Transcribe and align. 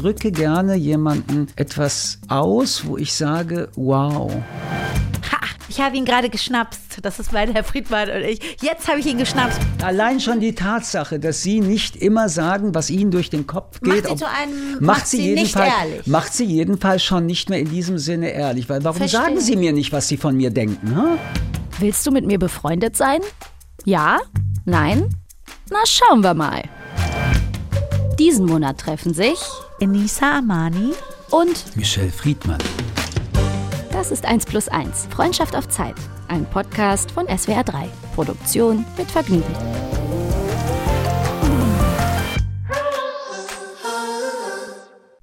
drücke 0.00 0.32
gerne 0.32 0.76
jemanden 0.76 1.48
etwas 1.56 2.18
aus, 2.28 2.86
wo 2.86 2.96
ich 2.96 3.12
sage, 3.12 3.68
wow. 3.76 4.32
Ha, 4.32 5.38
ich 5.68 5.78
habe 5.80 5.96
ihn 5.96 6.06
gerade 6.06 6.30
geschnapst. 6.30 6.80
Das 7.02 7.18
ist 7.18 7.32
mein 7.32 7.52
Herr 7.52 7.64
Friedmann 7.64 8.08
und 8.08 8.22
ich. 8.22 8.40
Jetzt 8.62 8.88
habe 8.88 9.00
ich 9.00 9.06
ihn 9.06 9.18
geschnapst. 9.18 9.60
Allein 9.82 10.18
schon 10.20 10.40
die 10.40 10.54
Tatsache, 10.54 11.18
dass 11.18 11.42
Sie 11.42 11.60
nicht 11.60 11.96
immer 11.96 12.28
sagen, 12.30 12.74
was 12.74 12.88
Ihnen 12.88 13.10
durch 13.10 13.28
den 13.28 13.46
Kopf 13.46 13.80
geht. 13.80 14.04
Macht 14.04 14.08
sie 14.08 14.16
zu 14.16 14.28
einem, 14.28 14.72
macht, 14.72 14.80
macht 14.80 15.06
sie, 15.06 15.16
sie 15.18 15.34
nicht 15.34 15.54
jedenfalls, 15.54 15.72
ehrlich. 15.82 16.06
Macht 16.06 16.32
sie 16.34 16.44
jedenfalls 16.44 17.02
schon 17.02 17.26
nicht 17.26 17.50
mehr 17.50 17.58
in 17.58 17.70
diesem 17.70 17.98
Sinne 17.98 18.30
ehrlich. 18.30 18.68
Weil 18.70 18.82
warum 18.84 18.98
Verstehe. 18.98 19.20
sagen 19.20 19.40
Sie 19.40 19.56
mir 19.56 19.72
nicht, 19.72 19.92
was 19.92 20.08
Sie 20.08 20.16
von 20.16 20.34
mir 20.36 20.50
denken? 20.50 20.96
Hm? 20.96 21.18
Willst 21.78 22.06
du 22.06 22.10
mit 22.10 22.26
mir 22.26 22.38
befreundet 22.38 22.96
sein? 22.96 23.20
Ja? 23.84 24.18
Nein? 24.64 25.14
Na, 25.70 25.78
schauen 25.84 26.22
wir 26.22 26.34
mal. 26.34 26.62
Diesen 28.18 28.46
Monat 28.46 28.78
treffen 28.78 29.14
sich 29.14 29.38
Enisa 29.80 30.38
Amani. 30.38 30.92
und 31.30 31.74
Michelle 31.74 32.10
Friedmann. 32.10 32.58
das 33.92 34.10
ist 34.10 34.26
1 34.26 34.44
plus 34.44 34.68
1. 34.68 35.08
Freundschaft 35.10 35.56
auf 35.56 35.68
Zeit. 35.68 35.94
Ein 36.28 36.44
Podcast 36.44 37.10
von 37.12 37.26
SWR 37.26 37.64
3. 37.64 37.88
Produktion 38.14 38.84
mit 38.98 39.10
Vergnügen. 39.10 39.54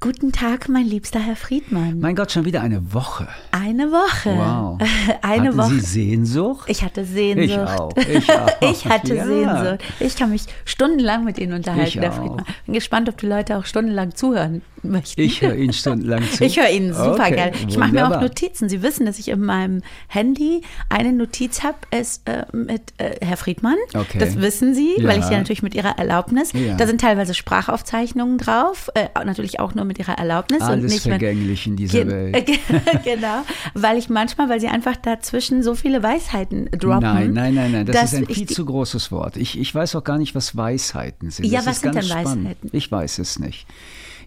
Guten 0.08 0.32
Tag, 0.32 0.70
mein 0.70 0.86
liebster 0.86 1.20
Herr 1.20 1.36
Friedmann. 1.36 2.00
Mein 2.00 2.16
Gott, 2.16 2.32
schon 2.32 2.46
wieder 2.46 2.62
eine 2.62 2.94
Woche. 2.94 3.28
Eine 3.52 3.92
Woche. 3.92 4.30
Wow. 4.38 4.78
Eine 5.22 5.48
Hatten 5.50 5.58
Woche. 5.58 5.74
Sie 5.74 5.80
Sehnsucht? 5.82 6.70
Ich 6.70 6.82
hatte 6.82 7.04
Sehnsucht. 7.04 7.50
Ich 7.50 7.60
auch, 7.60 7.92
ich 8.08 8.32
auch. 8.32 8.62
Ich 8.72 8.86
hatte 8.86 9.16
Ja. 9.16 9.26
Sehnsucht. 9.26 9.84
Ich 10.00 10.16
kann 10.16 10.30
mich 10.30 10.44
stundenlang 10.64 11.26
mit 11.26 11.38
Ihnen 11.40 11.52
unterhalten, 11.52 11.88
Ich 11.90 11.98
Herr. 11.98 12.14
Friedmann. 12.14 12.46
Bin 12.66 12.74
gespannt, 12.76 13.10
ob 13.10 13.18
die 13.18 13.26
Leute 13.26 13.58
auch 13.58 13.66
stundenlang 13.66 14.16
zuhören 14.16 14.62
möchten. 14.82 15.20
Ich 15.20 15.42
höre 15.42 15.56
Ihnen 15.56 15.74
stundenlang 15.74 16.24
zu. 16.32 16.46
Ich 16.46 16.58
höre 16.58 16.70
Ihnen 16.70 16.94
super 16.94 17.24
Okay, 17.26 17.36
gerne. 17.36 17.52
Ich 17.68 17.78
mache 17.78 17.92
mir 17.92 18.08
auch. 18.08 18.22
Notizen. 18.22 18.70
Sie 18.70 18.82
wissen, 18.84 19.06
dass 19.06 19.20
ich 19.20 19.28
in 19.28 19.42
meinem 19.44 19.82
Handy 20.08 20.62
eine 20.88 21.12
Notiz 21.12 21.64
habe, 21.64 21.80
ist 21.92 22.30
äh, 22.30 22.46
mit 22.54 22.94
äh, 22.98 23.18
Herr 23.26 23.36
Friedmann. 23.36 23.76
Okay. 23.94 24.20
Das 24.20 24.38
wissen 24.40 24.74
Sie, 24.74 24.94
Ja. 25.00 25.10
weil 25.10 25.20
ich 25.20 25.26
ja 25.30 25.38
natürlich 25.38 25.64
mit 25.64 25.76
Ihrer 25.76 25.98
Erlaubnis. 26.00 26.54
Ja. 26.54 26.76
Da 26.76 26.88
sind 26.88 27.02
teilweise 27.02 27.34
Sprachaufzeichnungen 27.34 28.38
drauf, 28.38 28.90
äh, 28.94 29.08
natürlich 29.26 29.60
auch 29.60 29.76
nur 29.76 29.84
mit 29.84 29.97
Ihrer 30.00 30.18
Erlaubnis 30.18 30.62
und 30.62 30.68
Alles 30.68 30.94
nicht 30.94 31.06
mit 31.06 31.12
vergänglich 31.14 31.68
in 31.68 31.76
dieser 31.76 32.06
Ge- 32.06 32.34
Welt. 32.34 32.48
genau, 33.04 33.44
weil 33.74 33.98
ich 33.98 34.10
manchmal, 34.10 34.50
weil 34.50 34.60
sie 34.60 34.68
einfach 34.68 34.96
dazwischen 34.96 35.64
so 35.64 35.76
viele 35.76 36.04
Weisheiten 36.04 36.70
droppen. 36.72 37.00
Nein, 37.02 37.34
nein, 37.34 37.54
nein, 37.56 37.72
nein, 37.72 37.86
das 37.86 38.14
ist 38.14 38.20
ein 38.20 38.26
viel 38.28 38.48
zu 38.48 38.66
großes 38.66 39.12
Wort. 39.12 39.38
Ich, 39.38 39.58
ich 39.60 39.74
weiß 39.74 39.96
auch 39.96 40.04
gar 40.04 40.18
nicht, 40.18 40.36
was 40.36 40.56
Weisheiten 40.56 41.30
sind. 41.32 41.46
Ja, 41.46 41.60
das 41.60 41.68
was 41.68 41.82
sind 41.82 41.96
denn 41.96 42.04
spannend. 42.04 42.46
Weisheiten? 42.46 42.70
Ich 42.74 42.92
weiß 42.92 43.20
es 43.20 43.40
nicht. 43.40 43.68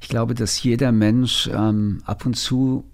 Ich 0.02 0.08
glaube, 0.08 0.34
dass 0.34 0.62
jeder 0.62 0.92
Mensch 0.92 1.48
ähm, 1.52 2.02
ab 2.06 2.24
und 2.24 2.34
zu 2.34 2.84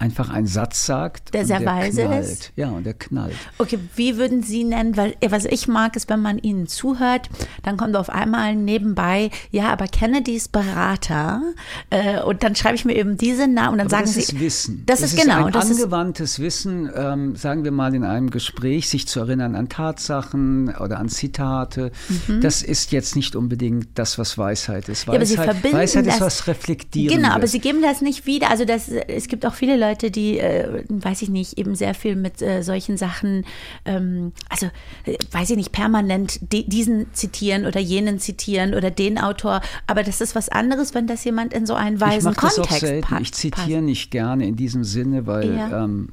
einfach 0.00 0.30
einen 0.30 0.46
Satz 0.46 0.86
sagt. 0.86 1.32
Der 1.34 1.44
sehr 1.44 1.58
der 1.60 1.68
weise 1.68 2.02
knallt. 2.04 2.24
ist? 2.26 2.52
Ja, 2.56 2.70
und 2.70 2.84
der 2.84 2.94
knallt. 2.94 3.36
Okay, 3.58 3.78
wie 3.96 4.16
würden 4.16 4.42
Sie 4.42 4.64
nennen, 4.64 4.96
weil 4.96 5.14
was 5.28 5.44
ich 5.44 5.68
mag, 5.68 5.94
ist, 5.94 6.08
wenn 6.08 6.20
man 6.20 6.38
Ihnen 6.38 6.66
zuhört, 6.66 7.28
dann 7.62 7.76
kommt 7.76 7.94
auf 7.94 8.10
einmal 8.10 8.56
nebenbei, 8.56 9.30
ja, 9.50 9.68
aber 9.70 9.86
Kennedys 9.86 10.48
Berater 10.48 11.42
äh, 11.90 12.20
und 12.22 12.42
dann 12.42 12.56
schreibe 12.56 12.74
ich 12.76 12.84
mir 12.84 12.96
eben 12.96 13.16
diese 13.16 13.46
Namen 13.46 13.72
und 13.72 13.78
dann 13.78 13.86
Aber 13.88 13.90
sagen 13.90 14.04
das 14.06 14.14
Sie, 14.14 14.20
ist 14.20 14.40
Wissen. 14.40 14.82
Das, 14.86 15.02
ist 15.02 15.16
genau, 15.20 15.44
ein 15.46 15.52
das 15.52 15.66
ist 15.70 15.76
angewandtes 15.82 16.38
Wissen, 16.40 16.90
ähm, 16.94 17.36
sagen 17.36 17.64
wir 17.64 17.70
mal 17.70 17.94
in 17.94 18.02
einem 18.04 18.30
Gespräch, 18.30 18.88
sich 18.88 19.06
zu 19.06 19.20
erinnern 19.20 19.54
an 19.54 19.68
Tatsachen 19.68 20.74
oder 20.76 20.98
an 20.98 21.08
Zitate. 21.08 21.92
Das 22.40 22.62
ist 22.62 22.90
jetzt 22.92 23.16
nicht 23.16 23.36
unbedingt 23.36 23.88
das, 23.96 24.18
was 24.18 24.38
Weisheit 24.38 24.88
ist. 24.88 25.06
Mhm. 25.06 25.12
Ja, 25.12 25.18
aber 25.18 25.26
Sie 25.26 25.36
Weisheit, 25.38 25.50
verbinden 25.54 25.76
Weisheit 25.76 26.06
ist 26.06 26.20
das- 26.20 26.26
was 26.40 26.46
Reflektierendes. 26.46 27.16
Genau, 27.22 27.34
aber 27.34 27.46
sie 27.46 27.58
geben 27.60 27.82
das 27.82 28.00
nicht 28.00 28.24
wieder. 28.26 28.50
Also 28.50 28.64
das, 28.64 28.88
es 28.88 29.28
gibt 29.28 29.44
auch 29.44 29.54
viele 29.54 29.76
Leute, 29.76 29.89
die, 29.94 30.38
äh, 30.38 30.84
weiß 30.88 31.22
ich 31.22 31.28
nicht, 31.28 31.58
eben 31.58 31.74
sehr 31.74 31.94
viel 31.94 32.16
mit 32.16 32.42
äh, 32.42 32.62
solchen 32.62 32.96
Sachen, 32.96 33.44
ähm, 33.84 34.32
also 34.48 34.66
äh, 35.04 35.16
weiß 35.30 35.50
ich 35.50 35.56
nicht, 35.56 35.72
permanent 35.72 36.40
diesen 36.52 37.12
zitieren 37.12 37.66
oder 37.66 37.80
jenen 37.80 38.18
zitieren 38.18 38.74
oder 38.74 38.90
den 38.90 39.18
Autor. 39.18 39.60
Aber 39.86 40.02
das 40.02 40.20
ist 40.20 40.34
was 40.34 40.48
anderes, 40.48 40.94
wenn 40.94 41.06
das 41.06 41.24
jemand 41.24 41.52
in 41.52 41.66
so 41.66 41.74
einen 41.74 41.96
ich 41.96 42.02
weisen 42.02 42.24
mache 42.24 42.46
das 42.46 42.58
auch 42.58 42.68
Kontext 42.68 42.80
selten. 42.80 43.22
Ich 43.22 43.32
zitiere 43.32 43.82
nicht 43.82 44.10
gerne 44.10 44.46
in 44.46 44.56
diesem 44.56 44.84
Sinne, 44.84 45.26
weil. 45.26 45.56
Ja. 45.56 45.84
Ähm, 45.84 46.10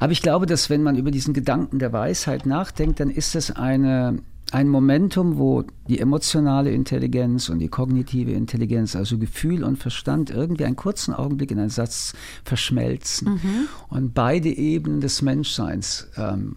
aber 0.00 0.12
ich 0.12 0.22
glaube, 0.22 0.46
dass 0.46 0.70
wenn 0.70 0.82
man 0.82 0.96
über 0.96 1.10
diesen 1.10 1.34
Gedanken 1.34 1.78
der 1.78 1.92
Weisheit 1.92 2.46
nachdenkt, 2.46 3.00
dann 3.00 3.10
ist 3.10 3.34
es 3.34 3.50
eine, 3.50 4.18
ein 4.52 4.68
Momentum, 4.68 5.38
wo 5.38 5.64
die 5.88 5.98
emotionale 5.98 6.70
Intelligenz 6.72 7.48
und 7.48 7.58
die 7.58 7.68
kognitive 7.68 8.32
Intelligenz, 8.32 8.94
also 8.94 9.18
Gefühl 9.18 9.64
und 9.64 9.76
Verstand, 9.78 10.30
irgendwie 10.30 10.64
einen 10.66 10.76
kurzen 10.76 11.14
Augenblick 11.14 11.50
in 11.50 11.58
einen 11.58 11.70
Satz 11.70 12.12
verschmelzen 12.44 13.34
Mhm. 13.34 13.68
und 13.88 14.14
beide 14.14 14.50
Ebenen 14.50 15.00
des 15.00 15.22
Menschseins 15.22 16.08
ähm, 16.16 16.56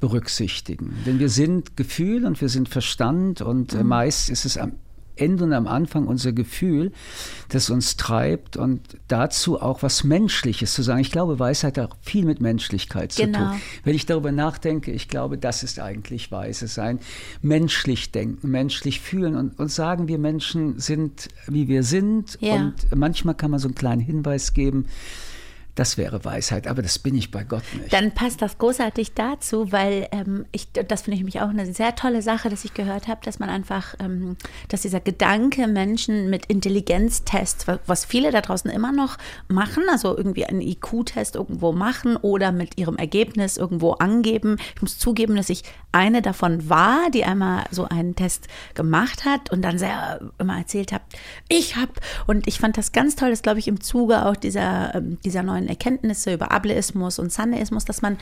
berücksichtigen. 0.00 0.92
Denn 1.06 1.18
wir 1.18 1.28
sind 1.28 1.76
Gefühl 1.76 2.26
und 2.26 2.40
wir 2.40 2.48
sind 2.48 2.68
Verstand 2.68 3.40
und 3.40 3.72
Mhm. 3.74 3.80
äh, 3.80 3.84
meist 3.84 4.30
ist 4.30 4.44
es 4.44 4.56
am 4.58 4.72
Ende 5.16 5.44
und 5.44 5.52
am 5.52 5.66
Anfang 5.66 6.06
unser 6.06 6.32
Gefühl, 6.32 6.92
das 7.48 7.70
uns 7.70 7.96
treibt 7.96 8.56
und 8.56 8.80
dazu 9.08 9.60
auch 9.60 9.82
was 9.82 10.04
Menschliches 10.04 10.74
zu 10.74 10.82
sagen. 10.82 11.00
Ich 11.00 11.10
glaube, 11.10 11.38
Weisheit 11.38 11.78
hat 11.78 11.92
auch 11.92 11.96
viel 12.02 12.24
mit 12.24 12.40
Menschlichkeit 12.40 13.12
zu 13.12 13.22
Genau. 13.22 13.38
tun. 13.50 13.60
Wenn 13.84 13.94
ich 13.94 14.06
darüber 14.06 14.32
nachdenke, 14.32 14.90
ich 14.90 15.08
glaube, 15.08 15.38
das 15.38 15.62
ist 15.62 15.78
eigentlich 15.80 16.32
weise 16.32 16.66
sein. 16.66 16.98
Menschlich 17.42 18.12
denken, 18.12 18.50
menschlich 18.50 19.00
fühlen 19.00 19.36
und, 19.36 19.58
und 19.58 19.70
sagen, 19.70 20.08
wir 20.08 20.18
Menschen 20.18 20.78
sind, 20.78 21.28
wie 21.46 21.68
wir 21.68 21.82
sind. 21.82 22.38
Ja. 22.40 22.54
Und 22.56 22.74
manchmal 22.94 23.34
kann 23.34 23.50
man 23.50 23.60
so 23.60 23.68
einen 23.68 23.74
kleinen 23.74 24.00
Hinweis 24.00 24.54
geben. 24.54 24.86
Das 25.74 25.96
wäre 25.96 26.22
Weisheit, 26.24 26.66
aber 26.66 26.82
das 26.82 26.98
bin 26.98 27.14
ich 27.14 27.30
bei 27.30 27.44
Gott 27.44 27.62
nicht. 27.78 27.90
Dann 27.92 28.12
passt 28.12 28.42
das 28.42 28.58
großartig 28.58 29.14
dazu, 29.14 29.72
weil 29.72 30.06
ähm, 30.12 30.44
ich, 30.52 30.68
das 30.72 31.02
finde 31.02 31.14
ich 31.14 31.20
nämlich 31.20 31.40
auch 31.40 31.48
eine 31.48 31.72
sehr 31.72 31.94
tolle 31.94 32.20
Sache, 32.20 32.50
dass 32.50 32.66
ich 32.66 32.74
gehört 32.74 33.08
habe, 33.08 33.20
dass 33.24 33.38
man 33.38 33.48
einfach, 33.48 33.94
ähm, 33.98 34.36
dass 34.68 34.82
dieser 34.82 35.00
Gedanke, 35.00 35.66
Menschen 35.68 36.28
mit 36.28 36.44
Intelligenztests, 36.46 37.66
wa- 37.68 37.78
was 37.86 38.04
viele 38.04 38.30
da 38.30 38.42
draußen 38.42 38.70
immer 38.70 38.92
noch 38.92 39.16
machen, 39.48 39.84
also 39.90 40.14
irgendwie 40.16 40.44
einen 40.44 40.60
IQ-Test 40.60 41.36
irgendwo 41.36 41.72
machen 41.72 42.16
oder 42.16 42.52
mit 42.52 42.78
ihrem 42.78 42.96
Ergebnis 42.96 43.56
irgendwo 43.56 43.92
angeben. 43.92 44.58
Ich 44.76 44.82
muss 44.82 44.98
zugeben, 44.98 45.36
dass 45.36 45.48
ich 45.48 45.62
eine 45.90 46.20
davon 46.22 46.68
war, 46.68 47.10
die 47.14 47.24
einmal 47.24 47.64
so 47.70 47.86
einen 47.88 48.14
Test 48.14 48.48
gemacht 48.74 49.24
hat 49.24 49.50
und 49.50 49.62
dann 49.62 49.78
sehr 49.78 50.20
immer 50.38 50.58
erzählt 50.58 50.92
hat, 50.92 51.02
ich 51.48 51.76
habe, 51.76 51.92
und 52.26 52.46
ich 52.46 52.58
fand 52.58 52.76
das 52.76 52.92
ganz 52.92 53.16
toll, 53.16 53.30
das 53.30 53.42
glaube 53.42 53.58
ich 53.58 53.68
im 53.68 53.80
Zuge 53.80 54.26
auch 54.26 54.36
dieser, 54.36 54.94
ähm, 54.94 55.18
dieser 55.24 55.42
neuen 55.42 55.61
Erkenntnisse 55.68 56.32
über 56.32 56.52
Ableismus 56.52 57.18
und 57.18 57.32
Sandeismus, 57.32 57.84
dass 57.84 58.02
man 58.02 58.18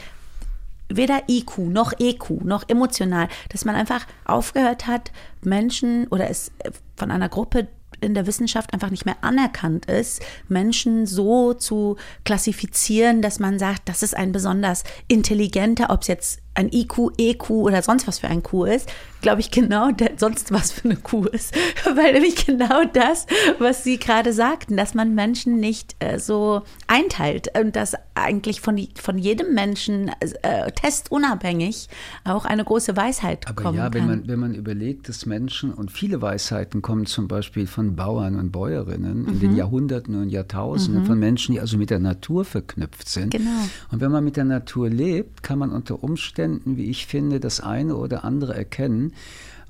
weder 0.88 1.22
IQ 1.28 1.58
noch 1.58 1.92
EQ 1.98 2.42
noch 2.42 2.68
emotional, 2.68 3.28
dass 3.48 3.64
man 3.64 3.76
einfach 3.76 4.06
aufgehört 4.24 4.86
hat, 4.86 5.12
Menschen 5.42 6.06
oder 6.08 6.28
es 6.28 6.50
äh, 6.58 6.70
von 6.96 7.10
einer 7.10 7.28
Gruppe 7.28 7.68
in 8.00 8.14
der 8.14 8.26
Wissenschaft 8.26 8.72
einfach 8.72 8.90
nicht 8.90 9.04
mehr 9.04 9.16
anerkannt 9.22 9.86
ist, 9.86 10.22
Menschen 10.48 11.06
so 11.06 11.54
zu 11.54 11.96
klassifizieren, 12.24 13.20
dass 13.20 13.40
man 13.40 13.58
sagt, 13.58 13.88
das 13.88 14.02
ist 14.02 14.16
ein 14.16 14.32
besonders 14.32 14.84
intelligenter, 15.06 15.90
ob 15.90 16.02
es 16.02 16.08
jetzt 16.08 16.40
ein 16.54 16.68
IQ, 16.72 17.12
EQ 17.18 17.50
oder 17.50 17.82
sonst 17.82 18.06
was 18.08 18.18
für 18.18 18.28
ein 18.28 18.42
Q 18.42 18.64
ist, 18.64 18.90
glaube 19.20 19.40
ich 19.40 19.50
genau 19.50 19.90
sonst 20.16 20.50
was 20.52 20.72
für 20.72 20.84
eine 20.86 20.96
Q 20.96 21.24
ist. 21.26 21.54
Weil 21.84 22.12
nämlich 22.14 22.44
genau 22.46 22.84
das, 22.92 23.26
was 23.58 23.84
Sie 23.84 23.98
gerade 23.98 24.32
sagten, 24.32 24.76
dass 24.76 24.94
man 24.94 25.14
Menschen 25.14 25.60
nicht 25.60 25.94
äh, 26.00 26.18
so 26.18 26.62
einteilt 26.86 27.48
und 27.58 27.76
dass 27.76 27.94
eigentlich 28.14 28.60
von, 28.60 28.78
von 29.00 29.16
jedem 29.18 29.54
Menschen 29.54 30.10
äh, 30.42 30.70
testunabhängig 30.72 31.88
auch 32.24 32.44
eine 32.44 32.64
große 32.64 32.96
Weisheit 32.96 33.46
Aber 33.46 33.62
kommen 33.62 33.78
ja, 33.78 33.84
kann. 33.84 33.94
wenn 33.94 34.06
man, 34.06 34.28
wenn 34.28 34.38
man 34.40 34.54
überlegt, 34.54 35.08
dass 35.08 35.26
Menschen 35.26 35.72
und 35.72 35.90
viele 35.90 36.20
Weisheiten 36.20 36.82
kommen 36.82 37.06
zum 37.06 37.28
Beispiel 37.28 37.66
von 37.66 37.96
Bauern 37.96 38.36
und 38.38 38.50
Bäuerinnen 38.52 39.26
in 39.26 39.34
Mhm. 39.34 39.40
den 39.40 39.56
Jahrhunderten 39.56 40.20
und 40.20 40.30
Jahrtausenden, 40.30 41.04
von 41.06 41.18
Menschen, 41.18 41.52
die 41.54 41.60
also 41.60 41.78
mit 41.78 41.90
der 41.90 41.98
Natur 42.00 42.44
verknüpft 42.44 43.08
sind. 43.08 43.30
Genau. 43.30 43.50
Und 43.90 44.00
wenn 44.00 44.10
man 44.10 44.24
mit 44.24 44.36
der 44.36 44.44
Natur 44.44 44.88
lebt, 44.90 45.42
kann 45.42 45.58
man 45.58 45.70
unter 45.72 46.02
Umständen, 46.02 46.39
wie 46.64 46.90
ich 46.90 47.06
finde, 47.06 47.40
das 47.40 47.60
eine 47.60 47.96
oder 47.96 48.24
andere 48.24 48.54
erkennen. 48.54 49.12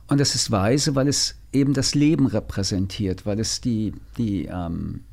Und 0.09 0.19
das 0.19 0.35
ist 0.35 0.51
weise, 0.51 0.95
weil 0.95 1.09
es 1.09 1.37
eben 1.53 1.73
das 1.73 1.95
Leben 1.95 2.27
repräsentiert, 2.27 3.27
weil 3.27 3.39
es 3.39 3.61
die, 3.61 3.93
die 4.19 4.47
ähm, 4.47 5.05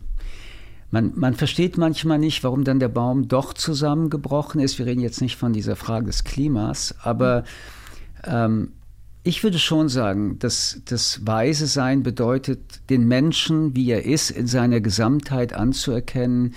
man, 0.91 1.13
man 1.15 1.33
versteht 1.33 1.77
manchmal 1.77 2.17
nicht, 2.17 2.43
warum 2.43 2.63
dann 2.63 2.79
der 2.79 2.87
Baum 2.87 3.27
doch 3.27 3.53
zusammengebrochen 3.53 4.61
ist. 4.61 4.79
Wir 4.79 4.85
reden 4.85 5.01
jetzt 5.01 5.21
nicht 5.21 5.35
von 5.35 5.53
dieser 5.53 5.75
Frage 5.75 6.07
des 6.07 6.23
Klimas, 6.23 6.95
aber 7.01 7.43
ähm, 8.23 8.71
ich 9.23 9.43
würde 9.43 9.59
schon 9.59 9.89
sagen, 9.89 10.39
dass 10.39 10.81
das 10.85 11.27
Weise 11.27 11.67
sein 11.67 12.01
bedeutet, 12.01 12.89
den 12.89 13.07
Menschen, 13.07 13.75
wie 13.75 13.91
er 13.91 14.05
ist, 14.05 14.31
in 14.31 14.47
seiner 14.47 14.79
Gesamtheit 14.79 15.51
anzuerkennen 15.51 16.53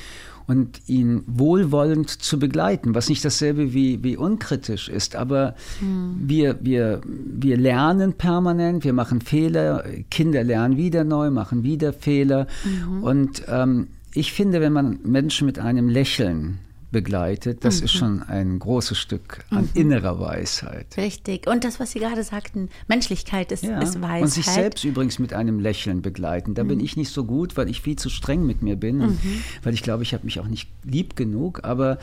und 0.50 0.80
ihn 0.88 1.22
wohlwollend 1.28 2.10
zu 2.10 2.40
begleiten, 2.40 2.92
was 2.96 3.08
nicht 3.08 3.24
dasselbe 3.24 3.72
wie, 3.72 4.02
wie 4.02 4.16
unkritisch 4.16 4.88
ist. 4.88 5.14
Aber 5.14 5.54
hm. 5.78 6.16
wir, 6.26 6.58
wir, 6.60 7.00
wir 7.04 7.56
lernen 7.56 8.14
permanent, 8.14 8.82
wir 8.82 8.92
machen 8.92 9.20
Fehler, 9.20 9.84
Kinder 10.10 10.42
lernen 10.42 10.76
wieder 10.76 11.04
neu, 11.04 11.30
machen 11.30 11.62
wieder 11.62 11.92
Fehler. 11.92 12.48
Mhm. 12.64 13.04
Und 13.04 13.42
ähm, 13.46 13.86
ich 14.12 14.32
finde, 14.32 14.60
wenn 14.60 14.72
man 14.72 14.98
Menschen 15.04 15.46
mit 15.46 15.60
einem 15.60 15.88
Lächeln 15.88 16.58
begleitet, 16.90 17.64
das 17.64 17.78
mhm. 17.78 17.84
ist 17.84 17.92
schon 17.92 18.22
ein 18.22 18.58
großes 18.58 18.98
Stück 18.98 19.44
an 19.50 19.62
mhm. 19.62 19.70
innerer 19.74 20.18
Weisheit. 20.18 20.96
Richtig. 20.96 21.46
Und 21.46 21.64
das, 21.64 21.78
was 21.78 21.92
Sie 21.92 22.00
gerade 22.00 22.24
sagten, 22.24 22.68
Menschlichkeit 22.88 23.52
ist, 23.52 23.62
ja. 23.62 23.80
ist 23.80 24.00
Weisheit. 24.00 24.22
Und 24.22 24.28
sich 24.28 24.46
selbst 24.46 24.84
übrigens 24.84 25.18
mit 25.18 25.32
einem 25.32 25.60
Lächeln 25.60 26.02
begleiten. 26.02 26.54
Da 26.54 26.64
mhm. 26.64 26.68
bin 26.68 26.80
ich 26.80 26.96
nicht 26.96 27.12
so 27.12 27.24
gut, 27.24 27.56
weil 27.56 27.68
ich 27.68 27.80
viel 27.80 27.96
zu 27.96 28.10
streng 28.10 28.44
mit 28.44 28.62
mir 28.62 28.76
bin 28.76 29.00
und 29.00 29.24
mhm. 29.24 29.42
weil 29.62 29.74
ich 29.74 29.82
glaube, 29.82 30.02
ich 30.02 30.14
habe 30.14 30.24
mich 30.24 30.40
auch 30.40 30.48
nicht 30.48 30.68
lieb 30.84 31.16
genug. 31.16 31.64
Aber 31.64 31.98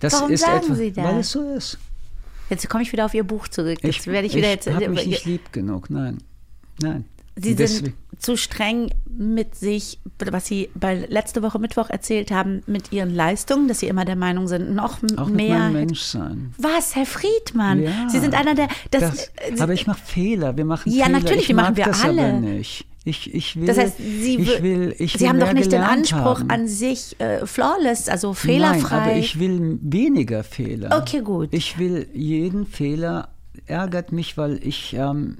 das 0.00 0.12
Warum 0.14 0.30
ist 0.30 0.42
sagen 0.42 0.64
etwas, 0.64 0.78
Sie 0.78 0.92
das? 0.92 1.04
weil 1.04 1.18
es 1.20 1.30
so 1.30 1.54
ist. 1.54 1.78
Jetzt 2.50 2.68
komme 2.68 2.82
ich 2.82 2.92
wieder 2.92 3.04
auf 3.04 3.14
Ihr 3.14 3.24
Buch 3.24 3.48
zurück. 3.48 3.78
Jetzt 3.82 4.00
ich, 4.00 4.06
werde 4.06 4.26
ich 4.26 4.34
wieder 4.34 4.48
ich 4.48 4.64
jetzt. 4.64 4.70
habe 4.70 4.88
mich 4.88 5.06
nicht 5.06 5.24
lieb 5.24 5.52
genug. 5.52 5.90
Nein, 5.90 6.18
nein. 6.80 7.04
Sie 7.40 7.54
sind 7.54 7.94
zu 8.18 8.36
streng 8.36 8.90
mit 9.06 9.54
sich, 9.54 9.98
was 10.30 10.46
Sie 10.46 10.70
bei 10.74 11.06
letzte 11.08 11.42
Woche 11.42 11.58
Mittwoch 11.58 11.90
erzählt 11.90 12.30
haben, 12.30 12.62
mit 12.66 12.92
Ihren 12.92 13.14
Leistungen, 13.14 13.68
dass 13.68 13.80
Sie 13.80 13.88
immer 13.88 14.04
der 14.04 14.16
Meinung 14.16 14.48
sind, 14.48 14.74
noch 14.74 14.98
Auch 15.16 15.28
mehr. 15.28 15.70
Mensch 15.70 16.00
sein. 16.00 16.52
Was, 16.58 16.96
Herr 16.96 17.06
Friedmann? 17.06 17.82
Ja, 17.82 18.08
Sie 18.08 18.18
sind 18.18 18.34
einer 18.34 18.54
der. 18.54 18.68
Das, 18.90 19.30
das, 19.50 19.60
aber 19.60 19.72
ich 19.72 19.86
mache 19.86 20.00
Fehler. 20.04 20.56
Wir 20.56 20.64
machen 20.64 20.90
ja, 20.90 21.06
Fehler. 21.06 21.18
natürlich, 21.18 21.42
ich 21.42 21.46
die 21.48 21.54
machen 21.54 21.76
wir 21.76 21.84
das 21.84 22.04
alle. 22.04 22.28
Aber 22.28 22.40
nicht. 22.40 22.86
Ich, 23.04 23.32
ich 23.32 23.56
will, 23.56 23.66
das 23.66 23.78
heißt, 23.78 23.96
Sie, 23.96 24.38
ich 24.38 24.62
will, 24.62 24.94
ich 24.98 25.14
Sie 25.14 25.20
will 25.20 25.28
haben 25.28 25.40
doch 25.40 25.52
nicht 25.54 25.72
den 25.72 25.80
Anspruch 25.80 26.40
haben. 26.40 26.50
an 26.50 26.68
sich 26.68 27.18
äh, 27.20 27.46
flawless, 27.46 28.08
also 28.08 28.34
fehlerfrei. 28.34 28.96
Nein, 28.96 29.08
aber 29.10 29.16
ich 29.16 29.38
will 29.40 29.78
weniger 29.80 30.44
Fehler. 30.44 30.98
Okay, 31.00 31.22
gut. 31.22 31.48
Ich 31.52 31.78
will 31.78 32.06
jeden 32.12 32.66
Fehler, 32.66 33.30
ärgert 33.66 34.12
mich, 34.12 34.36
weil 34.36 34.60
ich, 34.62 34.92
ähm, 34.92 35.38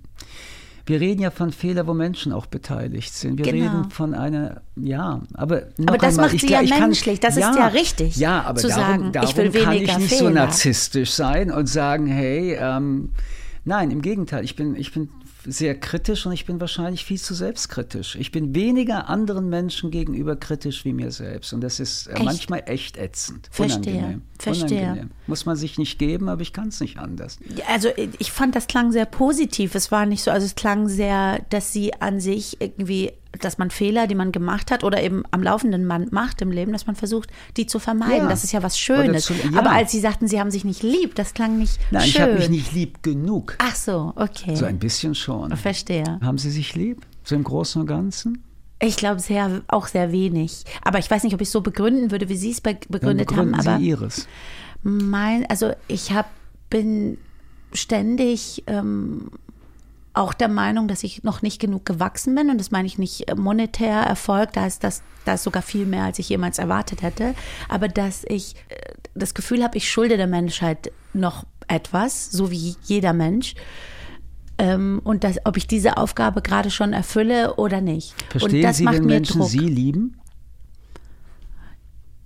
wir 0.89 1.01
reden 1.01 1.21
ja 1.23 1.31
von 1.31 1.53
Fehlern, 1.53 1.87
wo 1.87 1.95
Menschen 1.95 2.33
auch 2.33 2.47
beteiligt 2.47 3.13
sind. 3.15 3.39
Wir 3.39 3.45
Genau. 3.53 3.65
reden 3.65 3.91
von 3.91 4.15
einer, 4.15 4.63
ja, 4.77 5.21
aber 5.35 5.63
Aber 5.87 5.99
das 5.99 6.15
einmal, 6.15 6.27
macht 6.27 6.35
ich, 6.35 6.41
Sie 6.43 6.51
ja 6.51 6.63
ich 6.63 6.71
kann, 6.71 6.81
menschlich. 6.81 7.21
Das 7.21 7.37
ist 7.37 7.43
ja 7.43 7.67
richtig, 7.69 8.17
Ja, 8.17 8.43
aber 8.43 8.59
zu 8.59 8.69
darum, 8.69 8.85
sagen, 8.85 9.13
darum 9.13 9.29
ich 9.31 9.37
will 9.37 9.51
kann 9.63 9.75
weniger 9.75 9.93
ich 9.93 9.99
nicht 9.99 10.11
so 10.11 10.17
Fehler. 10.27 10.31
narzisstisch 10.31 11.11
sein 11.13 11.51
und 11.51 11.67
sagen, 11.69 12.07
hey, 12.07 12.57
ähm, 12.61 13.11
nein, 13.65 13.91
im 13.91 14.01
Gegenteil, 14.03 14.45
ich 14.45 14.57
bin, 14.57 14.77
ich 14.77 14.93
bin 14.93 15.11
sehr 15.47 15.79
kritisch 15.79 16.27
und 16.27 16.33
ich 16.33 16.47
bin 16.47 16.61
wahrscheinlich 16.61 17.05
viel 17.05 17.21
zu 17.21 17.35
selbstkritisch. 17.35 18.17
Ich 18.17 18.33
bin 18.33 18.55
weniger 18.55 19.09
anderen 19.09 19.49
Menschen 19.49 19.91
gegenüber 19.91 20.37
kritisch 20.37 20.85
wie 20.85 20.93
mir 20.93 21.11
selbst. 21.11 21.53
Und 21.53 21.61
das 21.61 21.81
ist 21.81 22.07
äh, 22.07 22.15
Echt? 22.15 22.25
manchmal 22.25 22.63
echt 22.67 22.97
ätzend. 22.97 23.49
Verstehe, 23.51 23.95
Unangenehm. 23.95 24.23
verstehe. 24.39 24.83
Unangenehm. 24.83 25.11
Muss 25.27 25.47
man 25.47 25.57
sich 25.57 25.79
nicht 25.79 25.99
geben, 25.99 26.29
aber 26.29 26.43
ich 26.43 26.53
kann 26.53 26.69
es 26.69 26.81
nicht 26.81 26.99
anders. 26.99 27.39
Also 27.69 27.89
ich 27.97 28.33
fand, 28.33 28.57
das 28.57 28.67
klang 28.67 28.93
sehr 28.93 29.07
positiv. 29.07 29.75
Es 29.75 29.91
war 29.91 30.07
nicht 30.07 30.23
so, 30.23 30.31
also 30.31 30.45
es 30.45 30.55
klang 30.55 30.89
sehr, 30.89 31.41
dass 31.51 31.73
sie 31.73 31.95
an 31.95 32.21
sich 32.21 32.61
irgendwie, 32.61 33.13
dass 33.45 33.59
man 33.59 33.71
Fehler, 33.71 34.07
die 34.07 34.15
man 34.15 34.33
gemacht 34.33 34.71
hat 34.71 34.85
oder 34.85 35.03
eben 35.03 35.23
am 35.31 35.43
laufenden 35.43 35.87
Band 35.89 36.13
macht 36.13 36.43
im 36.43 36.51
Leben, 36.51 36.73
dass 36.73 36.87
man 36.87 36.97
versucht, 36.97 37.31
die 37.57 37.67
zu 37.67 37.79
vermeiden. 37.79 38.25
Ja. 38.25 38.29
Das 38.29 38.45
ist 38.45 38.53
ja 38.53 38.63
was 38.63 38.79
Schönes. 38.79 39.25
Zu- 39.27 39.35
ja. 39.35 39.59
Aber 39.59 39.71
als 39.71 39.93
sie 39.93 40.01
sagten, 40.01 40.29
sie 40.29 40.39
haben 40.41 40.51
sich 40.51 40.65
nicht 40.65 40.83
lieb, 40.83 41.15
das 41.15 41.35
klang 41.35 41.59
nicht 41.59 41.79
Nein, 41.91 42.05
ich 42.05 42.13
schön. 42.13 42.23
habe 42.23 42.35
mich 42.35 42.49
nicht 42.51 42.73
lieb 42.73 43.03
genug. 43.03 43.57
Ach 43.59 43.75
so, 43.75 44.13
okay. 44.17 44.55
So 44.57 44.65
ein 44.65 44.79
bisschen 44.79 45.15
schon. 45.15 45.57
Verstehe. 45.57 46.19
Haben 46.23 46.39
Sie 46.39 46.51
sich 46.51 46.75
lieb? 46.75 47.01
So 47.25 47.35
im 47.35 47.45
Großen 47.45 47.81
und 47.81 47.87
Ganzen? 47.87 48.43
Ich 48.81 48.97
glaube 48.97 49.21
sehr, 49.21 49.63
auch 49.69 49.87
sehr 49.89 50.13
wenig. 50.13 50.65
Aber 50.83 50.99
ich 50.99 51.11
weiß 51.11 51.25
nicht, 51.25 51.35
ob 51.35 51.41
ich 51.41 51.49
es 51.49 51.53
so 51.53 51.61
begründen 51.63 52.11
würde, 52.11 52.29
wie 52.29 52.37
Sie 52.37 52.51
es 52.53 52.61
be 52.61 52.77
begründet 52.89 53.31
haben. 53.31 53.51
begründen 53.51 53.55
Aber 53.69 53.79
Sie 53.79 53.89
Ihres. 53.89 54.29
mein, 54.83 55.45
also 55.51 55.73
ich 55.89 56.13
hab, 56.13 56.31
bin 56.71 57.19
ständig 57.73 58.63
ähm, 58.67 59.31
auch 60.19 60.35
der 60.35 60.49
Meinung, 60.49 60.89
dass 60.89 61.05
ich 61.05 61.23
noch 61.23 61.43
nicht 61.43 61.61
genug 61.61 61.87
gewachsen 61.87 62.35
bin. 62.35 62.51
Und 62.51 62.59
das 62.59 62.71
meine 62.71 62.87
ich 62.87 62.99
nicht 62.99 63.29
äh, 63.29 63.35
monetär 63.35 64.01
Erfolg, 64.01 64.53
da 64.53 64.67
ist 64.67 64.85
das, 64.85 65.03
da 65.25 65.35
ist 65.35 65.45
sogar 65.45 65.63
viel 65.63 65.87
mehr, 65.87 66.05
als 66.05 66.19
ich 66.19 66.29
jemals 66.29 66.59
erwartet 66.59 67.03
hätte. 67.03 67.35
Aber 67.69 67.89
dass 67.89 68.25
ich 68.29 68.57
äh, 68.69 68.93
das 69.15 69.35
Gefühl 69.35 69.63
habe, 69.63 69.77
ich 69.79 69.91
schulde 69.91 70.17
der 70.17 70.27
Menschheit 70.27 70.93
noch 71.15 71.45
etwas, 71.69 72.31
so 72.31 72.51
wie 72.51 72.77
jeder 72.85 73.13
Mensch. 73.13 73.55
Ähm, 74.59 75.01
und 75.05 75.23
dass, 75.23 75.39
ob 75.45 75.57
ich 75.57 75.67
diese 75.69 75.97
Aufgabe 75.97 76.43
gerade 76.43 76.71
schon 76.71 76.93
erfülle 76.93 77.55
oder 77.55 77.81
nicht. 77.81 78.15
und 78.35 78.41
Verstehen 78.41 78.63
das 78.63 78.79
Sie, 78.79 78.85
macht 78.85 78.97
wenn 78.97 79.05
mir 79.05 79.15
Menschen 79.15 79.41
Druck. 79.41 79.51
Sie 79.51 79.59
lieben? 79.59 80.19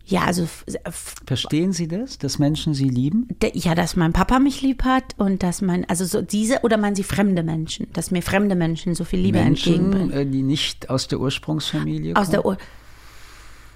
Ja, 0.05 0.23
also 0.25 0.43
f- 0.43 1.15
Verstehen 1.27 1.73
Sie 1.73 1.87
das, 1.87 2.19
dass 2.19 2.39
Menschen 2.39 2.75
Sie 2.75 2.89
lieben? 2.89 3.29
Ja, 3.55 3.75
dass 3.75 3.95
mein 3.97 4.13
Papa 4.13 4.41
mich 4.41 4.61
lieb 4.61 4.83
hat 4.85 5.15
und 5.17 5.43
dass 5.43 5.63
mein, 5.63 5.89
also 5.89 6.05
so 6.05 6.23
diese, 6.23 6.61
oder 6.63 6.77
meinen 6.77 6.97
Sie 6.97 7.05
fremde 7.05 7.43
Menschen, 7.43 7.87
dass 7.93 8.11
mir 8.11 8.23
fremde 8.23 8.55
Menschen 8.57 8.95
so 8.95 9.05
viel 9.05 9.21
Liebe 9.21 9.39
Menschen, 9.39 9.75
entgegenbringen? 9.75 10.29
äh, 10.29 10.31
die 10.31 10.43
nicht 10.43 10.91
aus 10.91 11.07
der 11.09 11.21
Ursprungsfamilie 11.21 12.17
Aus 12.17 12.31
der 12.31 12.43
kommen? 12.43 12.57
Ur 12.57 12.63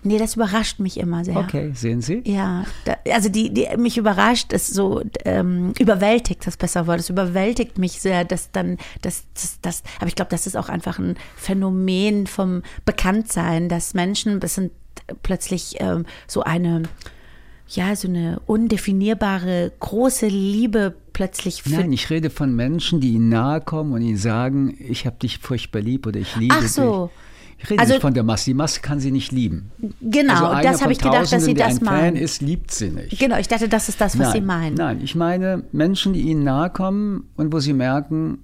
Nee, 0.02 0.19
das 0.19 0.37
überrascht 0.37 0.78
mich 0.78 0.99
immer 1.00 1.25
sehr. 1.25 1.37
Okay, 1.37 1.73
sehen 1.75 2.00
Sie? 2.00 2.23
Ja, 2.25 2.64
da, 2.84 2.96
also 3.12 3.28
die, 3.28 3.52
die 3.52 3.67
mich 3.76 3.99
überrascht, 3.99 4.52
ist 4.52 4.73
so 4.73 5.02
ähm, 5.25 5.73
überwältigt, 5.81 6.46
das 6.46 6.56
besser 6.56 6.87
Wort. 6.87 7.00
Es 7.00 7.11
überwältigt 7.11 7.78
mich 7.78 8.00
sehr, 8.00 8.25
dass 8.25 8.52
dann, 8.52 8.76
das, 9.02 9.25
das, 9.34 9.58
das, 9.62 9.82
aber 9.99 10.06
ich 10.06 10.14
glaube, 10.14 10.31
das 10.31 10.46
ist 10.46 10.56
auch 10.56 10.69
einfach 10.69 11.00
ein 11.00 11.17
Phänomen 11.37 12.28
vom 12.28 12.62
Bekanntsein, 12.84 13.69
dass 13.69 13.94
Menschen, 13.94 14.38
das 14.38 14.55
sind 14.55 14.70
plötzlich 15.22 15.76
ähm, 15.80 16.06
so 16.26 16.42
eine, 16.42 16.82
ja, 17.68 17.94
so 17.96 18.08
eine 18.08 18.40
undefinierbare 18.46 19.72
große 19.80 20.26
Liebe 20.26 20.94
plötzlich 21.12 21.62
für 21.62 21.70
Nein, 21.70 21.92
ich 21.92 22.10
rede 22.10 22.30
von 22.30 22.54
Menschen, 22.54 23.00
die 23.00 23.12
Ihnen 23.14 23.28
nahe 23.28 23.60
kommen 23.60 23.92
und 23.92 24.02
Ihnen 24.02 24.16
sagen, 24.18 24.76
ich 24.78 25.06
habe 25.06 25.16
dich 25.16 25.38
furchtbar 25.38 25.80
lieb 25.80 26.06
oder 26.06 26.20
ich 26.20 26.36
liebe 26.36 26.54
Ach 26.58 26.62
so. 26.68 27.06
dich. 27.06 27.16
Ich 27.58 27.70
rede 27.70 27.80
Also- 27.80 27.94
nicht 27.94 28.02
von 28.02 28.12
der 28.12 28.22
Masse. 28.22 28.44
Die 28.44 28.54
Masse 28.54 28.80
kann 28.82 29.00
sie 29.00 29.10
nicht 29.10 29.32
lieben. 29.32 29.70
Genau, 30.02 30.44
also 30.48 30.68
das 30.68 30.82
habe 30.82 30.92
ich 30.92 30.98
gedacht, 30.98 31.32
dass 31.32 31.42
Sie 31.44 31.54
das 31.54 31.78
ein 31.80 31.86
Fan 31.86 31.94
meinen. 31.94 32.16
ist, 32.16 32.42
liebt 32.42 32.70
sie 32.70 32.90
nicht. 32.90 33.18
Genau, 33.18 33.38
ich 33.38 33.48
dachte, 33.48 33.66
das 33.66 33.88
ist 33.88 33.98
das, 33.98 34.18
was 34.18 34.26
nein, 34.26 34.32
Sie 34.34 34.40
meinen. 34.42 34.74
Nein, 34.74 35.00
ich 35.02 35.14
meine 35.14 35.64
Menschen, 35.72 36.12
die 36.12 36.20
Ihnen 36.20 36.44
nahe 36.44 36.68
kommen 36.68 37.30
und 37.36 37.54
wo 37.54 37.58
Sie 37.58 37.72
merken, 37.72 38.42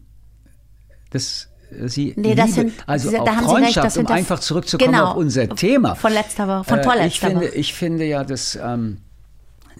dass 1.11 1.51
Sie 1.87 2.15
Nee, 2.17 2.35
das 2.35 2.51
Liebe, 2.57 2.61
sind- 2.71 2.73
also 2.87 3.11
da 3.11 3.19
auch 3.23 3.27
haben 3.29 3.35
Sie 3.35 3.39
recht, 3.41 3.51
Freundschaft, 3.51 3.87
das 3.87 3.95
sind 3.95 4.03
um 4.03 4.07
das- 4.09 4.17
einfach 4.17 4.39
zurückzukommen 4.41 4.93
Genau. 4.93 5.11
auf 5.11 5.17
unser 5.17 5.49
Thema. 5.49 5.95
Von 5.95 6.13
letzter 6.13 6.49
Woche, 6.49 6.65
von 6.65 6.79
Äh, 6.79 6.83
vorletzter 6.85 7.07
ich 7.07 7.21
finde, 7.21 7.47
Woche. 7.47 7.55
ich 7.55 7.75
finde 7.75 8.05
ja, 8.05 8.25
dass, 8.25 8.57
ähm, 8.63 8.99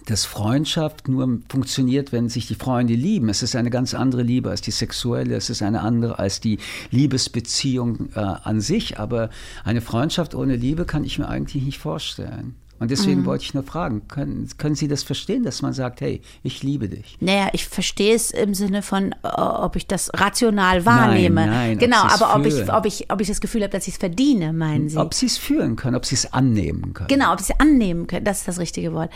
dass 0.05 0.25
Freundschaft 0.25 1.07
nur 1.07 1.39
funktioniert, 1.47 2.11
wenn 2.11 2.27
sich 2.27 2.47
die 2.47 2.55
Freunde 2.55 2.93
lieben. 2.93 3.29
Es 3.29 3.41
ist 3.41 3.55
eine 3.55 3.69
ganz 3.69 3.93
andere 3.93 4.21
Liebe 4.21 4.49
als 4.49 4.59
die 4.61 4.71
sexuelle, 4.71 5.35
es 5.35 5.49
ist 5.49 5.61
eine 5.61 5.79
andere 5.81 6.19
als 6.19 6.41
die 6.41 6.57
Liebesbeziehung 6.91 8.09
äh, 8.15 8.19
an 8.19 8.59
sich. 8.61 8.99
Aber 8.99 9.29
eine 9.63 9.81
Freundschaft 9.81 10.35
ohne 10.35 10.55
Liebe 10.55 10.85
kann 10.85 11.03
ich 11.03 11.19
mir 11.19 11.27
eigentlich 11.29 11.63
nicht 11.63 11.79
vorstellen. 11.79 12.55
Und 12.83 12.91
deswegen 12.91 13.21
Mhm. 13.21 13.25
wollte 13.27 13.45
ich 13.45 13.53
nur 13.53 13.63
fragen, 13.63 14.09
können, 14.09 14.49
können 14.57 14.75
Sie 14.75 14.89
das 14.89 15.03
verstehen, 15.03 15.43
dass 15.43 15.61
man 15.61 15.71
sagt, 15.71 16.01
hey, 16.01 16.21
ich 16.43 16.63
liebe 16.63 16.89
dich? 16.89 17.15
Naja, 17.21 17.47
ich 17.53 17.65
verstehe 17.65 18.13
es 18.13 18.31
im 18.31 18.53
Sinne 18.53 18.81
von, 18.81 19.13
äh, 19.23 19.27
ob 19.29 19.77
ich 19.77 19.87
das 19.87 20.11
rational 20.13 20.85
wahrnehme. 20.85 21.47
nein, 21.47 21.73
ob 21.75 21.79
genau, 21.79 22.05
es 22.07 22.21
aber 22.21 22.35
ob 22.35 22.45
ich, 22.45 22.73
ob, 22.73 22.85
ich, 22.85 23.09
ob 23.09 23.21
ich 23.21 23.29
das 23.29 23.39
Gefühl 23.39 23.61
habe, 23.63 23.71
dass 23.71 23.87
ich 23.87 23.93
es 23.93 23.99
verdiene, 23.99 24.51
meinen 24.51 24.89
Sie? 24.89 24.97
Ob 24.97 25.13
Sie 25.13 25.27
es 25.27 25.37
fühlen 25.37 25.77
können, 25.77 25.95
ob 25.95 26.05
Sie 26.05 26.15
es 26.15 26.33
annehmen 26.33 26.93
können. 26.93 27.07
Genau, 27.07 27.31
ob 27.31 27.39
sie 27.39 27.53
es 27.53 27.59
annehmen 27.61 28.05
können, 28.05 28.25
das 28.25 28.39
ist 28.39 28.49
das 28.49 28.59
richtige 28.59 28.91
Wort. 28.91 29.09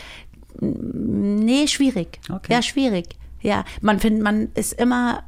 Nee, 0.60 1.66
schwierig. 1.68 2.20
Okay. 2.30 2.50
Ja, 2.52 2.62
schwierig. 2.62 3.16
Ja, 3.42 3.64
man 3.82 4.00
findet, 4.00 4.22
man 4.22 4.48
ist 4.54 4.72
immer, 4.72 5.22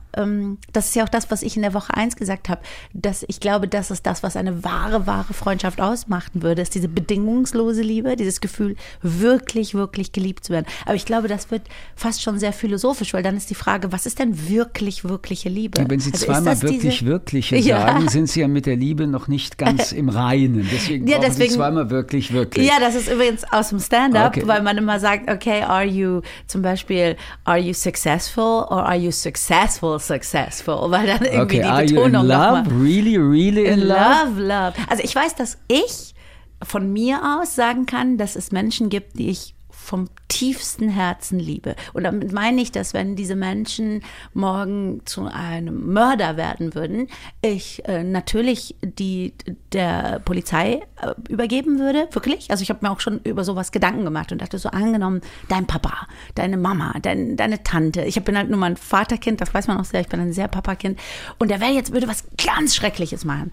das 0.72 0.86
ist 0.88 0.94
ja 0.96 1.04
auch 1.04 1.08
das, 1.08 1.30
was 1.30 1.42
ich 1.42 1.56
in 1.56 1.62
der 1.62 1.74
Woche 1.74 1.94
eins 1.94 2.16
gesagt 2.16 2.48
habe, 2.48 2.60
dass 2.92 3.24
ich 3.28 3.40
glaube, 3.40 3.68
das 3.68 3.90
ist 3.90 4.06
das, 4.06 4.22
was 4.22 4.36
eine 4.36 4.64
wahre, 4.64 5.06
wahre 5.06 5.32
Freundschaft 5.34 5.80
ausmachen 5.80 6.42
würde, 6.42 6.62
ist 6.62 6.74
diese 6.74 6.88
bedingungslose 6.88 7.82
Liebe, 7.82 8.16
dieses 8.16 8.40
Gefühl, 8.40 8.76
wirklich, 9.02 9.74
wirklich 9.74 10.12
geliebt 10.12 10.44
zu 10.44 10.52
werden. 10.52 10.66
Aber 10.86 10.94
ich 10.94 11.04
glaube, 11.06 11.28
das 11.28 11.50
wird 11.50 11.62
fast 11.94 12.22
schon 12.22 12.38
sehr 12.38 12.52
philosophisch, 12.52 13.14
weil 13.14 13.22
dann 13.22 13.36
ist 13.36 13.50
die 13.50 13.54
Frage, 13.54 13.92
was 13.92 14.06
ist 14.06 14.18
denn 14.18 14.48
wirklich, 14.48 15.04
wirkliche 15.04 15.48
Liebe? 15.48 15.84
Wenn 15.88 16.00
Sie 16.00 16.12
Also 16.12 16.26
zweimal 16.26 16.60
wirklich, 16.62 16.80
diese- 16.98 17.06
wirkliche 17.06 17.56
Ja. 17.56 17.80
sagen, 17.82 18.08
sind 18.08 18.28
Sie 18.28 18.40
ja 18.40 18.48
mit 18.48 18.66
der 18.66 18.76
Liebe 18.76 19.06
noch 19.06 19.28
nicht 19.28 19.58
ganz 19.58 19.92
im 19.92 20.08
Reinen. 20.08 20.68
Deswegen 20.72 21.06
Ja, 21.06 21.18
deswegen- 21.18 21.50
Sie 21.50 21.56
zweimal 21.56 21.90
wirklich, 21.90 22.32
wirklich. 22.32 22.66
Ja, 22.66 22.74
das 22.80 22.94
ist 22.94 23.08
übrigens 23.10 23.44
aus 23.52 23.68
dem 23.70 23.78
Stand-up, 23.80 24.36
Okay. 24.36 24.46
weil 24.46 24.62
man 24.62 24.76
immer 24.78 24.98
sagt, 25.00 25.30
okay, 25.30 25.62
are 25.62 25.84
you 25.84 26.22
zum 26.46 26.62
Beispiel, 26.62 27.16
are 27.44 27.58
you 27.58 27.72
successful 27.74 28.42
or 28.68 28.84
are 28.86 28.96
you 28.96 29.10
successful, 29.12 29.99
successful? 30.00 30.90
Weil 30.90 31.06
dann 31.06 31.24
irgendwie 31.24 31.40
okay, 31.40 31.62
die 31.62 31.64
are 31.64 31.82
you 31.84 31.94
Betonung 31.96 32.22
in 32.22 32.28
nochmal. 32.28 32.64
love? 32.64 32.82
Really, 32.82 33.16
really 33.16 33.64
in 33.66 33.80
love? 33.80 34.30
Love, 34.36 34.40
love. 34.40 34.72
Also 34.88 35.02
ich 35.02 35.14
weiß, 35.14 35.34
dass 35.36 35.58
ich 35.68 36.14
von 36.62 36.92
mir 36.92 37.20
aus 37.40 37.54
sagen 37.54 37.86
kann, 37.86 38.18
dass 38.18 38.36
es 38.36 38.52
Menschen 38.52 38.88
gibt, 38.88 39.18
die 39.18 39.30
ich 39.30 39.54
vom 39.80 40.08
tiefsten 40.28 40.88
Herzen 40.88 41.38
liebe. 41.38 41.74
Und 41.92 42.04
damit 42.04 42.32
meine 42.32 42.60
ich, 42.60 42.70
dass 42.70 42.94
wenn 42.94 43.16
diese 43.16 43.34
Menschen 43.34 44.02
morgen 44.32 45.02
zu 45.04 45.26
einem 45.26 45.92
Mörder 45.92 46.36
werden 46.36 46.74
würden, 46.74 47.08
ich 47.42 47.84
äh, 47.88 48.04
natürlich 48.04 48.76
die 48.82 49.34
der 49.72 50.20
Polizei 50.24 50.82
äh, 51.00 51.14
übergeben 51.28 51.78
würde, 51.78 52.08
wirklich. 52.12 52.50
Also 52.50 52.62
ich 52.62 52.70
habe 52.70 52.80
mir 52.82 52.92
auch 52.92 53.00
schon 53.00 53.20
über 53.24 53.44
sowas 53.44 53.72
Gedanken 53.72 54.04
gemacht 54.04 54.30
und 54.32 54.40
dachte 54.40 54.58
so 54.58 54.68
angenommen, 54.68 55.20
dein 55.48 55.66
Papa, 55.66 56.06
deine 56.34 56.56
Mama, 56.56 56.94
dein, 57.02 57.36
deine 57.36 57.62
Tante. 57.62 58.02
Ich 58.02 58.22
bin 58.22 58.36
halt 58.36 58.50
nur 58.50 58.58
mein 58.58 58.76
Vaterkind, 58.76 59.40
das 59.40 59.52
weiß 59.52 59.66
man 59.66 59.78
auch 59.78 59.84
sehr, 59.84 60.00
ich 60.00 60.08
bin 60.08 60.20
ein 60.20 60.32
sehr 60.32 60.48
Papakind. 60.48 60.98
Und 61.38 61.50
der 61.50 61.60
wäre 61.60 61.72
jetzt, 61.72 61.92
würde 61.92 62.08
was 62.08 62.24
ganz 62.44 62.76
Schreckliches 62.76 63.24
machen. 63.24 63.50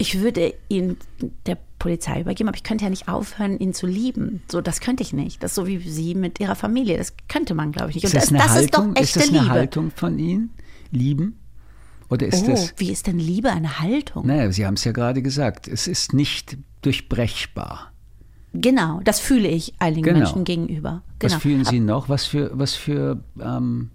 Ich 0.00 0.20
würde 0.20 0.54
ihn 0.70 0.96
der 1.44 1.58
Polizei 1.78 2.22
übergeben, 2.22 2.48
aber 2.48 2.56
ich 2.56 2.62
könnte 2.62 2.84
ja 2.84 2.90
nicht 2.90 3.06
aufhören, 3.06 3.58
ihn 3.58 3.74
zu 3.74 3.86
lieben. 3.86 4.42
So, 4.50 4.62
das 4.62 4.80
könnte 4.80 5.02
ich 5.02 5.12
nicht. 5.12 5.42
Das 5.42 5.50
ist 5.50 5.56
so 5.56 5.66
wie 5.66 5.78
sie 5.78 6.14
mit 6.14 6.40
ihrer 6.40 6.54
Familie. 6.54 6.96
Das 6.96 7.12
könnte 7.28 7.54
man, 7.54 7.70
glaube 7.70 7.90
ich, 7.90 7.96
nicht. 7.96 8.04
Ist 8.04 8.14
das, 8.14 8.30
das, 8.30 8.46
das 8.46 8.62
ist 8.62 8.74
doch 8.74 8.86
echte 8.94 9.00
ist 9.00 9.16
das 9.16 9.28
eine 9.28 9.40
Liebe. 9.40 9.50
Haltung 9.50 9.90
von 9.94 10.18
Ihnen? 10.18 10.54
Lieben? 10.90 11.38
Oder 12.08 12.28
ist 12.28 12.44
oh, 12.44 12.50
das, 12.50 12.72
wie 12.78 12.90
ist 12.90 13.08
denn 13.08 13.18
Liebe 13.18 13.50
eine 13.50 13.78
Haltung? 13.78 14.26
Naja, 14.26 14.50
Sie 14.50 14.64
haben 14.64 14.74
es 14.74 14.84
ja 14.84 14.92
gerade 14.92 15.20
gesagt. 15.20 15.68
Es 15.68 15.86
ist 15.86 16.14
nicht 16.14 16.56
durchbrechbar. 16.80 17.92
Genau, 18.54 19.00
das 19.04 19.20
fühle 19.20 19.48
ich 19.48 19.74
einigen 19.80 20.02
genau. 20.02 20.20
Menschen 20.20 20.44
gegenüber. 20.44 21.02
Genau. 21.18 21.34
Was 21.34 21.42
fühlen 21.42 21.66
Sie 21.66 21.78
noch? 21.78 22.08
Was 22.08 22.24
für, 22.24 22.50
was 22.54 22.74
für 22.74 23.22
ähm, 23.38 23.90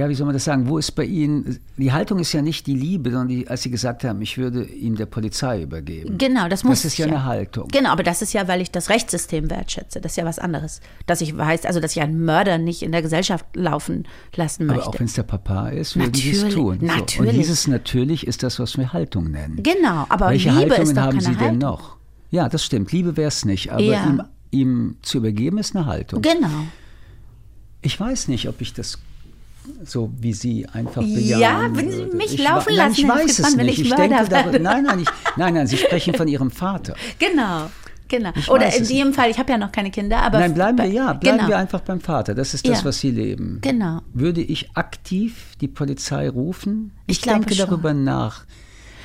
ja, 0.00 0.08
wie 0.08 0.14
soll 0.14 0.24
man 0.24 0.32
das 0.32 0.44
sagen? 0.44 0.66
Wo 0.66 0.78
ist 0.78 0.92
bei 0.92 1.04
Ihnen, 1.04 1.58
die 1.76 1.92
Haltung 1.92 2.18
ist 2.20 2.32
ja 2.32 2.40
nicht 2.40 2.66
die 2.66 2.74
Liebe, 2.74 3.10
sondern 3.10 3.28
die, 3.28 3.46
als 3.48 3.62
Sie 3.62 3.70
gesagt 3.70 4.02
haben, 4.02 4.22
ich 4.22 4.38
würde 4.38 4.64
ihm 4.64 4.94
der 4.96 5.04
Polizei 5.04 5.60
übergeben. 5.62 6.16
Genau, 6.16 6.48
das 6.48 6.64
muss 6.64 6.78
Das 6.82 6.92
ist 6.92 6.98
ja, 6.98 7.06
ja, 7.06 7.12
eine 7.12 7.24
Haltung. 7.26 7.68
Genau, 7.68 7.90
aber 7.90 8.02
das 8.02 8.22
ist 8.22 8.32
ja, 8.32 8.48
weil 8.48 8.62
ich 8.62 8.70
das 8.70 8.88
Rechtssystem 8.88 9.50
wertschätze. 9.50 10.00
Das 10.00 10.12
ist 10.12 10.16
ja 10.16 10.24
was 10.24 10.38
anderes. 10.38 10.80
Dass 11.06 11.20
ich 11.20 11.36
weiß, 11.36 11.66
also 11.66 11.80
dass 11.80 11.94
ich 11.94 12.00
einen 12.00 12.24
Mörder 12.24 12.56
nicht 12.56 12.80
in 12.82 12.92
der 12.92 13.02
Gesellschaft 13.02 13.44
laufen 13.54 14.06
lassen 14.34 14.64
möchte. 14.64 14.82
Aber 14.84 14.90
auch 14.94 14.98
wenn 14.98 15.06
es 15.06 15.12
der 15.12 15.22
Papa 15.24 15.68
ist, 15.68 15.96
würden 15.96 16.14
Sie 16.14 16.30
es 16.30 16.48
tun. 16.48 16.78
Natürlich. 16.80 17.14
So. 17.16 17.22
Und 17.22 17.32
dieses 17.32 17.66
natürlich 17.66 18.26
ist 18.26 18.42
das, 18.42 18.58
was 18.58 18.78
wir 18.78 18.94
Haltung 18.94 19.30
nennen. 19.30 19.62
Genau, 19.62 20.06
aber 20.08 20.30
Welche 20.30 20.48
Liebe 20.48 20.60
Haltungen 20.60 20.82
ist 20.82 20.96
doch 20.96 21.02
haben 21.02 21.20
Sie 21.20 21.26
Haltung. 21.26 21.46
denn 21.46 21.58
noch? 21.58 21.96
Ja, 22.30 22.48
das 22.48 22.64
stimmt. 22.64 22.90
Liebe 22.92 23.18
wäre 23.18 23.28
es 23.28 23.44
nicht, 23.44 23.70
aber 23.70 23.82
Ja. 23.82 24.06
ihm, 24.06 24.22
ihm 24.50 24.96
zu 25.02 25.18
übergeben 25.18 25.58
ist 25.58 25.76
eine 25.76 25.84
Haltung. 25.84 26.22
Genau. 26.22 26.48
Ich 27.82 28.00
weiß 28.00 28.28
nicht, 28.28 28.48
ob 28.48 28.62
ich 28.62 28.72
das 28.72 28.98
so 29.84 30.10
wie 30.18 30.32
Sie 30.32 30.66
einfach 30.72 31.02
bejahen 31.02 31.40
Ja, 31.40 31.70
wenn 31.72 31.90
Sie 31.90 32.04
mich 32.16 32.34
ich, 32.34 32.42
laufen 32.44 32.74
nein, 32.76 32.88
lassen, 32.88 33.00
ich 33.00 33.06
Herr 33.06 33.14
weiß 33.16 33.38
es 33.38 33.56
wenn 33.56 33.66
nicht. 33.66 33.78
ich 33.78 33.86
Ich 33.90 33.94
denke 33.94 34.24
darüber, 34.28 34.58
nein, 34.58 34.84
nein, 34.84 35.00
ich, 35.00 35.08
nein, 35.36 35.54
nein, 35.54 35.66
Sie 35.66 35.76
sprechen 35.76 36.14
von 36.14 36.28
Ihrem 36.28 36.50
Vater. 36.50 36.94
Genau. 37.18 37.70
Genau. 38.08 38.30
Ich 38.34 38.50
Oder 38.50 38.74
in 38.74 38.84
dem 38.88 39.12
Fall, 39.14 39.30
ich 39.30 39.38
habe 39.38 39.52
ja 39.52 39.56
noch 39.58 39.70
keine 39.70 39.92
Kinder, 39.92 40.18
aber. 40.20 40.40
Nein, 40.40 40.52
bleiben 40.52 40.76
wir, 40.78 40.86
ja, 40.86 41.12
bleiben 41.12 41.38
genau. 41.38 41.48
wir 41.48 41.58
einfach 41.58 41.80
beim 41.80 42.00
Vater. 42.00 42.34
Das 42.34 42.54
ist 42.54 42.68
das, 42.68 42.80
Ja. 42.80 42.84
was 42.84 42.98
Sie 42.98 43.12
leben. 43.12 43.58
Genau. 43.60 44.00
Würde 44.12 44.40
ich 44.40 44.70
aktiv 44.74 45.54
die 45.60 45.68
Polizei 45.68 46.28
rufen? 46.28 46.90
Ich 47.06 47.18
Ich, 47.18 47.22
denke 47.22 47.54
schon. 47.54 47.66
darüber 47.66 47.94
nach. 47.94 48.44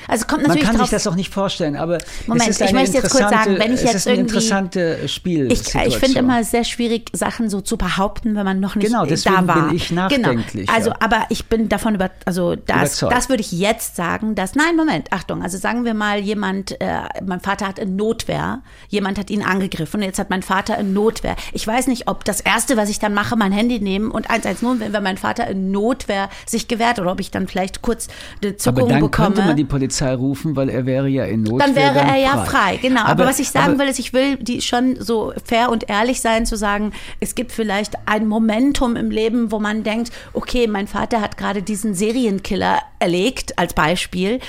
Also 0.08 0.26
kommt 0.26 0.42
Man 0.42 0.48
natürlich 0.48 0.66
kann 0.66 0.76
drauf. 0.76 0.86
sich 0.86 0.90
das 0.90 1.06
auch 1.06 1.14
nicht 1.14 1.32
vorstellen, 1.32 1.76
aber 1.76 1.98
Moment, 2.26 2.48
es 2.48 2.60
ist 2.60 2.66
ich 2.68 2.72
möchte 2.72 2.96
jetzt 2.98 3.10
kurz 3.10 3.28
sagen, 3.30 3.58
wenn 3.58 3.72
ich 3.72 3.80
es 3.80 3.82
jetzt 3.84 3.94
ist 3.96 4.06
eine 4.06 4.16
irgendwie- 4.16 4.34
interessante 4.36 5.08
Spiel. 5.08 5.50
Ich, 5.50 5.74
ich 5.74 5.98
finde 5.98 6.18
immer 6.20 6.44
sehr 6.44 6.64
schwierig, 6.64 7.10
Sachen 7.12 7.50
so 7.50 7.60
zu 7.60 7.76
behaupten, 7.76 8.34
wenn 8.36 8.44
man 8.44 8.60
noch 8.60 8.74
nicht 8.76 8.86
Genau, 8.86 9.04
da 9.04 9.46
war. 9.46 9.66
bin 9.68 9.76
ich 9.76 9.90
nachdenklich, 9.90 10.66
Genau. 10.66 10.76
Also, 10.76 10.90
ja. 10.90 10.96
aber 11.00 11.24
ich 11.30 11.46
bin 11.46 11.68
davon 11.68 11.94
über, 11.96 12.10
also 12.24 12.54
das, 12.54 12.76
Überzeugt. 13.00 13.12
das 13.12 13.28
würde 13.28 13.40
ich 13.40 13.52
jetzt 13.52 13.96
sagen, 13.96 14.34
dass 14.34 14.54
nein, 14.54 14.76
Moment, 14.76 15.12
Achtung. 15.12 15.42
Also 15.42 15.58
sagen 15.58 15.84
wir 15.84 15.94
mal, 15.94 16.18
jemand, 16.20 16.80
äh, 16.80 16.86
mein 17.24 17.40
Vater 17.40 17.66
hat 17.66 17.78
in 17.78 17.96
Notwehr, 17.96 18.60
jemand 18.88 19.18
hat 19.18 19.30
ihn 19.30 19.42
angegriffen 19.42 20.00
und 20.00 20.06
jetzt 20.06 20.18
hat 20.18 20.30
mein 20.30 20.42
Vater 20.42 20.78
in 20.78 20.92
Notwehr. 20.92 21.36
Ich 21.52 21.66
weiß 21.66 21.86
nicht, 21.88 22.08
ob 22.08 22.24
das 22.24 22.40
erste, 22.40 22.76
was 22.76 22.88
ich 22.90 22.98
dann 22.98 23.14
mache, 23.14 23.36
mein 23.36 23.52
Handy 23.52 23.80
nehmen 23.80 24.10
und 24.10 24.30
110, 24.30 24.80
wenn, 24.80 24.92
wenn 24.92 25.02
mein 25.02 25.16
Vater 25.18 25.46
in 25.48 25.70
Notwehr 25.70 26.28
sich 26.46 26.68
gewehrt 26.68 26.98
oder 26.98 27.12
ob 27.12 27.20
ich 27.20 27.30
dann 27.30 27.48
vielleicht 27.48 27.82
kurz 27.82 28.08
eine 28.42 28.50
aber 28.50 28.58
Zuckung 28.58 28.88
dann 28.88 29.00
bekomme. 29.00 29.10
könnte 29.34 29.42
man 29.48 29.56
die 29.56 29.64
Polizei 29.64 29.95
rufen, 30.04 30.56
weil 30.56 30.68
er 30.68 30.86
wäre 30.86 31.08
ja 31.08 31.24
in 31.24 31.42
Not. 31.42 31.60
dann 31.60 31.74
wäre 31.74 31.98
er 31.98 32.16
ja 32.16 32.44
frei, 32.44 32.76
genau. 32.80 33.02
Aber, 33.04 33.26
was 33.26 33.38
ich 33.38 33.50
sagen 33.50 33.72
aber, 33.74 33.80
will, 33.80 33.88
ist, 33.88 33.98
ich 33.98 34.12
will 34.12 34.36
die 34.36 34.60
schon 34.60 34.96
so 35.00 35.32
fair 35.44 35.70
und 35.70 35.88
ehrlich 35.88 36.20
sein, 36.20 36.46
zu 36.46 36.56
sagen, 36.56 36.92
es 37.20 37.34
gibt 37.34 37.52
vielleicht 37.52 37.94
ein 38.06 38.26
Momentum 38.26 38.96
im 38.96 39.10
Leben, 39.10 39.50
wo 39.50 39.58
man 39.58 39.82
denkt, 39.82 40.12
okay, 40.32 40.66
mein 40.66 40.86
Vater 40.86 41.20
hat 41.20 41.36
gerade 41.36 41.62
diesen 41.62 41.94
Serienkiller 41.94 42.78
erlegt, 42.98 43.58
als 43.58 43.74
Beispiel. 43.74 44.40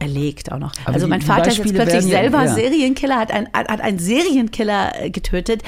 Erlegt 0.00 0.50
auch 0.52 0.58
noch. 0.58 0.72
Aber 0.84 0.94
also 0.94 1.06
die- 1.06 1.10
mein 1.10 1.22
Vater 1.22 1.48
ist 1.48 1.58
jetzt 1.58 1.74
plötzlich 1.74 2.04
selber 2.04 2.44
ja. 2.44 2.54
Serienkiller, 2.54 3.16
hat, 3.16 3.30
ein, 3.30 3.48
hat 3.52 3.80
einen 3.80 3.98
Serienkiller 3.98 4.92
getötet. 5.10 5.62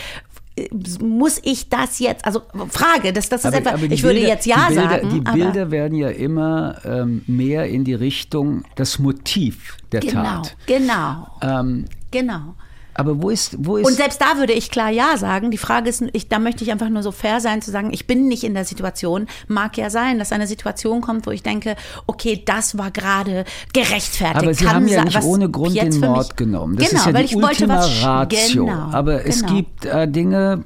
Muss 1.03 1.39
ich 1.45 1.69
das 1.69 1.99
jetzt, 1.99 2.25
also 2.25 2.43
Frage, 2.71 3.13
das, 3.13 3.29
das 3.29 3.41
ist 3.41 3.47
Aber, 3.47 3.57
etwa, 3.59 3.71
aber 3.73 3.83
ich 3.85 4.03
würde 4.03 4.15
Bilder, 4.15 4.29
jetzt 4.29 4.47
ja 4.47 4.69
die 4.69 4.75
Bilder, 4.75 4.91
sagen. 4.91 5.11
Die 5.11 5.21
Bilder 5.21 5.71
werden 5.71 5.99
ja 5.99 6.09
immer 6.09 6.77
ähm, 6.85 7.23
mehr 7.27 7.67
in 7.67 7.85
die 7.85 7.93
Richtung 7.95 8.65
das 8.75 8.99
Motiv 8.99 9.77
der 9.93 10.01
genau, 10.01 10.23
Tat. 10.23 10.57
genau, 10.67 11.29
Ähm, 11.43 11.85
genau. 12.11 12.55
Aber 12.99 13.23
wo 13.23 13.31
ist, 13.31 13.57
wo 13.59 13.76
ist 13.76 13.87
Und 13.87 13.95
selbst 13.95 14.21
da 14.21 14.38
würde 14.38 14.53
ich 14.53 14.71
klar 14.71 14.91
Ja 14.91 15.17
sagen. 15.17 15.50
Die 15.50 15.59
Frage 15.59 15.88
ist, 15.88 16.03
ich, 16.12 16.29
da 16.29 16.38
möchte 16.38 16.65
ich 16.65 16.73
einfach 16.73 16.88
nur 16.88 17.03
so 17.03 17.12
fair 17.12 17.41
sein, 17.41 17.61
zu 17.61 17.71
sagen, 17.71 17.93
ich 17.93 18.07
bin 18.07 18.26
nicht 18.26 18.43
in 18.43 18.55
der 18.55 18.65
Situation. 18.65 19.26
Mag 19.49 19.76
ja 19.76 19.91
sein, 19.91 20.19
dass 20.19 20.33
eine 20.33 20.47
Situation 20.47 21.00
kommt, 21.00 21.26
wo 21.26 21.31
ich 21.31 21.43
denke, 21.43 21.76
okay, 22.07 22.43
das 22.45 22.79
war 22.79 22.91
gerade 22.91 23.45
gerechtfertigt. 23.73 24.43
Aber 24.43 24.55
Sie 24.55 24.69
haben 24.69 24.88
ja 24.88 25.05
nicht 25.05 25.23
ohne 25.23 25.50
Grund 25.50 25.76
den 25.76 26.00
Mord 26.00 26.37
genommen. 26.37 26.76
Das 26.76 26.88
genau, 26.88 27.00
ist 27.00 27.07
ja 27.07 27.15
weil 27.15 27.26
die 27.26 27.35
ich 27.35 27.43
wollte 27.43 27.65
Ultima 27.65 27.79
was. 27.79 28.03
Ratio. 28.03 28.65
Genau, 28.67 28.91
Aber 28.93 29.26
es 29.26 29.43
genau. 29.43 29.55
gibt 29.55 29.85
äh, 29.85 30.09
Dinge, 30.09 30.65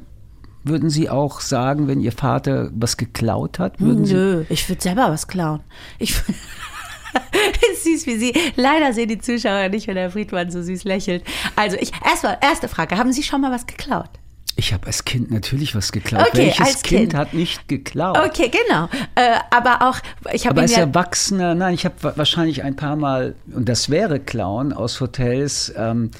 würden 0.62 0.90
Sie 0.90 1.10
auch 1.10 1.40
sagen, 1.40 1.88
wenn 1.88 2.00
Ihr 2.00 2.12
Vater 2.12 2.70
was 2.74 2.96
geklaut 2.96 3.58
hat? 3.58 3.80
Würden 3.80 4.04
Sie, 4.04 4.14
Nö, 4.14 4.44
ich 4.48 4.68
würde 4.68 4.82
selber 4.82 5.10
was 5.10 5.26
klauen. 5.26 5.60
Ich 5.98 6.14
süß 7.82 8.06
wie 8.06 8.16
Sie. 8.18 8.34
Leider 8.56 8.92
sehen 8.92 9.08
die 9.08 9.18
Zuschauer 9.18 9.68
nicht, 9.68 9.86
wenn 9.86 9.96
Herr 9.96 10.10
Friedmann 10.10 10.50
so 10.50 10.62
süß 10.62 10.84
lächelt. 10.84 11.24
Also 11.56 11.76
ich 11.80 11.92
erstmal 12.04 12.38
erste 12.40 12.68
Frage: 12.68 12.96
Haben 12.98 13.12
Sie 13.12 13.22
schon 13.22 13.40
mal 13.40 13.50
was 13.52 13.66
geklaut? 13.66 14.10
ich 14.56 14.74
habe 14.74 14.88
als 14.88 15.06
Kind 15.06 15.30
natürlich 15.30 15.74
was 15.74 15.90
geklaut. 15.90 16.26
Okay, 16.28 16.38
Welches 16.46 16.60
als 16.66 16.82
kind, 16.82 17.00
Kind. 17.00 17.14
hat 17.14 17.32
nicht 17.32 17.66
geklaut? 17.66 18.18
Okay, 18.18 18.50
genau. 18.50 18.90
Äh, 19.14 19.38
aber 19.50 19.88
auch 19.88 19.96
ich 20.34 20.44
habe 20.44 20.52
Aber 20.56 20.62
als 20.62 20.72
ja 20.72 20.80
Erwachsener, 20.80 21.54
nein, 21.54 21.72
ich 21.72 21.86
habe 21.86 21.94
wa- 22.02 22.12
wahrscheinlich 22.16 22.62
ein 22.62 22.76
paar 22.76 22.96
Mal, 22.96 23.36
und 23.54 23.70
das 23.70 23.88
wäre 23.88 24.20
Klauen 24.20 24.74
aus 24.74 25.00
Hotels, 25.00 25.72
ähm, 25.78 26.10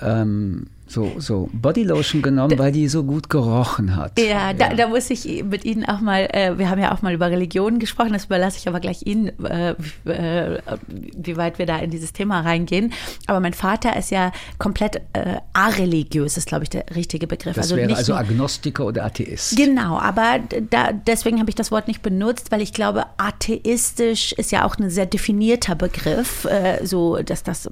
ähm, 0.00 0.68
so, 0.88 1.12
so 1.18 1.48
Bodylotion 1.52 2.22
genommen, 2.22 2.58
weil 2.58 2.72
die 2.72 2.88
so 2.88 3.04
gut 3.04 3.28
gerochen 3.28 3.94
hat. 3.94 4.18
Ja, 4.18 4.52
da, 4.54 4.74
da 4.74 4.88
muss 4.88 5.10
ich 5.10 5.44
mit 5.44 5.64
Ihnen 5.64 5.84
auch 5.84 6.00
mal, 6.00 6.28
äh, 6.32 6.58
wir 6.58 6.70
haben 6.70 6.80
ja 6.80 6.92
auch 6.94 7.02
mal 7.02 7.12
über 7.12 7.30
Religion 7.30 7.78
gesprochen, 7.78 8.12
das 8.14 8.24
überlasse 8.24 8.58
ich 8.58 8.66
aber 8.68 8.80
gleich 8.80 9.02
Ihnen, 9.06 9.28
äh, 9.44 9.74
wie- 9.78 10.10
äh, 10.10 10.60
wie 10.86 11.36
weit 11.36 11.58
wir 11.58 11.66
da 11.66 11.78
in 11.78 11.90
dieses 11.90 12.12
Thema 12.12 12.40
reingehen. 12.40 12.92
Aber 13.26 13.40
mein 13.40 13.52
Vater 13.52 13.96
ist 13.96 14.10
ja 14.10 14.32
komplett 14.58 14.96
äh, 15.12 15.36
areligiös, 15.52 16.36
ist 16.36 16.48
glaube 16.48 16.64
ich 16.64 16.70
der 16.70 16.84
richtige 16.96 17.26
Begriff. 17.26 17.54
Das 17.54 17.66
also 17.66 17.76
wäre 17.76 17.86
nicht 17.88 17.96
also 17.98 18.12
nur, 18.12 18.20
Agnostiker 18.20 18.86
oder 18.86 19.04
Atheist. 19.04 19.56
Genau, 19.56 19.98
aber 19.98 20.38
da, 20.70 20.92
deswegen 20.92 21.38
habe 21.40 21.50
ich 21.50 21.56
das 21.56 21.70
Wort 21.70 21.86
nicht 21.88 22.02
benutzt, 22.02 22.50
weil 22.50 22.62
ich 22.62 22.72
glaube, 22.72 23.04
atheistisch 23.18 24.32
ist 24.32 24.52
ja 24.52 24.64
auch 24.64 24.76
ein 24.78 24.90
sehr 24.90 25.06
definierter 25.06 25.74
Begriff, 25.74 26.44
äh, 26.44 26.84
so 26.86 27.16
dass 27.22 27.42
das 27.42 27.68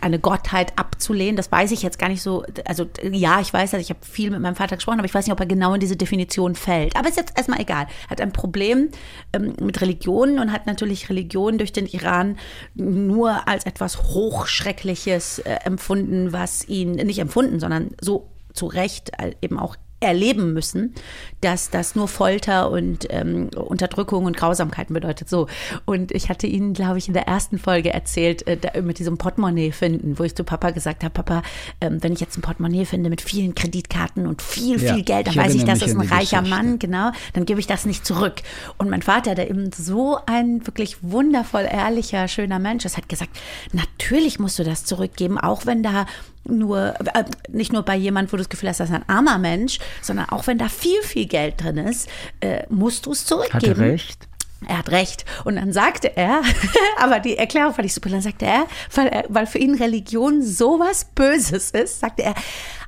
eine 0.00 0.18
Gottheit 0.18 0.72
abzulehnen. 0.76 1.36
Das 1.36 1.50
weiß 1.52 1.70
ich 1.72 1.82
jetzt 1.82 1.98
gar 1.98 2.08
nicht 2.08 2.22
so. 2.22 2.44
Also 2.64 2.86
ja, 3.02 3.40
ich 3.40 3.52
weiß, 3.52 3.70
dass 3.70 3.80
ich 3.80 3.90
habe 3.90 4.04
viel 4.04 4.30
mit 4.30 4.40
meinem 4.40 4.56
Vater 4.56 4.76
gesprochen, 4.76 4.98
aber 4.98 5.06
ich 5.06 5.14
weiß 5.14 5.26
nicht, 5.26 5.32
ob 5.32 5.40
er 5.40 5.46
genau 5.46 5.74
in 5.74 5.80
diese 5.80 5.96
Definition 5.96 6.54
fällt. 6.54 6.96
Aber 6.96 7.08
ist 7.08 7.16
jetzt 7.16 7.36
erstmal 7.36 7.60
egal. 7.60 7.86
Hat 8.08 8.20
ein 8.20 8.32
Problem 8.32 8.90
ähm, 9.32 9.54
mit 9.60 9.80
Religionen 9.80 10.38
und 10.38 10.52
hat 10.52 10.66
natürlich 10.66 11.08
Religion 11.08 11.58
durch 11.58 11.72
den 11.72 11.86
Iran 11.86 12.38
nur 12.74 13.48
als 13.48 13.66
etwas 13.66 14.02
Hochschreckliches 14.02 15.40
äh, 15.40 15.58
empfunden, 15.64 16.32
was 16.32 16.66
ihn 16.68 16.92
nicht 16.92 17.18
empfunden, 17.18 17.60
sondern 17.60 17.90
so 18.00 18.30
zu 18.52 18.66
Recht 18.66 19.10
äh, 19.18 19.32
eben 19.42 19.58
auch 19.58 19.76
erleben 20.00 20.52
müssen, 20.52 20.94
dass 21.40 21.70
das 21.70 21.94
nur 21.94 22.06
Folter 22.06 22.70
und 22.70 23.06
ähm, 23.10 23.48
Unterdrückung 23.56 24.26
und 24.26 24.36
Grausamkeiten 24.36 24.92
bedeutet. 24.92 25.28
So. 25.28 25.46
Und 25.86 26.12
ich 26.12 26.28
hatte 26.28 26.46
Ihnen, 26.46 26.74
glaube 26.74 26.98
ich, 26.98 27.08
in 27.08 27.14
der 27.14 27.26
ersten 27.26 27.58
Folge 27.58 27.92
erzählt, 27.92 28.46
äh, 28.46 28.58
da, 28.58 28.80
mit 28.82 28.98
diesem 28.98 29.16
Portemonnaie 29.16 29.72
finden, 29.72 30.18
wo 30.18 30.24
ich 30.24 30.34
zu 30.34 30.44
Papa 30.44 30.70
gesagt 30.70 31.02
habe, 31.02 31.12
Papa, 31.12 31.42
ähm, 31.80 32.02
wenn 32.02 32.12
ich 32.12 32.20
jetzt 32.20 32.36
ein 32.36 32.42
Portemonnaie 32.42 32.84
finde 32.84 33.08
mit 33.08 33.22
vielen 33.22 33.54
Kreditkarten 33.54 34.26
und 34.26 34.42
viel, 34.42 34.82
Ja, 34.82 34.94
viel 34.94 35.02
Geld, 35.02 35.28
dann 35.28 35.36
weiß 35.36 35.54
ich, 35.54 35.64
das 35.64 35.80
ist 35.80 35.94
ein 35.94 36.00
reicher 36.00 36.40
Geschichte. 36.40 36.42
Mann, 36.42 36.78
genau, 36.78 37.10
dann 37.32 37.46
gebe 37.46 37.60
ich 37.60 37.66
das 37.66 37.86
nicht 37.86 38.04
zurück. 38.04 38.42
Und 38.76 38.90
mein 38.90 39.02
Vater, 39.02 39.34
der 39.34 39.48
eben 39.50 39.70
so 39.72 40.18
ein 40.26 40.66
wirklich 40.66 40.98
wundervoll 41.02 41.66
ehrlicher, 41.70 42.28
schöner 42.28 42.58
Mensch 42.58 42.84
ist, 42.84 42.96
hat 42.98 43.08
gesagt, 43.08 43.30
natürlich 43.72 44.38
musst 44.38 44.58
du 44.58 44.64
das 44.64 44.84
zurückgeben, 44.84 45.38
auch 45.38 45.64
wenn 45.64 45.82
da 45.82 46.06
nur, 46.48 46.94
äh, 47.14 47.24
nicht 47.48 47.72
nur 47.72 47.82
bei 47.82 47.96
jemand, 47.96 48.32
wo 48.32 48.36
du 48.36 48.42
das 48.42 48.48
Gefühl 48.48 48.68
hast, 48.68 48.80
das 48.80 48.90
ist 48.90 48.94
ein 48.94 49.08
armer 49.08 49.38
Mensch, 49.38 49.78
sondern 50.02 50.28
auch 50.28 50.46
wenn 50.46 50.58
da 50.58 50.68
viel, 50.68 51.00
viel 51.02 51.26
Geld 51.26 51.62
drin 51.62 51.78
ist, 51.78 52.08
äh, 52.40 52.64
musst 52.68 53.06
du 53.06 53.12
es 53.12 53.20
Hat 53.20 53.28
zurückgeben. 53.28 53.80
er 53.80 53.92
recht? 53.92 54.28
Er 54.66 54.78
hat 54.78 54.90
recht. 54.90 55.24
Und 55.44 55.56
dann 55.56 55.72
sagte 55.72 56.16
er, 56.16 56.42
aber 56.98 57.20
die 57.20 57.36
Erklärung 57.36 57.74
fand 57.74 57.86
ich 57.86 57.94
super, 57.94 58.08
dann 58.08 58.22
sagte 58.22 58.46
er, 58.46 58.66
weil, 58.94 59.08
er, 59.08 59.24
weil 59.28 59.46
für 59.46 59.58
ihn 59.58 59.74
Religion 59.74 60.42
sowas 60.42 61.06
Böses 61.14 61.70
ist, 61.70 62.00
sagte 62.00 62.22
er, 62.22 62.34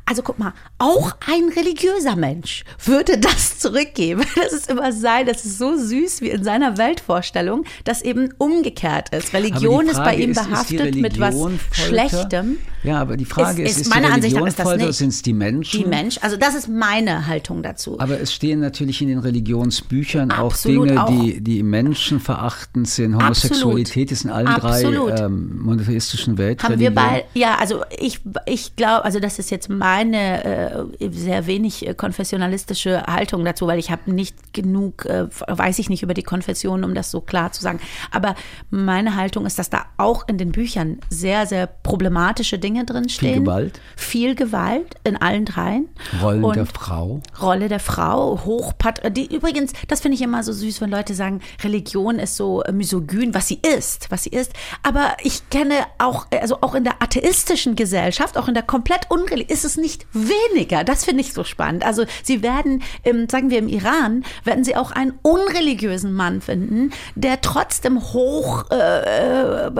also 0.08 0.22
guck 0.22 0.38
mal, 0.38 0.54
auch 0.78 1.12
ein 1.26 1.50
religiöser 1.54 2.16
Mensch 2.16 2.64
würde 2.82 3.18
das 3.18 3.58
zurückgeben. 3.58 4.24
Das 4.36 4.54
ist 4.54 4.70
immer 4.70 4.90
sein, 4.92 5.26
das 5.26 5.44
ist 5.44 5.58
so 5.58 5.76
süß 5.76 6.22
wie 6.22 6.30
in 6.30 6.42
seiner 6.42 6.78
Weltvorstellung, 6.78 7.64
dass 7.84 8.00
eben 8.00 8.32
umgekehrt 8.38 9.10
ist. 9.10 9.34
Religion 9.34 9.86
ist 9.86 10.02
bei 10.02 10.14
ihm 10.14 10.30
ist, 10.30 10.42
behaftet 10.42 10.94
ist 10.96 11.02
mit 11.02 11.20
was? 11.20 11.36
Schlechtem. 11.72 12.58
Ja, 12.82 13.00
aber 13.00 13.16
die 13.16 13.24
Frage 13.24 13.62
ist, 13.62 13.70
ist, 13.70 13.76
ist, 13.76 13.86
ist 13.86 13.94
meiner 13.94 14.08
die 14.08 14.14
Ansicht 14.14 14.36
nach 14.36 14.46
ist 14.46 14.58
das 14.58 14.76
nicht. 14.76 14.92
sind 14.94 15.08
es 15.08 15.22
die 15.22 15.32
Menschen? 15.32 15.82
Die 15.82 15.88
Mensch, 15.88 16.18
also 16.22 16.36
das 16.36 16.54
ist 16.54 16.68
meine 16.68 17.26
Haltung 17.26 17.62
dazu. 17.62 17.98
Aber 17.98 18.20
es 18.20 18.32
stehen 18.32 18.60
natürlich 18.60 19.02
in 19.02 19.08
den 19.08 19.18
Religionsbüchern 19.18 20.30
auch 20.30 20.52
Absolut 20.52 20.90
Dinge, 20.90 21.04
auch. 21.04 21.10
die, 21.10 21.40
die 21.40 21.62
menschenverachtend 21.62 22.88
sind. 22.88 23.16
Homosexualität 23.16 24.12
ist 24.12 24.24
in 24.24 24.30
allen 24.30 24.46
Absolut. 24.46 25.10
drei 25.10 25.24
ähm, 25.24 25.60
monotheistischen 25.62 26.32
haben 26.32 26.38
wir 26.38 26.46
Weltreligionen. 26.46 26.94
bei, 26.94 27.24
ja, 27.34 27.56
also 27.56 27.82
ich, 27.98 28.20
ich 28.46 28.76
glaube, 28.76 29.04
also 29.04 29.20
das 29.20 29.38
ist 29.38 29.50
jetzt 29.50 29.68
meine 29.68 30.44
äh, 30.44 31.10
sehr 31.10 31.46
wenig 31.46 31.86
äh, 31.86 31.94
konfessionalistische 31.94 33.02
Haltung 33.04 33.44
dazu, 33.44 33.66
weil 33.66 33.78
ich 33.78 33.90
habe 33.90 34.10
nicht 34.12 34.52
genug, 34.52 35.04
äh, 35.06 35.26
weiß 35.46 35.78
ich 35.78 35.90
nicht 35.90 36.02
über 36.02 36.14
die 36.14 36.22
Konfession, 36.22 36.84
um 36.84 36.94
das 36.94 37.10
so 37.10 37.20
klar 37.20 37.52
zu 37.52 37.62
sagen. 37.62 37.80
Aber 38.10 38.34
meine 38.70 39.16
Haltung 39.16 39.46
ist, 39.46 39.58
dass 39.58 39.70
da 39.70 39.86
auch 39.96 40.28
in 40.28 40.38
den 40.38 40.52
Büchern 40.52 40.98
sehr, 41.10 41.46
sehr 41.46 41.66
problematische 41.66 42.58
Dinge 42.58 42.67
drin 42.84 43.08
stehen. 43.08 43.44
Gewalt? 43.44 43.80
Viel 43.96 44.34
Gewalt 44.34 44.94
in 45.04 45.16
allen 45.16 45.44
dreien. 45.44 45.88
Rollen 46.22 46.44
Und 46.44 46.56
der 46.56 46.66
Frau. 46.66 47.20
Rolle 47.40 47.68
der 47.68 47.80
Frau, 47.80 48.40
hochpat 48.44 49.00
die 49.16 49.34
übrigens, 49.34 49.72
das 49.88 50.00
finde 50.00 50.16
ich 50.16 50.22
immer 50.22 50.42
so 50.42 50.52
süß, 50.52 50.80
wenn 50.80 50.90
Leute 50.90 51.14
sagen, 51.14 51.40
Religion 51.62 52.18
ist 52.18 52.36
so 52.36 52.62
misogyn, 52.72 53.34
was 53.34 53.48
sie 53.48 53.60
ist, 53.76 54.10
was 54.10 54.24
sie 54.24 54.30
ist. 54.30 54.52
Aber 54.82 55.16
ich 55.22 55.48
kenne 55.50 55.74
auch, 55.98 56.26
also 56.30 56.58
auch 56.60 56.74
in 56.74 56.84
der 56.84 57.02
atheistischen 57.02 57.76
Gesellschaft, 57.76 58.36
auch 58.36 58.48
in 58.48 58.54
der 58.54 58.62
komplett 58.62 59.10
unreligiösen, 59.10 59.52
ist 59.52 59.64
es 59.64 59.76
nicht 59.76 60.06
weniger. 60.12 60.84
Das 60.84 61.04
finde 61.04 61.22
ich 61.22 61.32
so 61.32 61.44
spannend. 61.44 61.84
Also 61.84 62.04
sie 62.22 62.42
werden, 62.42 62.82
im, 63.02 63.28
sagen 63.28 63.50
wir 63.50 63.58
im 63.58 63.68
Iran, 63.68 64.24
werden 64.44 64.64
sie 64.64 64.76
auch 64.76 64.90
einen 64.90 65.14
unreligiösen 65.22 66.12
Mann 66.12 66.40
finden, 66.40 66.90
der 67.14 67.40
trotzdem 67.40 68.02
hoch 68.12 68.64
äh, 68.70 69.66
äh, 69.66 69.70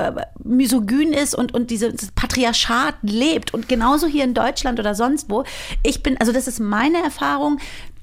misogyn 0.43 1.13
ist 1.13 1.35
und, 1.35 1.55
und 1.55 1.71
dieses 1.71 2.11
Patriarchat 2.13 2.78
lebt. 3.03 3.55
Und 3.55 3.69
genauso 3.69 4.07
hier 4.07 4.25
in 4.25 4.35
Deutschland 4.35 4.79
oder 4.79 4.95
sonst 4.95 5.31
wo. 5.31 5.45
Ich 5.83 6.03
bin, 6.03 6.19
also 6.19 6.33
das 6.33 6.49
ist 6.49 6.61
meine 6.61 7.03
Erfahrung, 7.03 7.59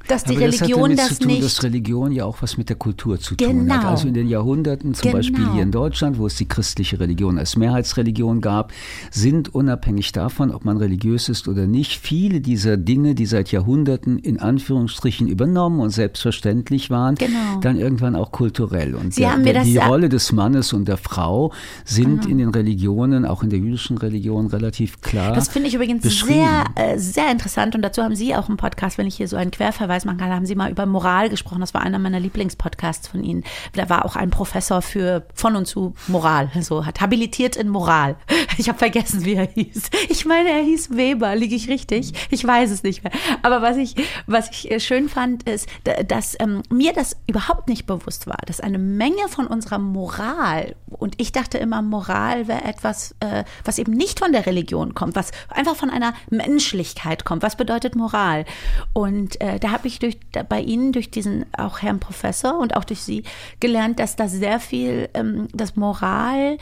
dass 0.07 0.23
die 0.23 0.35
Aber 0.35 0.45
das 0.45 0.55
hat 0.61 0.69
Religion 0.69 0.81
damit 0.89 0.99
das 0.99 1.07
zu 1.09 1.15
tun, 1.19 1.27
nicht. 1.27 1.43
dass 1.43 1.63
Religion 1.63 2.11
ja 2.11 2.25
auch 2.25 2.37
was 2.41 2.57
mit 2.57 2.69
der 2.69 2.75
Kultur 2.75 3.19
zu 3.19 3.35
tun 3.35 3.47
Genau. 3.59 3.75
hat. 3.75 3.85
Also 3.85 4.07
in 4.07 4.13
den 4.13 4.27
Jahrhunderten, 4.27 4.93
zum 4.93 5.03
Genau. 5.03 5.17
Beispiel 5.17 5.51
hier 5.53 5.63
in 5.63 5.71
Deutschland, 5.71 6.17
wo 6.17 6.27
es 6.27 6.35
die 6.35 6.47
christliche 6.47 6.99
Religion 6.99 7.37
als 7.39 7.55
Mehrheitsreligion 7.55 8.41
gab, 8.41 8.71
sind 9.11 9.53
unabhängig 9.55 10.11
davon, 10.11 10.51
ob 10.51 10.65
man 10.65 10.77
religiös 10.77 11.29
ist 11.29 11.47
oder 11.47 11.67
nicht, 11.67 11.99
viele 11.99 12.41
dieser 12.41 12.77
Dinge, 12.77 13.15
die 13.15 13.25
seit 13.25 13.51
Jahrhunderten 13.51 14.19
in 14.19 14.39
Anführungsstrichen 14.39 15.27
übernommen 15.27 15.79
und 15.79 15.91
selbstverständlich 15.91 16.89
waren, 16.89 17.15
Genau. 17.15 17.59
dann 17.61 17.77
irgendwann 17.77 18.15
auch 18.15 18.31
kulturell. 18.31 18.95
Und 18.95 19.17
der, 19.17 19.37
der, 19.37 19.63
die 19.63 19.77
Rolle 19.77 20.09
des 20.09 20.31
Mannes 20.31 20.73
und 20.73 20.87
der 20.87 20.97
Frau 20.97 21.51
sind 21.85 22.25
in 22.25 22.37
den 22.39 22.49
Religionen, 22.49 23.25
auch 23.25 23.43
in 23.43 23.49
der 23.49 23.59
jüdischen 23.59 23.97
Religion, 23.97 24.47
relativ 24.47 25.01
klar. 25.01 25.33
Das 25.33 25.47
finde 25.49 25.69
ich 25.69 25.75
übrigens 25.75 26.03
sehr, 26.03 26.65
äh, 26.75 26.97
sehr 26.97 27.31
interessant. 27.31 27.75
Und 27.75 27.81
dazu 27.81 28.01
haben 28.03 28.15
Sie 28.15 28.35
auch 28.35 28.47
einen 28.49 28.57
Podcast, 28.57 28.97
wenn 28.97 29.07
ich 29.07 29.15
hier 29.15 29.27
so 29.27 29.35
einen 29.37 29.51
Querverweis 29.51 29.94
machen 30.03 30.17
kann, 30.17 30.31
haben 30.31 30.45
Sie 30.45 30.55
mal 30.55 30.69
über 30.71 30.85
Moral 30.85 31.29
gesprochen. 31.29 31.61
Das 31.61 31.73
war 31.73 31.81
einer 31.81 31.99
meiner 31.99 32.19
Lieblingspodcasts 32.19 33.07
von 33.07 33.23
Ihnen. 33.23 33.43
Da 33.73 33.87
war 33.89 34.03
auch 34.03 34.17
ein 34.17 34.31
Professor 34.31 34.81
für 34.81 35.25
von 35.33 35.55
und 35.55 35.65
zu 35.67 35.93
Moral, 36.07 36.49
so 36.59 36.85
hat 36.85 36.99
habilitiert 36.99 37.55
in 37.55 37.69
Moral. 37.69 38.17
Ich 38.57 38.69
habe 38.69 38.79
vergessen, 38.79 39.25
wie 39.25 39.33
er 39.33 39.47
hieß. 39.49 39.89
Ich 40.07 40.25
meine, 40.25 40.47
er 40.49 40.61
hieß 40.63 40.95
Weber. 40.95 41.35
Liege 41.35 41.55
ich 41.55 41.67
richtig? 41.67 42.13
Ich 42.31 42.47
weiß 42.47 42.71
es 42.71 42.83
nicht 42.83 43.03
mehr. 43.03 43.11
Aber 43.41 43.61
was 43.61 43.75
ich, 43.75 43.95
was 44.27 44.49
ich 44.49 44.71
äh, 44.71 44.79
schön 44.79 45.09
fand, 45.09 45.43
ist, 45.43 45.67
da- 45.83 46.03
dass 46.03 46.37
ähm, 46.39 46.63
mir 46.69 46.93
das 46.93 47.17
überhaupt 47.27 47.67
nicht 47.67 47.85
bewusst 47.85 48.27
war, 48.27 48.37
dass 48.45 48.61
eine 48.61 48.77
Menge 48.77 49.27
von 49.27 49.47
unserer 49.47 49.77
Moral 49.77 50.73
und 50.89 51.19
ich 51.19 51.33
dachte 51.33 51.57
immer, 51.57 51.81
Moral 51.81 52.47
wäre 52.47 52.63
etwas, 52.63 53.13
äh, 53.19 53.43
was 53.65 53.77
eben 53.77 53.91
nicht 53.91 54.19
von 54.19 54.31
der 54.31 54.45
Religion 54.45 54.93
kommt, 54.95 55.17
was 55.17 55.31
einfach 55.49 55.75
von 55.75 55.89
einer 55.89 56.13
Menschlichkeit 56.29 57.25
kommt. 57.25 57.43
Was 57.43 57.57
bedeutet 57.57 57.95
Moral? 57.95 58.45
Und 58.93 59.41
äh, 59.41 59.59
da 59.59 59.71
habe 59.85 59.89
ich 59.89 59.99
durch, 59.99 60.17
bei 60.49 60.61
Ihnen, 60.61 60.91
durch 60.91 61.11
diesen 61.11 61.45
auch 61.55 61.81
Herrn 61.81 61.99
Professor 61.99 62.57
und 62.59 62.75
auch 62.75 62.83
durch 62.83 63.01
Sie 63.01 63.23
gelernt, 63.59 63.99
dass 63.99 64.15
da 64.15 64.27
sehr 64.27 64.59
viel, 64.59 65.09
ähm, 65.13 65.47
das 65.53 65.75
Moral 65.75 66.57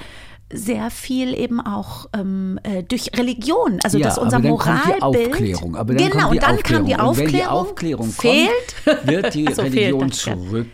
sehr 0.52 0.92
viel 0.92 1.34
eben 1.34 1.62
auch 1.62 2.08
ähm, 2.14 2.60
äh, 2.64 2.84
durch 2.84 3.12
Religion, 3.18 3.80
also 3.84 3.98
ja, 3.98 4.06
dass 4.06 4.18
unser 4.20 4.38
aber 4.38 4.44
dann 4.44 4.58
kommt 4.58 4.86
die 4.86 4.90
Moralbild. 4.90 5.32
Aufklärung. 5.32 5.76
Aber 5.76 5.96
dann 5.96 6.10
genau, 6.10 6.28
kommt 6.28 6.34
die 6.34 6.38
und 6.38 6.44
dann 6.44 6.56
Aufklärung. 6.58 6.86
kam 6.86 6.86
die 6.86 6.94
Und 6.94 7.18
wenn 7.18 7.28
die 7.28 7.44
Aufklärung. 7.44 8.08
Aufklärung 8.08 8.10
fehlt, 8.12 8.76
kommt, 8.84 9.08
wird 9.08 9.34
die 9.34 9.46
so, 9.54 9.62
fehlt, 9.64 9.74
Religion 9.74 10.00
danke. 10.00 10.68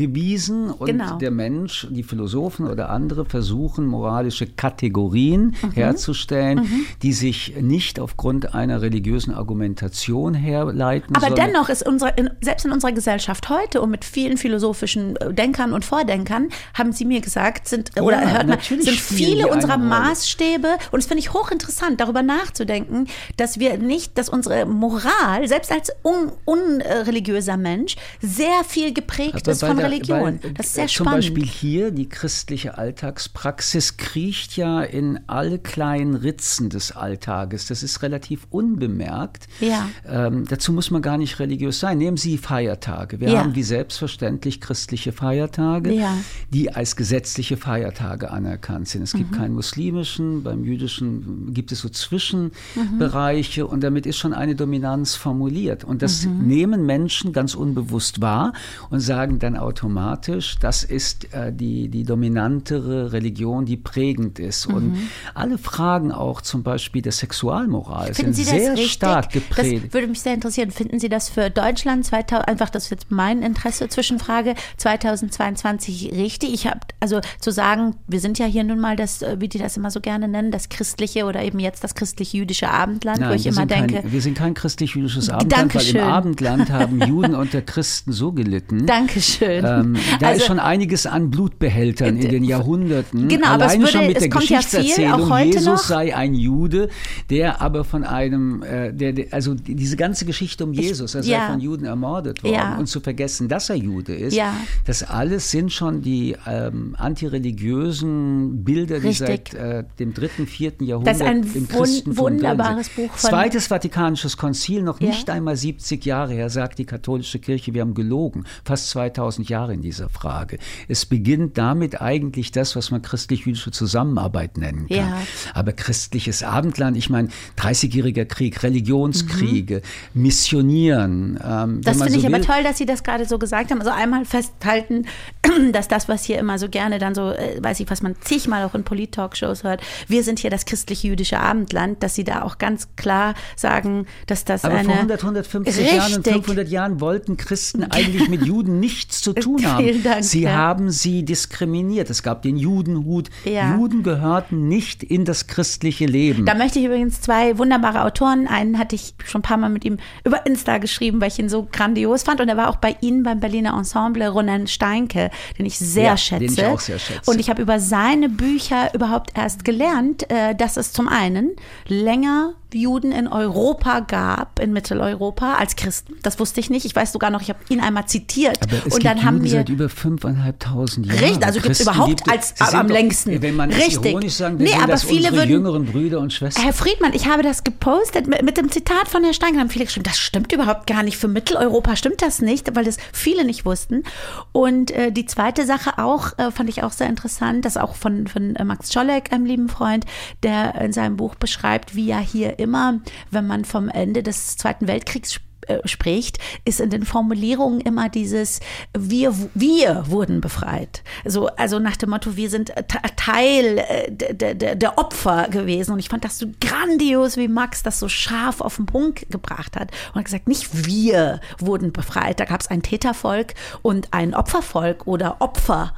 Zurückgewiesen 0.00 0.70
und 0.70 0.86
Genau. 0.86 1.18
der 1.18 1.30
Mensch, 1.30 1.86
die 1.90 2.02
Philosophen 2.02 2.66
oder 2.66 2.90
andere 2.90 3.24
versuchen, 3.24 3.86
moralische 3.86 4.46
Kategorien 4.46 5.54
Mhm. 5.62 5.72
herzustellen, 5.72 6.68
die 7.02 7.12
sich 7.12 7.54
nicht 7.60 8.00
aufgrund 8.00 8.54
einer 8.54 8.82
religiösen 8.82 9.34
Argumentation 9.34 10.34
herleiten. 10.34 11.16
Aber 11.16 11.30
dennoch 11.30 11.68
ist 11.68 11.86
unsere, 11.86 12.14
selbst 12.40 12.64
in 12.64 12.72
unserer 12.72 12.92
Gesellschaft 12.92 13.48
heute 13.48 13.80
und 13.80 13.90
mit 13.90 14.04
vielen 14.04 14.36
philosophischen 14.36 15.16
äh, 15.16 15.32
Denkern 15.32 15.72
und 15.72 15.84
Vordenkern, 15.84 16.48
haben 16.74 16.92
Sie 16.92 17.04
mir 17.04 17.20
gesagt, 17.20 17.68
sind, 17.68 17.96
äh, 17.96 18.00
oder 18.00 18.22
Ja, 18.22 18.30
hört 18.30 18.46
man, 18.48 18.58
sind 18.60 18.88
viele 18.90 19.46
unserer. 19.48 19.78
Maßstäbe, 19.80 20.68
und 20.90 20.98
das 20.98 21.06
finde 21.06 21.20
ich 21.20 21.32
hochinteressant, 21.32 22.00
darüber 22.00 22.22
nachzudenken, 22.22 23.06
dass 23.36 23.58
wir 23.58 23.78
nicht, 23.78 24.18
dass 24.18 24.28
unsere 24.28 24.66
Moral, 24.66 25.46
selbst 25.48 25.72
als 25.72 25.90
un, 26.04 26.32
unreligiöser 26.44 27.56
Mensch, 27.56 27.96
sehr 28.20 28.62
viel 28.66 28.92
geprägt 28.92 29.36
Aber 29.42 29.52
ist 29.52 29.60
von 29.64 29.79
der- 29.82 29.90
Religion. 29.90 30.38
bei- 30.42 30.48
das 30.54 30.66
ist 30.66 30.74
sehr 30.74 30.86
Zum 30.86 31.06
spannend. 31.06 31.24
Beispiel 31.34 31.44
hier, 31.46 31.90
die 31.90 32.08
christliche 32.08 32.78
Alltagspraxis 32.78 33.96
kriecht 33.96 34.56
ja 34.56 34.82
in 34.82 35.20
alle 35.26 35.58
kleinen 35.58 36.14
Ritzen 36.14 36.70
des 36.70 36.92
Alltages. 36.92 37.66
Das 37.66 37.82
ist 37.82 38.02
relativ 38.02 38.46
unbemerkt. 38.50 39.46
Ja. 39.60 39.88
Ähm, 40.08 40.44
dazu 40.48 40.72
muss 40.72 40.90
man 40.90 41.02
gar 41.02 41.18
nicht 41.18 41.38
religiös 41.38 41.80
sein. 41.80 41.98
Nehmen 41.98 42.16
Sie 42.16 42.38
Feiertage. 42.38 43.20
Wir 43.20 43.30
Ja. 43.30 43.40
haben 43.40 43.54
wie 43.54 43.62
selbstverständlich 43.62 44.60
christliche 44.60 45.12
Feiertage, 45.12 45.92
Ja. 45.92 46.14
die 46.52 46.72
als 46.72 46.96
gesetzliche 46.96 47.56
Feiertage 47.56 48.30
anerkannt 48.30 48.88
sind. 48.88 49.02
Es 49.02 49.14
Mhm. 49.14 49.18
gibt 49.18 49.32
keinen 49.32 49.54
muslimischen, 49.54 50.42
beim 50.42 50.64
jüdischen 50.64 51.52
gibt 51.52 51.72
es 51.72 51.80
so 51.80 51.88
Zwischenbereiche 51.88 53.66
und 53.66 53.82
damit 53.82 54.06
ist 54.06 54.16
schon 54.18 54.32
eine 54.32 54.54
Dominanz 54.54 55.14
formuliert. 55.14 55.84
Und 55.84 56.02
das 56.02 56.26
Mhm. 56.26 56.46
nehmen 56.46 56.86
Menschen 56.86 57.32
ganz 57.32 57.54
unbewusst 57.54 58.20
wahr 58.20 58.52
und 58.90 59.00
sagen 59.00 59.38
dann 59.38 59.56
automatisch, 59.70 60.56
das 60.60 60.82
ist 60.82 61.32
äh, 61.32 61.52
die, 61.52 61.88
die 61.88 62.04
dominantere 62.04 63.12
Religion, 63.12 63.64
die 63.66 63.76
prägend 63.76 64.38
ist. 64.38 64.66
Und 64.66 64.90
Mhm. 64.92 65.08
alle 65.34 65.58
Fragen 65.58 66.10
auch 66.12 66.40
zum 66.40 66.62
Beispiel 66.62 67.02
der 67.02 67.12
Sexualmoral 67.12 68.12
Finden 68.14 68.32
sind 68.32 68.44
Sie 68.46 68.50
sehr 68.58 68.72
richtig? 68.72 68.92
stark 68.92 69.30
geprägt. 69.32 69.86
Das 69.86 69.94
würde 69.94 70.08
mich 70.08 70.20
sehr 70.20 70.34
interessieren. 70.34 70.70
Finden 70.70 70.98
Sie 70.98 71.08
das 71.08 71.28
für 71.28 71.50
Deutschland 71.50 72.04
2000, 72.04 72.48
einfach 72.48 72.70
das 72.70 72.84
ist 72.84 72.90
jetzt 72.90 73.10
mein 73.10 73.42
Interesse 73.42 73.88
Zwischenfrage 73.88 74.54
2022 74.78 76.12
richtig? 76.12 76.52
Ich 76.52 76.66
habe 76.66 76.80
also 77.00 77.20
zu 77.40 77.50
sagen, 77.52 77.96
wir 78.08 78.20
sind 78.20 78.38
ja 78.38 78.46
hier 78.46 78.64
nun 78.64 78.80
mal 78.80 78.96
das, 78.96 79.22
äh, 79.22 79.36
wie 79.38 79.48
die 79.48 79.58
das 79.58 79.76
immer 79.76 79.90
so 79.90 80.00
gerne 80.00 80.28
nennen, 80.28 80.50
das 80.50 80.68
christliche 80.68 81.24
oder 81.24 81.42
eben 81.42 81.58
jetzt 81.60 81.84
das 81.84 81.94
christlich-jüdische 81.94 82.68
Abendland, 82.70 83.20
wo 83.20 83.32
ich 83.32 83.46
immer 83.46 83.66
denke, 83.66 84.02
kein, 84.02 84.12
wir 84.12 84.20
sind 84.20 84.36
kein 84.36 84.54
christlich-jüdisches 84.54 85.28
Abendland, 85.30 85.74
weil 85.74 85.80
Dankeschön. 85.80 86.00
im 86.00 86.06
Abendland 86.06 86.70
haben 86.70 87.00
Juden 87.06 87.34
unter 87.34 87.62
Christen 87.62 88.12
so 88.12 88.32
gelitten. 88.32 88.86
Dankeschön. 88.86 89.59
Ähm, 89.64 89.96
da 90.20 90.28
Also- 90.28 90.40
ist 90.40 90.46
schon 90.46 90.58
einiges 90.58 91.06
an 91.06 91.30
Blutbehältern 91.30 92.16
in 92.16 92.28
den 92.30 92.44
Jahrhunderten. 92.44 93.28
Genau, 93.28 93.48
aber 93.48 93.66
es 93.66 93.78
würde- 93.78 93.86
schon 93.92 94.06
mit 94.06 94.16
es 94.16 94.22
der 94.22 94.30
kommt 94.30 94.48
ja 94.48 94.60
viel, 94.60 94.80
Geschichtserzählung, 94.80 95.22
auch 95.24 95.30
heute 95.30 95.46
Jesus 95.48 95.64
noch. 95.66 95.78
sei 95.78 96.14
ein 96.16 96.34
Jude, 96.34 96.88
der 97.30 97.60
aber 97.60 97.84
von 97.84 98.04
einem, 98.04 98.62
äh, 98.62 98.92
der, 98.92 99.12
der, 99.12 99.26
also 99.32 99.54
die- 99.54 99.74
diese 99.74 99.96
ganze 99.96 100.24
Geschichte 100.24 100.64
um 100.64 100.72
Jesus, 100.72 101.14
er 101.14 101.22
sei 101.22 101.32
ja. 101.32 101.46
von 101.50 101.60
Juden 101.60 101.84
ermordet 101.84 102.42
worden 102.42 102.54
Ja. 102.54 102.76
und 102.78 102.86
zu 102.86 103.00
vergessen, 103.00 103.48
dass 103.48 103.70
er 103.70 103.76
Jude 103.76 104.14
ist, 104.14 104.34
Ja. 104.34 104.54
das 104.86 105.02
alles 105.02 105.50
sind 105.50 105.72
schon 105.72 106.02
die 106.02 106.36
ähm, 106.46 106.94
antireligiösen 106.98 108.64
Bilder, 108.64 109.00
die 109.00 109.08
Richtig. 109.08 109.26
seit 109.52 109.54
äh, 109.54 109.84
dem 109.98 110.14
dritten, 110.14 110.46
vierten 110.46 110.84
Jahrhundert 110.84 111.14
Das 111.14 111.20
ist 111.20 111.26
ein 111.26 111.42
im 111.54 111.68
Christentum 111.68 112.18
wunderbares. 112.18 112.88
Buch 112.90 113.10
von- 113.12 113.30
Zweites 113.30 113.66
Vatikanisches 113.66 114.36
Konzil, 114.36 114.82
noch 114.82 115.00
nicht 115.00 115.28
einmal 115.30 115.56
70 115.56 116.04
Jahre 116.04 116.32
her, 116.34 116.50
sagt 116.50 116.78
die 116.78 116.84
katholische 116.84 117.38
Kirche, 117.38 117.74
wir 117.74 117.82
haben 117.82 117.94
gelogen. 117.94 118.44
Fast 118.64 118.90
2000 118.90 119.48
Jahre 119.50 119.74
in 119.74 119.82
dieser 119.82 120.08
Frage. 120.08 120.58
Es 120.88 121.04
beginnt 121.04 121.58
damit 121.58 122.00
eigentlich 122.00 122.52
das, 122.52 122.76
was 122.76 122.90
man 122.90 123.02
christlich-jüdische 123.02 123.70
Zusammenarbeit 123.70 124.56
nennen 124.56 124.88
kann. 124.88 124.96
Ja. 124.96 125.22
Aber 125.52 125.72
christliches 125.72 126.42
Abendland, 126.42 126.96
ich 126.96 127.10
meine, 127.10 127.28
30-jähriger 127.58 128.24
Krieg, 128.24 128.62
Religionskriege, 128.62 129.82
mhm. 130.14 130.22
Missionieren. 130.22 131.38
Ähm, 131.44 131.82
das 131.82 131.98
finde 131.98 132.12
so 132.12 132.18
ich 132.18 132.24
will. 132.24 132.34
aber 132.34 132.44
toll, 132.44 132.62
dass 132.62 132.78
Sie 132.78 132.86
das 132.86 133.02
gerade 133.02 133.26
so 133.26 133.38
gesagt 133.38 133.70
haben. 133.70 133.80
Also 133.80 133.90
einmal 133.90 134.24
festhalten, 134.24 135.06
dass 135.72 135.88
das, 135.88 136.08
was 136.08 136.24
hier 136.24 136.38
immer 136.38 136.58
so 136.58 136.68
gerne 136.68 136.98
dann 136.98 137.14
so, 137.14 137.30
äh, 137.30 137.62
weiß 137.62 137.80
ich, 137.80 137.90
was 137.90 138.02
man 138.02 138.16
zigmal 138.20 138.64
auch 138.64 138.74
in 138.74 138.84
Polit-Talkshows 138.84 139.64
hört, 139.64 139.82
wir 140.08 140.22
sind 140.22 140.38
hier 140.38 140.50
das 140.50 140.64
christlich-jüdische 140.64 141.38
Abendland, 141.38 142.02
dass 142.02 142.14
Sie 142.14 142.24
da 142.24 142.42
auch 142.42 142.58
ganz 142.58 142.88
klar 142.96 143.34
sagen, 143.56 144.06
dass 144.26 144.44
das 144.44 144.64
aber 144.64 144.76
eine... 144.76 144.84
vor 144.84 144.94
100, 144.94 145.20
150 145.20 145.76
richtig. 145.76 145.96
Jahren 145.96 146.14
und 146.14 146.28
500 146.28 146.68
Jahren 146.68 147.00
wollten 147.00 147.36
Christen 147.36 147.84
eigentlich 147.90 148.28
mit 148.28 148.44
Juden 148.44 148.80
nichts 148.80 149.20
zu 149.20 149.32
tun 149.32 149.39
haben. 149.46 150.02
Dank, 150.02 150.24
sie 150.24 150.42
ja. 150.42 150.52
haben 150.52 150.90
sie 150.90 151.24
diskriminiert. 151.24 152.10
Es 152.10 152.22
gab 152.22 152.42
den 152.42 152.56
Judenhut. 152.56 153.28
Ja. 153.44 153.76
Juden 153.76 154.02
gehörten 154.02 154.68
nicht 154.68 155.02
in 155.02 155.24
das 155.24 155.46
christliche 155.46 156.06
Leben. 156.06 156.46
Da 156.46 156.54
möchte 156.54 156.78
ich 156.78 156.84
übrigens 156.86 157.20
zwei 157.20 157.58
wunderbare 157.58 158.04
Autoren, 158.04 158.46
einen 158.46 158.78
hatte 158.78 158.94
ich 158.94 159.14
schon 159.24 159.40
ein 159.40 159.42
paar 159.42 159.56
Mal 159.56 159.70
mit 159.70 159.84
ihm 159.84 159.98
über 160.24 160.46
Insta 160.46 160.78
geschrieben, 160.78 161.20
weil 161.20 161.28
ich 161.28 161.38
ihn 161.38 161.48
so 161.48 161.68
grandios 161.70 162.22
fand 162.22 162.40
und 162.40 162.48
er 162.48 162.56
war 162.56 162.68
auch 162.68 162.76
bei 162.76 162.96
Ihnen 163.00 163.22
beim 163.22 163.40
Berliner 163.40 163.74
Ensemble 163.76 164.28
Ronan 164.28 164.66
Steinke, 164.66 165.30
den 165.58 165.66
ich 165.66 165.78
sehr 165.78 166.04
ja, 166.04 166.16
schätze. 166.16 166.46
Den 166.46 166.52
ich 166.52 166.64
auch 166.64 166.80
sehr 166.80 166.98
schätze. 166.98 167.30
Und 167.30 167.40
ich 167.40 167.50
habe 167.50 167.62
über 167.62 167.80
seine 167.80 168.28
Bücher 168.28 168.94
überhaupt 168.94 169.36
erst 169.36 169.64
gelernt, 169.64 170.30
äh, 170.30 170.54
dass 170.54 170.76
es 170.76 170.92
zum 170.92 171.08
einen 171.08 171.50
länger 171.86 172.54
Juden 172.74 173.12
in 173.12 173.28
Europa 173.28 174.00
gab, 174.00 174.58
in 174.60 174.72
Mitteleuropa, 174.72 175.54
als 175.54 175.76
Christen. 175.76 176.14
Das 176.22 176.38
wusste 176.38 176.60
ich 176.60 176.70
nicht. 176.70 176.84
Ich 176.84 176.94
weiß 176.94 177.12
sogar 177.12 177.30
noch, 177.30 177.40
ich 177.40 177.48
habe 177.48 177.60
ihn 177.68 177.80
einmal 177.80 178.06
zitiert. 178.06 178.58
Aber 178.62 178.86
es 178.86 178.94
und 178.94 179.04
dann 179.04 179.16
gibt 179.16 179.26
haben 179.26 179.36
Juden 179.36 179.44
wir 179.44 179.50
seit 179.50 179.68
über 179.68 179.88
fünfeinhalbtausend 179.88 181.06
Jahren. 181.06 181.18
Richtig, 181.18 181.44
also 181.44 181.60
gibt 181.60 181.74
es 181.74 181.80
überhaupt 181.80 182.30
als 182.30 182.60
am 182.60 182.86
doch, 182.86 182.94
längsten. 182.94 183.42
Wenn 183.42 183.56
man 183.56 183.70
Richtig. 183.70 184.12
ironisch 184.12 184.34
sagen 184.34 184.58
will, 184.58 184.66
nee, 184.66 184.74
aber 184.80 184.96
viele 184.98 185.32
würden, 185.32 185.50
jüngeren 185.50 185.86
Brüder 185.86 186.20
und 186.20 186.32
Schwestern. 186.32 186.62
Herr 186.64 186.72
Friedmann, 186.72 187.12
ich 187.14 187.26
habe 187.26 187.42
das 187.42 187.64
gepostet 187.64 188.26
mit, 188.26 188.42
mit 188.42 188.56
dem 188.56 188.70
Zitat 188.70 189.08
von 189.08 189.22
Herrn 189.22 189.34
Stein. 189.34 189.58
Haben 189.58 189.70
viele 189.70 189.84
geschrieben, 189.84 190.04
das 190.04 190.18
stimmt 190.18 190.52
überhaupt 190.52 190.86
gar 190.86 191.02
nicht. 191.02 191.16
Für 191.16 191.28
Mitteleuropa 191.28 191.96
stimmt 191.96 192.22
das 192.22 192.40
nicht, 192.40 192.74
weil 192.76 192.84
das 192.84 192.98
viele 193.12 193.44
nicht 193.44 193.64
wussten. 193.64 194.04
Und 194.52 194.90
äh, 194.90 195.10
die 195.10 195.26
zweite 195.26 195.66
Sache 195.66 195.98
auch, 195.98 196.38
äh, 196.38 196.50
fand 196.50 196.68
ich 196.68 196.82
auch 196.82 196.92
sehr 196.92 197.08
interessant, 197.08 197.64
das 197.64 197.76
auch 197.76 197.94
von, 197.94 198.26
von 198.26 198.56
äh, 198.56 198.64
Max 198.64 198.92
Scholleck, 198.92 199.32
einem 199.32 199.44
lieben 199.44 199.68
Freund, 199.68 200.04
der 200.42 200.74
in 200.80 200.92
seinem 200.92 201.16
Buch 201.16 201.34
beschreibt, 201.34 201.94
wie 201.94 202.06
ja 202.06 202.18
hier 202.18 202.59
immer, 202.60 203.00
wenn 203.30 203.46
man 203.46 203.64
vom 203.64 203.88
Ende 203.88 204.22
des 204.22 204.56
Zweiten 204.56 204.86
Weltkriegs 204.86 205.32
spricht, 205.34 205.50
äh, 205.70 205.86
spricht, 205.86 206.38
ist 206.64 206.80
in 206.80 206.90
den 206.90 207.04
Formulierungen 207.04 207.80
immer 207.80 208.08
dieses 208.08 208.60
wir 208.96 209.34
wir 209.54 210.04
wurden 210.08 210.40
befreit. 210.40 211.02
So 211.24 211.48
also 211.48 211.78
nach 211.78 211.96
dem 211.96 212.10
Motto 212.10 212.36
wir 212.36 212.50
sind 212.50 212.72
Teil 213.16 213.78
äh, 213.78 214.10
der, 214.10 214.54
der, 214.54 214.74
der 214.74 214.98
Opfer 214.98 215.48
gewesen 215.48 215.92
und 215.92 215.98
ich 215.98 216.08
fand 216.08 216.24
das 216.24 216.38
so 216.38 216.46
grandios, 216.60 217.36
wie 217.36 217.48
Max 217.48 217.82
das 217.82 218.00
so 218.00 218.08
scharf 218.08 218.60
auf 218.60 218.76
den 218.76 218.86
Punkt 218.86 219.30
gebracht 219.30 219.76
hat 219.76 219.90
und 220.12 220.16
hat 220.16 220.24
gesagt, 220.24 220.48
nicht 220.48 220.86
wir 220.86 221.40
wurden 221.58 221.92
befreit, 221.92 222.40
da 222.40 222.46
gab 222.46 222.60
es 222.60 222.68
ein 222.68 222.82
Tätervolk 222.82 223.54
und 223.82 224.08
ein 224.12 224.34
Opfervolk 224.34 225.06
oder 225.06 225.40
Opfer 225.40 225.92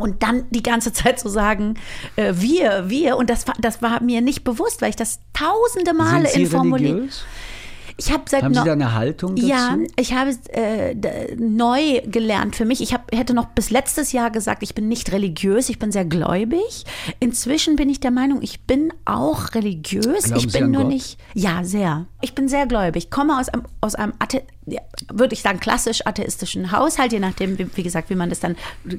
und 0.00 0.22
dann 0.22 0.44
die 0.50 0.62
ganze 0.62 0.92
Zeit 0.92 1.18
zu 1.18 1.28
so 1.28 1.34
sagen, 1.34 1.74
äh, 2.16 2.32
wir, 2.36 2.88
wir, 2.88 3.16
und 3.16 3.30
das, 3.30 3.44
das 3.60 3.82
war 3.82 4.02
mir 4.02 4.20
nicht 4.20 4.44
bewusst, 4.44 4.82
weil 4.82 4.90
ich 4.90 4.96
das 4.96 5.20
tausende 5.32 5.92
Male 5.92 6.30
in 6.32 6.46
Formulier. 6.46 7.08
Ich 8.00 8.10
habe 8.10 8.22
seit 8.26 8.42
Haben 8.42 8.54
Sie 8.54 8.64
da 8.64 8.72
eine 8.72 8.94
Haltung 8.94 9.36
dazu? 9.36 9.46
Ja, 9.46 9.76
ich 9.96 10.14
habe 10.14 10.30
äh, 10.54 10.94
neu 11.36 12.00
gelernt 12.06 12.56
für 12.56 12.64
mich. 12.64 12.80
Ich 12.80 12.94
hab, 12.94 13.14
hätte 13.14 13.34
noch 13.34 13.48
bis 13.48 13.68
letztes 13.68 14.12
Jahr 14.12 14.30
gesagt, 14.30 14.62
ich 14.62 14.74
bin 14.74 14.88
nicht 14.88 15.12
religiös, 15.12 15.68
ich 15.68 15.78
bin 15.78 15.92
sehr 15.92 16.06
gläubig. 16.06 16.86
Inzwischen 17.20 17.76
bin 17.76 17.90
ich 17.90 18.00
der 18.00 18.10
Meinung, 18.10 18.40
ich 18.40 18.62
bin 18.62 18.90
auch 19.04 19.54
religiös. 19.54 20.24
Glauben 20.24 20.38
ich 20.38 20.50
bin 20.50 20.64
Sie 20.64 20.70
nur 20.70 20.84
Gott? 20.84 20.92
nicht. 20.92 21.18
Ja, 21.34 21.62
sehr. 21.62 22.06
Ich 22.22 22.34
bin 22.34 22.48
sehr 22.48 22.66
gläubig. 22.66 23.04
Ich 23.04 23.10
komme 23.10 23.38
aus 23.38 23.50
einem, 23.50 23.64
aus 23.82 23.94
einem 23.94 24.14
Athe, 24.18 24.44
ja, 24.64 24.80
würde 25.12 25.34
ich 25.34 25.42
sagen, 25.42 25.60
klassisch 25.60 26.06
atheistischen 26.06 26.72
Haushalt, 26.72 27.12
je 27.12 27.20
nachdem, 27.20 27.58
wie, 27.58 27.66
wie 27.76 27.82
gesagt, 27.82 28.08
wie 28.08 28.14
man 28.14 28.30
das 28.30 28.40
dann 28.40 28.56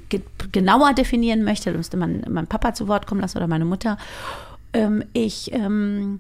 ge 0.10 0.22
genauer 0.52 0.94
definieren 0.94 1.44
möchte. 1.44 1.72
Da 1.72 1.78
müsste 1.78 1.98
man 1.98 2.24
meinen 2.30 2.48
Papa 2.48 2.76
zu 2.76 2.88
Wort 2.88 3.08
kommen 3.08 3.22
lassen 3.22 3.38
oder 3.38 3.48
meine 3.48 3.66
Mutter. 3.66 3.98
Ähm, 4.74 5.04
ich 5.14 5.52
ähm, 5.54 6.20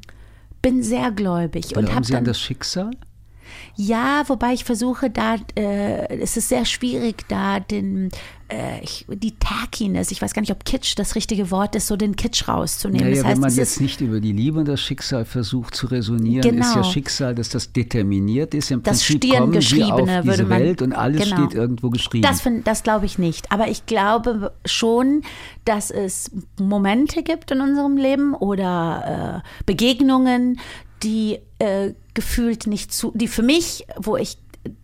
bin 0.61 0.83
sehr 0.83 1.11
gläubig. 1.11 1.75
Und 1.75 1.89
Sie 2.03 2.15
an 2.15 2.25
das 2.25 2.39
Schicksal? 2.39 2.91
Ja, 3.75 4.23
wobei 4.27 4.53
ich 4.53 4.63
versuche 4.63 5.09
da, 5.09 5.35
äh, 5.55 6.19
es 6.19 6.37
ist 6.37 6.49
sehr 6.49 6.65
schwierig, 6.65 7.27
da 7.27 7.59
den, 7.59 8.09
äh, 8.51 8.83
ich, 8.83 9.05
die 9.09 9.35
Tackiness, 9.37 10.11
ich 10.11 10.21
weiß 10.21 10.33
gar 10.33 10.41
nicht, 10.41 10.51
ob 10.51 10.65
Kitsch 10.65 10.97
das 10.97 11.15
richtige 11.15 11.51
Wort 11.51 11.75
ist, 11.75 11.87
so 11.87 11.95
den 11.95 12.15
Kitsch 12.15 12.47
rauszunehmen. 12.47 13.07
Naja, 13.07 13.15
das 13.15 13.25
heißt, 13.25 13.35
wenn 13.35 13.41
man 13.41 13.55
jetzt 13.55 13.81
nicht 13.81 14.01
über 14.01 14.19
die 14.19 14.33
Liebe 14.33 14.59
und 14.59 14.67
das 14.67 14.81
Schicksal 14.81 15.25
versucht 15.25 15.75
zu 15.75 15.87
resonieren, 15.87 16.41
genau. 16.41 16.65
ist 16.65 16.75
ja 16.75 16.83
Schicksal, 16.83 17.33
dass 17.33 17.49
das 17.49 17.71
determiniert 17.71 18.53
ist. 18.53 18.71
Im 18.71 18.83
das 18.83 19.05
Prinzip 19.05 19.33
kommen 19.35 19.61
sie 19.61 19.83
auf 19.83 20.09
diese 20.23 20.43
man, 20.43 20.59
Welt 20.59 20.81
und 20.81 20.93
alles 20.93 21.23
genau. 21.23 21.37
steht 21.37 21.53
irgendwo 21.53 21.89
geschrieben. 21.89 22.23
Das, 22.23 22.43
das 22.63 22.83
glaube 22.83 23.05
ich 23.05 23.17
nicht. 23.17 23.51
Aber 23.51 23.69
ich 23.69 23.85
glaube 23.85 24.51
schon, 24.65 25.23
dass 25.65 25.89
es 25.89 26.31
Momente 26.59 27.23
gibt 27.23 27.51
in 27.51 27.61
unserem 27.61 27.95
Leben 27.95 28.33
oder 28.33 29.43
äh, 29.45 29.63
Begegnungen, 29.65 30.59
die 31.03 31.39
äh, 31.59 31.93
gefühlt 32.13 32.67
nicht 32.67 32.93
zu, 32.93 33.11
die 33.15 33.27
für 33.27 33.43
mich, 33.43 33.85
wo 33.97 34.17
ich 34.17 34.37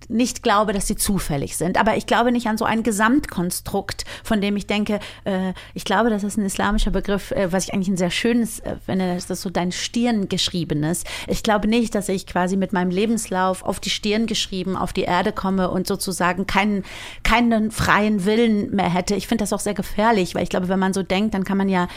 nicht 0.10 0.42
glaube, 0.42 0.74
dass 0.74 0.88
sie 0.88 0.96
zufällig 0.96 1.58
sind. 1.58 1.78
Aber 1.78 1.98
ich 1.98 2.06
glaube 2.06 2.32
nicht 2.32 2.48
an 2.48 2.58
so 2.58 2.66
ein 2.66 2.84
Gesamtkonstrukt, 2.84 4.06
von 4.24 4.42
dem 4.42 4.56
ich 4.56 4.66
denke, 4.66 5.00
äh, 5.26 5.54
ich 5.74 5.86
glaube, 5.86 6.10
das 6.10 6.24
ist 6.24 6.38
ein 6.38 6.46
islamischer 6.46 6.92
Begriff, 6.92 7.32
äh, 7.32 7.52
was 7.52 7.66
ich 7.66 7.74
eigentlich 7.74 7.90
ein 7.90 7.98
sehr 7.98 8.10
schönes 8.10 8.60
äh, 8.60 8.78
finde, 8.86 9.13
dass 9.13 9.28
das 9.28 9.42
so 9.42 9.50
dein 9.50 9.72
Stirn 9.72 10.30
geschriebenes. 10.30 11.04
Ich 11.28 11.44
glaube 11.44 11.68
nicht, 11.68 11.94
dass 11.94 12.10
ich 12.10 12.26
quasi 12.26 12.58
mit 12.58 12.74
meinem 12.74 12.90
Lebenslauf 12.90 13.63
auf 13.63 13.80
die 13.80 13.90
Stirn 13.90 14.26
geschrieben 14.26 14.76
auf 14.76 14.94
die 14.94 15.04
Erde 15.04 15.32
komme 15.32 15.70
und 15.70 15.88
sozusagen 15.88 16.48
keinen, 16.48 16.84
keinen 17.24 17.72
freien 17.72 18.26
Willen 18.26 18.76
mehr 18.76 18.92
hätte. 18.92 19.16
Ich 19.16 19.28
finde 19.28 19.44
das 19.44 19.54
auch 19.54 19.60
sehr 19.60 19.74
gefährlich, 19.74 20.34
weil 20.36 20.44
ich 20.44 20.50
glaube, 20.50 20.70
wenn 20.70 20.80
man 20.80 20.94
so 20.94 21.04
denkt, 21.04 21.34
dann 21.34 21.44
kann 21.44 21.58
man 21.58 21.70
ja 21.70 21.88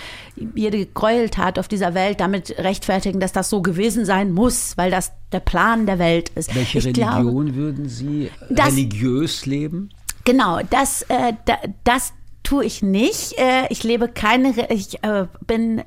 jede 0.55 0.85
Gräueltat 0.87 1.59
auf 1.59 1.69
dieser 1.69 1.95
Welt 1.95 2.21
damit 2.21 2.59
rechtfertigen, 2.59 3.21
dass 3.21 3.33
das 3.33 3.49
so 3.49 3.63
gewesen 3.63 4.05
sein 4.05 4.33
muss, 4.33 4.77
weil 4.77 4.91
das 4.91 5.13
der 5.33 5.41
Plan 5.41 5.87
der 5.87 5.99
Welt 5.99 6.31
ist. 6.31 6.55
Welche 6.55 6.79
ich 6.79 6.85
Religion 6.87 7.47
glaube, 7.47 7.55
würden 7.55 7.89
Sie 7.89 8.31
Das- 8.49 8.69
religiös 8.69 9.47
leben? 9.47 9.91
Genau, 10.25 10.61
das, 10.69 11.03
äh, 11.03 11.33
da, 11.47 11.57
das 11.85 12.13
tue 12.43 12.65
ich 12.65 12.83
nicht. 12.83 13.39
Äh, 13.39 13.67
ich 13.71 13.83
lebe 13.85 14.09
keine, 14.09 14.71
ich 14.71 15.03
äh, 15.03 15.27
bin 15.47 15.83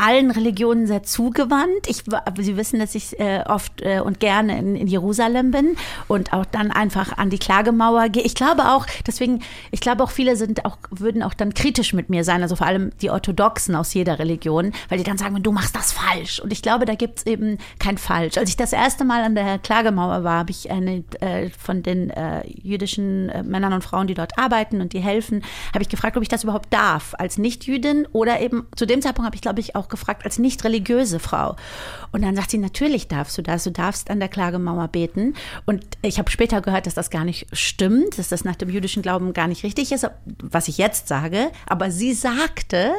allen 0.00 0.30
Religionen 0.30 0.86
sehr 0.86 1.02
zugewandt. 1.02 1.86
Ich, 1.86 2.04
Sie 2.38 2.56
wissen, 2.56 2.80
dass 2.80 2.94
ich 2.94 3.18
äh, 3.20 3.42
oft 3.46 3.82
äh, 3.82 4.00
und 4.00 4.20
gerne 4.20 4.58
in, 4.58 4.76
in 4.76 4.86
Jerusalem 4.86 5.50
bin 5.50 5.76
und 6.08 6.32
auch 6.32 6.44
dann 6.44 6.70
einfach 6.70 7.18
an 7.18 7.30
die 7.30 7.38
Klagemauer 7.38 8.08
gehe. 8.08 8.22
Ich 8.22 8.34
glaube 8.34 8.70
auch, 8.70 8.86
deswegen, 9.06 9.42
ich 9.70 9.80
glaube 9.80 10.02
auch 10.02 10.10
viele 10.10 10.36
sind 10.36 10.64
auch, 10.64 10.78
würden 10.90 11.22
auch 11.22 11.34
dann 11.34 11.54
kritisch 11.54 11.92
mit 11.92 12.08
mir 12.08 12.24
sein, 12.24 12.42
also 12.42 12.56
vor 12.56 12.66
allem 12.66 12.90
die 13.02 13.10
Orthodoxen 13.10 13.74
aus 13.74 13.92
jeder 13.94 14.18
Religion, 14.18 14.72
weil 14.88 14.98
die 14.98 15.04
dann 15.04 15.18
sagen, 15.18 15.42
du 15.42 15.52
machst 15.52 15.76
das 15.76 15.92
falsch. 15.92 16.40
Und 16.40 16.52
ich 16.52 16.62
glaube, 16.62 16.84
da 16.84 16.94
gibt's 16.94 17.26
eben 17.26 17.58
kein 17.78 17.98
Falsch. 17.98 18.38
Als 18.38 18.48
ich 18.48 18.56
das 18.56 18.72
erste 18.72 19.04
Mal 19.04 19.22
an 19.22 19.34
der 19.34 19.58
Klagemauer 19.58 20.24
war, 20.24 20.38
habe 20.38 20.50
ich 20.50 20.70
eine 20.70 21.04
äh, 21.20 21.50
von 21.50 21.82
den 21.82 22.10
äh, 22.10 22.46
jüdischen 22.46 23.28
äh, 23.28 23.42
Männern 23.42 23.74
und 23.74 23.84
Frauen, 23.84 24.06
die 24.06 24.14
dort 24.14 24.38
arbeiten 24.38 24.80
und 24.80 24.92
die 24.92 25.00
helfen, 25.00 25.42
habe 25.74 25.82
ich 25.82 25.88
gefragt, 25.88 26.16
ob 26.16 26.22
ich 26.22 26.28
das 26.28 26.44
überhaupt 26.44 26.72
darf, 26.72 27.14
als 27.18 27.36
Nicht-Jüdin 27.36 28.06
oder 28.12 28.40
eben 28.40 28.66
zu 28.76 28.86
dem 28.86 29.02
Zeitpunkt 29.02 29.26
habe 29.26 29.36
ich, 29.36 29.42
glaube 29.42 29.60
ich, 29.60 29.76
auch 29.76 29.88
gefragt, 29.90 30.24
als 30.24 30.38
nicht 30.38 30.64
religiöse 30.64 31.18
Frau. 31.18 31.56
Und 32.12 32.22
dann 32.22 32.34
sagt 32.36 32.50
sie, 32.50 32.58
natürlich 32.58 33.08
darfst 33.08 33.36
du 33.38 33.42
das, 33.42 33.64
du 33.64 33.70
darfst 33.70 34.10
an 34.10 34.20
der 34.20 34.28
Klagemauer 34.28 34.88
beten. 34.88 35.34
Und 35.66 35.84
ich 36.02 36.18
habe 36.18 36.30
später 36.30 36.60
gehört, 36.60 36.86
dass 36.86 36.94
das 36.94 37.10
gar 37.10 37.24
nicht 37.24 37.46
stimmt, 37.52 38.18
dass 38.18 38.28
das 38.28 38.44
nach 38.44 38.56
dem 38.56 38.70
jüdischen 38.70 39.02
Glauben 39.02 39.32
gar 39.32 39.46
nicht 39.46 39.64
richtig 39.64 39.92
ist, 39.92 40.08
was 40.42 40.68
ich 40.68 40.78
jetzt 40.78 41.08
sage. 41.08 41.50
Aber 41.66 41.90
sie 41.90 42.14
sagte, 42.14 42.92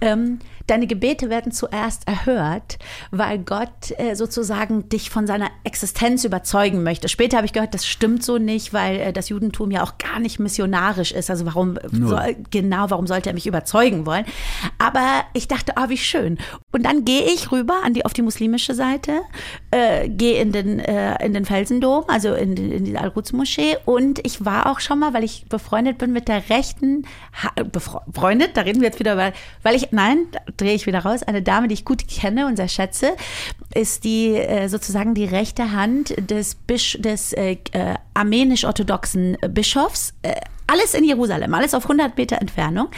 ähm, 0.00 0.38
deine 0.66 0.86
Gebete 0.86 1.30
werden 1.30 1.52
zuerst 1.52 2.06
erhört, 2.08 2.78
weil 3.10 3.38
Gott 3.38 3.92
äh, 3.98 4.14
sozusagen 4.14 4.88
dich 4.88 5.10
von 5.10 5.26
seiner 5.26 5.48
Existenz 5.64 6.24
überzeugen 6.24 6.82
möchte. 6.82 7.08
Später 7.08 7.36
habe 7.36 7.46
ich 7.46 7.52
gehört, 7.52 7.74
das 7.74 7.86
stimmt 7.86 8.24
so 8.24 8.38
nicht, 8.38 8.72
weil 8.72 8.96
äh, 9.00 9.12
das 9.12 9.28
Judentum 9.28 9.70
ja 9.70 9.82
auch 9.82 9.98
gar 9.98 10.18
nicht 10.20 10.38
missionarisch 10.38 11.12
ist. 11.12 11.30
Also 11.30 11.46
warum 11.46 11.78
soll, 11.92 12.36
genau, 12.50 12.86
warum 12.90 13.06
sollte 13.06 13.30
er 13.30 13.34
mich 13.34 13.46
überzeugen 13.46 14.06
wollen? 14.06 14.24
Aber 14.78 15.24
ich 15.34 15.48
dachte, 15.48 15.76
ah, 15.76 15.88
wie 15.88 15.96
schön. 15.98 16.38
Und 16.72 16.84
dann 16.84 17.04
gehe 17.04 17.22
ich 17.24 17.52
rüber 17.52 17.74
an 17.84 17.94
die, 17.94 18.04
auf 18.04 18.12
die 18.12 18.22
muslimische 18.22 18.74
Seite, 18.74 19.20
äh, 19.70 20.08
gehe 20.08 20.40
in 20.40 20.52
den, 20.52 20.78
äh, 20.80 21.24
in 21.24 21.32
den 21.32 21.44
Felsendom, 21.44 22.04
also 22.08 22.34
in, 22.34 22.54
die- 22.54 22.72
in 22.72 22.84
die 22.84 22.96
Al-Quds-Moschee. 22.98 23.76
Und 23.84 24.24
ich 24.26 24.44
war 24.44 24.66
auch 24.70 24.80
schon 24.80 24.98
mal, 24.98 25.14
weil 25.14 25.24
ich 25.24 25.46
befreundet 25.48 25.98
bin 25.98 26.12
mit 26.12 26.28
der 26.28 26.48
rechten, 26.50 27.06
ha 27.42 27.50
befre- 27.62 28.02
befreundet, 28.06 28.56
da 28.56 28.62
reden 28.62 28.80
wir 28.80 28.88
jetzt 28.88 28.98
wieder 28.98 29.14
über, 29.14 29.32
weil 29.62 29.74
ich, 29.76 29.92
nein, 29.92 30.26
drehe 30.56 30.74
ich 30.74 30.86
wieder 30.86 31.00
raus, 31.00 31.22
eine 31.22 31.42
Dame, 31.42 31.68
die 31.68 31.74
ich 31.74 31.84
gut 31.84 32.08
kenne 32.08 32.46
und 32.46 32.56
sehr 32.56 32.68
schätze, 32.68 33.16
ist 33.74 34.04
die 34.04 34.34
äh, 34.34 34.68
sozusagen 34.68 35.14
die 35.14 35.24
rechte 35.24 35.72
Hand 35.72 36.14
des, 36.30 36.54
Bisch, 36.54 36.98
des 37.00 37.32
äh, 37.32 37.58
äh, 37.72 37.94
armenisch-orthodoxen 38.14 39.36
Bischofs. 39.50 40.14
Alles 40.68 40.94
in 40.94 41.04
Jerusalem, 41.04 41.54
alles 41.54 41.74
auf 41.74 41.84
100 41.84 42.16
Meter 42.16 42.40
Entfernung. 42.40 42.88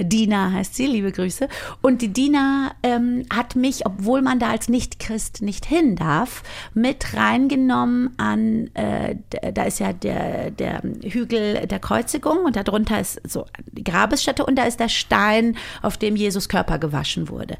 Dina 0.00 0.52
heißt 0.52 0.74
sie, 0.74 0.86
liebe 0.86 1.10
Grüße. 1.10 1.48
Und 1.82 2.00
die 2.00 2.12
Dina 2.12 2.72
ähm, 2.84 3.24
hat 3.30 3.56
mich, 3.56 3.86
obwohl 3.86 4.22
man 4.22 4.38
da 4.38 4.50
als 4.50 4.68
Nicht-Christ 4.68 5.42
nicht 5.42 5.66
hin 5.66 5.96
darf, 5.96 6.44
mit 6.74 7.14
reingenommen 7.14 8.14
an, 8.18 8.70
äh, 8.74 9.16
da 9.52 9.64
ist 9.64 9.80
ja 9.80 9.92
der, 9.92 10.52
der 10.52 10.82
Hügel 11.02 11.66
der 11.66 11.80
Kreuzigung 11.80 12.44
und 12.44 12.54
darunter 12.54 13.00
ist 13.00 13.20
so 13.28 13.46
die 13.72 13.84
Grabesstätte 13.84 14.46
und 14.46 14.56
da 14.56 14.64
ist 14.64 14.78
der 14.78 14.88
Stein, 14.88 15.56
auf 15.82 15.96
dem 15.96 16.14
Jesus 16.14 16.48
Körper 16.48 16.78
gewaschen 16.78 17.28
wurde. 17.28 17.56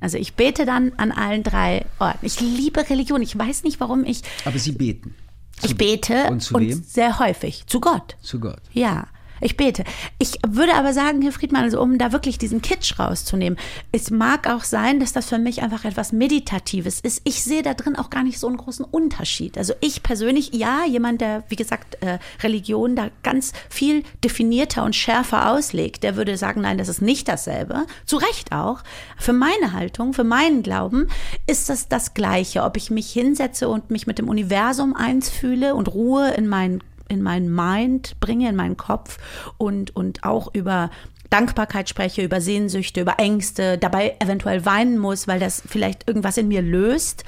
Also 0.00 0.16
ich 0.16 0.34
bete 0.34 0.64
dann 0.64 0.92
an 0.96 1.12
allen 1.12 1.42
drei 1.42 1.84
Orten. 1.98 2.24
Ich 2.24 2.40
liebe 2.40 2.88
Religion. 2.88 3.22
Ich 3.22 3.38
weiß 3.38 3.62
nicht, 3.62 3.78
warum 3.80 4.04
ich. 4.04 4.22
Aber 4.44 4.58
Sie 4.58 4.72
beten. 4.72 5.14
Ich 5.62 5.76
bete 5.76 6.24
und, 6.30 6.40
zu 6.40 6.58
wem? 6.58 6.82
sehr 6.82 7.18
häufig 7.18 7.66
zu 7.66 7.80
Gott. 7.80 8.16
Zu 8.22 8.40
Gott. 8.40 8.60
Ja. 8.72 9.06
Ich 9.40 9.56
bete. 9.56 9.84
Ich 10.18 10.38
würde 10.46 10.74
aber 10.74 10.92
sagen, 10.92 11.22
Herr 11.22 11.32
Friedmann, 11.32 11.64
also 11.64 11.80
um 11.80 11.98
da 11.98 12.12
wirklich 12.12 12.38
diesen 12.38 12.60
Kitsch 12.60 12.98
rauszunehmen, 12.98 13.58
es 13.92 14.10
mag 14.10 14.48
auch 14.48 14.64
sein, 14.64 15.00
dass 15.00 15.12
das 15.12 15.26
für 15.26 15.38
mich 15.38 15.62
einfach 15.62 15.84
etwas 15.84 16.12
Meditatives 16.12 17.00
ist. 17.00 17.22
Ich 17.24 17.42
sehe 17.42 17.62
da 17.62 17.74
drin 17.74 17.96
auch 17.96 18.10
gar 18.10 18.22
nicht 18.22 18.38
so 18.38 18.46
einen 18.46 18.58
großen 18.58 18.84
Unterschied. 18.84 19.56
Also 19.56 19.72
ich 19.80 20.02
persönlich, 20.02 20.52
ja, 20.52 20.84
jemand, 20.84 21.20
der, 21.20 21.44
wie 21.48 21.56
gesagt, 21.56 21.96
äh, 22.02 22.18
Religion 22.42 22.96
da 22.96 23.08
ganz 23.22 23.52
viel 23.68 24.02
definierter 24.22 24.84
und 24.84 24.94
schärfer 24.94 25.50
auslegt, 25.50 26.02
der 26.02 26.16
würde 26.16 26.36
sagen, 26.36 26.60
nein, 26.60 26.78
das 26.78 26.88
ist 26.88 27.02
nicht 27.02 27.28
dasselbe. 27.28 27.86
Zu 28.04 28.18
Recht 28.18 28.52
auch. 28.52 28.82
Für 29.18 29.32
meine 29.32 29.72
Haltung, 29.72 30.12
für 30.12 30.24
meinen 30.24 30.62
Glauben 30.62 31.08
ist 31.46 31.68
das 31.68 31.88
das 31.88 32.14
Gleiche. 32.14 32.62
Ob 32.62 32.76
ich 32.76 32.90
mich 32.90 33.10
hinsetze 33.10 33.68
und 33.68 33.90
mich 33.90 34.06
mit 34.06 34.18
dem 34.18 34.28
Universum 34.28 34.94
eins 34.94 35.30
fühle 35.30 35.74
und 35.74 35.88
Ruhe 35.88 36.30
in 36.32 36.46
meinen 36.46 36.82
in 37.10 37.22
meinen 37.22 37.54
Mind 37.54 38.18
bringe, 38.20 38.48
in 38.48 38.56
meinen 38.56 38.76
Kopf 38.76 39.18
und, 39.58 39.94
und 39.94 40.24
auch 40.24 40.54
über 40.54 40.90
Dankbarkeit 41.30 41.88
spreche, 41.88 42.22
über 42.22 42.40
Sehnsüchte, 42.40 43.00
über 43.00 43.18
Ängste, 43.18 43.78
dabei 43.78 44.16
eventuell 44.18 44.66
weinen 44.66 44.98
muss, 44.98 45.28
weil 45.28 45.38
das 45.38 45.62
vielleicht 45.64 46.08
irgendwas 46.08 46.36
in 46.36 46.48
mir 46.48 46.60
löst. 46.60 47.24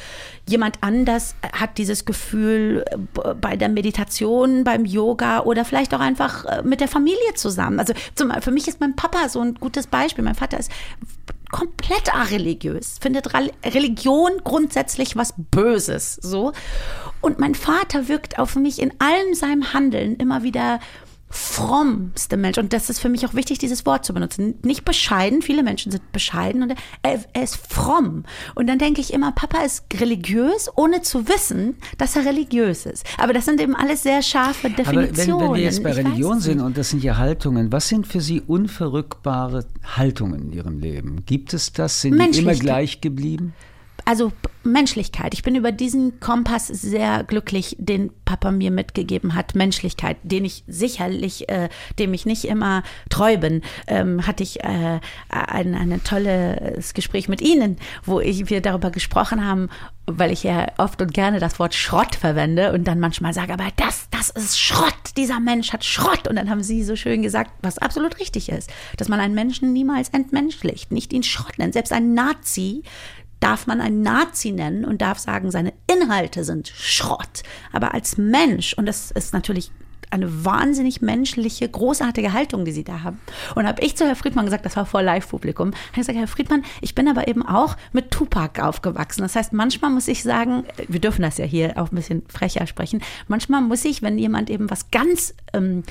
Jemand 0.48 0.78
anders 0.80 1.36
hat 1.52 1.78
dieses 1.78 2.04
Gefühl 2.04 2.84
äh, 2.90 3.34
bei 3.34 3.56
der 3.56 3.68
Meditation, 3.68 4.64
beim 4.64 4.84
Yoga 4.84 5.40
oder 5.40 5.64
vielleicht 5.64 5.94
auch 5.94 6.00
einfach 6.00 6.44
äh, 6.44 6.62
mit 6.62 6.80
der 6.80 6.88
Familie 6.88 7.34
zusammen. 7.36 7.78
Also 7.78 7.94
zum, 8.16 8.32
für 8.40 8.50
mich 8.50 8.66
ist 8.66 8.80
mein 8.80 8.96
Papa 8.96 9.28
so 9.28 9.40
ein 9.40 9.54
gutes 9.54 9.86
Beispiel. 9.86 10.24
Mein 10.24 10.34
Vater 10.34 10.58
ist 10.58 10.72
komplett 11.52 12.12
areligiös, 12.12 12.98
findet 13.00 13.28
Religion 13.64 14.32
grundsätzlich 14.42 15.14
was 15.14 15.34
Böses, 15.36 16.14
so. 16.20 16.52
Und 17.22 17.38
mein 17.38 17.54
Vater 17.54 18.08
wirkt 18.08 18.38
auf 18.38 18.56
mich 18.56 18.82
in 18.82 18.92
allem 18.98 19.34
seinem 19.34 19.72
Handeln 19.72 20.16
immer 20.16 20.42
wieder 20.42 20.80
frommste 21.32 22.36
Mensch. 22.36 22.58
Und 22.58 22.72
das 22.72 22.90
ist 22.90 23.00
für 23.00 23.08
mich 23.08 23.26
auch 23.26 23.34
wichtig, 23.34 23.58
dieses 23.58 23.86
Wort 23.86 24.04
zu 24.04 24.12
benutzen. 24.12 24.54
Nicht 24.62 24.84
bescheiden, 24.84 25.40
viele 25.40 25.62
Menschen 25.62 25.90
sind 25.90 26.12
bescheiden 26.12 26.62
und 26.62 26.74
er, 27.02 27.20
er, 27.32 27.42
ist 27.42 27.56
fromm. 27.56 28.24
Und 28.54 28.68
dann 28.68 28.78
denke 28.78 29.00
ich 29.00 29.12
immer, 29.12 29.32
Papa 29.32 29.62
ist 29.62 29.84
religiös, 29.98 30.68
ohne 30.76 31.00
zu 31.00 31.28
wissen, 31.28 31.76
dass 31.96 32.16
er 32.16 32.26
religiös 32.26 32.84
ist. 32.84 33.06
Aber 33.16 33.32
das 33.32 33.46
sind 33.46 33.60
eben 33.60 33.74
alles 33.74 34.02
sehr 34.02 34.22
scharfe 34.22 34.68
Definitionen. 34.68 35.32
Aber 35.32 35.42
wenn, 35.42 35.48
wenn 35.48 35.54
wir 35.54 35.62
jetzt 35.62 35.82
bei 35.82 35.90
ich 35.90 35.96
Religion 35.96 36.40
sind 36.40 36.60
und 36.60 36.76
das 36.76 36.90
sind 36.90 37.02
ja 37.02 37.16
Haltungen, 37.16 37.72
was 37.72 37.88
sind 37.88 38.06
für 38.06 38.20
Sie 38.20 38.42
unverrückbare 38.42 39.64
Haltungen 39.96 40.42
in 40.42 40.52
Ihrem 40.52 40.78
Leben? 40.78 41.24
Gibt 41.24 41.54
es 41.54 41.72
das? 41.72 42.02
Sind 42.02 42.18
die 42.34 42.40
immer 42.40 42.54
gleich 42.54 43.00
geblieben? 43.00 43.54
Also 44.04 44.32
Menschlichkeit. 44.64 45.34
Ich 45.34 45.42
bin 45.42 45.54
über 45.54 45.72
diesen 45.72 46.20
Kompass 46.20 46.68
sehr 46.68 47.24
glücklich, 47.24 47.76
den 47.78 48.10
Papa 48.24 48.52
mir 48.52 48.70
mitgegeben 48.70 49.34
hat. 49.34 49.54
Menschlichkeit, 49.54 50.16
den 50.22 50.44
ich 50.44 50.64
sicherlich, 50.66 51.48
äh, 51.48 51.68
dem 51.98 52.14
ich 52.14 52.26
nicht 52.26 52.44
immer 52.44 52.82
treu 53.10 53.36
bin, 53.36 53.62
ähm, 53.86 54.26
hatte 54.26 54.42
ich 54.42 54.62
äh, 54.62 55.00
ein, 55.28 55.74
ein 55.74 56.00
tolles 56.04 56.94
Gespräch 56.94 57.28
mit 57.28 57.40
Ihnen, 57.40 57.76
wo 58.04 58.20
ich, 58.20 58.50
wir 58.50 58.60
darüber 58.60 58.90
gesprochen 58.90 59.44
haben, 59.44 59.68
weil 60.06 60.32
ich 60.32 60.42
ja 60.42 60.66
oft 60.78 61.00
und 61.00 61.14
gerne 61.14 61.38
das 61.38 61.58
Wort 61.58 61.74
Schrott 61.74 62.16
verwende 62.16 62.72
und 62.72 62.84
dann 62.84 62.98
manchmal 62.98 63.32
sage, 63.32 63.52
aber 63.52 63.68
das, 63.76 64.08
das 64.10 64.30
ist 64.30 64.58
Schrott. 64.58 64.94
Dieser 65.16 65.40
Mensch 65.40 65.72
hat 65.72 65.84
Schrott. 65.84 66.28
Und 66.28 66.36
dann 66.36 66.50
haben 66.50 66.62
Sie 66.62 66.82
so 66.82 66.96
schön 66.96 67.22
gesagt, 67.22 67.52
was 67.62 67.78
absolut 67.78 68.18
richtig 68.18 68.48
ist, 68.48 68.70
dass 68.96 69.08
man 69.08 69.20
einen 69.20 69.34
Menschen 69.34 69.72
niemals 69.72 70.08
entmenschlicht, 70.08 70.92
nicht 70.92 71.12
ihn 71.12 71.22
Schrott 71.22 71.58
nennt. 71.58 71.74
Selbst 71.74 71.92
ein 71.92 72.14
Nazi 72.14 72.82
darf 73.42 73.66
man 73.66 73.80
einen 73.80 74.02
Nazi 74.02 74.52
nennen 74.52 74.84
und 74.84 75.02
darf 75.02 75.18
sagen, 75.18 75.50
seine 75.50 75.72
Inhalte 75.86 76.44
sind 76.44 76.68
Schrott. 76.68 77.42
Aber 77.72 77.94
als 77.94 78.16
Mensch, 78.16 78.74
und 78.74 78.86
das 78.86 79.10
ist 79.10 79.32
natürlich 79.34 79.70
eine 80.12 80.44
wahnsinnig 80.44 81.00
menschliche, 81.00 81.68
großartige 81.68 82.34
Haltung, 82.34 82.64
die 82.64 82.72
sie 82.72 82.84
da 82.84 83.02
haben. 83.02 83.18
Und 83.54 83.66
habe 83.66 83.82
ich 83.82 83.96
zu 83.96 84.04
Herrn 84.04 84.14
Friedmann 84.14 84.44
gesagt, 84.44 84.66
das 84.66 84.76
war 84.76 84.84
vor 84.84 85.02
Live-Publikum, 85.02 85.68
habe 85.68 85.78
ich 85.92 85.98
gesagt, 85.98 86.18
Herr 86.18 86.28
Friedmann, 86.28 86.64
ich 86.82 86.94
bin 86.94 87.08
aber 87.08 87.28
eben 87.28 87.44
auch 87.46 87.76
mit 87.92 88.10
Tupac 88.10 88.62
aufgewachsen. 88.62 89.22
Das 89.22 89.34
heißt, 89.34 89.54
manchmal 89.54 89.90
muss 89.90 90.08
ich 90.08 90.22
sagen, 90.22 90.64
wir 90.86 91.00
dürfen 91.00 91.22
das 91.22 91.38
ja 91.38 91.46
hier 91.46 91.78
auch 91.78 91.90
ein 91.90 91.96
bisschen 91.96 92.22
frecher 92.28 92.66
sprechen, 92.66 93.02
manchmal 93.26 93.62
muss 93.62 93.84
ich, 93.86 94.02
wenn 94.02 94.18
jemand 94.18 94.50
eben 94.50 94.70
was 94.70 94.90
ganz 94.90 95.34
ähm, 95.54 95.82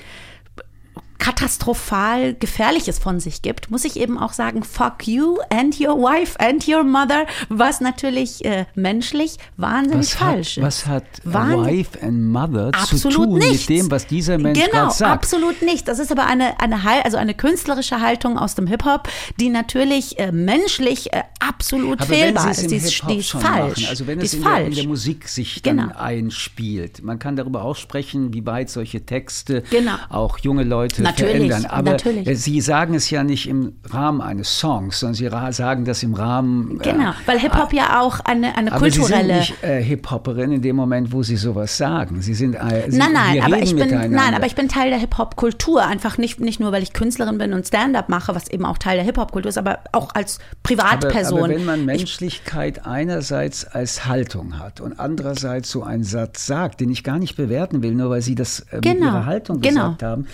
katastrophal 1.22 2.34
Gefährliches 2.34 2.98
von 2.98 3.20
sich 3.20 3.44
gibt, 3.44 3.70
muss 3.70 3.86
ich 3.86 3.98
eben 3.98 4.18
auch 4.18 4.34
sagen, 4.34 4.64
fuck 4.64 5.08
you 5.08 5.38
and 5.52 5.80
your 5.80 5.96
wife 5.96 6.38
and 6.40 6.68
your 6.68 6.84
mother, 6.84 7.28
was 7.48 7.80
natürlich 7.80 8.44
äh, 8.44 8.66
menschlich 8.74 9.38
wahnsinnig 9.56 10.08
was 10.08 10.14
falsch 10.16 10.58
hat, 10.58 10.58
ist. 10.58 10.62
Was 10.64 10.88
hat 10.88 11.04
Wahn 11.24 11.64
wife 11.64 12.02
and 12.02 12.32
mother 12.32 12.72
zu 12.88 13.10
tun 13.10 13.38
nichts. 13.38 13.70
mit 13.70 13.78
dem, 13.78 13.92
was 13.92 14.08
dieser 14.08 14.40
Mensch 14.40 14.60
genau, 14.60 14.90
sagt? 14.90 15.12
absolut 15.12 15.62
nicht. 15.62 15.88
Das 15.88 16.00
ist 16.00 16.12
aber 16.12 16.26
eine, 16.26 16.60
eine, 16.60 16.82
also 17.06 17.18
eine 17.18 17.36
künstlerische 17.36 18.02
Haltung 18.02 18.40
aus 18.40 18.56
dem 18.56 18.66
Hip-Hop, 18.66 19.08
die 19.40 19.50
natürlich 19.50 20.18
äh, 20.18 20.32
menschlich 20.32 21.14
äh, 21.14 21.22
absolut 21.40 22.02
aber 22.02 22.14
fehlbar 22.14 22.50
ist. 22.50 22.72
Die 22.72 22.76
ist, 22.76 23.04
die 23.08 23.18
ist 23.18 23.30
falsch. 23.30 23.82
Machen, 23.82 23.90
also 23.90 24.08
wenn 24.08 24.18
die 24.18 24.26
es 24.26 24.34
in 24.34 24.42
falsch. 24.42 24.58
der, 24.58 24.68
in 24.68 24.76
der, 24.76 24.88
Musik 24.88 25.28
sich 25.28 25.62
dann 25.62 25.78
genau. 25.78 25.96
einspielt. 25.96 27.04
Man 27.04 27.20
kann 27.20 27.36
darüber 27.36 27.64
auch 27.64 27.76
sprechen, 27.76 28.34
wie 28.34 28.44
weit 28.48 28.72
solche 28.72 29.06
Texte 29.06 29.62
genau. 29.70 29.94
auch 30.10 30.40
junge 30.40 30.64
Leute 30.64 31.11
natürlich, 31.12 31.52
verändern. 31.52 31.66
Aber 31.66 31.92
natürlich. 31.92 32.42
Sie 32.42 32.62
sagen 32.62 32.94
es 32.94 33.10
ja 33.10 33.24
nicht 33.24 33.48
im 33.48 33.74
Rahmen 33.90 34.22
eines 34.22 34.60
Songs, 34.60 35.00
sondern 35.00 35.16
Sie 35.16 35.54
sagen 35.54 35.86
das 35.86 36.04
im 36.04 36.14
Rahmen. 36.14 36.80
Genau, 36.80 37.12
äh, 37.12 37.14
weil 37.26 37.40
Hip-Hop 37.40 37.74
ja 37.74 38.02
auch 38.02 38.20
eine, 38.22 38.58
eine 38.58 38.72
aber 38.72 38.80
kulturelle. 38.80 39.22
Sie 39.22 39.46
sind 39.46 39.62
nicht 39.62 39.64
äh, 39.64 39.84
Hip-Hopperin 39.84 40.52
in 40.52 40.62
dem 40.62 40.76
Moment, 40.76 41.12
wo 41.12 41.24
Sie 41.24 41.36
sowas 41.36 41.78
sagen. 41.78 42.22
Sie 42.22 42.34
sind. 42.34 42.56
Äh, 42.56 42.90
Sie, 42.90 42.98
nein, 42.98 43.14
nein, 43.14 43.42
aber 43.42 43.60
ich 43.60 43.76
bin, 43.76 43.90
nein, 43.90 44.34
aber 44.34 44.46
ich 44.46 44.56
bin 44.56 44.68
Teil 44.68 44.90
der 44.90 45.00
Hip-Hop-Kultur. 45.00 45.86
Einfach 45.86 46.18
nicht, 46.18 46.40
nicht 46.40 46.60
nur, 46.60 46.72
weil 46.72 46.84
ich 46.84 46.94
Künstlerin 46.94 47.38
bin 47.38 47.54
und 47.54 47.68
Stand-up 47.68 48.10
mache, 48.10 48.34
was 48.36 48.50
eben 48.50 48.66
auch 48.66 48.78
Teil 48.78 48.98
der 48.98 49.06
Hip-Hop-Kultur 49.06 49.50
ist, 49.50 49.58
aber 49.58 49.80
auch 49.92 50.14
als 50.16 50.40
Privatperson. 50.64 51.38
Aber, 51.38 51.46
aber 51.46 51.56
wenn 51.56 51.66
man 51.66 51.86
Menschlichkeit 51.86 52.78
ich, 52.78 52.86
einerseits 52.86 53.66
als 53.66 54.06
Haltung 54.06 54.60
hat 54.60 54.82
und 54.82 55.00
andererseits 55.00 55.72
so 55.72 55.84
einen 55.84 56.04
Satz 56.04 56.46
sagt, 56.46 56.82
den 56.82 56.90
ich 56.90 57.04
gar 57.04 57.20
nicht 57.20 57.36
bewerten 57.36 57.84
will, 57.84 57.94
nur 57.94 58.10
weil 58.10 58.22
Sie 58.22 58.36
das 58.36 58.62
äh, 58.72 58.80
genau, 58.82 58.94
mit 58.94 59.04
Ihrer 59.04 59.26
Haltung 59.26 59.62
genau. 59.62 59.92
gesagt 59.92 60.04
haben 60.04 60.28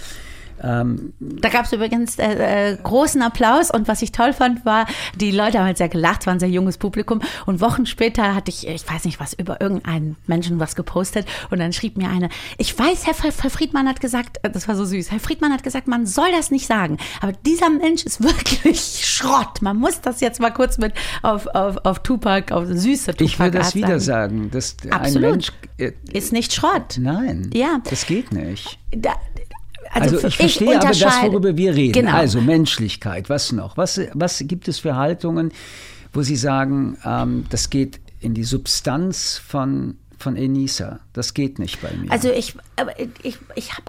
ähm, 0.64 1.14
da 1.20 1.50
gab 1.50 1.66
es 1.66 1.74
übrigens 1.74 2.18
äh, 2.18 2.72
äh, 2.72 2.78
großen 2.82 3.22
Applaus 3.22 3.72
und 3.72 3.88
was 3.88 4.02
ich 4.02 4.12
toll 4.12 4.34
fand, 4.34 4.66
war, 4.66 4.86
die 5.16 5.32
Leute 5.32 5.60
haben 5.60 5.66
halt 5.66 5.78
sehr 5.78 5.90
gelacht, 5.90 6.22
es 6.22 6.28
war 6.28 6.34
ein 6.34 6.40
sehr 6.40 6.50
junges 6.50 6.78
Publikum 6.78 7.22
und 7.46 7.62
Wochen 7.62 7.86
später 7.86 8.36
hatte 8.36 8.50
ich, 8.50 8.68
ich 8.68 8.90
weiß 8.90 9.06
nicht 9.06 9.20
was, 9.20 9.34
über 9.34 9.62
irgendeinen 9.62 10.16
Menschen 10.28 10.60
was 10.60 10.76
gepostet 10.76 11.28
und 11.50 11.60
dann 11.60 11.74
schrieb 11.74 11.98
mir 11.98 12.10
eine, 12.10 12.30
ich 12.58 12.78
weiß, 12.78 13.06
Herr, 13.08 13.16
Herr 13.16 13.50
Friedmann 13.52 13.88
hat 13.88 14.02
gesagt, 14.02 14.40
äh, 14.44 14.50
das 14.50 14.68
war 14.68 14.76
so 14.76 14.86
süß, 14.86 15.12
Herr 15.12 15.20
Friedmann 15.20 15.54
hat 15.54 15.64
gesagt, 15.64 15.88
man 15.88 16.06
soll 16.06 16.32
das 16.32 16.52
nicht 16.52 16.68
sagen, 16.68 16.98
aber 17.22 17.34
dieser 17.46 17.70
Mensch 17.70 18.04
ist 18.04 18.24
wirklich 18.24 19.06
Schrott. 19.06 19.62
Man 19.62 19.78
muss 19.78 20.02
das 20.02 20.22
jetzt 20.22 20.40
mal 20.40 20.52
kurz 20.52 20.78
mit 20.78 20.94
auf, 21.22 21.48
auf, 21.48 21.78
auf 21.86 22.00
Tupac, 22.00 22.54
auf 22.54 22.66
süße 22.68 23.12
Tupac 23.12 23.24
Ich 23.24 23.40
würde 23.40 23.58
das 23.58 23.76
wieder 23.76 24.00
sagen, 24.00 24.52
dass 24.52 24.76
Absolut. 24.90 25.16
ein 25.16 25.32
Mensch 25.32 25.52
äh, 25.78 25.92
ist 26.12 26.34
nicht 26.34 26.54
Schrott. 26.54 26.98
Nein, 27.00 27.50
ja. 27.54 27.80
das 27.90 28.06
geht 28.06 28.32
nicht. 28.32 28.80
Da, 28.92 29.14
also, 29.92 30.16
also, 30.16 30.28
ich 30.28 30.38
verstehe 30.38 30.72
ich 30.72 30.78
aber 30.78 30.88
das, 30.88 31.22
worüber 31.24 31.58
wir 31.58 31.76
reden. 31.76 31.94
Genau. 31.94 32.16
Also 32.16 32.42
Menschlichkeit, 32.42 33.30
was 33.30 33.52
noch? 33.52 33.78
Was, 33.78 34.00
was 34.14 34.44
gibt 34.48 34.68
es 34.68 34.80
für 34.80 34.96
Haltungen, 34.96 35.52
wo 36.14 36.22
Sie 36.22 36.36
sagen, 36.36 36.98
ähm, 37.06 37.46
das 37.50 37.70
geht 37.70 38.00
in 38.20 38.34
die 38.34 38.44
Substanz 38.44 39.42
von, 39.46 39.98
von 40.18 40.36
Enisa? 40.36 41.00
Das 41.14 41.34
geht 41.34 41.60
nicht 41.60 41.82
bei 41.82 41.92
mir. 41.94 42.12
Also 42.12 42.30
ich, 42.32 42.56
ich, 43.24 43.38
ich 43.56 43.74
habe 43.74 43.84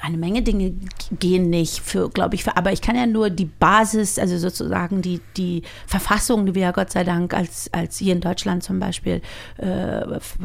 eine 0.00 0.16
Menge 0.16 0.42
Dinge 0.42 0.74
gehen 1.18 1.50
nicht 1.50 1.80
für, 1.80 2.10
glaube 2.10 2.34
ich, 2.34 2.44
für, 2.44 2.56
aber 2.56 2.72
ich 2.72 2.82
kann 2.82 2.96
ja 2.96 3.06
nur 3.06 3.30
die 3.30 3.46
Basis, 3.46 4.18
also 4.18 4.38
sozusagen 4.38 5.02
die, 5.02 5.20
die 5.36 5.62
Verfassung, 5.86 6.46
die 6.46 6.54
wir 6.54 6.62
ja 6.62 6.70
Gott 6.72 6.90
sei 6.90 7.04
Dank 7.04 7.34
als, 7.34 7.72
als 7.72 7.98
hier 7.98 8.12
in 8.12 8.20
Deutschland 8.20 8.62
zum 8.62 8.80
Beispiel 8.80 9.22
äh, 9.58 10.02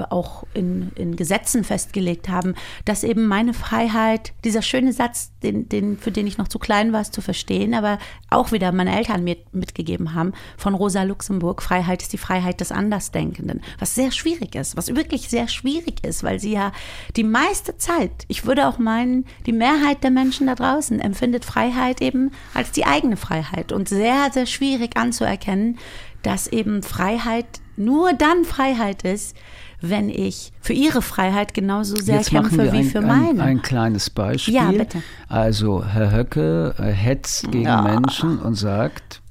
auch 0.09 0.43
in, 0.53 0.91
in 0.95 1.15
Gesetzen 1.15 1.63
festgelegt 1.63 2.29
haben, 2.29 2.55
dass 2.85 3.03
eben 3.03 3.25
meine 3.25 3.53
Freiheit, 3.53 4.33
dieser 4.43 4.61
schöne 4.61 4.93
Satz, 4.93 5.31
den, 5.43 5.67
den, 5.69 5.97
für 5.97 6.11
den 6.11 6.27
ich 6.27 6.37
noch 6.37 6.47
zu 6.47 6.59
klein 6.59 6.93
war, 6.93 7.01
es 7.01 7.11
zu 7.11 7.21
verstehen, 7.21 7.73
aber 7.73 7.99
auch 8.29 8.51
wieder 8.51 8.71
meine 8.71 8.95
Eltern 8.95 9.23
mir 9.23 9.37
mitgegeben 9.51 10.13
haben, 10.13 10.33
von 10.57 10.73
Rosa 10.73 11.03
Luxemburg, 11.03 11.61
Freiheit 11.61 12.01
ist 12.01 12.13
die 12.13 12.17
Freiheit 12.17 12.61
des 12.61 12.71
Andersdenkenden, 12.71 13.61
was 13.79 13.95
sehr 13.95 14.11
schwierig 14.11 14.55
Schwieriges, 14.59 14.77
was 14.77 14.95
wirklich 14.95 15.29
sehr 15.29 15.47
schwierig 15.47 16.05
ist, 16.05 16.23
weil 16.23 16.39
sie 16.39 16.53
ja 16.53 16.71
die 17.15 17.23
meiste 17.23 17.77
Zeit, 17.77 18.11
ich 18.27 18.45
würde 18.45 18.67
auch 18.67 18.77
meinen, 18.77 19.25
die 19.45 19.53
Mehrheit 19.53 20.03
der 20.03 20.11
Menschen 20.11 20.47
da 20.47 20.55
draußen 20.55 20.99
empfindet 20.99 21.45
Freiheit 21.45 22.01
eben 22.01 22.31
als 22.53 22.71
die 22.71 22.85
eigene 22.85 23.17
Freiheit 23.17 23.71
und 23.71 23.89
sehr, 23.89 24.29
sehr 24.31 24.45
schwierig 24.45 24.97
anzuerkennen, 24.97 25.77
dass 26.23 26.47
eben 26.47 26.83
Freiheit 26.83 27.45
nur 27.77 28.13
dann 28.13 28.43
Freiheit 28.43 29.03
ist, 29.03 29.37
wenn 29.81 30.09
ich 30.09 30.51
für 30.59 30.73
ihre 30.73 31.01
Freiheit 31.01 31.53
genauso 31.53 31.95
sehr 31.95 32.17
Jetzt 32.17 32.31
kämpfe 32.31 32.73
wie 32.73 32.79
ein, 32.79 32.83
für 32.83 32.99
ein, 32.99 33.07
meine. 33.07 33.43
ein 33.43 33.61
kleines 33.61 34.09
Beispiel. 34.09 34.55
Ja, 34.55 34.71
bitte. 34.71 35.01
Also 35.29 35.85
Herr 35.85 36.11
Höcke 36.11 36.75
äh, 36.77 36.91
hetzt 36.91 37.49
gegen 37.49 37.63
Ja. 37.63 37.81
Menschen 37.81 38.39
und 38.39 38.55
sagt, 38.55 39.21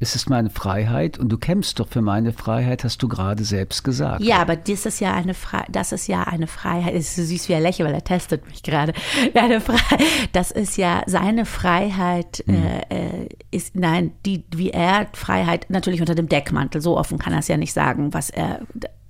es 0.00 0.14
ist 0.14 0.30
meine 0.30 0.50
Freiheit 0.50 1.18
und 1.18 1.28
du 1.30 1.38
kämpfst 1.38 1.80
doch 1.80 1.88
für 1.88 2.02
meine 2.02 2.32
Freiheit, 2.32 2.84
hast 2.84 3.02
du 3.02 3.08
gerade 3.08 3.44
selbst 3.44 3.82
gesagt. 3.84 4.22
Ja, 4.22 4.36
aber 4.38 4.56
das 4.56 4.86
ist 4.86 5.00
ja 5.00 5.12
eine 5.14 5.34
Fre 5.34 5.64
das 5.68 5.92
ist 5.92 6.06
ja 6.06 6.24
eine 6.24 6.46
Freiheit. 6.46 6.94
Es 6.94 7.08
ist 7.08 7.16
so 7.16 7.24
süß, 7.24 7.48
wie 7.48 7.52
er 7.54 7.60
lächelt, 7.60 7.88
weil 7.88 7.94
er 7.94 8.04
testet 8.04 8.46
mich 8.46 8.62
gerade. 8.62 8.92
Das 10.32 10.50
ist 10.50 10.76
ja 10.76 11.02
seine 11.06 11.44
Freiheit. 11.44 12.44
Äh, 12.48 12.80
äh, 12.94 13.28
ist 13.50 13.74
nein, 13.76 14.12
die 14.26 14.44
wie 14.54 14.70
er 14.70 15.06
Freiheit 15.12 15.66
natürlich 15.70 16.00
unter 16.00 16.14
dem 16.14 16.28
Deckmantel. 16.28 16.80
So 16.80 16.96
offen 16.96 17.18
kann 17.18 17.32
er 17.32 17.40
es 17.40 17.48
ja 17.48 17.56
nicht 17.56 17.72
sagen, 17.72 18.12
was 18.14 18.30
er 18.30 18.60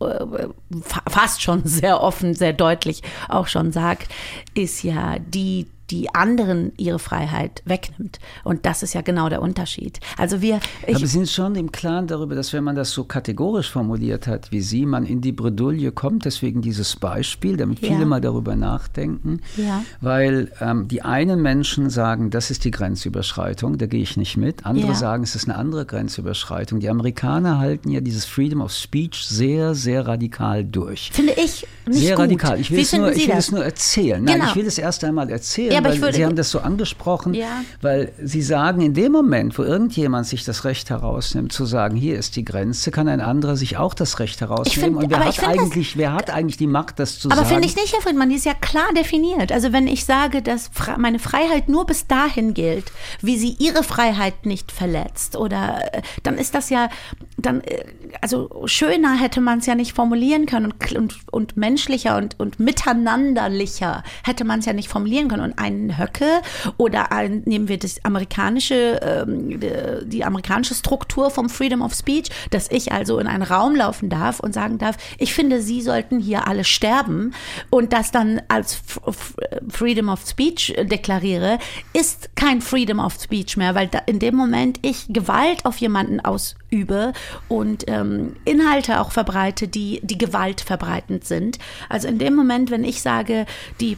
äh, 0.01 0.47
fa- 0.83 1.03
fast 1.09 1.43
schon 1.43 1.63
sehr 1.65 2.03
offen, 2.03 2.35
sehr 2.35 2.53
deutlich 2.53 3.03
auch 3.29 3.47
schon 3.47 3.73
sagt, 3.73 4.09
ist 4.55 4.83
ja 4.83 5.17
die 5.19 5.67
die 5.91 6.15
anderen 6.15 6.73
ihre 6.77 6.99
Freiheit 6.99 7.63
wegnimmt. 7.65 8.19
Und 8.45 8.67
das 8.67 8.83
ist 8.83 8.95
ja 8.95 9.01
genau 9.01 9.29
der 9.29 9.41
Unterschied. 9.43 10.01
Also 10.17 10.43
wir, 10.43 10.61
Aber 10.87 11.07
sind 11.07 11.29
schon 11.29 11.55
im 11.55 11.73
Klaren 11.73 12.07
darüber, 12.07 12.35
dass 12.35 12.53
wenn 12.53 12.65
man 12.65 12.77
das 12.77 12.91
so 12.93 13.05
kategorisch 13.05 13.71
formuliert 13.71 14.27
hat 14.27 14.53
wie 14.53 14.61
Sie, 14.61 14.85
man 14.87 15.07
in 15.07 15.21
die 15.21 15.33
Bredouille 15.33 15.93
kommt. 15.93 16.25
Deswegen 16.25 16.61
dieses 16.63 16.97
Beispiel, 16.97 17.57
damit 17.57 17.81
Ja. 17.81 17.89
viele 17.95 18.07
mal 18.07 18.21
darüber 18.21 18.55
nachdenken. 18.57 19.41
Ja. 19.57 19.83
Weil 20.01 20.53
ähm, 20.61 20.89
die 20.89 21.03
einen 21.03 21.41
Menschen 21.43 21.91
sagen, 21.91 22.31
das 22.31 22.51
ist 22.51 22.65
die 22.65 22.71
Grenzüberschreitung, 22.71 23.79
da 23.79 23.87
gehe 23.87 24.03
ich 24.03 24.17
nicht 24.17 24.37
mit. 24.37 24.67
Andere 24.67 24.89
Ja. 24.89 24.95
sagen, 24.95 25.23
es 25.23 25.35
ist 25.35 25.49
eine 25.49 25.57
andere 25.57 25.87
Grenzüberschreitung. 25.87 26.81
Die 26.81 26.89
Amerikaner 26.89 27.59
halten 27.59 27.91
ja 27.91 28.01
dieses 28.01 28.25
Freedom 28.25 28.61
of 28.61 28.73
Speech 28.73 29.25
sehr, 29.27 29.75
sehr 29.75 30.07
radikal 30.07 30.65
durch. 30.65 31.11
finde 31.13 31.33
ich 31.33 31.67
nicht 31.87 32.01
Sehr 32.01 32.17
gut. 32.17 32.25
radikal. 32.25 32.61
Ich 32.61 32.71
will, 32.71 32.81
es 32.81 32.93
nur, 32.93 33.13
ich 33.13 33.27
will 33.29 33.35
es 33.37 33.51
nur 33.51 33.65
erzählen. 33.65 34.23
Nein, 34.23 34.35
Genau. 34.39 34.51
ich 34.51 34.57
will 34.57 34.67
es 34.67 34.79
erst 34.79 35.05
einmal 35.05 35.31
erzählen, 35.31 35.73
Ja, 35.79 35.85
aber 35.85 35.91
weil 35.95 36.01
würde- 36.03 36.17
Sie 36.17 36.25
haben 36.25 36.37
das 36.37 36.51
so 36.51 36.61
angesprochen, 36.61 37.35
Ja. 37.35 37.63
weil 37.81 38.13
Sie 38.23 38.43
sagen, 38.43 38.81
in 38.81 38.95
dem 38.95 39.13
Moment, 39.13 39.59
wo 39.59 39.63
irgendjemand 39.63 40.27
sich 40.27 40.45
das 40.45 40.65
Recht 40.65 40.91
herausnimmt, 40.91 41.53
zu 41.53 41.65
sagen, 41.67 41.97
hier 41.97 42.19
ist 42.19 42.37
die 42.37 42.45
Grenze, 42.45 42.91
kann 42.91 43.09
ein 43.09 43.21
anderer 43.21 43.57
sich 43.57 43.77
auch 43.77 43.95
das 43.95 44.19
Recht 44.19 44.41
herausnehmen. 44.41 44.93
find- 44.95 45.05
Und 45.05 45.11
wer 45.11 45.17
aber 45.19 45.27
hat, 45.27 45.33
ich 45.35 45.41
find 45.41 45.55
das- 45.57 45.63
eigentlich, 45.65 45.97
wer 45.97 46.13
hat 46.13 46.31
eigentlich 46.31 46.57
die 46.57 46.67
Macht, 46.67 46.99
das 46.99 47.19
zu 47.19 47.29
Aber 47.31 47.37
sagen? 47.43 47.49
finde 47.49 47.67
ich 47.69 47.77
nicht, 47.77 47.93
Herr 47.93 48.01
Friedmann, 48.03 48.29
die 48.31 48.37
ist 48.37 48.45
ja 48.47 48.55
klar 48.55 48.89
definiert. 48.97 49.53
Also 49.53 49.73
wenn 49.73 49.87
ich 49.87 50.05
sage, 50.05 50.43
dass 50.43 50.71
meine 50.97 51.19
Freiheit 51.19 51.69
nur 51.69 51.87
bis 51.87 52.07
dahin 52.07 52.55
gilt, 52.55 52.85
wie 53.21 53.37
sie 53.39 53.57
ihre 53.59 53.83
Freiheit 53.83 54.47
nicht 54.47 54.73
verletzt, 54.73 55.37
oder 55.37 55.81
äh, 55.93 56.03
dann 56.23 56.37
ist 56.39 56.55
das 56.55 56.71
ja, 56.71 56.89
dann, 57.37 57.61
äh, 57.63 57.85
also 58.21 58.51
schöner 58.67 59.15
hätte 59.19 59.41
man 59.41 59.59
es 59.61 59.67
ja 59.67 59.75
nicht 59.75 59.93
formulieren 59.95 60.47
können 60.47 60.73
und, 60.73 60.93
und, 60.97 61.17
und 61.31 61.57
menschlicher 61.57 62.17
und, 62.17 62.39
und 62.41 62.59
miteinanderlicher 62.61 64.03
hätte 64.25 64.45
man 64.45 64.61
es 64.61 64.67
ja 64.67 64.73
nicht 64.73 64.89
formulieren 64.89 65.29
können. 65.29 65.43
Und 65.43 65.59
einen 65.69 65.99
Höcke 65.99 66.43
oder 66.77 67.13
ein, 67.13 67.43
nehmen 67.45 67.69
wir 67.69 67.79
das 67.79 68.05
amerikanische, 68.05 69.01
ähm, 69.03 69.61
die, 70.09 70.25
amerikanische 70.25 70.75
Struktur 70.75 71.31
vom 71.31 71.49
Freedom 71.49 71.83
of 71.83 71.95
Speech, 71.95 72.31
dass 72.51 72.71
ich 72.71 72.93
also 72.93 73.19
in 73.19 73.27
einen 73.27 73.43
Raum 73.43 73.75
laufen 73.75 74.09
darf 74.09 74.41
und 74.41 74.53
sagen 74.53 74.79
darf, 74.79 74.97
ich 75.19 75.35
finde, 75.35 75.63
Sie 75.63 75.81
sollten 75.83 76.19
hier 76.19 76.47
alle 76.47 76.65
sterben 76.65 77.35
und 77.71 77.93
das 77.93 78.11
dann 78.11 78.43
als 78.49 78.83
F 79.07 79.35
Freedom 79.69 80.09
of 80.09 80.21
Speech 80.27 80.75
deklariere, 80.83 81.59
ist 81.93 82.31
kein 82.37 82.61
Freedom 82.61 82.99
of 82.99 83.15
Speech 83.21 83.57
mehr, 83.57 83.75
weil 83.75 83.89
da 83.89 83.99
in 84.07 84.19
dem 84.19 84.35
Moment 84.35 84.79
ich 84.83 85.07
Gewalt 85.09 85.65
auf 85.65 85.79
jemanden 85.79 86.21
ausübe 86.21 87.13
und 87.49 87.85
ähm, 87.89 88.37
Inhalte 88.45 89.01
auch 89.01 89.13
verbreite, 89.13 89.69
die 89.69 90.01
die 90.03 90.19
Gewalt 90.19 90.61
verbreitend 90.61 91.25
sind. 91.25 91.59
Also 91.89 92.09
in 92.09 92.19
dem 92.19 92.35
Moment, 92.35 92.71
wenn 92.71 92.85
ich 92.85 93.03
sage, 93.03 93.47
die 93.81 93.97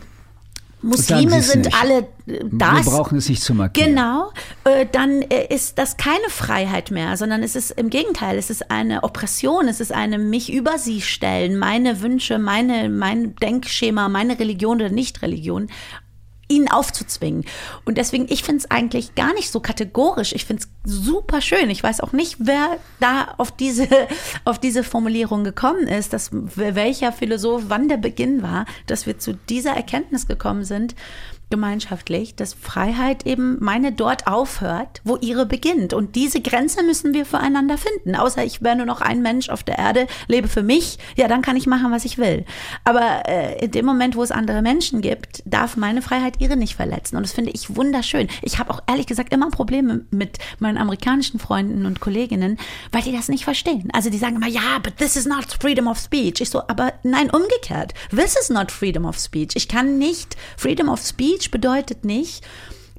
Muslime 0.83 1.43
sind 1.43 1.75
alle 1.81 2.09
äh, 2.27 2.41
das. 2.51 2.87
Wir 2.87 2.93
brauchen 2.93 3.19
es 3.19 3.29
nicht 3.29 3.43
zu 3.43 3.55
markieren. 3.55 3.91
Genau, 3.91 4.31
äh, 4.65 4.87
dann 4.91 5.23
äh, 5.23 5.53
ist 5.55 5.79
das 5.79 5.97
keine 5.97 6.29
Freiheit 6.29 6.91
mehr, 6.91 7.17
sondern 7.17 7.43
es 7.43 7.57
ist 7.57 7.73
im 7.73 7.91
Gegenteil, 7.91 8.39
es 8.39 8.51
ist 8.51 8.71
eine 8.71 9.03
Oppression, 9.03 9.69
es 9.69 9.81
ist 9.81 9.93
eine 9.93 10.19
mich 10.19 10.53
über 10.53 10.79
sie 10.79 11.01
stellen, 11.01 11.59
meine 11.59 12.01
Wünsche, 12.01 12.39
meine, 12.39 12.89
mein 12.89 13.37
Denkschema, 13.37 14.09
meine 14.09 14.39
Religion 14.39 14.77
oder 14.77 14.91
Nicht-Religion 14.91 15.69
ihnen 16.51 16.69
aufzuzwingen. 16.69 17.45
Und 17.85 17.97
deswegen, 17.97 18.27
ich 18.29 18.43
finde 18.43 18.59
es 18.59 18.71
eigentlich 18.71 19.15
gar 19.15 19.33
nicht 19.35 19.51
so 19.51 19.61
kategorisch. 19.61 20.33
Ich 20.35 20.45
finde 20.45 20.65
es 20.65 20.93
super 20.93 21.41
schön. 21.41 21.71
Ich 21.71 21.83
weiß 21.83 22.01
auch 22.01 22.13
nicht, 22.13 22.37
wer 22.41 22.79
da 22.99 23.35
auf 23.39 23.51
diese, 23.53 23.89
auf 24.45 24.59
diese 24.59 24.85
Formulierung 24.85 25.45
gekommen 25.45 25.87
ist, 25.87 26.13
dass 26.13 26.31
welcher 26.33 27.13
Philosoph, 27.13 27.65
wann 27.69 27.89
der 27.89 27.97
Beginn 27.97 28.43
war, 28.43 28.67
dass 28.87 29.07
wir 29.07 29.19
zu 29.19 29.35
dieser 29.35 29.73
Erkenntnis 29.73 30.27
gekommen 30.27 30.65
sind, 30.65 30.95
gemeinschaftlich, 31.51 32.35
dass 32.37 32.55
Freiheit 32.55 33.27
eben 33.27 33.59
meine 33.61 33.93
dort 33.93 34.27
aufhört, 34.27 35.01
wo 35.05 35.17
ihre 35.17 35.47
beginnt. 35.47 35.93
Und 35.93 36.17
diese 36.17 36.41
Grenze 36.41 36.83
müssen 36.83 37.13
wir 37.13 37.27
füreinander 37.27 37.77
finden. 37.77 38.15
Außer 38.15 38.45
ich 38.45 38.63
wäre 38.63 38.77
nur 38.77 38.87
noch 38.87 39.01
ein 39.01 39.23
Mensch 39.23 39.49
auf 39.49 39.63
der 39.63 39.79
Erde, 39.79 40.07
lebe 40.29 40.49
für 40.49 40.63
mich, 40.63 40.99
ja, 41.17 41.29
dann 41.29 41.43
kann 41.43 41.57
ich 41.57 41.67
machen, 41.67 41.91
was 41.91 42.05
ich 42.05 42.19
will. 42.19 42.45
Aber 42.85 43.29
äh, 43.29 43.65
in 43.65 43.71
dem 43.73 43.85
Moment, 43.85 44.17
wo 44.17 44.23
es 44.23 44.31
andere 44.31 44.63
Menschen 44.63 45.01
gibt, 45.01 45.43
darf 45.45 45.77
meine 45.77 46.03
Freiheit 46.03 46.35
ihre 46.39 46.57
nicht 46.57 46.77
verletzen. 46.77 47.17
Und 47.17 47.25
das 47.25 47.33
finde 47.33 47.51
ich 47.51 47.77
wunderschön. 47.77 48.29
Ich 48.43 48.59
habe 48.59 48.71
auch 48.71 48.83
ehrlich 48.89 49.07
gesagt 49.07 49.33
immer 49.33 49.51
Probleme 49.51 50.05
mit 50.11 50.39
meinen 50.59 50.79
amerikanischen 50.79 51.41
Freunden 51.41 51.87
und 51.87 52.01
Kolleginnen, 52.01 52.59
weil 52.93 53.03
die 53.03 53.13
das 53.13 53.29
nicht 53.29 53.45
verstehen. 53.45 53.89
Also 53.93 54.11
die 54.11 54.19
sagen 54.19 54.37
immer, 54.37 54.49
ja, 54.49 54.79
but 54.83 54.97
this 54.97 55.17
is 55.17 55.27
not 55.27 55.45
freedom 55.61 55.89
of 55.89 55.99
speech. 55.99 56.41
Ich 56.41 56.51
so, 56.51 56.63
aber 56.69 56.93
nein, 57.03 57.31
umgekehrt. 57.31 57.95
This 58.11 58.37
is 58.37 58.51
not 58.51 58.71
freedom 58.71 59.05
of 59.05 59.19
speech. 59.19 59.53
Ich 59.57 59.69
kann 59.69 59.99
nicht, 59.99 60.37
freedom 60.57 60.89
of 60.89 61.01
speech 61.01 61.40
bedeutet 61.49 62.05
nicht, 62.05 62.45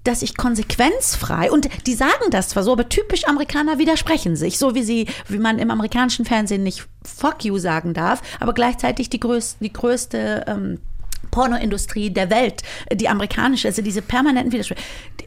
dass 0.04 0.22
ich 0.22 0.36
konsequenzfrei 0.36 1.52
und 1.52 1.70
die 1.86 1.94
sagen 1.94 2.32
das 2.32 2.50
zwar 2.50 2.64
so, 2.64 2.72
aber 2.72 2.90
typisch 2.90 3.28
Amerikaner 3.28 3.78
widersprechen 3.78 4.36
sich, 4.36 4.58
so 4.58 4.74
wie 4.74 4.84
sie, 4.84 5.08
wie 5.28 5.38
man 5.38 5.60
im 5.60 5.70
amerikanischen 5.70 6.26
Fernsehen 6.26 6.64
nicht 6.64 6.88
fuck 7.06 7.46
you 7.46 7.58
sagen 7.58 7.94
darf, 7.94 8.22
aber 8.40 8.54
gleichzeitig 8.54 9.10
die 9.10 9.20
größte, 9.20 9.64
die 9.64 9.74
größte 9.74 10.46
ähm, 10.48 10.80
Pornoindustrie 11.30 12.10
der 12.10 12.30
Welt, 12.30 12.62
die 12.94 13.08
amerikanische, 13.08 13.68
also 13.68 13.82
diese 13.82 14.02
permanenten 14.02 14.52
Widersprüche. 14.52 14.82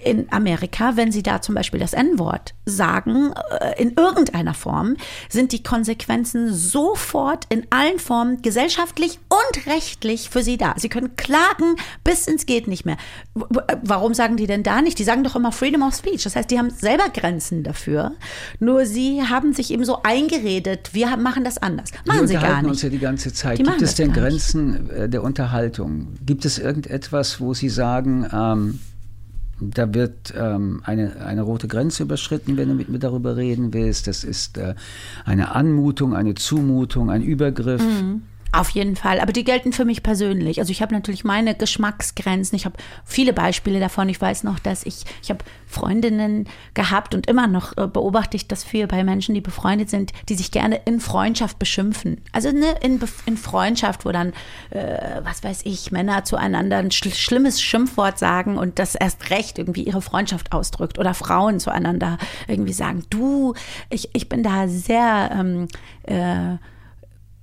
In 0.05 0.31
Amerika, 0.31 0.97
wenn 0.97 1.11
sie 1.13 1.23
da 1.23 1.41
zum 1.41 1.55
Beispiel 1.55 1.81
das 1.81 1.95
N-Wort 1.95 2.55
sagen, 2.67 3.33
äh, 3.61 3.81
in 3.81 3.95
irgendeiner 3.95 4.53
Form, 4.53 4.97
sind 5.31 5.53
die 5.53 5.63
Konsequenzen 5.63 6.53
sofort 6.53 7.47
in 7.49 7.67
allen 7.71 7.99
Formen 7.99 8.43
gesellschaftlich 8.43 9.19
und 9.31 9.67
rechtlich 9.67 10.29
für 10.29 10.43
sie 10.43 10.59
da. 10.59 10.75
Sie 10.77 10.91
können 10.91 11.17
klagen 11.17 11.77
bis 12.05 12.27
ins 12.27 12.45
geht 12.45 12.69
nicht 12.69 12.85
mehr. 12.85 12.99
Warum 13.83 14.13
sagen 14.13 14.37
die 14.37 14.47
denn 14.47 14.63
da 14.63 14.83
nicht? 14.83 14.99
Die 14.99 15.05
sagen 15.05 15.25
doch 15.25 15.37
immer 15.37 15.53
Freedom 15.53 15.83
of 15.83 15.95
Speech. 15.95 16.25
Das 16.25 16.37
heißt, 16.37 16.51
die 16.51 16.59
haben 16.59 16.71
selber 16.71 17.09
Grenzen 17.09 17.63
dafür. 17.63 18.13
Nur 18.59 18.85
sie 18.85 19.23
haben 19.23 19.55
sich 19.55 19.73
eben 19.73 19.85
so 19.85 20.03
eingeredet, 20.03 20.91
wir 20.93 21.17
machen 21.17 21.45
das 21.45 21.59
anders. 21.59 21.91
Machen 22.05 22.21
wir 22.21 22.29
sie 22.29 22.35
gar 22.35 22.61
nicht. 22.61 22.71
uns 22.71 22.83
ja 22.83 22.91
die 22.91 22.99
ganze 22.99 23.33
Zeit. 23.33 23.59
Die 23.59 23.63
Gibt 23.63 23.81
es 23.81 23.95
denn 23.95 24.13
gar 24.13 24.25
nicht. 24.25 24.33
Grenzen 24.33 24.91
äh, 24.91 25.09
der 25.09 25.23
Unterhaltung? 25.23 25.84
Gibt 26.25 26.44
es 26.44 26.59
irgendetwas, 26.59 27.40
wo 27.40 27.55
Sie 27.55 27.68
sagen, 27.68 28.27
ähm, 28.33 28.79
da 29.61 29.94
wird 29.94 30.35
ähm, 30.37 30.81
eine, 30.85 31.25
eine 31.25 31.42
rote 31.42 31.68
Grenze 31.68 32.03
überschritten, 32.03 32.57
wenn 32.57 32.68
du 32.68 32.75
mit 32.75 32.88
mir 32.88 32.99
darüber 32.99 33.37
reden 33.37 33.73
willst? 33.73 34.07
Das 34.07 34.25
ist 34.25 34.59
äh, 34.59 34.75
eine 35.25 35.55
Anmutung, 35.55 36.14
eine 36.14 36.35
Zumutung, 36.35 37.11
ein 37.11 37.23
Übergriff. 37.23 37.83
Mhm. 37.83 38.23
Auf 38.55 38.71
jeden 38.71 38.95
Fall, 38.95 39.19
aber 39.19 39.33
die 39.33 39.43
gelten 39.43 39.73
für 39.73 39.85
mich 39.85 40.05
persönlich. 40.05 40.61
Also 40.61 40.71
ich 40.71 40.81
habe 40.81 40.95
natürlich 40.95 41.25
meine 41.25 41.57
Geschmacksgrenzen. 41.57 42.55
Ich 42.55 42.64
habe 42.64 42.77
viele 43.05 43.33
Beispiele 43.33 43.81
davon. 43.81 44.09
Ich 44.09 44.21
weiß 44.21 44.45
noch, 44.45 44.61
dass 44.61 44.85
ich, 44.85 45.05
ich 45.23 45.31
habe 45.31 45.45
Freundinnen 45.67 46.47
gehabt 46.73 47.17
und 47.17 47.27
immer 47.27 47.49
noch 47.49 47.77
äh, 47.77 47.88
beobachte 47.88 48.37
ich 48.37 48.47
das 48.47 48.62
viel 48.62 48.87
bei 48.87 49.03
Menschen, 49.03 49.35
die 49.35 49.40
befreundet 49.40 49.90
sind, 49.90 50.12
die 50.29 50.37
sich 50.37 50.53
gerne 50.53 50.81
in 50.85 51.01
Freundschaft 51.01 51.59
beschimpfen. 51.59 52.21
Also 52.31 52.53
ne, 52.53 52.77
in, 52.81 53.01
in 53.27 53.37
Freundschaft, 53.37 54.05
wo 54.05 54.12
dann, 54.12 54.33
äh, 54.71 55.21
was 55.25 55.43
weiß 55.43 55.62
ich, 55.64 55.90
Männer 55.90 56.25
zueinander 56.25 56.79
ein 56.79 56.93
schl 56.93 57.12
schlimmes 57.12 57.61
Schimpfwort 57.61 58.21
sagen 58.21 58.57
und 58.57 58.79
das 58.79 58.95
erst 58.95 59.31
recht 59.31 59.59
irgendwie 59.59 59.83
ihre 59.83 60.01
Freundschaft 60.01 60.53
ausdrückt. 60.53 60.99
Oder 61.01 61.12
Frauen 61.14 61.59
zueinander 61.59 62.19
irgendwie 62.47 62.73
sagen, 62.73 63.05
du, 63.11 63.55
ich, 63.90 64.11
ich 64.14 64.29
bin 64.29 64.45
da 64.45 64.69
sehr, 64.69 65.31
ähm, 65.33 65.69
äh, 66.05 66.57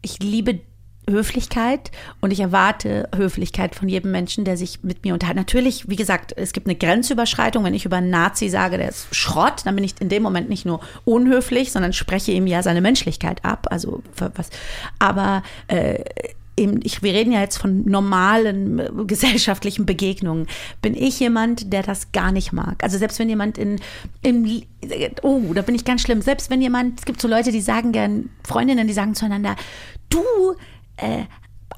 ich 0.02 0.20
liebe 0.20 0.62
Höflichkeit 1.10 1.92
und 2.22 2.32
ich 2.32 2.40
erwarte 2.40 3.10
Höflichkeit 3.16 3.76
von 3.76 3.90
jedem 3.90 4.12
Menschen, 4.12 4.46
der 4.46 4.58
sich 4.58 4.84
mit 4.84 5.04
mir 5.04 5.14
unterhält. 5.14 5.38
Natürlich, 5.38 5.90
wie 5.90 5.96
gesagt, 5.96 6.34
es 6.36 6.54
gibt 6.54 6.68
eine 6.68 6.76
Grenzüberschreitung. 6.76 7.64
Wenn 7.64 7.74
ich 7.74 7.86
über 7.86 7.98
einen 7.98 8.10
Nazi 8.10 8.50
sage, 8.50 8.78
der 8.78 8.90
ist 8.90 9.14
Schrott, 9.16 9.62
dann 9.66 9.76
bin 9.76 9.84
ich 9.84 9.96
in 10.00 10.10
dem 10.10 10.24
Moment 10.24 10.50
nicht 10.50 10.66
nur 10.66 10.80
unhöflich, 11.06 11.72
sondern 11.72 11.94
spreche 11.94 12.32
ihm 12.32 12.48
ja 12.48 12.64
seine 12.64 12.82
Menschlichkeit 12.82 13.44
ab. 13.44 13.68
Also 13.70 14.04
was. 14.16 14.50
Aber 15.00 15.44
äh, 15.68 16.04
eben, 16.58 16.80
ich, 16.84 17.02
wir 17.02 17.14
reden 17.14 17.32
ja 17.32 17.42
jetzt 17.42 17.58
von 17.58 17.84
normalen 17.86 18.80
äh, 18.80 18.90
gesellschaftlichen 19.06 19.86
Begegnungen. 19.86 20.48
Bin 20.82 20.96
ich 20.96 21.20
jemand, 21.20 21.74
der 21.74 21.84
das 21.84 22.12
gar 22.12 22.32
nicht 22.32 22.54
mag? 22.54 22.84
Also 22.84 22.98
selbst 22.98 23.20
wenn 23.20 23.30
jemand 23.30 23.58
in, 23.58 23.80
in 24.22 24.64
oh, 25.24 25.42
da 25.54 25.62
bin 25.62 25.76
ich 25.76 25.86
ganz 25.86 26.02
schlimm. 26.02 26.22
Selbst 26.22 26.50
wenn 26.50 26.62
jemand, 26.62 27.00
es 27.00 27.06
gibt 27.06 27.22
so 27.22 27.28
Leute, 27.28 27.52
die 27.52 27.62
sagen 27.62 27.92
gern, 27.92 28.30
Freundinnen, 28.44 28.88
die 28.88 28.94
sagen 28.94 29.16
zueinander, 29.16 29.56
du 30.10 30.22
äh, 31.02 31.26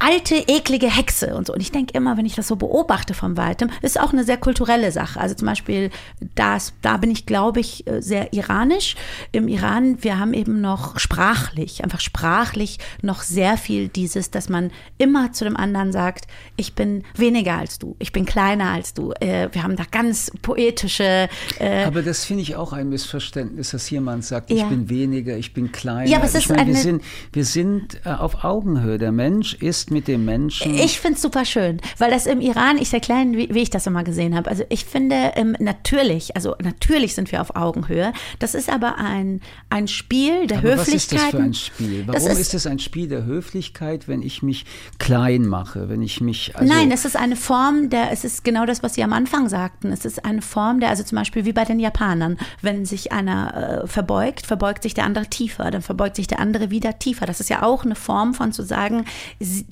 alte, 0.03 0.35
eklige 0.35 0.87
Hexe 0.87 1.33
und 1.35 1.47
so. 1.47 1.53
Und 1.53 1.61
ich 1.61 1.71
denke 1.71 1.93
immer, 1.95 2.17
wenn 2.17 2.25
ich 2.25 2.35
das 2.35 2.47
so 2.47 2.57
beobachte 2.57 3.13
von 3.13 3.37
weitem, 3.37 3.69
ist 3.81 3.99
auch 3.99 4.11
eine 4.11 4.25
sehr 4.25 4.37
kulturelle 4.37 4.91
Sache. 4.91 5.19
Also 5.19 5.33
zum 5.35 5.47
Beispiel, 5.47 5.91
das, 6.35 6.73
da 6.81 6.97
bin 6.97 7.09
ich, 7.09 7.25
glaube 7.25 7.61
ich, 7.61 7.87
äh, 7.87 8.01
sehr 8.01 8.33
iranisch. 8.33 8.95
Im 9.31 9.47
Iran, 9.47 10.03
wir 10.03 10.19
haben 10.19 10.33
eben 10.33 10.59
noch 10.59 10.99
sprachlich, 10.99 11.83
einfach 11.83 12.01
sprachlich 12.01 12.79
noch 13.01 13.21
sehr 13.21 13.55
viel 13.57 13.87
dieses, 13.87 14.29
dass 14.29 14.49
man 14.49 14.71
immer 14.97 15.31
zu 15.31 15.45
dem 15.45 15.55
anderen 15.55 15.93
sagt, 15.93 16.25
ich 16.57 16.75
bin 16.75 17.03
weniger 17.15 17.57
als 17.57 17.79
du, 17.79 17.95
ich 17.99 18.11
bin 18.11 18.25
kleiner 18.25 18.71
als 18.71 18.93
du. 18.93 19.13
Äh, 19.21 19.49
wir 19.53 19.63
haben 19.63 19.77
da 19.77 19.85
ganz 19.89 20.31
poetische. 20.41 21.29
Äh 21.59 21.85
aber 21.85 22.01
das 22.01 22.25
finde 22.25 22.43
ich 22.43 22.57
auch 22.57 22.73
ein 22.73 22.89
Missverständnis, 22.89 23.71
dass 23.71 23.89
jemand 23.89 24.25
sagt, 24.25 24.51
ich 24.51 24.59
ja. 24.59 24.67
bin 24.67 24.89
weniger, 24.89 25.37
ich 25.37 25.53
bin 25.53 25.71
kleiner. 25.71 26.09
Ja, 26.09 26.17
aber 26.17 26.25
es 26.25 26.35
ist 26.35 26.49
ich 26.49 26.51
eine, 26.51 26.67
wir 26.67 26.75
sind, 26.75 27.03
wir 27.31 27.45
sind 27.45 28.05
auf 28.05 28.43
Augenhöhe. 28.43 28.97
Der 28.97 29.13
Mensch 29.13 29.53
ist 29.53 29.92
mit 29.93 30.07
dem 30.07 30.25
Menschen. 30.25 30.73
Ich 30.75 30.99
finde 30.99 31.15
es 31.15 31.21
super 31.21 31.45
schön, 31.45 31.79
weil 31.97 32.11
das 32.11 32.25
im 32.25 32.41
Iran, 32.41 32.77
ich 32.77 32.93
erkläre, 32.93 33.25
wie, 33.31 33.53
wie 33.53 33.61
ich 33.61 33.69
das 33.69 33.87
immer 33.87 34.03
gesehen 34.03 34.35
habe. 34.35 34.49
Also 34.49 34.63
ich 34.69 34.85
finde 34.85 35.33
ähm, 35.35 35.55
natürlich, 35.59 36.35
also 36.35 36.55
natürlich 36.61 37.15
sind 37.15 37.31
wir 37.31 37.41
auf 37.41 37.55
Augenhöhe. 37.55 38.13
Das 38.39 38.55
ist 38.55 38.69
aber 38.69 38.97
ein, 38.97 39.41
ein 39.69 39.87
Spiel 39.87 40.47
der 40.47 40.59
aber 40.59 40.69
Höflichkeit. 40.69 40.93
Was 40.93 40.93
ist 40.93 41.13
das 41.13 41.29
für 41.29 41.37
ein 41.37 41.53
Spiel? 41.53 42.03
Warum 42.07 42.27
ist, 42.31 42.39
ist 42.39 42.53
es 42.53 42.67
ein 42.67 42.79
Spiel 42.79 43.07
der 43.07 43.25
Höflichkeit, 43.25 44.07
wenn 44.07 44.21
ich 44.21 44.43
mich 44.43 44.65
klein 44.99 45.47
mache, 45.47 45.89
wenn 45.89 46.01
ich 46.01 46.21
mich. 46.21 46.55
Also 46.55 46.71
Nein, 46.71 46.91
es 46.91 47.05
ist 47.05 47.15
eine 47.15 47.35
Form 47.35 47.89
der, 47.89 48.11
es 48.11 48.23
ist 48.23 48.43
genau 48.43 48.65
das, 48.65 48.83
was 48.83 48.95
Sie 48.95 49.03
am 49.03 49.13
Anfang 49.13 49.49
sagten. 49.49 49.91
Es 49.91 50.05
ist 50.05 50.25
eine 50.25 50.41
Form 50.41 50.79
der, 50.79 50.89
also 50.89 51.03
zum 51.03 51.17
Beispiel 51.17 51.45
wie 51.45 51.53
bei 51.53 51.65
den 51.65 51.79
Japanern, 51.79 52.37
wenn 52.61 52.85
sich 52.85 53.11
einer 53.11 53.83
äh, 53.83 53.87
verbeugt, 53.87 54.45
verbeugt 54.45 54.83
sich 54.83 54.93
der 54.93 55.05
andere 55.05 55.27
tiefer, 55.27 55.71
dann 55.71 55.81
verbeugt 55.81 56.15
sich 56.15 56.27
der 56.27 56.39
andere 56.39 56.69
wieder 56.69 56.99
tiefer. 56.99 57.25
Das 57.25 57.39
ist 57.39 57.49
ja 57.49 57.63
auch 57.63 57.85
eine 57.85 57.95
Form 57.95 58.33
von 58.33 58.51
zu 58.51 58.63
sagen, 58.63 59.05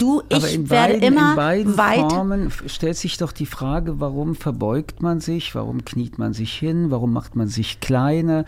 du, 0.01 0.21
ich 0.29 0.35
aber 0.35 0.49
in 0.49 0.69
werde 0.69 0.93
beiden, 0.93 1.07
immer 1.07 1.29
in 1.31 1.35
beiden 1.35 1.77
weiter. 1.77 2.09
Formen 2.09 2.51
stellt 2.65 2.97
sich 2.97 3.17
doch 3.17 3.31
die 3.31 3.45
Frage, 3.45 3.99
warum 3.99 4.35
verbeugt 4.35 5.01
man 5.01 5.19
sich, 5.19 5.53
warum 5.55 5.85
kniet 5.85 6.17
man 6.17 6.33
sich 6.33 6.53
hin, 6.53 6.91
warum 6.91 7.13
macht 7.13 7.35
man 7.35 7.47
sich 7.47 7.79
kleiner? 7.79 8.45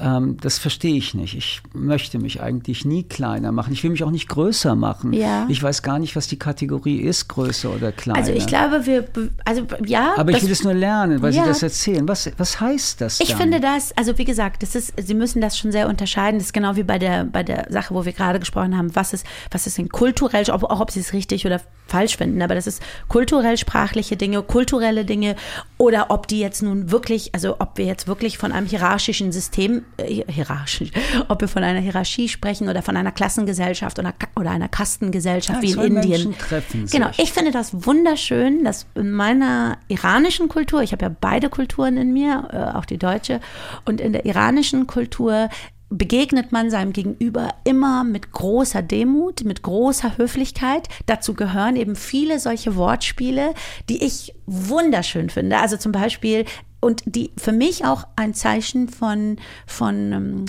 Ähm, 0.00 0.36
das 0.40 0.58
verstehe 0.58 0.96
ich 0.96 1.14
nicht. 1.14 1.36
Ich 1.36 1.62
möchte 1.72 2.18
mich 2.18 2.40
eigentlich 2.40 2.84
nie 2.84 3.04
kleiner 3.04 3.52
machen. 3.52 3.72
Ich 3.72 3.82
will 3.84 3.90
mich 3.90 4.02
auch 4.02 4.10
nicht 4.10 4.28
größer 4.28 4.74
machen. 4.74 5.12
Ja. 5.12 5.46
Ich 5.48 5.62
weiß 5.62 5.82
gar 5.82 5.98
nicht, 5.98 6.16
was 6.16 6.26
die 6.26 6.38
Kategorie 6.38 6.98
ist, 6.98 7.28
größer 7.28 7.70
oder 7.70 7.92
kleiner. 7.92 8.18
Also 8.18 8.32
ich 8.32 8.46
glaube, 8.46 8.86
wir, 8.86 9.06
also 9.44 9.66
ja. 9.84 10.14
Aber 10.16 10.32
ich 10.32 10.42
will 10.42 10.50
es 10.50 10.64
nur 10.64 10.74
lernen, 10.74 11.22
weil 11.22 11.32
ja. 11.32 11.42
Sie 11.42 11.48
das 11.48 11.62
erzählen. 11.62 12.06
Was, 12.08 12.30
was 12.36 12.60
heißt 12.60 13.00
das 13.00 13.20
Ich 13.20 13.30
dann? 13.30 13.38
finde 13.38 13.60
das, 13.60 13.96
also 13.96 14.18
wie 14.18 14.24
gesagt, 14.24 14.62
das 14.62 14.74
ist, 14.74 14.94
Sie 14.96 15.14
müssen 15.14 15.40
das 15.40 15.58
schon 15.58 15.72
sehr 15.72 15.88
unterscheiden. 15.88 16.38
Das 16.38 16.46
ist 16.46 16.52
genau 16.52 16.76
wie 16.76 16.82
bei 16.82 16.98
der, 16.98 17.24
bei 17.24 17.42
der 17.42 17.66
Sache, 17.70 17.94
wo 17.94 18.04
wir 18.04 18.12
gerade 18.12 18.40
gesprochen 18.40 18.76
haben. 18.76 18.94
Was 18.96 19.12
ist, 19.12 19.26
was 19.50 19.66
ist 19.66 19.78
denn 19.78 19.88
kulturell, 19.88 20.50
auch, 20.50 20.62
auch 20.64 20.80
ob 20.80 20.90
Sie 20.90 21.00
es 21.00 21.12
richtig 21.12 21.46
oder 21.46 21.60
falsch 21.86 22.16
finden, 22.16 22.40
aber 22.42 22.54
das 22.54 22.66
ist 22.66 22.82
kulturell 23.08 23.56
sprachliche 23.56 24.16
Dinge, 24.16 24.42
kulturelle 24.42 25.04
Dinge 25.04 25.36
oder 25.78 26.10
ob 26.10 26.26
die 26.26 26.40
jetzt 26.40 26.62
nun 26.62 26.90
wirklich, 26.90 27.34
also 27.34 27.56
ob 27.58 27.76
wir 27.76 27.84
jetzt 27.84 28.08
wirklich 28.08 28.38
von 28.38 28.52
einem 28.52 28.66
hierarchischen 28.66 29.32
System, 29.32 29.83
äh, 29.96 30.22
hierarchisch, 30.30 30.90
ob 31.28 31.40
wir 31.40 31.48
von 31.48 31.62
einer 31.64 31.80
Hierarchie 31.80 32.28
sprechen 32.28 32.68
oder 32.68 32.82
von 32.82 32.96
einer 32.96 33.12
Klassengesellschaft 33.12 33.98
oder, 33.98 34.14
oder 34.36 34.50
einer 34.50 34.68
Kastengesellschaft 34.68 35.62
ja, 35.62 35.68
wie 35.68 35.72
in 35.72 35.96
Indien. 35.96 36.10
Menschen 36.10 36.38
treffen 36.38 36.86
Genau, 36.86 37.08
sich. 37.08 37.20
ich 37.20 37.32
finde 37.32 37.50
das 37.50 37.86
wunderschön, 37.86 38.64
dass 38.64 38.86
in 38.94 39.10
meiner 39.10 39.78
iranischen 39.88 40.48
Kultur, 40.48 40.82
ich 40.82 40.92
habe 40.92 41.04
ja 41.04 41.14
beide 41.20 41.48
Kulturen 41.48 41.96
in 41.96 42.12
mir, 42.12 42.48
äh, 42.52 42.76
auch 42.76 42.84
die 42.84 42.98
deutsche, 42.98 43.40
und 43.84 44.00
in 44.00 44.12
der 44.12 44.26
iranischen 44.26 44.86
Kultur 44.86 45.48
begegnet 45.90 46.50
man 46.50 46.70
seinem 46.70 46.92
Gegenüber 46.92 47.54
immer 47.64 48.04
mit 48.04 48.32
großer 48.32 48.82
Demut, 48.82 49.44
mit 49.44 49.62
großer 49.62 50.16
Höflichkeit. 50.18 50.88
Dazu 51.06 51.34
gehören 51.34 51.76
eben 51.76 51.94
viele 51.94 52.40
solche 52.40 52.76
Wortspiele, 52.76 53.54
die 53.88 54.02
ich 54.02 54.34
wunderschön 54.46 55.30
finde. 55.30 55.58
Also 55.58 55.76
zum 55.76 55.92
Beispiel, 55.92 56.46
und 56.84 57.02
die 57.06 57.30
für 57.36 57.52
mich 57.52 57.84
auch 57.84 58.06
ein 58.16 58.34
Zeichen 58.34 58.88
von, 58.88 59.38
von 59.66 60.12
ähm, 60.12 60.44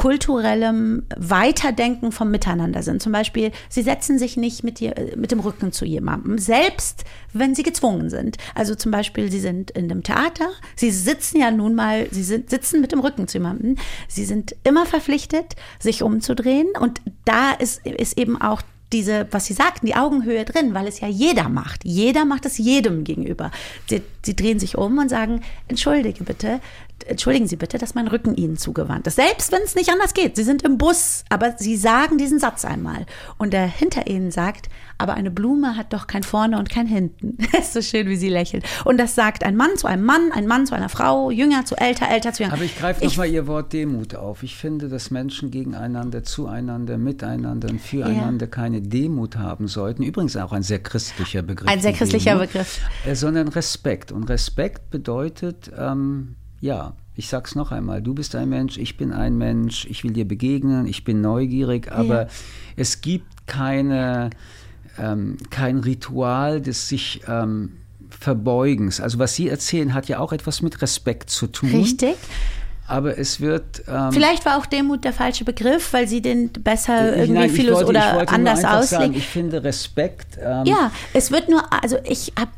kulturellem 0.00 1.02
Weiterdenken 1.16 2.12
vom 2.12 2.30
Miteinander 2.30 2.82
sind. 2.82 3.02
Zum 3.02 3.12
Beispiel, 3.12 3.50
sie 3.68 3.82
setzen 3.82 4.18
sich 4.18 4.36
nicht 4.36 4.64
mit, 4.64 4.80
ihr, 4.80 4.94
mit 5.16 5.30
dem 5.30 5.40
Rücken 5.40 5.72
zu 5.72 5.84
jemandem, 5.84 6.38
selbst 6.38 7.04
wenn 7.32 7.54
sie 7.54 7.62
gezwungen 7.62 8.08
sind. 8.08 8.38
Also 8.54 8.74
zum 8.74 8.92
Beispiel, 8.92 9.30
sie 9.30 9.40
sind 9.40 9.70
in 9.72 9.90
einem 9.90 10.02
Theater, 10.02 10.48
sie 10.76 10.90
sitzen 10.90 11.38
ja 11.38 11.50
nun 11.50 11.74
mal, 11.74 12.06
sie 12.10 12.22
sind, 12.22 12.48
sitzen 12.48 12.80
mit 12.80 12.92
dem 12.92 13.00
Rücken 13.00 13.28
zu 13.28 13.38
jemandem, 13.38 13.76
sie 14.08 14.24
sind 14.24 14.56
immer 14.64 14.86
verpflichtet, 14.86 15.56
sich 15.78 16.02
umzudrehen 16.02 16.68
und 16.80 17.02
da 17.24 17.52
ist, 17.52 17.84
ist 17.84 18.16
eben 18.16 18.40
auch 18.40 18.62
diese, 18.92 19.26
was 19.30 19.46
Sie 19.46 19.52
sagten, 19.52 19.86
die 19.86 19.94
Augenhöhe 19.94 20.44
drin, 20.44 20.74
weil 20.74 20.86
es 20.86 21.00
ja 21.00 21.08
jeder 21.08 21.48
macht. 21.48 21.84
Jeder 21.84 22.24
macht 22.24 22.46
es 22.46 22.58
jedem 22.58 23.04
gegenüber. 23.04 23.50
Sie, 23.88 24.02
sie 24.24 24.36
drehen 24.36 24.58
sich 24.58 24.76
um 24.76 24.98
und 24.98 25.08
sagen, 25.08 25.42
entschuldige 25.68 26.24
bitte, 26.24 26.60
entschuldigen 27.04 27.46
Sie 27.46 27.56
bitte, 27.56 27.78
dass 27.78 27.94
mein 27.94 28.08
Rücken 28.08 28.34
Ihnen 28.34 28.56
zugewandt 28.56 29.06
ist. 29.06 29.16
Selbst 29.16 29.52
wenn 29.52 29.62
es 29.62 29.74
nicht 29.74 29.90
anders 29.90 30.14
geht. 30.14 30.36
Sie 30.36 30.42
sind 30.42 30.62
im 30.62 30.78
Bus, 30.78 31.24
aber 31.28 31.54
Sie 31.58 31.76
sagen 31.76 32.18
diesen 32.18 32.38
Satz 32.38 32.64
einmal. 32.64 33.06
Und 33.38 33.52
der 33.52 33.66
hinter 33.66 34.06
Ihnen 34.06 34.30
sagt, 34.30 34.68
aber 35.00 35.14
eine 35.14 35.30
Blume 35.30 35.76
hat 35.76 35.94
doch 35.94 36.06
kein 36.06 36.22
Vorne 36.22 36.58
und 36.58 36.68
kein 36.68 36.86
Hinten. 36.86 37.38
Das 37.52 37.68
ist 37.68 37.72
so 37.72 37.82
schön, 37.82 38.06
wie 38.08 38.16
sie 38.16 38.28
lächelt. 38.28 38.64
Und 38.84 38.98
das 38.98 39.14
sagt 39.14 39.44
ein 39.44 39.56
Mann 39.56 39.76
zu 39.76 39.86
einem 39.86 40.04
Mann, 40.04 40.30
ein 40.32 40.46
Mann 40.46 40.66
zu 40.66 40.74
einer 40.74 40.88
Frau, 40.88 41.30
Jünger 41.30 41.64
zu 41.64 41.74
älter, 41.76 42.08
älter 42.08 42.32
zu 42.32 42.42
jünger. 42.42 42.54
Aber 42.54 42.62
ich 42.62 42.78
greife 42.78 43.04
nochmal 43.04 43.28
Ihr 43.28 43.46
Wort 43.46 43.72
Demut 43.72 44.14
auf. 44.14 44.42
Ich 44.42 44.56
finde, 44.56 44.88
dass 44.88 45.10
Menschen 45.10 45.50
gegeneinander, 45.50 46.22
zueinander, 46.22 46.96
miteinander 46.96 47.68
und 47.68 47.80
füreinander 47.80 48.46
ja. 48.46 48.50
keine 48.50 48.82
Demut 48.82 49.36
haben 49.36 49.68
sollten. 49.68 50.02
Übrigens 50.02 50.36
auch 50.36 50.52
ein 50.52 50.62
sehr 50.62 50.78
christlicher 50.78 51.42
Begriff. 51.42 51.68
Ein 51.68 51.80
sehr 51.80 51.92
christlicher 51.92 52.32
Demut, 52.32 52.48
Begriff. 52.48 52.80
Äh, 53.06 53.14
sondern 53.14 53.48
Respekt. 53.48 54.12
Und 54.12 54.24
Respekt 54.24 54.90
bedeutet, 54.90 55.70
ähm, 55.76 56.36
ja, 56.60 56.94
ich 57.16 57.28
sag's 57.28 57.54
noch 57.54 57.72
einmal, 57.72 58.02
du 58.02 58.14
bist 58.14 58.34
ein 58.34 58.48
Mensch, 58.48 58.78
ich 58.78 58.96
bin 58.96 59.12
ein 59.12 59.36
Mensch, 59.36 59.86
ich 59.86 60.04
will 60.04 60.12
dir 60.12 60.26
begegnen, 60.26 60.86
ich 60.86 61.04
bin 61.04 61.20
neugierig, 61.20 61.90
aber 61.92 62.22
ja. 62.22 62.28
es 62.76 63.00
gibt 63.00 63.46
keine 63.46 64.30
ähm, 64.98 65.36
kein 65.50 65.78
Ritual 65.78 66.60
des 66.60 66.88
sich 66.88 67.22
ähm, 67.28 67.76
Verbeugens. 68.10 69.00
Also 69.00 69.18
was 69.18 69.34
Sie 69.34 69.48
erzählen, 69.48 69.94
hat 69.94 70.08
ja 70.08 70.18
auch 70.18 70.32
etwas 70.32 70.62
mit 70.62 70.82
Respekt 70.82 71.30
zu 71.30 71.46
tun. 71.46 71.70
Richtig. 71.70 72.16
Aber 72.86 73.16
es 73.16 73.40
wird. 73.40 73.84
Ähm, 73.86 74.10
Vielleicht 74.12 74.44
war 74.44 74.58
auch 74.58 74.66
Demut 74.66 75.04
der 75.04 75.12
falsche 75.12 75.44
Begriff, 75.44 75.92
weil 75.92 76.08
Sie 76.08 76.20
den 76.20 76.50
besser 76.50 77.16
irgendwie 77.16 77.40
nein, 77.40 77.50
philos 77.50 77.84
wollte, 77.84 77.90
oder 77.90 78.28
anders 78.28 78.64
auslegen. 78.64 79.14
Ich 79.14 79.28
finde 79.28 79.62
Respekt. 79.62 80.38
Ähm, 80.42 80.66
ja, 80.66 80.90
es 81.14 81.30
wird 81.30 81.48
nur, 81.48 81.62
also 81.72 81.98
ich 82.04 82.32
habe, 82.36 82.50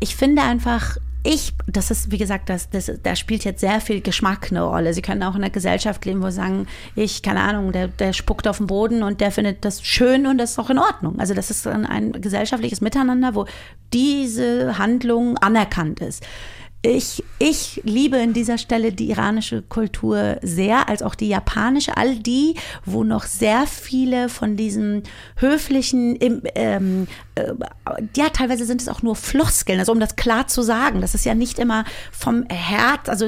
ich 0.00 0.16
finde 0.16 0.42
einfach, 0.42 0.98
ich, 1.26 1.52
das 1.66 1.90
ist, 1.90 2.10
wie 2.10 2.18
gesagt, 2.18 2.48
das, 2.48 2.70
das, 2.70 2.90
da 3.02 3.16
spielt 3.16 3.44
jetzt 3.44 3.60
sehr 3.60 3.80
viel 3.80 4.00
Geschmack 4.00 4.48
eine 4.50 4.62
Rolle. 4.62 4.94
Sie 4.94 5.02
können 5.02 5.22
auch 5.22 5.34
in 5.34 5.42
einer 5.42 5.50
Gesellschaft 5.50 6.04
leben, 6.04 6.22
wo 6.22 6.30
sie 6.30 6.36
sagen, 6.36 6.66
ich, 6.94 7.22
keine 7.22 7.40
Ahnung, 7.40 7.72
der, 7.72 7.88
der 7.88 8.12
spuckt 8.12 8.46
auf 8.46 8.58
den 8.58 8.66
Boden 8.66 9.02
und 9.02 9.20
der 9.20 9.30
findet 9.30 9.64
das 9.64 9.82
schön 9.82 10.26
und 10.26 10.38
das 10.38 10.52
ist 10.52 10.58
auch 10.58 10.70
in 10.70 10.78
Ordnung. 10.78 11.18
Also 11.18 11.34
das 11.34 11.50
ist 11.50 11.66
ein, 11.66 11.84
ein 11.84 12.12
gesellschaftliches 12.12 12.80
Miteinander, 12.80 13.34
wo 13.34 13.46
diese 13.92 14.78
Handlung 14.78 15.36
anerkannt 15.38 16.00
ist. 16.00 16.24
Ich, 16.86 17.24
ich 17.40 17.80
liebe 17.82 18.16
in 18.18 18.32
dieser 18.32 18.58
Stelle 18.58 18.92
die 18.92 19.10
iranische 19.10 19.60
Kultur 19.62 20.38
sehr, 20.42 20.88
als 20.88 21.02
auch 21.02 21.16
die 21.16 21.26
japanische, 21.26 21.96
all 21.96 22.14
die, 22.14 22.54
wo 22.84 23.02
noch 23.02 23.24
sehr 23.24 23.66
viele 23.66 24.28
von 24.28 24.56
diesen 24.56 25.02
höflichen, 25.36 26.16
ähm, 26.54 27.08
äh, 27.34 27.52
ja, 28.16 28.28
teilweise 28.28 28.64
sind 28.64 28.80
es 28.80 28.88
auch 28.88 29.02
nur 29.02 29.16
Floskeln, 29.16 29.80
also 29.80 29.90
um 29.90 29.98
das 29.98 30.14
klar 30.14 30.46
zu 30.46 30.62
sagen. 30.62 31.00
Das 31.00 31.16
ist 31.16 31.24
ja 31.24 31.34
nicht 31.34 31.58
immer 31.58 31.84
vom 32.12 32.44
Herz, 32.48 33.08
also 33.08 33.26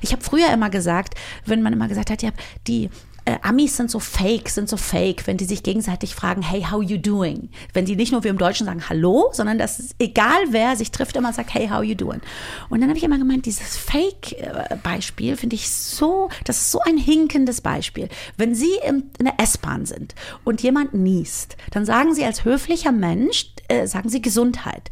ich 0.00 0.12
habe 0.12 0.22
früher 0.22 0.52
immer 0.52 0.70
gesagt, 0.70 1.14
wenn 1.44 1.60
man 1.60 1.72
immer 1.72 1.88
gesagt 1.88 2.10
hat, 2.10 2.22
ja, 2.22 2.30
die 2.68 2.88
äh, 3.28 3.38
Amis 3.42 3.76
sind 3.76 3.90
so 3.90 3.98
fake, 3.98 4.48
sind 4.48 4.70
so 4.70 4.78
fake, 4.78 5.26
wenn 5.26 5.36
die 5.36 5.44
sich 5.44 5.62
gegenseitig 5.62 6.14
fragen, 6.14 6.40
hey, 6.40 6.62
how 6.62 6.82
you 6.82 6.96
doing? 6.96 7.50
Wenn 7.74 7.84
die 7.84 7.94
nicht 7.94 8.10
nur 8.10 8.24
wie 8.24 8.28
im 8.28 8.38
Deutschen 8.38 8.64
sagen 8.64 8.88
Hallo, 8.88 9.28
sondern 9.32 9.58
dass 9.58 9.78
es, 9.78 9.94
egal 9.98 10.38
wer 10.48 10.76
sich 10.76 10.90
trifft, 10.92 11.14
immer 11.14 11.32
sagt, 11.34 11.52
hey, 11.52 11.68
how 11.68 11.82
you 11.82 11.94
doing? 11.94 12.22
Und 12.70 12.80
dann 12.80 12.88
habe 12.88 12.96
ich 12.96 13.04
immer 13.04 13.18
gemeint, 13.18 13.44
dieses 13.44 13.76
Fake-Beispiel 13.76 15.36
finde 15.36 15.56
ich 15.56 15.68
so, 15.68 16.30
das 16.44 16.56
ist 16.56 16.70
so 16.70 16.80
ein 16.80 16.96
hinkendes 16.96 17.60
Beispiel. 17.60 18.08
Wenn 18.38 18.54
Sie 18.54 18.72
in 18.86 19.04
der 19.20 19.38
S-Bahn 19.38 19.84
sind 19.84 20.14
und 20.44 20.62
jemand 20.62 20.94
niest, 20.94 21.58
dann 21.70 21.84
sagen 21.84 22.14
Sie 22.14 22.24
als 22.24 22.46
höflicher 22.46 22.92
Mensch, 22.92 23.52
äh, 23.68 23.86
sagen 23.86 24.08
Sie 24.08 24.22
Gesundheit. 24.22 24.88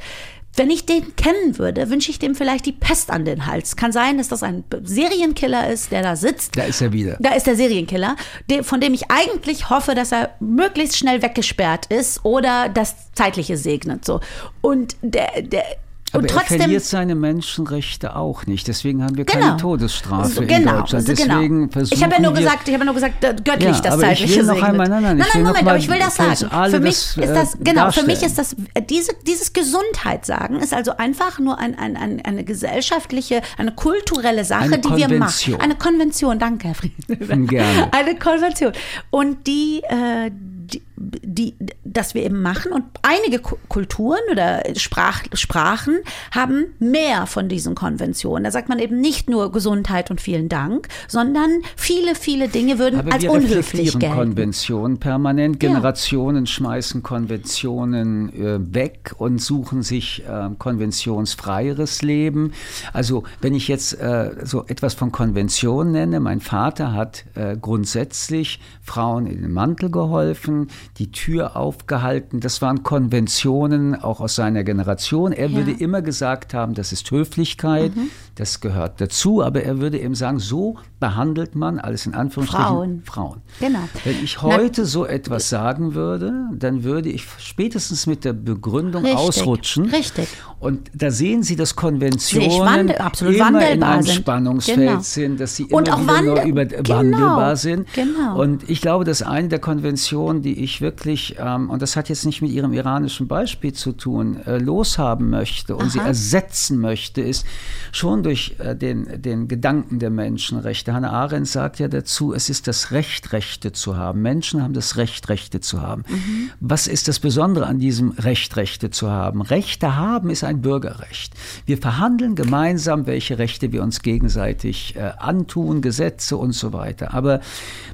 Wenn 0.57 0.70
ich 0.70 0.86
den 0.86 1.14
kennen 1.16 1.59
würde, 1.59 1.90
wünsche 1.90 2.11
ich 2.11 2.18
dem 2.18 2.34
vielleicht 2.34 2.66
die 2.66 2.72
Pest 2.72 3.11
an 3.11 3.24
den 3.24 3.46
Hals. 3.46 3.76
Kann 3.76 3.92
sein, 3.92 4.18
dass 4.18 4.28
das 4.28 4.42
ein 4.42 4.64
Serienkiller 4.82 5.68
ist, 5.68 5.92
der 5.92 6.02
da 6.02 6.16
sitzt. 6.16 6.57
Da 6.57 6.64
ist 6.64 6.80
er 6.80 6.92
wieder. 6.92 7.18
Da 7.20 7.34
ist 7.34 7.46
der 7.46 7.57
Serienkiller, 7.57 8.16
von 8.62 8.80
dem 8.80 8.94
ich 8.94 9.11
eigentlich 9.11 9.68
hoffe, 9.70 9.94
dass 9.94 10.12
er 10.12 10.30
möglichst 10.40 10.96
schnell 10.96 11.22
weggesperrt 11.22 11.86
ist 11.86 12.24
oder 12.24 12.68
das 12.68 13.12
Zeitliche 13.12 13.57
segnet. 13.57 14.04
So. 14.04 14.20
Und 14.62 14.96
der, 15.02 15.42
der 15.42 15.64
aber 16.12 16.22
und 16.22 16.30
trotzdem, 16.30 16.57
er 16.57 16.62
verliert 16.64 16.84
seine 16.84 17.14
Menschenrechte 17.14 18.16
auch 18.16 18.46
nicht. 18.46 18.68
Deswegen 18.68 19.02
haben 19.02 19.16
wir 19.16 19.24
keine 19.24 19.44
Genau. 19.44 19.57
Todesstrafe 19.57 20.28
So, 20.30 20.40
in 20.42 20.48
genau, 20.48 20.78
Deutschland. 20.80 21.07
genau. 21.07 21.34
Deswegen 21.34 21.70
versuchen 21.70 21.96
Ich 21.98 22.04
habe 22.04 22.14
ja 22.14 22.20
nur 22.22 22.32
gesagt, 22.32 22.68
ich 22.68 22.74
habe 22.74 22.82
ja 22.82 22.84
nur 22.86 22.94
gesagt, 22.94 23.24
äh, 23.24 23.34
göttlich 23.44 23.76
Ja, 23.76 23.80
das 23.82 23.98
zeitliche 24.00 24.44
segnet. 24.44 24.62
einmal- 24.64 24.88
nein, 24.88 25.02
nein, 25.02 25.16
nein, 25.18 25.42
noch 25.42 25.48
Moment, 25.50 25.68
aber 25.68 25.76
ich 25.78 25.88
will 25.90 25.98
das 25.98 26.14
sagen. 26.16 26.70
Für 26.70 26.80
mich 26.80 26.94
das, 26.94 27.16
ist 27.16 27.18
äh, 27.18 27.34
das, 27.34 27.57
genau, 27.61 27.90
für 27.90 28.02
mich 28.04 28.22
ist 28.22 28.38
das, 28.38 28.54
äh, 28.74 28.82
diese, 28.82 29.12
dieses 29.26 29.52
Gesundheit 29.52 30.24
sagen 30.24 30.61
ist 30.61 30.72
also 30.72 30.96
einfach 30.96 31.38
nur 31.38 31.59
ein, 31.59 31.76
ein, 31.78 31.96
ein, 31.96 32.20
eine 32.24 32.44
gesellschaftliche, 32.44 33.42
eine 33.59 33.72
kulturelle 33.72 34.44
Sache, 34.44 34.64
Eine 34.64 34.78
die 34.78 34.96
wir 34.96 35.09
machen. 35.18 35.57
Eine 35.61 35.74
Konvention, 35.74 36.38
danke, 36.38 36.68
Herr 36.68 36.74
Frieden. 36.74 37.46
Gerne. 37.46 37.88
Eine 37.92 38.16
Konvention. 38.18 38.72
Und 39.11 39.46
die, 39.46 39.82
äh, 39.88 40.30
die, 40.32 40.82
die, 40.97 41.55
dass 41.84 42.14
wir 42.14 42.22
eben 42.24 42.40
machen. 42.42 42.72
Und 42.72 42.84
einige 43.03 43.38
Ku- 43.40 43.57
Kulturen 43.68 44.20
oder 44.30 44.62
Sprach, 44.76 45.24
Sprachen 45.34 45.99
haben 46.30 46.66
mehr 46.78 47.26
von 47.26 47.49
diesen 47.49 47.74
Konventionen. 47.74 48.44
Da 48.44 48.51
sagt 48.51 48.68
man 48.68 48.78
eben 48.78 49.01
nicht 49.01 49.28
nur 49.28 49.53
Gesundheit 49.53 50.11
und 50.11 50.20
vielen 50.20 50.49
Dank, 50.49 50.88
sondern 51.09 51.51
viele, 51.76 52.14
viele 52.14 52.49
Dinge 52.49 52.78
würden 52.78 53.01
Aber 53.01 53.12
als 53.12 53.22
wir 53.22 53.30
unhöflich 53.32 53.99
gelten. 53.99 54.14
Konventionen 54.16 54.99
permanent. 54.99 55.62
Ja. 55.62 55.68
Generationen 55.68 56.47
schmeißen 56.47 57.03
Konventionen 57.03 58.32
äh, 58.32 58.74
weg 58.74 59.14
und 59.18 59.40
suchen 59.40 59.82
sich 59.82 60.24
äh, 60.26 60.49
konventionsfreieres 60.59 62.03
Leben. 62.03 62.53
Also 62.92 63.24
wenn 63.40 63.55
ich 63.55 63.68
jetzt 63.68 63.94
äh, 64.01 64.30
so 64.44 64.64
etwas 64.66 64.94
von 64.94 65.12
Konvention 65.12 65.92
nenne, 65.92 66.20
mein 66.20 66.40
Vater 66.40 66.92
hat 66.92 67.24
äh, 67.34 67.57
grundsätzlich 67.57 68.61
Frauen 68.82 69.26
in 69.26 69.42
den 69.42 69.53
Mantel 69.53 69.90
geholfen, 69.90 70.68
die 70.99 71.11
Tür 71.12 71.57
aufgehalten. 71.57 72.41
Das 72.41 72.62
waren 72.62 72.82
Konventionen 72.82 73.95
auch 73.95 74.20
aus 74.20 74.34
seiner 74.34 74.64
Generation. 74.64 75.32
Er 75.32 75.49
Ja. 75.49 75.57
würde 75.57 75.72
immer 75.72 76.03
gesagt 76.03 76.55
haben, 76.55 76.74
das 76.74 76.93
ist 76.93 77.11
Höflichkeit, 77.11 77.93
das 78.34 78.61
gehört 78.61 79.01
dazu, 79.01 79.43
aber 79.43 79.62
er 79.62 79.78
würde 79.80 79.99
eben 79.99 80.14
sagen, 80.14 80.39
so 80.39 80.76
behandelt 81.01 81.55
man, 81.55 81.78
alles 81.78 82.07
in 82.07 82.14
Anführungsstrichen, 82.14 82.66
Frauen. 82.66 83.03
Frauen. 83.05 83.43
Genau. 83.61 83.80
Wenn 84.05 84.22
ich 84.24 84.41
heute 84.43 84.84
so 84.87 85.05
etwas 85.07 85.49
sagen 85.49 85.95
würde, 85.95 86.32
dann 86.55 86.84
würde 86.84 87.09
ich 87.11 87.26
spätestens 87.39 88.07
mit 88.07 88.24
der 88.24 88.32
Begründung 88.32 89.03
Richtig, 89.05 89.18
ausrutschen. 89.20 89.87
richtig. 89.91 90.28
Und 90.59 90.91
da 90.95 91.11
sehen 91.11 91.43
Sie, 91.43 91.55
dass 91.57 91.76
Konventionen 91.76 92.51
wandel- 92.66 92.97
absolut 92.99 93.34
immer 93.37 93.49
in 93.49 93.55
wandelbar 93.80 93.91
einem 93.93 94.03
sind. 94.03 94.14
Spannungsfeld 94.16 94.78
Genau. 94.89 95.01
sind, 95.01 95.41
dass 95.41 95.57
sie 95.57 95.64
Und 95.66 95.89
immer 95.89 95.97
auch 95.97 96.01
wieder 96.03 96.22
neu 96.22 96.37
wandel- 96.37 96.49
über, 96.49 96.64
genau, 96.64 96.89
wandelbar 96.89 97.57
sind. 97.57 97.87
genau. 97.93 98.41
Und 98.41 98.68
ich 98.68 98.80
glaube, 98.80 99.05
dass 99.05 99.22
eine 99.22 99.49
der 99.49 99.59
Konventionen, 99.59 100.41
die 100.43 100.62
ich 100.64 100.76
wirklich, 100.81 101.37
ähm, 101.39 101.70
und 101.70 101.83
das 101.83 101.97
hat 101.97 102.09
jetzt 102.09 102.24
nicht 102.27 102.43
mit 102.43 102.51
Ihrem 102.51 102.72
iranischen 102.72 103.29
Beispiel 103.29 103.72
zu 103.72 103.93
tun, 103.93 104.41
äh, 104.47 104.59
loshaben 104.59 105.31
möchte 105.31 105.77
und 105.77 105.91
sie 105.91 106.01
Aha. 106.01 106.09
ersetzen 106.09 106.79
möchte, 106.79 107.20
ist 107.20 107.47
schon 107.93 108.22
durch 108.22 108.57
äh, 108.59 108.74
den, 108.74 109.22
den 109.22 109.49
Gedanken 109.49 109.99
der 109.99 110.11
Menschenrechte. 110.11 110.93
Hannah 110.93 111.11
Arendt 111.12 111.49
sagt 111.49 111.79
ja 111.79 111.89
dazu, 111.89 112.35
es 112.35 112.51
ist 112.51 112.66
das 112.66 112.91
Recht, 112.93 113.33
Rechte 113.33 113.72
zu 113.72 113.97
haben. 113.97 114.22
Menschen 114.22 114.62
haben 114.62 114.74
das 114.74 114.97
Recht, 114.97 115.29
Rechte 115.29 115.61
zu 115.61 115.81
haben. 115.81 116.05
Mhm. 116.09 116.51
Was 116.61 116.87
ist 116.87 117.09
das 117.09 117.18
Besondere 117.18 117.66
an 117.66 117.79
diesem 117.79 118.11
Recht, 118.11 118.57
Rechte 118.57 118.91
zu 118.91 119.11
haben? 119.11 119.43
Rechte 119.43 119.97
haben 119.97 120.31
ist 120.31 120.45
ein 120.45 120.61
Bürgerrecht. 120.61 121.33
Wir 121.64 121.79
verhandeln 121.79 122.35
gemeinsam, 122.35 123.07
welche 123.07 123.39
Rechte 123.39 123.72
wir 123.72 123.83
uns 123.83 124.03
gegenseitig 124.03 124.97
äh, 124.97 125.12
antun, 125.18 125.81
Gesetze 125.81 126.37
und 126.37 126.53
so 126.53 126.72
weiter. 126.72 127.14
Aber 127.14 127.41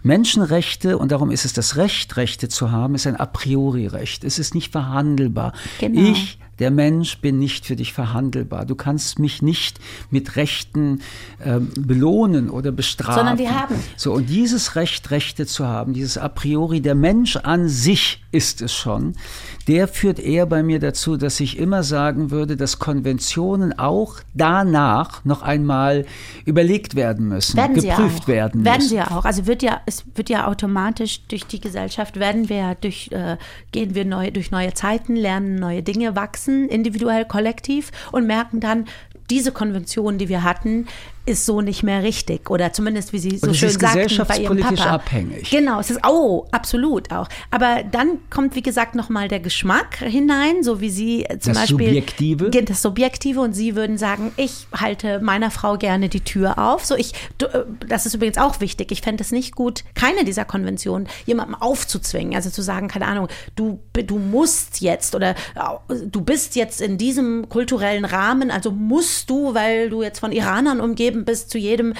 Menschenrechte, 0.03 0.99
und 0.99 1.13
darum 1.13 1.31
ist 1.31 1.45
es 1.45 1.53
das 1.53 1.77
Recht, 1.77 2.17
Rechte 2.17 2.49
zu 2.49 2.71
haben, 2.71 2.72
ist 2.95 3.07
ein 3.07 3.17
a 3.17 3.27
priori 3.27 3.87
Recht. 3.87 4.25
Es 4.25 4.39
ist 4.39 4.55
nicht 4.55 4.73
verhandelbar. 4.73 5.53
Genau. 5.79 6.01
Ich 6.01 6.39
der 6.59 6.71
Mensch 6.71 7.19
bin 7.19 7.39
nicht 7.39 7.67
für 7.67 7.77
dich 7.77 7.93
verhandelbar. 7.93 8.67
Du 8.67 8.75
kannst 8.75 9.19
mich 9.19 9.43
nicht 9.43 9.81
mit 10.11 10.37
Rechten 10.37 11.01
ähm, 11.45 11.71
belohnen 11.79 12.51
oder 12.51 12.73
bestrafen. 12.73 13.15
Sondern 13.15 13.39
wir 13.39 13.59
haben. 13.59 13.75
So, 13.97 14.13
und 14.13 14.29
dieses 14.29 14.77
Recht, 14.77 15.11
Rechte 15.11 15.47
zu 15.47 15.67
haben, 15.67 15.93
dieses 15.93 16.19
a 16.19 16.29
priori, 16.29 16.81
der 16.81 16.95
Mensch 16.95 17.37
an 17.37 17.69
sich 17.69 18.23
ist 18.33 18.63
es 18.63 18.73
schon, 18.73 19.15
der 19.69 19.89
führt 19.89 20.19
eher 20.19 20.47
bei 20.47 20.63
mir 20.63 20.79
dazu, 20.79 21.17
dass 21.17 21.39
ich 21.41 21.59
immer 21.59 21.83
sagen 21.83 22.31
würde, 22.31 22.57
dass 22.57 22.79
Konventionen 22.79 23.79
auch 23.79 24.17
danach 24.33 25.25
noch 25.25 25.43
einmal 25.43 26.07
überlegt 26.45 26.95
werden 26.95 27.29
müssen, 27.29 27.57
Werden 27.57 27.79
sie 27.79 27.89
geprüft 27.89 28.29
werden 28.29 28.65
Werden 28.65 28.79
müssen. 28.79 28.89
sie 28.89 28.97
ja 28.97 29.11
auch. 29.11 29.25
Also 29.25 29.47
wird 29.47 29.63
ja, 29.63 29.81
es 29.87 30.05
wird 30.15 30.31
ja 30.31 30.47
automatisch 30.47 31.27
durch 31.27 31.45
die 31.47 31.61
Gesellschaft 31.61 32.19
werden 32.19 32.49
wir 32.49 32.57
ja 32.57 32.75
durch, 32.75 33.11
äh, 33.13 33.37
gehen 33.71 33.95
wir 33.95 34.05
neu, 34.05 34.31
durch 34.31 34.51
neue 34.51 34.73
Zeiten, 34.75 35.15
lernen 35.15 35.57
neue 35.57 35.83
Dinge, 35.83 36.17
wachsen 36.17 36.42
individuell, 36.49 37.25
kollektiv 37.25 37.91
und 38.13 38.27
merken 38.27 38.61
dann, 38.61 38.87
diese 39.31 39.53
Konvention, 39.53 40.19
die 40.19 40.29
wir 40.29 40.43
hatten, 40.43 40.87
ist 41.25 41.47
so 41.47 41.61
nicht 41.61 41.83
mehr 41.83 42.03
richtig. 42.03 42.51
Oder 42.51 42.73
zumindest, 42.73 43.13
wie 43.13 43.19
Sie 43.19 43.39
so 43.39 43.47
Und 43.47 43.55
schön 43.57 43.69
ist 43.69 43.81
sagten, 43.81 43.95
bei 43.97 44.01
Ihrem 44.01 44.09
gesellschaftspolitisch 44.09 44.81
Papa. 44.81 44.95
abhängig. 44.95 45.51
Genau, 45.51 45.81
es 45.81 45.91
ist, 45.91 46.01
oh, 46.07 46.47
absolut 46.51 47.13
auch. 47.13 47.29
Aber 47.51 47.83
dann 47.91 48.19
kommt, 48.31 48.57
wie 48.57 48.63
gesagt, 48.63 48.95
nochmal 48.95 49.29
der 49.29 49.41
Geschmack 49.41 49.97
hinein, 49.99 50.63
so 50.63 50.81
wie 50.81 50.91
Sie 50.91 51.25
äh, 51.25 51.39
zum 51.39 51.53
Das 51.53 51.63
Beispiel. 51.63 51.87
Subjektive? 51.87 52.51
Das 52.51 52.83
Subjektive 52.83 53.41
und 53.41 53.53
Sie 53.53 53.77
würden 53.77 53.99
sagen, 53.99 54.33
ich 54.37 54.67
halte 54.73 55.21
meiner 55.21 55.51
Frau 55.51 55.77
gerne 55.77 56.09
die 56.09 56.21
Tür 56.23 56.59
auf. 56.59 56.85
So 56.85 56.97
ich, 56.97 57.13
äh, 57.41 57.61
das 57.87 58.07
ist 58.07 58.15
übrigens 58.15 58.39
auch 58.39 58.61
wichtig. 58.61 58.91
Ich 58.91 59.03
fände 59.03 59.23
es 59.23 59.31
nicht 59.31 59.55
gut, 59.55 59.85
keine 59.95 60.25
dieser 60.25 60.45
Konventionen 60.45 61.09
jemandem 61.27 61.55
aufzuzwingen. 61.55 62.35
Also 62.35 62.51
zu 62.51 62.63
sagen, 62.63 62.89
keine 62.89 63.07
Ahnung, 63.07 63.29
du, 63.55 63.79
du 63.93 64.19
musst 64.19 64.81
jetzt 64.81 65.15
oder 65.15 65.31
äh, 65.31 65.95
du 66.07 66.21
bist 66.21 66.57
jetzt 66.57 66.81
in 66.81 66.99
diesem 66.99 67.49
kulturellen 67.49 68.05
Rahmen, 68.05 68.51
also 68.51 68.71
musst 68.71 69.31
du, 69.31 69.55
weil 69.55 69.89
du 69.91 70.03
jetzt 70.03 70.19
von 70.19 70.33
Iranern 70.33 70.81
umgeben 70.81 71.12
bist, 71.13 71.51
zu 71.51 71.59
jedem 71.59 71.95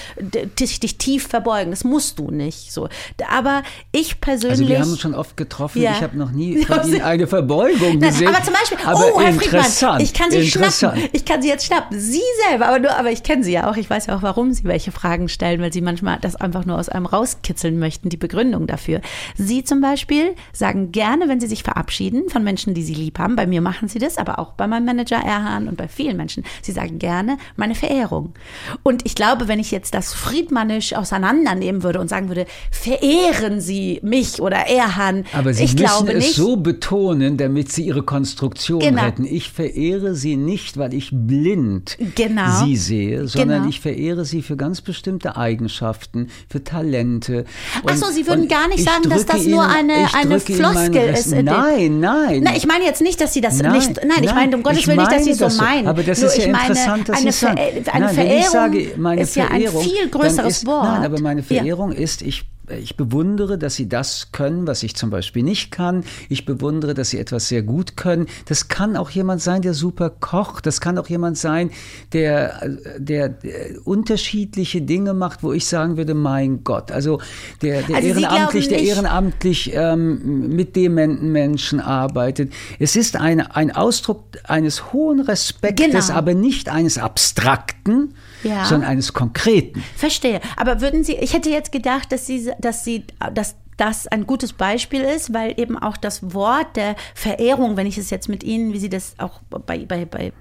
dich, 0.59 0.81
dich 0.81 0.99
tief 0.99 1.27
verbeugen. 1.27 1.71
Das 1.71 1.85
musst 1.85 2.19
du 2.19 2.31
nicht. 2.31 2.73
So. 2.73 2.89
Aber 3.29 3.63
ich 3.93 4.21
persönlich. 4.21 4.61
Also 4.61 4.69
wir 4.69 4.81
haben 4.81 4.91
uns 4.91 5.01
schon 5.01 5.15
oft 5.15 5.37
getroffen. 5.37 5.83
Ja. 5.83 5.93
Ich 5.93 6.03
habe 6.03 6.17
noch 6.17 6.31
nie 6.31 6.65
von 6.65 6.87
Ihnen 6.87 7.03
eine 7.03 7.27
Verbeugung 7.27 7.99
Nein, 7.99 8.11
gesehen. 8.11 8.29
aber 8.29 8.43
zum 8.43 8.55
Beispiel, 8.55 8.79
aber 8.85 9.15
oh, 9.15 9.21
Herr 9.21 9.33
Friedmann, 9.33 10.01
ich 10.01 10.13
kann 10.13 10.31
Sie 10.31 10.51
schnappen. 10.51 11.09
Ich 11.13 11.25
kann 11.25 11.43
Sie 11.43 11.49
jetzt 11.49 11.67
schnappen. 11.67 11.99
Sie 11.99 12.23
selber, 12.49 12.69
aber 12.69 12.79
nur, 12.79 12.97
aber 12.97 13.11
ich 13.11 13.23
kenne 13.23 13.45
Sie 13.45 13.53
ja 13.53 13.71
auch. 13.71 13.77
Ich 13.77 13.89
weiß 13.89 14.07
ja 14.07 14.17
auch, 14.17 14.23
warum 14.23 14.53
Sie 14.53 14.65
welche 14.65 14.93
Fragen 14.93 15.29
stellen, 15.29 15.61
weil 15.61 15.73
Sie 15.73 15.81
manchmal 15.81 16.19
das 16.21 16.37
einfach 16.37 16.65
nur 16.65 16.79
aus 16.79 16.89
einem 16.89 17.07
rauskitzeln 17.07 17.79
möchten, 17.79 18.09
die 18.09 18.17
Begründung 18.17 18.67
dafür. 18.67 19.01
Sie 19.37 19.65
zum 19.65 19.81
Beispiel 19.81 20.35
sagen 20.53 20.93
gerne, 20.93 21.29
wenn 21.29 21.41
Sie 21.41 21.47
sich 21.47 21.63
verabschieden 21.63 22.29
von 22.29 22.45
Menschen, 22.45 22.75
die 22.75 22.83
Sie 22.83 22.95
lieb 22.95 23.19
haben. 23.19 23.37
Bei 23.37 23.47
mir 23.47 23.61
machen 23.61 23.89
Sie 23.89 23.99
das, 23.99 24.19
aber 24.19 24.39
auch 24.39 24.53
bei 24.53 24.67
meinem 24.67 24.85
Manager 24.85 25.17
Erhan 25.17 25.69
und 25.69 25.77
bei 25.77 25.89
vielen 25.89 26.17
Menschen. 26.17 26.45
Sie 26.63 26.73
sagen 26.73 26.99
gerne 26.99 27.39
meine 27.57 27.75
Verehrung. 27.75 28.35
Und 28.83 29.02
ich 29.05 29.15
glaube, 29.15 29.49
wenn 29.49 29.59
ich 29.59 29.71
jetzt 29.71 29.95
das 29.95 30.13
friedmannisch 30.13 30.95
auseinandernehmen 30.95 31.83
würde 31.83 32.01
und 32.01 32.09
sagen 32.09 32.29
würde, 32.29 32.47
verehren 32.71 33.61
Sie 33.61 34.01
mich 34.03 34.41
oder 34.41 34.57
Erhan, 34.69 35.25
Aber 35.33 35.53
Sie 35.55 35.65
ich 35.65 35.75
müssen 35.79 36.09
es 36.09 36.15
nicht. 36.15 36.35
so 36.35 36.57
betonen, 36.57 37.37
damit 37.37 37.71
Sie 37.73 37.83
Ihre 37.85 38.03
Konstruktion 38.03 38.81
Genau. 38.81 39.03
retten. 39.05 39.25
Ich 39.25 39.51
verehre 39.51 40.15
Sie 40.15 40.37
nicht, 40.37 40.77
weil 40.77 40.95
ich 40.95 41.11
blind 41.13 41.97
Genau. 42.15 42.65
Sie 42.65 42.77
sehe, 42.77 43.27
sondern 43.29 43.59
Genau. 43.61 43.69
ich 43.71 43.81
verehre 43.81 44.25
Sie 44.25 44.43
für 44.43 44.57
ganz 44.57 44.81
bestimmte 44.81 45.37
Eigenschaften, 45.37 46.29
für 46.49 46.63
Talente. 46.65 47.45
Ach 47.87 47.97
so, 47.97 48.07
Und- 48.07 48.13
Sie 48.15 48.27
würden 48.27 48.49
gar 48.49 48.69
nicht 48.69 48.81
ich 48.81 48.85
sagen, 48.85 49.09
dass 49.09 49.25
das 49.27 49.45
nur 49.47 49.65
Ihnen- 49.65 49.91
eine- 49.91 50.05
ich 50.07 50.15
eine 50.15 50.41
Floskel 50.41 51.09
ist 51.15 51.33
Nein, 51.33 52.01
nein. 52.01 52.43
Na, 52.45 52.57
ich 52.57 52.67
meine 52.67 52.85
jetzt 52.85 53.01
nicht, 53.01 53.21
dass 53.21 53.33
Sie 53.33 53.41
das 53.41 53.59
Nein, 53.59 53.73
nicht. 53.73 53.97
Nein, 53.97 54.11
ich 54.21 54.27
nein, 54.27 54.35
meine 54.35 54.57
um 54.57 54.63
Gottes 54.63 54.81
ich 54.81 54.87
Willen 54.87 54.99
nicht, 54.99 55.13
dass 55.13 55.25
Sie 55.25 55.35
meine 55.35 55.51
so 55.51 55.63
meinen. 55.63 55.87
Aber 55.89 56.03
das 56.03 56.21
Nur 56.21 56.29
ist 56.29 56.37
ja 56.39 56.45
ich 56.45 56.53
meine, 56.53 56.67
interessant, 56.69 57.09
dass 57.09 57.21
eine, 57.21 57.33
Sie 57.33 57.39
sagen. 57.39 57.57
Ver 57.85 57.95
eine 57.95 58.05
nein, 58.07 58.15
Verehrung 58.15 58.33
wenn 58.33 58.39
ich 58.41 58.47
sage, 58.49 58.92
meine 58.97 59.23
ist 59.23 59.37
ja 59.37 59.47
Verehrung, 59.47 59.83
ein 59.83 59.89
viel 59.89 60.09
größeres 60.11 60.59
ist, 60.59 60.67
Wort. 60.67 60.85
Nein, 60.85 61.05
aber 61.05 61.21
meine 61.21 61.41
Ja. 61.41 61.47
Verehrung 61.47 61.93
ist, 61.93 62.23
ich 62.23 62.45
ich 62.81 62.97
bewundere, 62.97 63.59
dass 63.59 63.75
sie 63.75 63.89
das 63.89 64.31
können, 64.31 64.69
was 64.69 64.85
ich 64.85 64.95
zum 64.95 65.11
Beispiel 65.11 65.43
nicht 65.43 65.73
kann. 65.73 66.05
Ich 66.29 66.45
bewundere, 66.47 66.95
dass 66.95 67.11
sie 67.11 67.19
etwas 67.19 67.49
sehr 67.49 67.63
gut 67.63 67.97
können. 67.97 68.29
Das 68.47 68.69
kann 68.69 68.97
auch 68.97 69.11
jemand 69.11 69.43
sein, 69.43 69.63
der 69.63 69.75
super 69.75 70.11
kocht. 70.11 70.65
Das 70.65 70.81
kann 70.81 70.97
auch 70.97 71.09
jemand 71.09 71.37
sein, 71.37 71.71
der, 72.13 72.63
der, 72.99 73.29
der 73.31 73.53
unterschiedliche 73.85 74.81
Dinge 74.81 75.13
macht, 75.13 75.43
wo 75.43 75.53
ich 75.53 75.67
sagen 75.67 75.97
würde, 75.97 76.15
mein 76.15 76.63
Gott. 76.63 76.93
Also 76.93 77.21
der, 77.63 77.83
der 77.83 77.97
Also 77.97 78.09
ehrenamtlich, 78.09 78.69
der 78.69 78.81
ehrenamtlich 78.81 79.73
ähm, 79.75 80.49
mit 80.55 80.77
dementen 80.77 81.33
Menschen 81.33 81.81
arbeitet. 81.81 82.53
Es 82.79 82.95
ist 82.95 83.17
eine, 83.17 83.57
ein 83.57 83.73
Ausdruck 83.75 84.23
eines 84.45 84.93
hohen 84.93 85.21
Respektes, 85.21 86.07
Genau. 86.07 86.19
aber 86.19 86.35
nicht 86.35 86.69
eines 86.69 86.97
abstrakten, 86.97 88.15
Ja. 88.43 88.65
sondern 88.65 88.91
eines 88.91 89.13
konkreten. 89.13 89.83
Verstehe. 89.97 90.41
Aber 90.57 90.81
würden 90.81 91.05
Sie, 91.05 91.15
ich 91.15 91.33
hätte 91.33 91.51
jetzt 91.51 91.73
gedacht, 91.73 92.13
dass 92.13 92.27
Sie, 92.27 92.51
dass 92.59 92.85
Sie, 92.85 93.05
dass 93.33 93.57
das 93.77 94.07
ein 94.07 94.27
gutes 94.27 94.53
Beispiel 94.53 95.01
ist, 95.03 95.33
weil 95.33 95.55
eben 95.59 95.79
auch 95.79 95.97
das 95.97 96.35
Wort 96.35 96.77
der 96.77 96.95
Verehrung, 97.15 97.77
wenn 97.77 97.87
ich 97.87 97.99
es 97.99 98.11
jetzt 98.11 98.29
mit 98.29 98.45
Ihnen, 98.45 98.73
wie 98.73 98.79
Sie 98.79 98.89
das 98.91 99.15
auch 99.19 99.41
bei, 99.49 99.85
bei, 99.87 100.05
bei 100.05 100.33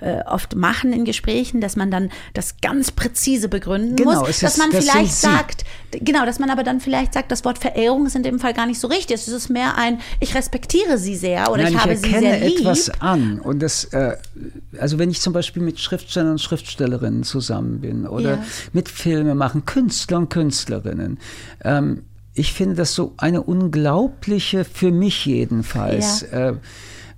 äh, 0.00 0.22
oft 0.26 0.56
machen 0.56 0.92
in 0.92 1.04
Gesprächen, 1.04 1.60
dass 1.60 1.76
man 1.76 1.92
dann 1.92 2.10
das 2.34 2.56
ganz 2.60 2.90
präzise 2.90 3.48
begründen 3.48 3.94
Genau, 3.94 4.20
muss, 4.22 4.40
dass 4.40 4.42
ist- 4.54 4.58
man 4.58 4.70
das 4.72 4.84
vielleicht 4.84 5.12
sagt, 5.14 5.64
genau, 5.92 6.26
dass 6.26 6.40
man 6.40 6.50
aber 6.50 6.64
dann 6.64 6.80
vielleicht 6.80 7.14
sagt, 7.14 7.30
das 7.30 7.44
Wort 7.44 7.58
Verehrung 7.58 8.06
ist 8.06 8.16
in 8.16 8.24
dem 8.24 8.40
Fall 8.40 8.52
gar 8.52 8.66
nicht 8.66 8.80
so 8.80 8.88
richtig. 8.88 9.14
Es 9.14 9.28
ist 9.28 9.48
mehr 9.48 9.76
ein, 9.78 10.00
ich 10.18 10.34
respektiere 10.34 10.98
Sie 10.98 11.14
sehr 11.14 11.52
oder 11.52 11.62
Nein, 11.62 11.74
ich 11.74 11.78
habe 11.78 11.92
ich 11.92 12.00
Sie 12.00 12.10
sehr 12.10 12.40
lieb. 12.40 12.58
etwas 12.58 12.90
an. 13.00 13.38
Und 13.38 13.60
das, 13.62 13.84
äh, 13.84 14.16
also 14.80 14.98
wenn 14.98 15.10
ich 15.10 15.20
zum 15.20 15.32
Beispiel 15.32 15.62
mit 15.62 15.78
Schriftstellern 15.78 16.32
und 16.32 16.40
Schriftstellerinnen 16.40 17.22
zusammen 17.22 17.80
bin 17.80 18.06
oder 18.08 18.30
Ja. 18.32 18.44
mit 18.72 18.88
Filme 18.88 19.36
machen, 19.36 19.64
Künstler 19.66 20.18
und 20.18 20.30
Künstlerinnen, 20.30 21.20
ähm, 21.64 22.02
ich 22.40 22.54
finde 22.54 22.76
das 22.76 22.94
so 22.94 23.12
eine 23.18 23.42
unglaubliche, 23.42 24.64
für 24.64 24.90
mich 24.90 25.26
jedenfalls, 25.26 26.22
äh, 26.22 26.54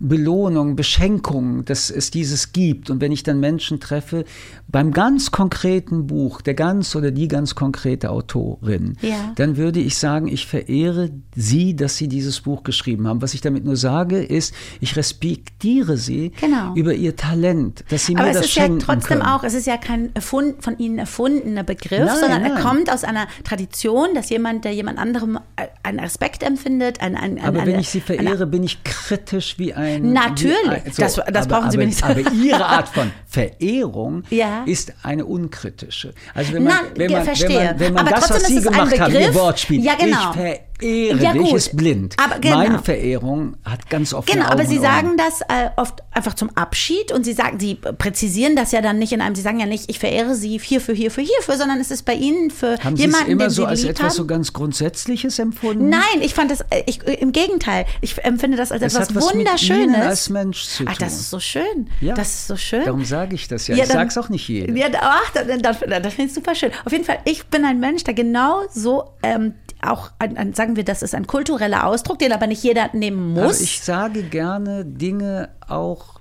Belohnung, 0.01 0.75
Beschenkung, 0.75 1.64
dass 1.64 1.89
es 1.89 2.11
dieses 2.11 2.53
gibt. 2.53 2.91
Und 2.91 3.01
wenn 3.01 3.12
ich 3.12 3.23
dann 3.23 3.39
Menschen 3.39 3.79
treffe, 3.79 4.25
beim 4.73 4.91
ganz 4.91 5.31
konkreten 5.31 6.07
Buch, 6.07 6.41
der 6.41 6.55
ganz 6.55 6.97
oder 6.97 7.11
die 7.11 7.29
ganz 7.29 7.55
konkrete 7.55 8.11
Autorin, 8.11 8.97
Ja. 9.03 9.33
dann 9.37 9.57
würde 9.59 9.81
ich 9.81 9.97
sagen, 9.99 10.29
ich 10.29 10.47
verehre 10.47 11.11
sie, 11.37 11.77
dass 11.77 11.97
sie 11.99 12.09
dieses 12.09 12.41
Buch 12.41 12.62
geschrieben 12.62 13.07
haben. 13.07 13.20
Was 13.23 13.35
ich 13.35 13.43
damit 13.43 13.64
nur 13.64 13.77
sage, 13.77 14.23
ist, 14.23 14.55
ich 14.81 14.97
respektiere 14.97 15.97
sie 15.97 16.33
Genau. 16.41 16.75
über 16.75 16.95
ihr 16.95 17.16
Talent, 17.16 17.85
dass 17.91 18.07
sie 18.07 18.16
Aber 18.16 18.25
mir 18.25 18.31
es 18.31 18.37
das 18.39 18.47
ist 18.47 18.55
ja 18.57 18.62
schenken 18.64 18.79
trotzdem 18.81 19.18
können. 19.18 19.23
auch, 19.23 19.45
es 19.45 19.55
ist 19.55 19.66
ja 19.66 19.77
kein 19.77 20.14
erfund, 20.14 20.62
von 20.64 20.79
Ihnen 20.79 20.99
erfundener 20.99 21.62
Begriff, 21.64 21.99
Nein, 22.07 22.16
sondern 22.20 22.43
er 22.43 22.55
nein. 22.55 22.62
kommt 22.62 22.91
aus 22.91 23.05
einer 23.05 23.27
Tradition, 23.45 24.14
dass 24.14 24.31
jemand, 24.31 24.64
der 24.64 24.73
jemand 24.73 24.99
anderem 24.99 25.39
äh, 25.57 25.66
einen 25.83 26.01
Respekt 26.01 26.43
empfindet, 26.43 27.01
ein, 27.03 27.14
ein, 27.14 27.39
ein, 27.39 27.45
Aber 27.45 27.59
wenn 27.66 27.75
eine- 27.75 27.81
ich 27.81 27.91
sie 27.91 27.99
eine- 28.09 28.16
verehre, 28.16 28.47
bin 28.47 28.62
ich 28.64 28.83
kritisch 28.85 29.59
wie 29.59 29.75
ein. 29.75 30.12
Natürlich. 30.12 30.55
Wie 30.64 30.70
ein, 30.70 30.93
Das- 30.97 31.20
das 31.31 31.47
brauchen 31.49 31.70
Sie 31.70 31.77
aber, 31.77 31.85
mir 31.85 31.87
nicht 31.87 32.03
aber, 32.03 32.14
sagen. 32.14 32.27
aber 32.27 32.37
Ihre 32.37 32.64
Art 32.66 32.89
von 32.89 33.11
Verehrung 33.27 34.23
Ja. 34.31 34.61
Ist 34.66 34.92
eine 35.02 35.24
unkritische. 35.24 36.14
Also 36.34 36.52
wenn 36.52 36.64
man, 36.64 36.74
Nein, 36.74 36.84
wenn 36.96 37.12
man, 37.12 37.24
verstehe. 37.24 37.48
wenn 37.48 37.64
man, 37.66 37.80
wenn 37.80 37.94
man 37.94 38.06
das, 38.06 38.30
was 38.30 38.46
Sie 38.46 38.60
gemacht 38.60 39.00
haben, 39.00 39.14
Ihr. 39.14 39.34
Wortspiel, 39.34 39.82
Ja, 39.82 39.94
genau. 39.94 40.30
ich 40.32 40.60
verehre 40.83 41.22
Ja, 41.22 41.33
dich, 41.33 41.43
gut. 41.43 41.55
ist 41.57 41.76
blind. 41.76 42.16
Aber 42.22 42.39
genau. 42.39 42.57
Meine 42.59 42.78
Verehrung 42.80 43.57
hat 43.64 43.89
ganz 43.89 44.12
offen 44.12 44.30
Genau, 44.33 44.45
Augen 44.47 44.53
aber 44.53 44.66
Sie 44.66 44.78
sagen 44.78 45.16
das 45.16 45.41
äh, 45.43 45.70
oft 45.76 46.03
einfach 46.11 46.35
zum 46.35 46.51
Abschied 46.57 47.12
und 47.12 47.24
Sie 47.24 47.33
sagen, 47.33 47.59
Sie 47.61 47.74
präzisieren 47.76 48.57
das 48.57 48.72
ja 48.72 48.80
dann 48.80 48.99
nicht 48.99 49.12
in 49.12 49.20
einem, 49.20 49.35
Sie 49.35 49.43
sagen 49.43 49.61
ja 49.61 49.66
nicht, 49.66 49.89
ich 49.89 49.99
verehre 49.99 50.35
Sie 50.35 50.59
hierfür, 50.59 50.95
hierfür, 50.95 51.24
hierfür, 51.24 51.57
sondern 51.57 51.80
es 51.80 51.91
ist 51.91 52.05
bei 52.05 52.14
Ihnen 52.14 52.51
für 52.51 52.78
Haben 52.83 52.97
Sie 52.97 53.05
es 53.05 53.11
jemanden, 53.12 53.30
immer 53.30 53.51
so 53.51 53.62
Sie 53.62 53.68
als 53.68 53.85
etwas 53.85 54.05
haben. 54.05 54.11
so 54.16 54.26
ganz 54.26 54.53
Grundsätzliches 54.53 55.39
empfunden? 55.39 55.89
Nein, 55.89 56.01
ich 56.20 56.35
fand 56.35 56.51
das, 56.51 56.61
äh, 56.70 56.83
ich, 56.87 57.07
äh, 57.07 57.14
im 57.14 57.33
Gegenteil, 57.33 57.87
ich 58.01 58.18
empfinde 58.24 58.57
das 58.57 58.72
als 58.72 58.83
Es 58.83 58.95
etwas 58.95 59.09
hat 59.09 59.14
was 59.16 59.35
mit 59.35 59.47
Wunderschönes. 59.47 59.97
Als 60.07 60.30
Mensch 60.30 60.64
zu 60.64 60.85
Ach, 60.87 60.97
das 60.99 61.12
tun. 61.12 61.20
ist 61.20 61.30
so 61.30 61.41
schön. 61.41 61.89
Ja. 62.01 62.14
Das 62.14 62.28
ist 62.28 62.47
so 62.49 62.57
schön. 62.57 62.85
Darum 62.85 63.05
sage 63.05 63.35
ich 63.35 63.49
das 63.49 63.66
ja. 63.68 63.76
Ja, 63.76 63.85
ich 63.85 63.91
sage 63.91 64.09
es 64.09 64.18
auch 64.18 64.28
nicht 64.28 64.49
jedem. 64.49 64.76
Ja, 64.76 64.87
ach, 65.01 65.30
das, 65.35 65.45
das, 65.61 65.78
das 65.80 66.14
finde 66.14 66.28
ich 66.28 66.35
super 66.35 66.55
schön. 66.55 66.70
Auf 66.85 66.93
jeden 66.93 67.05
Fall, 67.05 67.18
ich 67.24 67.47
bin 67.47 67.64
ein 67.64 67.80
Mensch, 67.80 68.05
der 68.05 68.14
genau 68.14 68.62
so 68.72 69.05
ähm, 69.22 69.55
auch, 69.83 70.11
ein, 70.18 70.37
ein, 70.37 70.55
sagen 70.55 70.76
wir, 70.76 70.85
das 70.85 71.03
ist 71.03 71.14
ein 71.14 71.26
kultureller 71.26 71.87
Ausdruck, 71.87 72.18
den 72.18 72.33
aber 72.33 72.47
nicht 72.47 72.62
jeder 72.62 72.91
nehmen 72.95 73.37
Aber 73.37 73.49
muss. 73.49 73.61
ich 73.61 73.80
sage 73.83 74.22
gerne 74.22 74.85
Dinge 74.85 75.51
auch 75.66 76.20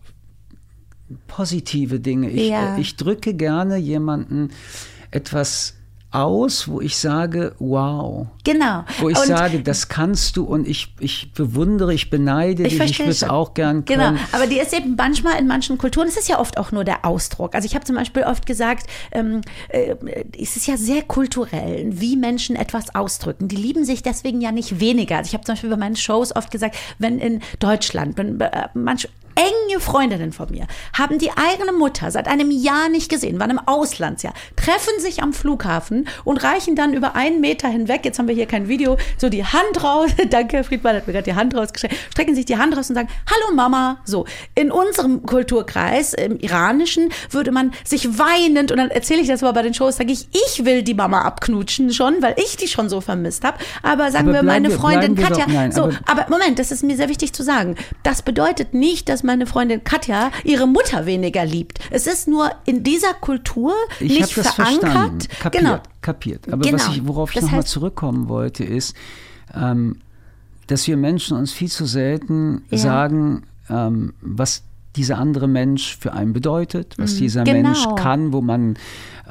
positive 1.28 1.99
Dinge. 1.99 2.30
Ich, 2.30 2.49
Ja. 2.49 2.76
äh, 2.78 2.82
ich 2.82 2.95
drücke 2.95 3.34
gerne 3.34 3.78
jemanden 3.78 4.49
etwas 5.12 5.76
aus, 6.12 6.68
wo 6.68 6.82
ich 6.82 6.97
sage, 6.97 7.55
wow. 7.59 8.28
genau. 8.43 8.84
Wo 8.99 9.09
ich 9.09 9.18
Und- 9.18 9.28
sage, 9.28 9.62
das 9.62 9.88
kannst 9.88 10.38
du 10.38 10.43
und 10.43 10.68
ich, 10.68 10.93
ich 10.99 11.32
bewundere, 11.34 11.93
ich 11.93 12.09
beneide 12.09 12.64
dich, 12.64 12.80
ich 12.80 12.99
würde 12.99 13.12
es 13.12 13.24
auch 13.24 13.53
gern 13.53 13.86
Genau, 13.86 14.05
können. 14.05 14.20
aber 14.34 14.47
die 14.47 14.59
ist 14.59 14.74
eben 14.74 14.95
manchmal 14.95 15.39
in 15.39 15.47
manchen 15.47 15.78
Kulturen, 15.78 16.07
es 16.07 16.18
ist 16.18 16.28
ja 16.28 16.39
oft 16.39 16.57
auch 16.57 16.72
nur 16.72 16.84
der 16.84 17.05
Ausdruck. 17.05 17.55
Also 17.55 17.66
ich 17.66 17.76
habe 17.76 17.86
zum 17.86 17.95
Beispiel 17.95 18.24
oft 18.24 18.45
gesagt, 18.45 18.88
ähm, 19.12 19.41
äh, 19.70 19.95
es 20.39 20.57
ist 20.57 20.68
ja 20.68 20.78
sehr 20.78 21.01
kulturell, 21.03 21.88
wie 21.91 22.18
Menschen 22.18 22.55
etwas 22.55 22.93
ausdrücken. 22.93 23.47
Die 23.47 23.55
lieben 23.55 23.86
sich 23.86 24.03
deswegen 24.03 24.41
ja 24.41 24.51
nicht 24.51 24.80
weniger. 24.80 25.18
Also 25.18 25.30
ich 25.30 25.34
habe 25.34 25.43
zum 25.45 25.53
Beispiel 25.53 25.70
bei 25.70 25.78
meinen 25.78 25.95
Shows 25.95 26.36
oft 26.36 26.51
gesagt, 26.51 26.76
wenn 26.99 27.20
in 27.20 27.41
Deutschland, 27.59 28.18
wenn 28.18 28.39
äh, 28.41 28.68
manche 28.74 29.07
enge 29.41 29.79
Freundinnen 29.79 30.31
von 30.33 30.49
mir 30.51 30.67
haben 30.97 31.17
die 31.17 31.31
eigene 31.31 31.71
Mutter 31.71 32.11
seit 32.11 32.27
einem 32.27 32.51
Jahr 32.51 32.89
nicht 32.89 33.09
gesehen, 33.09 33.39
waren 33.39 33.49
im 33.51 33.59
Auslandsjahr, 33.59 34.33
treffen 34.55 34.99
sich 34.99 35.23
am 35.23 35.33
Flughafen 35.33 36.07
und 36.23 36.43
reichen 36.43 36.75
dann 36.75 36.93
über 36.93 37.15
einen 37.15 37.41
Meter 37.41 37.67
hinweg, 37.67 38.01
jetzt 38.05 38.19
haben 38.19 38.27
wir 38.27 38.35
hier 38.35 38.45
kein 38.45 38.67
Video, 38.67 38.97
so 39.17 39.29
die 39.29 39.43
Hand 39.45 39.83
raus, 39.83 40.09
danke, 40.29 40.63
Friedmann 40.63 40.95
hat 40.95 41.07
mir 41.07 41.13
gerade 41.13 41.25
die 41.25 41.35
Hand 41.35 41.55
rausgestreckt, 41.55 41.95
strecken 42.11 42.35
sich 42.35 42.45
die 42.45 42.57
Hand 42.57 42.75
raus 42.77 42.89
und 42.89 42.95
sagen, 42.95 43.09
hallo 43.29 43.55
Mama, 43.55 43.97
so. 44.05 44.25
In 44.55 44.71
unserem 44.71 45.25
Kulturkreis, 45.25 46.13
im 46.13 46.37
iranischen, 46.39 47.09
würde 47.29 47.51
man 47.51 47.71
sich 47.83 48.17
weinend, 48.19 48.71
und 48.71 48.77
dann 48.77 48.89
erzähle 48.91 49.21
ich 49.21 49.27
das 49.27 49.41
aber 49.43 49.53
bei 49.53 49.61
den 49.63 49.73
Shows, 49.73 49.97
sage 49.97 50.11
ich, 50.11 50.27
ich 50.47 50.65
will 50.65 50.83
die 50.83 50.93
Mama 50.93 51.21
abknutschen 51.21 51.91
schon, 51.93 52.21
weil 52.21 52.35
ich 52.37 52.57
die 52.57 52.67
schon 52.67 52.89
so 52.89 53.01
vermisst 53.01 53.43
habe, 53.43 53.57
aber 53.83 54.11
sagen 54.11 54.29
Aber 54.29 54.37
wir, 54.39 54.43
meine 54.43 54.69
wir- 54.69 54.77
Freundin 54.77 55.17
wir 55.17 55.23
Katja, 55.25 55.45
doch- 55.45 55.53
nein, 55.53 55.71
so, 55.71 55.83
aber- 55.83 55.97
aber 56.05 56.25
Moment, 56.29 56.59
das 56.59 56.71
ist 56.71 56.83
mir 56.83 56.95
sehr 56.95 57.09
wichtig 57.09 57.33
zu 57.33 57.43
sagen. 57.43 57.75
Das 58.03 58.21
bedeutet 58.21 58.73
nicht, 58.73 59.09
dass 59.09 59.23
meine 59.32 59.45
Freundin 59.45 59.82
Katja 59.84 60.29
ihre 60.43 60.67
Mutter 60.67 61.05
weniger 61.05 61.45
liebt. 61.45 61.79
Es 61.89 62.05
ist 62.05 62.27
nur 62.27 62.51
in 62.65 62.84
dieser 62.84 63.13
Kultur 63.13 63.73
Ich 64.01 64.09
nicht 64.19 64.23
habe 64.23 64.43
das 64.43 64.53
verankert. 64.55 64.82
verstanden, 64.82 65.19
kapiert, 65.39 65.63
Genau. 65.63 65.79
kapiert. 66.01 66.47
Aber 66.51 66.61
Genau. 66.63 66.73
was 66.77 66.88
ich, 66.89 67.07
worauf 67.07 67.29
ich 67.29 67.36
Das 67.36 67.43
nochmal 67.45 67.65
zurückkommen 67.65 68.27
wollte, 68.27 68.65
ist, 68.65 68.93
ähm, 69.55 69.97
dass 70.67 70.86
wir 70.88 70.97
Menschen 70.97 71.38
uns 71.38 71.53
viel 71.53 71.69
zu 71.71 71.86
selten 71.86 72.63
Ja. 72.71 72.77
sagen, 72.77 73.43
ähm, 73.69 74.13
was 74.21 74.63
dieser 74.97 75.17
andere 75.17 75.47
Mensch 75.47 75.97
für 75.97 76.11
einen 76.11 76.34
bedeutet, 76.34 76.95
was 76.97 77.15
dieser 77.15 77.45
genau. 77.45 77.69
Mensch 77.69 77.86
kann, 77.95 78.34
wo 78.34 78.41
man 78.41 78.75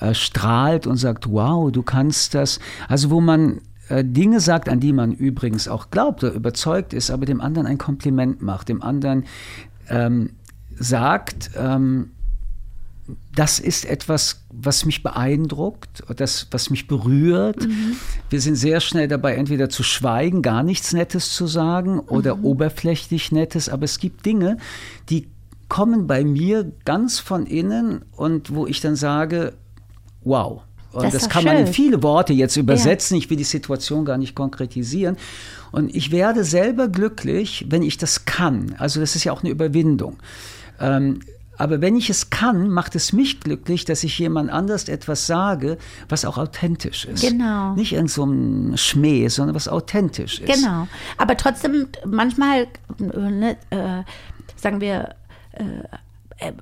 äh, 0.00 0.14
strahlt 0.14 0.86
und 0.86 0.96
sagt, 0.96 1.30
wow, 1.30 1.70
du 1.70 1.82
kannst 1.82 2.32
das. 2.34 2.58
Also 2.88 3.10
wo 3.10 3.20
man 3.20 3.60
äh, 3.90 4.02
Dinge 4.02 4.40
sagt, 4.40 4.70
an 4.70 4.80
die 4.80 4.94
man 4.94 5.12
übrigens 5.12 5.68
auch 5.68 5.90
glaubt 5.90 6.24
oder 6.24 6.32
überzeugt 6.32 6.94
ist, 6.94 7.10
aber 7.10 7.26
dem 7.26 7.42
anderen 7.42 7.66
ein 7.66 7.76
Kompliment 7.76 8.40
macht, 8.40 8.70
dem 8.70 8.82
anderen 8.82 9.24
ähm, 9.90 10.30
sagt, 10.78 11.50
ähm, 11.56 12.12
das 13.34 13.58
ist 13.58 13.84
etwas, 13.84 14.42
was 14.52 14.84
mich 14.84 15.02
beeindruckt, 15.02 16.02
das, 16.14 16.46
was 16.50 16.70
mich 16.70 16.86
berührt. 16.86 17.66
Wir 18.28 18.40
sind 18.40 18.54
sehr 18.54 18.80
schnell 18.80 19.08
dabei, 19.08 19.34
entweder 19.34 19.68
zu 19.68 19.82
schweigen, 19.82 20.42
gar 20.42 20.62
nichts 20.62 20.92
Nettes 20.92 21.34
zu 21.34 21.46
sagen 21.46 21.98
oder 21.98 22.44
oberflächlich 22.44 23.32
Nettes, 23.32 23.68
aber 23.68 23.84
es 23.84 23.98
gibt 23.98 24.26
Dinge, 24.26 24.58
die 25.08 25.28
kommen 25.68 26.06
bei 26.06 26.24
mir 26.24 26.70
ganz 26.84 27.18
von 27.18 27.46
innen 27.46 28.02
und 28.12 28.54
wo 28.54 28.66
ich 28.66 28.80
dann 28.80 28.96
sage, 28.96 29.54
wow. 30.22 30.62
Und 30.92 31.04
Das 31.04 31.12
das, 31.12 31.28
kann 31.28 31.44
man 31.44 31.56
in 31.56 31.66
schön. 31.66 31.74
viele 31.74 32.02
Worte 32.02 32.32
jetzt 32.32 32.56
übersetzen. 32.56 33.16
Ich 33.16 33.30
will 33.30 33.36
die 33.36 33.44
Situation 33.44 34.04
gar 34.04 34.18
nicht 34.18 34.34
konkretisieren. 34.34 35.16
Und 35.72 35.94
ich 35.94 36.10
werde 36.10 36.44
selber 36.44 36.88
glücklich, 36.88 37.66
wenn 37.68 37.82
ich 37.82 37.98
das 37.98 38.24
kann. 38.24 38.74
Also 38.78 39.00
das 39.00 39.16
ist 39.16 39.24
ja 39.24 39.32
auch 39.32 39.42
eine 39.42 39.50
Überwindung. 39.50 40.18
Ähm, 40.80 41.20
aber 41.60 41.82
wenn 41.82 41.94
ich 41.94 42.08
es 42.08 42.30
kann, 42.30 42.70
macht 42.70 42.96
es 42.96 43.12
mich 43.12 43.40
glücklich, 43.40 43.84
dass 43.84 44.02
ich 44.02 44.18
jemand 44.18 44.50
anders 44.50 44.88
etwas 44.88 45.26
sage, 45.26 45.76
was 46.08 46.24
auch 46.24 46.38
authentisch 46.38 47.04
ist. 47.04 47.20
Genau. 47.20 47.74
Nicht 47.74 47.92
irgend 47.92 48.10
so 48.10 48.24
ein 48.24 48.78
Schmäh, 48.78 49.28
sondern 49.28 49.54
was 49.54 49.68
authentisch 49.68 50.40
ist. 50.40 50.54
Genau. 50.54 50.88
Aber 51.18 51.36
trotzdem, 51.36 51.88
manchmal, 52.06 52.66
äh, 52.98 53.30
ne, 53.30 53.56
äh, 53.68 54.04
sagen 54.56 54.80
wir, 54.80 55.14
äh, 55.52 56.46
äh, 56.48 56.52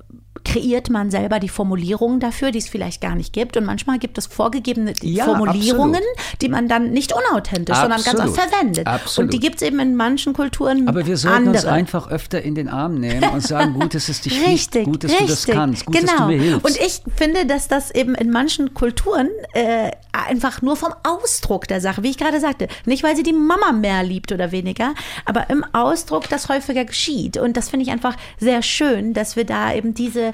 kreiert 0.49 0.89
man 0.89 1.11
selber 1.11 1.39
die 1.39 1.49
Formulierungen 1.49 2.19
dafür, 2.19 2.51
die 2.51 2.57
es 2.57 2.67
vielleicht 2.67 3.01
gar 3.01 3.15
nicht 3.15 3.33
gibt. 3.33 3.55
Und 3.55 3.65
manchmal 3.65 3.99
gibt 3.99 4.17
es 4.17 4.25
vorgegebene 4.25 4.93
Ja, 5.01 5.25
Formulierungen, 5.25 5.95
absolut. 6.01 6.41
die 6.41 6.49
man 6.49 6.67
dann 6.67 6.89
nicht 6.91 7.13
unauthentisch, 7.13 7.75
sondern 7.77 8.01
ganz 8.01 8.19
Absolut. 8.19 8.37
oft 8.37 8.49
verwendet. 8.49 8.87
Absolut. 8.87 9.27
Und 9.27 9.33
die 9.33 9.39
gibt 9.39 9.57
es 9.57 9.61
eben 9.61 9.79
in 9.79 9.95
manchen 9.95 10.33
Kulturen 10.33 10.87
Aber 10.87 11.05
wir 11.05 11.17
sollten 11.17 11.37
andere. 11.49 11.55
uns 11.55 11.65
einfach 11.65 12.09
öfter 12.09 12.41
in 12.41 12.55
den 12.55 12.67
Arm 12.67 12.95
nehmen 12.95 13.29
und 13.29 13.41
sagen, 13.41 13.75
gut, 13.79 13.93
dass 13.93 14.09
es 14.09 14.21
dich 14.21 14.43
Richtig, 14.47 14.85
gut, 14.85 15.03
dass 15.03 15.11
richtig. 15.11 15.27
du 15.27 15.33
das 15.33 15.45
kannst, 15.45 15.85
gut, 15.85 15.95
genau. 15.95 16.07
dass 16.11 16.17
du 16.21 16.27
mir 16.27 16.41
hilfst. 16.41 16.65
Und 16.65 16.77
ich 16.77 17.01
finde, 17.15 17.45
dass 17.45 17.67
das 17.67 17.91
eben 17.91 18.15
in 18.15 18.31
manchen 18.31 18.73
Kulturen 18.73 19.29
äh, 19.53 19.91
einfach 20.11 20.61
nur 20.61 20.75
vom 20.75 20.93
Ausdruck 21.03 21.67
der 21.67 21.79
Sache, 21.81 22.01
wie 22.01 22.09
ich 22.09 22.17
gerade 22.17 22.39
sagte, 22.39 22.67
nicht 22.85 23.03
weil 23.03 23.15
sie 23.15 23.23
die 23.23 23.33
Mama 23.33 23.71
mehr 23.71 24.03
liebt 24.03 24.31
oder 24.31 24.51
weniger, 24.51 24.93
aber 25.25 25.49
im 25.51 25.63
Ausdruck 25.73 26.27
das 26.29 26.49
häufiger 26.49 26.85
geschieht. 26.85 27.37
Und 27.37 27.55
das 27.55 27.69
finde 27.69 27.85
ich 27.85 27.91
einfach 27.91 28.15
sehr 28.39 28.61
schön, 28.63 29.13
dass 29.13 29.35
wir 29.35 29.45
da 29.45 29.73
eben 29.73 29.93
diese 29.93 30.33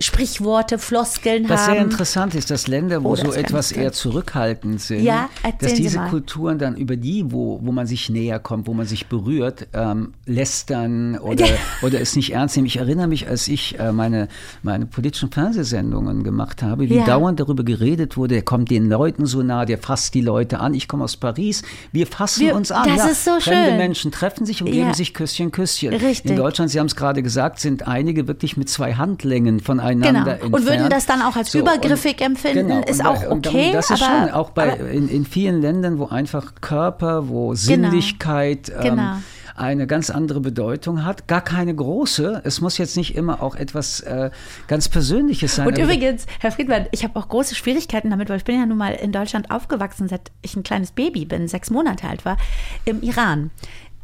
Sprichworte, 0.00 0.78
Floskeln 0.78 1.48
Was 1.48 1.66
sehr 1.66 1.74
haben. 1.76 1.84
interessant 1.84 2.34
ist, 2.34 2.50
dass 2.50 2.66
Länder, 2.66 3.04
wo 3.04 3.10
Oh, 3.10 3.16
das 3.16 3.24
so 3.26 3.32
etwas 3.32 3.70
eher 3.72 3.92
zurückhaltend 3.92 4.80
sind, 4.80 5.02
Ja, 5.02 5.28
dass 5.60 5.74
diese. 5.74 6.00
Kulturen 6.10 6.58
dann 6.58 6.76
über 6.76 6.96
die, 6.96 7.24
wo, 7.30 7.60
wo 7.62 7.70
man 7.72 7.86
sich 7.86 8.10
näher 8.10 8.38
kommt, 8.40 8.66
wo 8.66 8.74
man 8.74 8.86
sich 8.86 9.06
berührt, 9.06 9.68
ähm, 9.72 10.12
lästern 10.26 11.16
oder, 11.18 11.46
oder 11.82 12.00
es 12.00 12.16
nicht 12.16 12.32
ernst 12.32 12.56
nehmen. 12.56 12.66
Ich 12.66 12.76
erinnere 12.78 13.06
mich, 13.06 13.28
als 13.28 13.46
ich 13.48 13.78
äh, 13.78 13.92
meine, 13.92 14.28
meine 14.62 14.86
politischen 14.86 15.30
Fernsehsendungen 15.30 16.24
gemacht 16.24 16.62
habe, 16.62 16.88
wie 16.90 16.96
Ja. 16.96 17.04
dauernd 17.06 17.38
darüber 17.40 17.62
geredet 17.64 18.16
wurde, 18.16 18.34
der 18.34 18.42
kommt 18.42 18.70
den 18.70 18.88
Leuten 18.88 19.26
so 19.26 19.42
nah, 19.42 19.64
der 19.64 19.78
fasst 19.78 20.14
die 20.14 20.20
Leute 20.20 20.58
an. 20.60 20.74
Ich 20.74 20.88
komme 20.88 21.04
aus 21.04 21.16
Paris, 21.16 21.62
wir 21.92 22.06
fassen 22.06 22.46
Wir- 22.46 22.56
uns 22.56 22.72
an. 22.72 22.88
das 22.88 22.96
ja, 22.98 23.06
ist 23.06 23.24
so 23.24 23.30
Fremde 23.40 23.68
schön. 23.70 23.76
Menschen 23.78 24.10
treffen 24.10 24.44
sich 24.44 24.60
und 24.60 24.68
Ja. 24.68 24.74
geben 24.74 24.94
sich 24.94 25.14
Küsschen, 25.14 25.52
Küsschen. 25.52 25.94
Richtig. 25.94 26.32
In 26.32 26.36
Deutschland, 26.36 26.70
Sie 26.70 26.78
haben 26.80 26.86
es 26.86 26.96
gerade 26.96 27.22
gesagt, 27.22 27.60
sind 27.60 27.86
einige 27.86 28.26
wirklich 28.28 28.56
mit 28.56 28.68
zwei 28.68 28.94
Handlängen 28.94 29.60
voneinander 29.92 30.36
Genau. 30.36 30.56
Und 30.56 30.66
würden 30.66 30.90
das 30.90 31.06
dann 31.06 31.22
auch 31.22 31.36
als 31.36 31.52
So, 31.52 31.58
übergriffig 31.60 32.20
empfinden, 32.20 32.68
Genau, 32.68 32.80
ist 32.84 33.00
und, 33.00 33.06
auch 33.06 33.26
und 33.30 33.46
okay. 33.46 33.70
Das 33.72 33.90
ist 33.90 34.02
aber, 34.02 34.26
schon 34.26 34.30
auch 34.34 34.50
bei, 34.50 34.72
aber, 34.72 34.90
in, 34.90 35.08
in 35.08 35.24
vielen 35.24 35.60
Ländern, 35.60 35.98
wo 35.98 36.06
einfach 36.06 36.54
Körper, 36.60 37.28
wo 37.28 37.54
Sinnlichkeit 37.54 38.70
ähm, 38.70 38.82
Genau. 38.82 39.16
eine 39.56 39.86
ganz 39.86 40.10
andere 40.10 40.40
Bedeutung 40.40 41.04
hat. 41.04 41.28
Gar 41.28 41.40
keine 41.42 41.74
große. 41.74 42.42
Es 42.44 42.60
muss 42.60 42.76
jetzt 42.78 42.96
nicht 42.96 43.14
immer 43.14 43.42
auch 43.42 43.54
etwas 43.54 44.00
äh, 44.00 44.30
ganz 44.66 44.88
Persönliches 44.88 45.54
sein. 45.56 45.66
Und 45.66 45.74
aber- 45.74 45.84
übrigens, 45.84 46.26
Herr 46.40 46.50
Friedmann, 46.52 46.86
ich 46.90 47.04
habe 47.04 47.18
auch 47.18 47.28
große 47.28 47.54
Schwierigkeiten 47.54 48.10
damit, 48.10 48.28
weil 48.28 48.38
ich 48.38 48.44
bin 48.44 48.58
ja 48.58 48.66
nun 48.66 48.78
mal 48.78 48.94
in 48.94 49.12
Deutschland 49.12 49.50
aufgewachsen, 49.50 50.08
seit 50.08 50.32
ich 50.42 50.56
ein 50.56 50.62
kleines 50.64 50.90
Baby 50.92 51.24
bin, 51.24 51.46
sechs 51.48 51.70
Monate 51.70 52.08
alt 52.08 52.24
war, 52.24 52.36
im 52.84 53.00
Iran. 53.02 53.50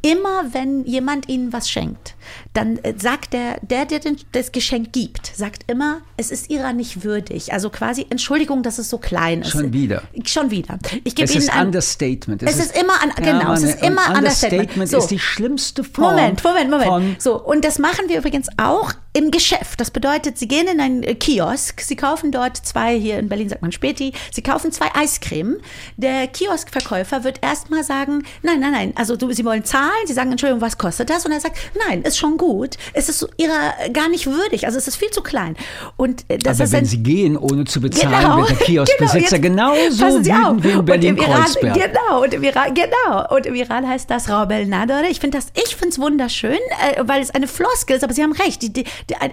Immer 0.03 0.45
wenn 0.53 0.85
jemand 0.87 1.29
ihnen 1.29 1.53
was 1.53 1.69
schenkt, 1.69 2.15
dann 2.55 2.79
äh, 2.79 2.95
sagt 2.99 3.33
der, 3.35 3.59
der, 3.61 3.85
der 3.85 3.99
den, 3.99 4.17
das 4.33 4.51
Geschenk 4.51 4.93
gibt, 4.93 5.27
sagt 5.37 5.65
immer, 5.71 6.01
es 6.17 6.31
ist 6.31 6.49
ihrer 6.49 6.73
nicht 6.73 7.05
würdig. 7.05 7.53
Also 7.53 7.69
quasi 7.69 8.07
Entschuldigung, 8.09 8.63
dass 8.63 8.79
es 8.79 8.89
so 8.89 8.97
klein 8.99 9.43
ist. 9.43 9.51
Schon 9.51 9.73
wieder. 9.75 10.03
Schon 10.25 10.51
wieder. 10.51 10.79
Ich 11.05 11.15
gebe 11.15 11.27
es 11.29 11.35
Ihnen 11.35 11.43
ist 11.45 11.53
ein, 11.53 11.67
Understatement. 11.67 12.43
Es 12.43 12.59
ist 12.59 12.79
immer 12.79 12.95
an- 13.03 13.13
genau, 13.17 13.53
es 13.53 13.61
Mann, 13.63 13.71
ist 13.71 13.83
immer 13.83 14.09
und 14.11 14.17
Understatement. 14.17 14.63
Understatement 14.77 14.89
So. 14.91 14.99
ist 14.99 15.11
die 15.11 15.19
schlimmste 15.19 15.85
Form 15.85 16.15
Moment, 16.17 16.43
Moment, 16.43 16.71
Moment. 16.71 17.21
so, 17.23 17.39
und 17.39 17.65
das 17.65 17.79
machen 17.79 18.09
wir 18.09 18.19
übrigens 18.19 18.49
auch 18.57 18.93
im 19.13 19.31
Geschäft. 19.33 19.81
Das 19.81 19.91
bedeutet, 19.91 20.39
Sie 20.39 20.47
gehen 20.47 20.69
in 20.69 20.81
einen 20.81 21.03
äh, 21.03 21.15
Kiosk, 21.17 21.81
Sie 21.81 21.97
kaufen 21.97 22.31
dort 22.31 22.57
zwei, 22.57 22.97
hier 22.99 23.19
in 23.19 23.29
Berlin 23.29 23.49
sagt 23.49 23.61
man 23.63 23.73
Späti, 23.73 24.13
Sie 24.31 24.43
kaufen 24.43 24.71
zwei 24.71 24.87
Eiscreme. 24.95 25.57
Der 25.97 26.29
Kioskverkäufer 26.29 27.25
wird 27.25 27.43
erstmal 27.43 27.83
sagen, 27.83 28.23
nein, 28.43 28.61
nein, 28.61 28.73
nein, 28.73 28.93
also 28.95 29.17
Sie 29.33 29.45
wollen 29.45 29.65
zahlen, 29.65 29.91
Sie 30.07 30.13
sagen, 30.13 30.31
Entschuldigung, 30.31 30.61
was 30.61 30.79
kostet 30.79 31.11
das? 31.11 31.27
Und 31.27 31.33
er 31.33 31.41
sagt, 31.41 31.59
nein, 31.89 32.03
ist 32.03 32.19
schon 32.19 32.37
gut. 32.37 32.77
Es 32.93 33.09
ist 33.09 33.27
ihrer 33.37 33.75
äh, 33.81 33.91
gar 33.91 34.09
nicht 34.09 34.27
würdig, 34.27 34.67
also 34.67 34.79
es 34.79 34.87
ist 34.87 34.97
viel 34.97 35.11
zu 35.11 35.23
klein. 35.23 35.57
Und 35.97 36.25
äh, 36.29 36.39
das 36.39 36.59
Aber 36.59 36.65
ist 36.65 36.73
wenn 36.73 36.79
ein, 36.81 36.87
Sie 36.87 37.03
gehen, 37.03 37.37
ohne 37.37 37.65
zu 37.65 37.81
bezahlen, 37.81 38.15
Genau, 38.21 38.37
wird 38.39 38.51
der 38.51 38.57
Kioskbesitzer 38.67 39.39
genau, 39.41 39.73
genauso 39.75 40.25
wütend 40.25 40.65
wie 40.65 40.69
in 40.71 40.79
Und 40.79 40.89
im 40.89 41.17
Iran, 41.17 41.45
Berlin-Kreuzberg. 41.57 41.75
genau, 41.75 42.23
und 42.23 42.35
im 42.35 42.45
Iran, 42.45 42.75
genau. 42.75 43.35
Und 43.35 43.47
im 43.47 43.55
Iran 43.57 43.89
heißt 43.89 44.09
das 44.09 44.29
Raubel 44.29 44.67
Nadore. 44.67 45.09
Ich 45.11 45.19
finde 45.19 45.39
das, 45.39 45.49
ich 45.55 45.75
finde 45.75 45.89
es 45.89 45.99
wunderschön, 45.99 46.59
weil 47.01 47.21
es 47.21 47.31
eine 47.31 47.49
Floskel 47.49 47.97
ist, 47.97 48.05
aber 48.05 48.13
Sie 48.13 48.23
haben 48.23 48.33
recht, 48.33 48.63
die, 48.63 48.73
die, 48.73 48.85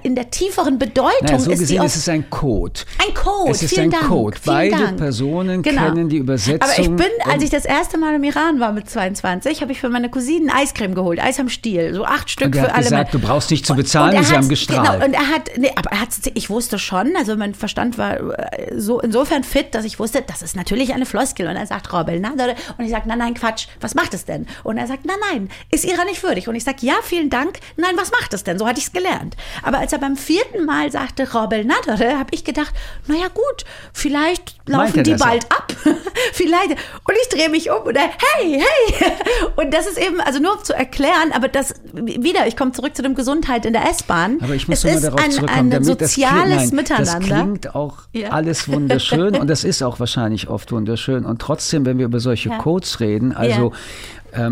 in 0.04 0.16
der 0.16 0.30
tieferen 0.30 0.80
Bedeutung 0.80 1.12
Naja, 1.24 1.40
so 1.40 1.52
ist 1.52 1.60
gesehen 1.60 1.82
die 1.82 1.86
ist 1.86 1.96
es 1.96 2.10
ein 2.10 2.30
Code. 2.30 2.82
ein 3.06 3.14
Code. 3.14 3.52
Es 3.52 3.64
ist 3.64 3.70
Vielen 3.74 3.86
ein 3.86 3.92
Dank. 3.92 4.08
Code. 4.08 4.38
Beide 4.46 4.76
Dank. 4.78 4.98
Personen 4.98 5.62
Genau. 5.62 5.84
kennen 5.86 6.10
die 6.10 6.18
Übersetzung. 6.18 6.62
Aber 6.70 6.80
ich 6.80 6.90
bin, 6.90 7.08
als 7.32 7.44
ich 7.44 7.50
das 7.50 7.66
erste 7.66 7.98
Mal 7.98 8.16
im 8.16 8.24
Iran 8.24 8.60
war 8.60 8.72
mit 8.72 8.90
22, 8.90 9.62
habe 9.62 9.72
ich 9.72 9.80
für 9.80 9.90
meine 9.90 10.10
Cousinen 10.10 10.50
Eiscreme 10.50 10.96
geholt, 10.96 11.20
Eis 11.22 11.40
am 11.40 11.50
Stiel, 11.50 11.94
so 11.94 12.06
acht 12.06 12.30
Stück 12.30 12.48
Und 12.48 12.56
er 12.56 12.62
für 12.64 12.68
hat 12.70 12.76
alle. 12.76 12.84
gesagt, 12.84 13.14
du 13.14 13.20
brauchst 13.20 13.52
nicht 13.52 13.66
zu 13.66 13.76
bezahlen, 13.76 14.18
und 14.18 14.24
sie 14.26 14.36
haben 14.36 14.50
gestrahlt. 14.50 14.92
Genau, 14.92 15.06
und 15.06 15.14
er 15.14 15.28
hat, 15.28 15.50
nee, 15.58 15.72
aber 15.76 15.92
er 15.92 16.02
hat, 16.02 16.10
ich 16.34 16.50
wusste 16.50 16.80
schon, 16.80 17.16
also 17.18 17.36
mein 17.36 17.54
Verstand 17.54 17.98
war 17.98 18.18
äh, 18.18 18.80
so 18.80 19.00
insofern 19.00 19.44
fit, 19.44 19.74
dass 19.76 19.86
ich 19.86 20.00
wusste, 20.00 20.24
das 20.26 20.42
ist 20.42 20.56
natürlich 20.56 20.94
eine 20.94 21.06
Floskel. 21.06 21.48
Und 21.48 21.56
er 21.56 21.66
sagt, 21.66 21.92
Robel, 21.94 22.20
na, 22.20 22.32
und 22.78 22.86
ich 22.86 22.92
sage, 22.92 23.08
nein, 23.08 23.18
nein, 23.20 23.34
Quatsch, 23.34 23.68
was 23.82 23.96
macht 23.96 24.14
es 24.14 24.26
denn? 24.26 24.48
Und 24.64 24.78
er 24.78 24.88
sagt, 24.88 25.06
nein, 25.06 25.18
nein, 25.32 25.50
ist 25.72 25.86
ihrer 25.86 26.06
nicht 26.06 26.24
würdig. 26.24 26.48
Und 26.48 26.56
ich 26.56 26.64
sage, 26.64 26.78
ja, 26.82 26.96
vielen 27.04 27.30
Dank, 27.30 27.60
nein, 27.76 27.92
was 27.96 28.12
macht 28.12 28.34
es 28.34 28.44
denn? 28.44 28.58
So 28.60 28.68
hatte 28.68 28.80
ich 28.80 28.86
es 28.88 28.92
gelernt. 28.92 29.36
Aber 29.64 29.80
als 29.80 29.94
er 29.94 30.00
beim 30.00 30.16
vierten 30.16 30.66
Mal 30.66 30.92
sagte, 30.92 31.32
Robel 31.34 31.66
Nadere, 31.66 32.18
habe 32.18 32.30
ich 32.32 32.44
gedacht, 32.44 32.74
naja 33.08 33.28
gut, 33.34 33.66
vielleicht 33.94 34.56
laufen 34.68 35.04
die 35.04 35.12
das 35.12 35.22
bald 35.22 35.46
ab. 35.52 35.74
vielleicht. 36.34 36.72
Und 36.72 37.16
ich 37.22 37.30
drehe 37.30 37.50
mich 37.50 37.70
um 37.72 37.84
und 37.84 37.96
er, 37.96 38.10
hey, 38.38 38.62
hey. 38.62 39.12
Und 39.56 39.74
das 39.74 39.88
ist 39.88 39.98
eben, 39.98 40.20
also 40.22 40.40
nur 40.40 40.64
zu 40.64 40.74
erklären, 40.74 41.32
aber 41.34 41.48
das, 41.48 41.74
wieder, 41.94 42.48
ich 42.48 42.56
komme 42.56 42.72
zurück 42.72 42.96
zu 42.96 43.02
dem 43.02 43.16
Gesundheit 43.16 43.66
in 43.66 43.74
der 43.74 43.90
S-Bahn. 43.90 44.38
Aber 44.42 44.54
ich 44.54 44.68
muss 44.68 44.80
es 44.80 44.84
nochmal 44.84 44.98
ist 44.98 45.06
darauf 45.06 45.24
ein, 45.24 45.32
zurückkommen, 45.32 45.60
ein 45.60 45.70
das 45.70 45.84
klingt, 45.86 46.00
soziales 46.00 46.56
nein, 46.58 46.76
Miteinander. 46.76 47.20
Das 47.20 47.26
klingt 47.26 47.76
auch 47.76 47.98
Ja. 48.14 48.30
alles 48.30 48.68
wunderschön 48.68 49.36
und 49.36 49.48
das 49.48 49.64
ist 49.64 49.82
auch 49.82 50.00
wahrscheinlich 50.00 50.50
oft 50.50 50.72
wunderschön. 50.72 51.26
Und 51.26 51.42
trotzdem, 51.42 51.86
wenn 51.86 51.98
wir 51.98 52.06
über 52.06 52.20
solche 52.20 52.50
Ja. 52.50 52.58
Codes 52.58 53.00
reden, 53.00 53.34
also 53.36 53.68
ähm, 53.68 53.74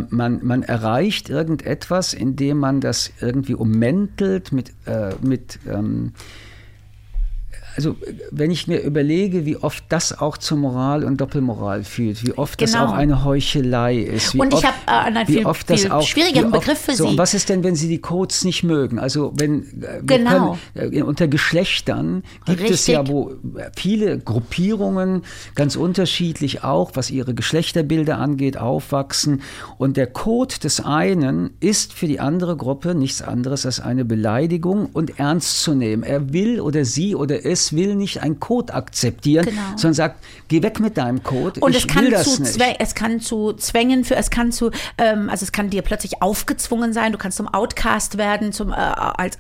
man, 0.10 0.40
man 0.44 0.64
erreicht 0.64 1.30
irgendetwas, 1.30 2.14
indem 2.14 2.58
man 2.58 2.82
das 2.82 3.12
irgendwie 3.22 3.56
ummäntelt 3.56 4.52
mit, 4.52 4.72
äh, 4.86 5.14
mit 5.22 5.60
ähm, 5.68 6.14
also 7.76 7.96
wenn 8.32 8.52
ich 8.52 8.68
mir 8.68 8.82
überlege, 8.82 9.46
wie 9.46 9.58
oft 9.58 9.84
das 9.90 10.18
auch 10.18 10.38
zur 10.38 10.58
Moral 10.58 11.04
und 11.04 11.22
Doppelmoral 11.22 11.84
führt, 11.84 12.26
wie 12.26 12.34
oft 12.34 12.62
das 12.62 12.74
Genau. 12.74 12.86
auch 12.88 12.92
eine 12.94 13.24
Heuchelei 13.24 13.98
ist. 13.98 14.34
Wie 14.34 14.40
Und 14.40 14.48
ich 14.50 14.54
oft, 14.56 14.66
hab, 14.66 14.88
äh, 14.88 15.08
einen 15.08 15.26
viel- 15.26 15.46
oft 15.46 15.70
das 15.70 15.82
viel 15.82 15.92
auch, 15.92 16.02
schwierigeren 16.08 16.52
wie 16.52 16.58
oft- 16.58 16.66
Begriff 16.66 16.80
für 16.80 16.96
so, 16.96 17.04
Sie. 17.06 17.10
Und 17.12 17.18
was 17.18 17.34
ist 17.34 17.50
denn, 17.50 17.64
wenn 17.64 17.76
Sie 17.76 17.88
die 17.88 18.00
Codes 18.00 18.44
nicht 18.46 18.64
mögen? 18.64 19.00
Also 19.00 19.34
wenn 19.38 19.64
äh, 19.84 20.02
Genau. 20.06 20.58
können, 20.74 20.94
äh, 20.94 21.02
unter 21.02 21.28
Geschlechtern 21.28 22.24
gibt 22.46 22.70
es 22.70 22.88
ja 22.88 23.00
Richtig. 23.02 23.14
wo 23.16 23.32
viele 23.76 24.20
Gruppierungen 24.20 25.24
ganz 25.56 25.76
unterschiedlich 25.76 26.64
auch, 26.64 26.92
was 26.94 27.12
ihre 27.12 27.34
Geschlechterbilder 27.34 28.18
angeht, 28.18 28.58
aufwachsen. 28.58 29.42
Und 29.78 29.98
der 29.98 30.08
Code 30.08 30.56
des 30.64 30.80
einen 30.84 31.52
ist 31.60 31.94
für 31.94 32.08
die 32.08 32.20
andere 32.20 32.56
Gruppe 32.56 32.96
nichts 32.96 33.22
anderes 33.22 33.66
als 33.66 33.80
eine 33.80 34.06
Beleidigung 34.06 34.88
und 34.94 35.20
ernst 35.20 35.62
zu 35.64 35.74
nehmen. 35.74 36.04
Er 36.04 36.32
will 36.34 36.60
oder 36.62 36.86
sie 36.86 37.16
oder 37.16 37.46
es 37.46 37.65
will 37.74 37.96
nicht 37.96 38.22
einen 38.22 38.40
Code 38.40 38.74
akzeptieren, 38.74 39.46
Genau. 39.46 39.62
sondern 39.76 39.94
sagt, 39.94 40.24
geh 40.48 40.62
weg 40.62 40.80
mit 40.80 40.98
deinem 40.98 41.24
Code. 41.24 41.60
Und 41.62 41.72
ich 41.76 41.84
es 41.86 41.88
kann, 41.88 42.04
will 42.04 42.12
das 42.12 42.36
zu 42.36 42.42
nicht. 42.42 42.60
Es 42.80 42.96
kann 42.96 43.20
zu 43.20 43.54
Zwängen 43.54 44.04
für, 44.04 44.16
es 44.16 44.30
kann 44.30 44.52
zu, 44.52 44.72
ähm, 44.98 45.30
also 45.30 45.44
es 45.44 45.52
kann 45.52 45.70
dir 45.70 45.82
plötzlich 45.82 46.22
aufgezwungen 46.22 46.94
sein, 46.94 47.12
du 47.12 47.18
kannst 47.18 47.38
zum 47.38 47.48
Outcast 47.48 48.18
werden, 48.18 48.52
zum, 48.52 48.72
äh, 48.72 48.76
als 48.76 49.38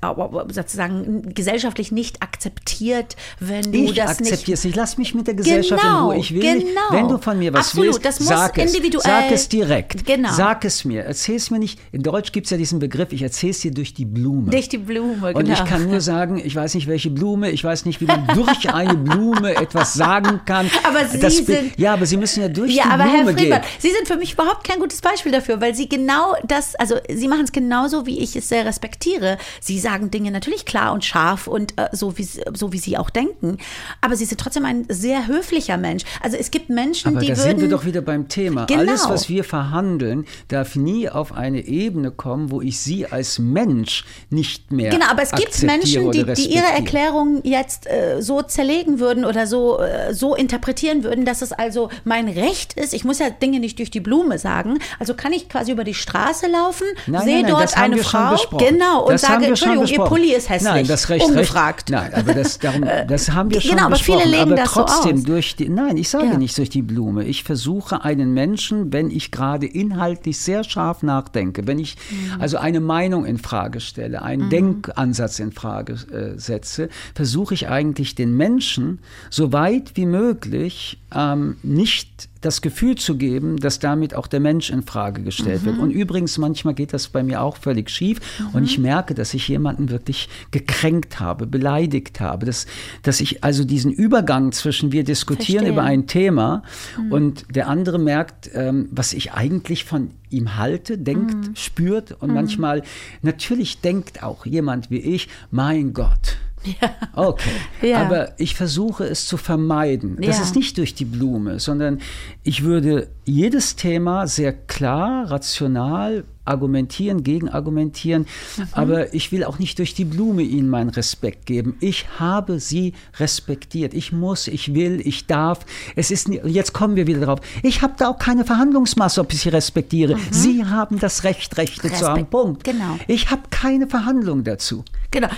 sozusagen 0.49 1.34
gesellschaftlich 1.34 1.91
nicht 1.91 2.21
akzeptiert, 2.21 3.15
wenn 3.39 3.71
du 3.71 3.78
Ich 3.78 3.93
das 3.93 4.19
nicht. 4.19 4.32
akzeptiere 4.32 4.53
es 4.55 4.63
nicht. 4.63 4.76
Lass 4.76 4.97
mich 4.97 5.13
mit 5.15 5.28
der 5.28 5.34
Gesellschaft 5.34 5.82
Genau, 5.82 5.99
in 6.11 6.15
Ruhe. 6.15 6.17
Ich 6.17 6.34
will 6.34 6.55
nicht. 6.55 6.67
genau. 6.67 6.82
Wenn 6.91 7.07
du 7.07 7.17
von 7.17 7.38
mir 7.39 7.53
was 7.53 7.67
Absolut, 7.67 7.88
willst, 7.95 8.05
das 8.05 8.19
muss 8.19 8.30
sag 8.30 8.57
es. 8.57 8.73
individuell- 8.76 9.03
Sag 9.03 9.32
es 9.32 9.49
direkt. 9.49 10.05
Genau. 10.05 10.32
Sag 10.34 10.65
es 10.65 10.86
mir. 10.86 11.03
Erzähl 11.03 11.36
es 11.36 11.51
mir 11.51 11.59
nicht. 11.59 11.80
In 11.91 12.03
Deutsch 12.03 12.32
gibt 12.32 12.45
es 12.47 12.51
ja 12.51 12.57
diesen 12.57 12.80
Begriff, 12.80 13.11
ich 13.11 13.21
erzähle 13.21 13.51
es 13.51 13.59
dir 13.59 13.71
durch 13.71 13.93
die 13.93 14.05
Blume. 14.05 14.51
Durch 14.51 14.69
die 14.69 14.78
Blume, 14.78 15.15
genau. 15.34 15.39
Und 15.39 15.49
ich 15.49 15.63
kann 15.65 15.88
nur 15.88 16.01
sagen, 16.01 16.41
ich 16.43 16.55
weiß 16.55 16.76
nicht, 16.76 16.88
welche 16.88 17.09
Blume, 17.09 17.51
ich 17.51 17.63
weiß 17.63 17.86
nicht, 17.86 18.01
wie 18.01 18.05
man 18.05 18.14
durch 18.34 18.70
eine 18.74 18.95
Blume 18.95 19.55
etwas 19.55 19.93
sagen 19.93 20.41
kann. 20.45 20.70
Aber 20.88 21.05
Sie 21.07 21.20
Das 21.20 21.38
sind- 21.38 21.78
Ja, 21.78 21.93
aber 21.93 22.05
Sie 22.05 22.18
müssen 22.18 22.41
ja 22.41 22.47
durch 22.49 22.72
Ja, 22.74 22.84
die 22.86 22.89
aber 22.89 23.03
Blume 23.03 23.18
Herr 23.18 23.26
Friedmann, 23.38 23.61
gehen. 23.61 23.70
Sie 23.80 23.91
sind 23.91 24.07
für 24.07 24.18
mich 24.18 24.34
überhaupt 24.34 24.68
kein 24.68 24.80
gutes 24.80 25.01
Beispiel 25.01 25.32
dafür, 25.32 25.61
weil 25.61 25.76
Sie 25.76 25.88
genau 25.89 26.34
das, 26.43 26.76
also 26.76 26.95
Sie 27.13 27.28
machen 27.28 27.43
es 27.45 27.51
genauso, 27.51 28.05
wie 28.05 28.20
ich 28.20 28.36
es 28.36 28.49
sehr 28.49 28.66
respektiere. 28.66 29.38
Sie 29.61 29.80
sagen 29.80 30.11
Dinge 30.11 30.32
natürlich 30.32 30.66
klar 30.66 30.93
und 30.93 31.03
scharf 31.05 31.47
und 31.47 31.78
äh, 31.78 31.89
so, 31.91 32.18
wie, 32.18 32.24
so 32.53 32.72
wie 32.74 32.78
Sie 32.80 32.97
auch 32.97 33.09
denken, 33.09 33.57
aber 34.01 34.16
Sie 34.16 34.26
sind 34.26 34.39
trotzdem 34.39 34.66
ein 34.66 34.86
sehr 34.89 35.28
höflicher 35.28 35.78
Mensch. 35.78 36.03
Also 36.22 36.38
es 36.38 36.51
gibt 36.51 36.70
Menschen, 36.70 37.09
Aber 37.11 37.20
die 37.20 37.28
da 37.28 37.38
würden... 37.38 37.49
sind 37.49 37.61
wir 37.61 37.70
doch 37.70 37.86
wieder 37.86 38.01
beim 38.01 38.28
Thema. 38.28 38.66
Genau. 38.66 38.80
Alles, 38.82 39.07
was 39.09 39.30
wir 39.30 39.43
verhandeln, 39.43 40.26
darf 40.49 40.76
nie 40.76 41.09
auf 41.09 41.34
eine 41.34 41.66
Ebene 41.66 42.11
kommen, 42.11 42.51
wo 42.51 42.61
ich 42.61 42.80
Sie 42.80 43.05
als 43.07 43.39
Mensch 43.39 44.05
nicht 44.30 44.72
mehr 44.72 44.89
Genau, 44.91 45.05
aber 45.07 45.24
es 45.24 45.32
gibt 45.32 45.61
Menschen, 45.63 46.11
die, 46.11 46.24
die 46.24 46.53
ihre. 46.53 46.66
Erklärung 46.66 47.41
jetzt 47.43 47.88
äh, 47.88 48.04
äh, 48.17 48.21
so 48.21 48.41
zerlegen 48.41 48.99
würden 48.99 49.25
oder 49.25 49.47
so, 49.47 49.79
äh, 49.79 50.13
so 50.13 50.35
interpretieren 50.35 51.03
würden, 51.03 51.25
dass 51.25 51.41
es 51.41 51.51
also 51.51 51.89
mein 52.03 52.27
Recht 52.27 52.73
ist. 52.73 52.93
Ich 52.93 53.03
muss 53.05 53.19
ja 53.19 53.29
Dinge 53.29 53.59
nicht 53.59 53.79
durch 53.79 53.91
die 53.91 53.99
Blume 53.99 54.37
sagen. 54.39 54.79
Also 54.99 55.13
kann 55.13 55.33
ich 55.33 55.49
quasi 55.49 55.71
über 55.71 55.83
die 55.83 55.93
Straße 55.93 56.47
laufen, 56.47 56.85
sehe 57.23 57.45
dort 57.45 57.77
eine 57.77 57.97
Frau, 57.97 58.35
genau, 58.57 59.03
und 59.05 59.13
das 59.13 59.21
sage, 59.21 59.45
Entschuldigung, 59.45 59.85
ihr 59.87 59.99
Pulli 60.03 60.33
ist 60.33 60.49
hässlich. 60.49 60.71
Nein, 60.71 60.87
das 60.87 61.09
Recht, 61.09 61.25
ungefragt. 61.25 61.89
Recht, 61.91 62.01
nein, 62.01 62.13
aber 62.13 62.33
das, 62.33 62.59
darum, 62.59 62.85
das 63.07 63.31
haben 63.31 63.49
wir 63.51 63.61
schon 63.61 63.71
Genau, 63.71 63.83
aber 63.83 63.95
besprochen. 63.95 64.21
viele 64.21 64.31
legen 64.31 64.51
aber 64.51 64.55
das 64.61 64.73
so 64.73 64.81
trotzdem 64.81 65.17
aus. 65.17 65.23
durch 65.23 65.55
die, 65.55 65.69
nein, 65.69 65.97
ich 65.97 66.09
sage 66.09 66.25
Ja. 66.25 66.37
nicht 66.37 66.57
durch 66.57 66.69
die 66.69 66.81
Blume. 66.81 67.23
Ich 67.25 67.43
versuche 67.43 68.03
einen 68.03 68.33
Menschen, 68.33 68.91
wenn 68.93 69.09
ich 69.11 69.31
gerade 69.31 69.65
inhaltlich 69.65 70.39
sehr 70.39 70.63
scharf 70.63 71.03
nachdenke, 71.03 71.67
wenn 71.67 71.79
ich 71.79 71.95
Mhm. 72.09 72.41
also 72.41 72.57
eine 72.57 72.79
Meinung 72.79 73.25
in 73.25 73.37
Frage 73.37 73.79
stelle, 73.79 74.21
einen 74.21 74.49
Denkansatz 74.49 75.39
in 75.39 75.51
Frage 75.51 75.93
äh, 76.11 76.39
setze, 76.39 76.89
versuche 77.13 77.53
ich 77.53 77.67
eigentlich 77.69 77.94
den 78.15 78.35
Menschen 78.35 78.99
so 79.29 79.53
weit 79.53 79.91
wie 79.95 80.05
möglich 80.05 80.99
ähm, 81.15 81.55
nicht 81.63 82.27
das 82.41 82.61
Gefühl 82.61 82.95
zu 82.95 83.17
geben, 83.17 83.57
dass 83.57 83.79
damit 83.79 84.13
auch 84.13 84.27
der 84.27 84.39
Mensch 84.39 84.69
in 84.69 84.83
Frage 84.83 85.23
gestellt 85.23 85.61
Mhm. 85.63 85.65
wird. 85.65 85.77
Und 85.79 85.89
übrigens, 85.91 86.37
manchmal 86.37 86.75
geht 86.75 86.93
das 86.93 87.07
bei 87.07 87.23
mir 87.23 87.41
auch 87.41 87.57
völlig 87.57 87.89
schief 87.89 88.19
und 88.53 88.63
ich 88.65 88.77
merke, 88.77 89.15
dass 89.15 89.33
ich 89.33 89.47
jemanden 89.47 89.89
wirklich 89.89 90.29
gekränkt 90.51 91.19
habe, 91.19 91.47
beleidigt 91.47 92.19
habe, 92.19 92.45
dass, 92.45 92.67
dass 93.01 93.19
ich 93.19 93.43
also 93.43 93.63
diesen 93.63 93.91
Übergang 93.91 94.51
zwischen 94.51 94.91
wir 94.91 95.03
diskutieren 95.03 95.63
Verstehe. 95.65 95.71
über 95.71 95.83
ein 95.83 96.05
Thema 96.05 96.61
und 97.09 97.45
der 97.55 97.67
andere 97.67 97.97
merkt, 97.97 98.51
ähm, 98.53 98.89
was 98.91 99.13
ich 99.13 99.31
eigentlich 99.33 99.83
von 99.85 100.11
ihm 100.29 100.55
halte, 100.57 100.97
denkt, 100.99 101.57
spürt 101.57 102.11
und 102.21 102.31
manchmal 102.33 102.83
natürlich 103.23 103.79
denkt 103.81 104.21
auch 104.21 104.45
jemand 104.45 104.91
wie 104.91 104.99
ich, 104.99 105.29
mein 105.49 105.93
Gott. 105.93 106.37
Okay, 107.13 107.49
Ja. 107.82 108.01
aber 108.01 108.34
ich 108.39 108.55
versuche 108.55 109.05
es 109.05 109.26
zu 109.28 109.38
vermeiden. 109.38 110.18
Das 110.22 110.38
Ja. 110.38 110.43
ist 110.43 110.55
nicht 110.55 110.78
durch 110.78 110.93
die 110.95 111.05
Blume, 111.05 111.59
sondern 111.59 111.99
ich 112.43 112.63
würde 112.63 113.07
jedes 113.26 113.76
Thema 113.76 114.28
sehr 114.28 114.53
klar, 114.53 115.32
rational 115.32 116.26
argumentieren, 116.47 117.24
gegenargumentieren, 117.24 118.28
Mhm. 118.57 118.63
aber 118.74 119.13
ich 119.16 119.32
will 119.32 119.43
auch 119.43 119.57
nicht 119.57 119.80
durch 119.80 119.95
die 119.95 120.05
Blume 120.05 120.43
ihnen 120.43 120.70
meinen 120.70 120.91
Respekt 120.91 121.47
geben. 121.47 121.76
Ich 121.80 122.05
habe 122.20 122.59
sie 122.59 122.93
respektiert. 123.18 123.95
Ich 123.95 124.11
muss, 124.11 124.47
ich 124.47 124.76
will, 124.76 125.01
ich 125.03 125.26
darf. 125.26 125.66
Es 125.95 126.11
ist 126.11 126.28
jetzt 126.28 126.74
kommen 126.74 126.95
wir 126.95 127.07
wieder 127.07 127.22
drauf. 127.22 127.39
Ich 127.63 127.82
habe 127.82 127.93
da 127.97 128.09
auch 128.09 128.20
keine 128.20 128.45
Verhandlungsmasse, 128.45 129.22
ob 129.22 129.34
ich 129.34 129.39
sie 129.41 129.49
respektiere. 129.49 130.18
Sie 130.30 130.63
haben 130.66 130.99
das 130.99 131.24
Recht, 131.24 131.57
Rechte 131.57 131.91
zu 131.91 131.93
haben. 131.93 132.01
Mhm. 132.01 132.07
Respekt, 132.26 132.30
Punkt. 132.30 132.63
genau. 132.63 132.99
Ich 133.07 133.32
habe 133.32 133.41
keine 133.49 133.88
Verhandlung 133.88 134.43
dazu. 134.43 134.84
Genau. 135.09 135.30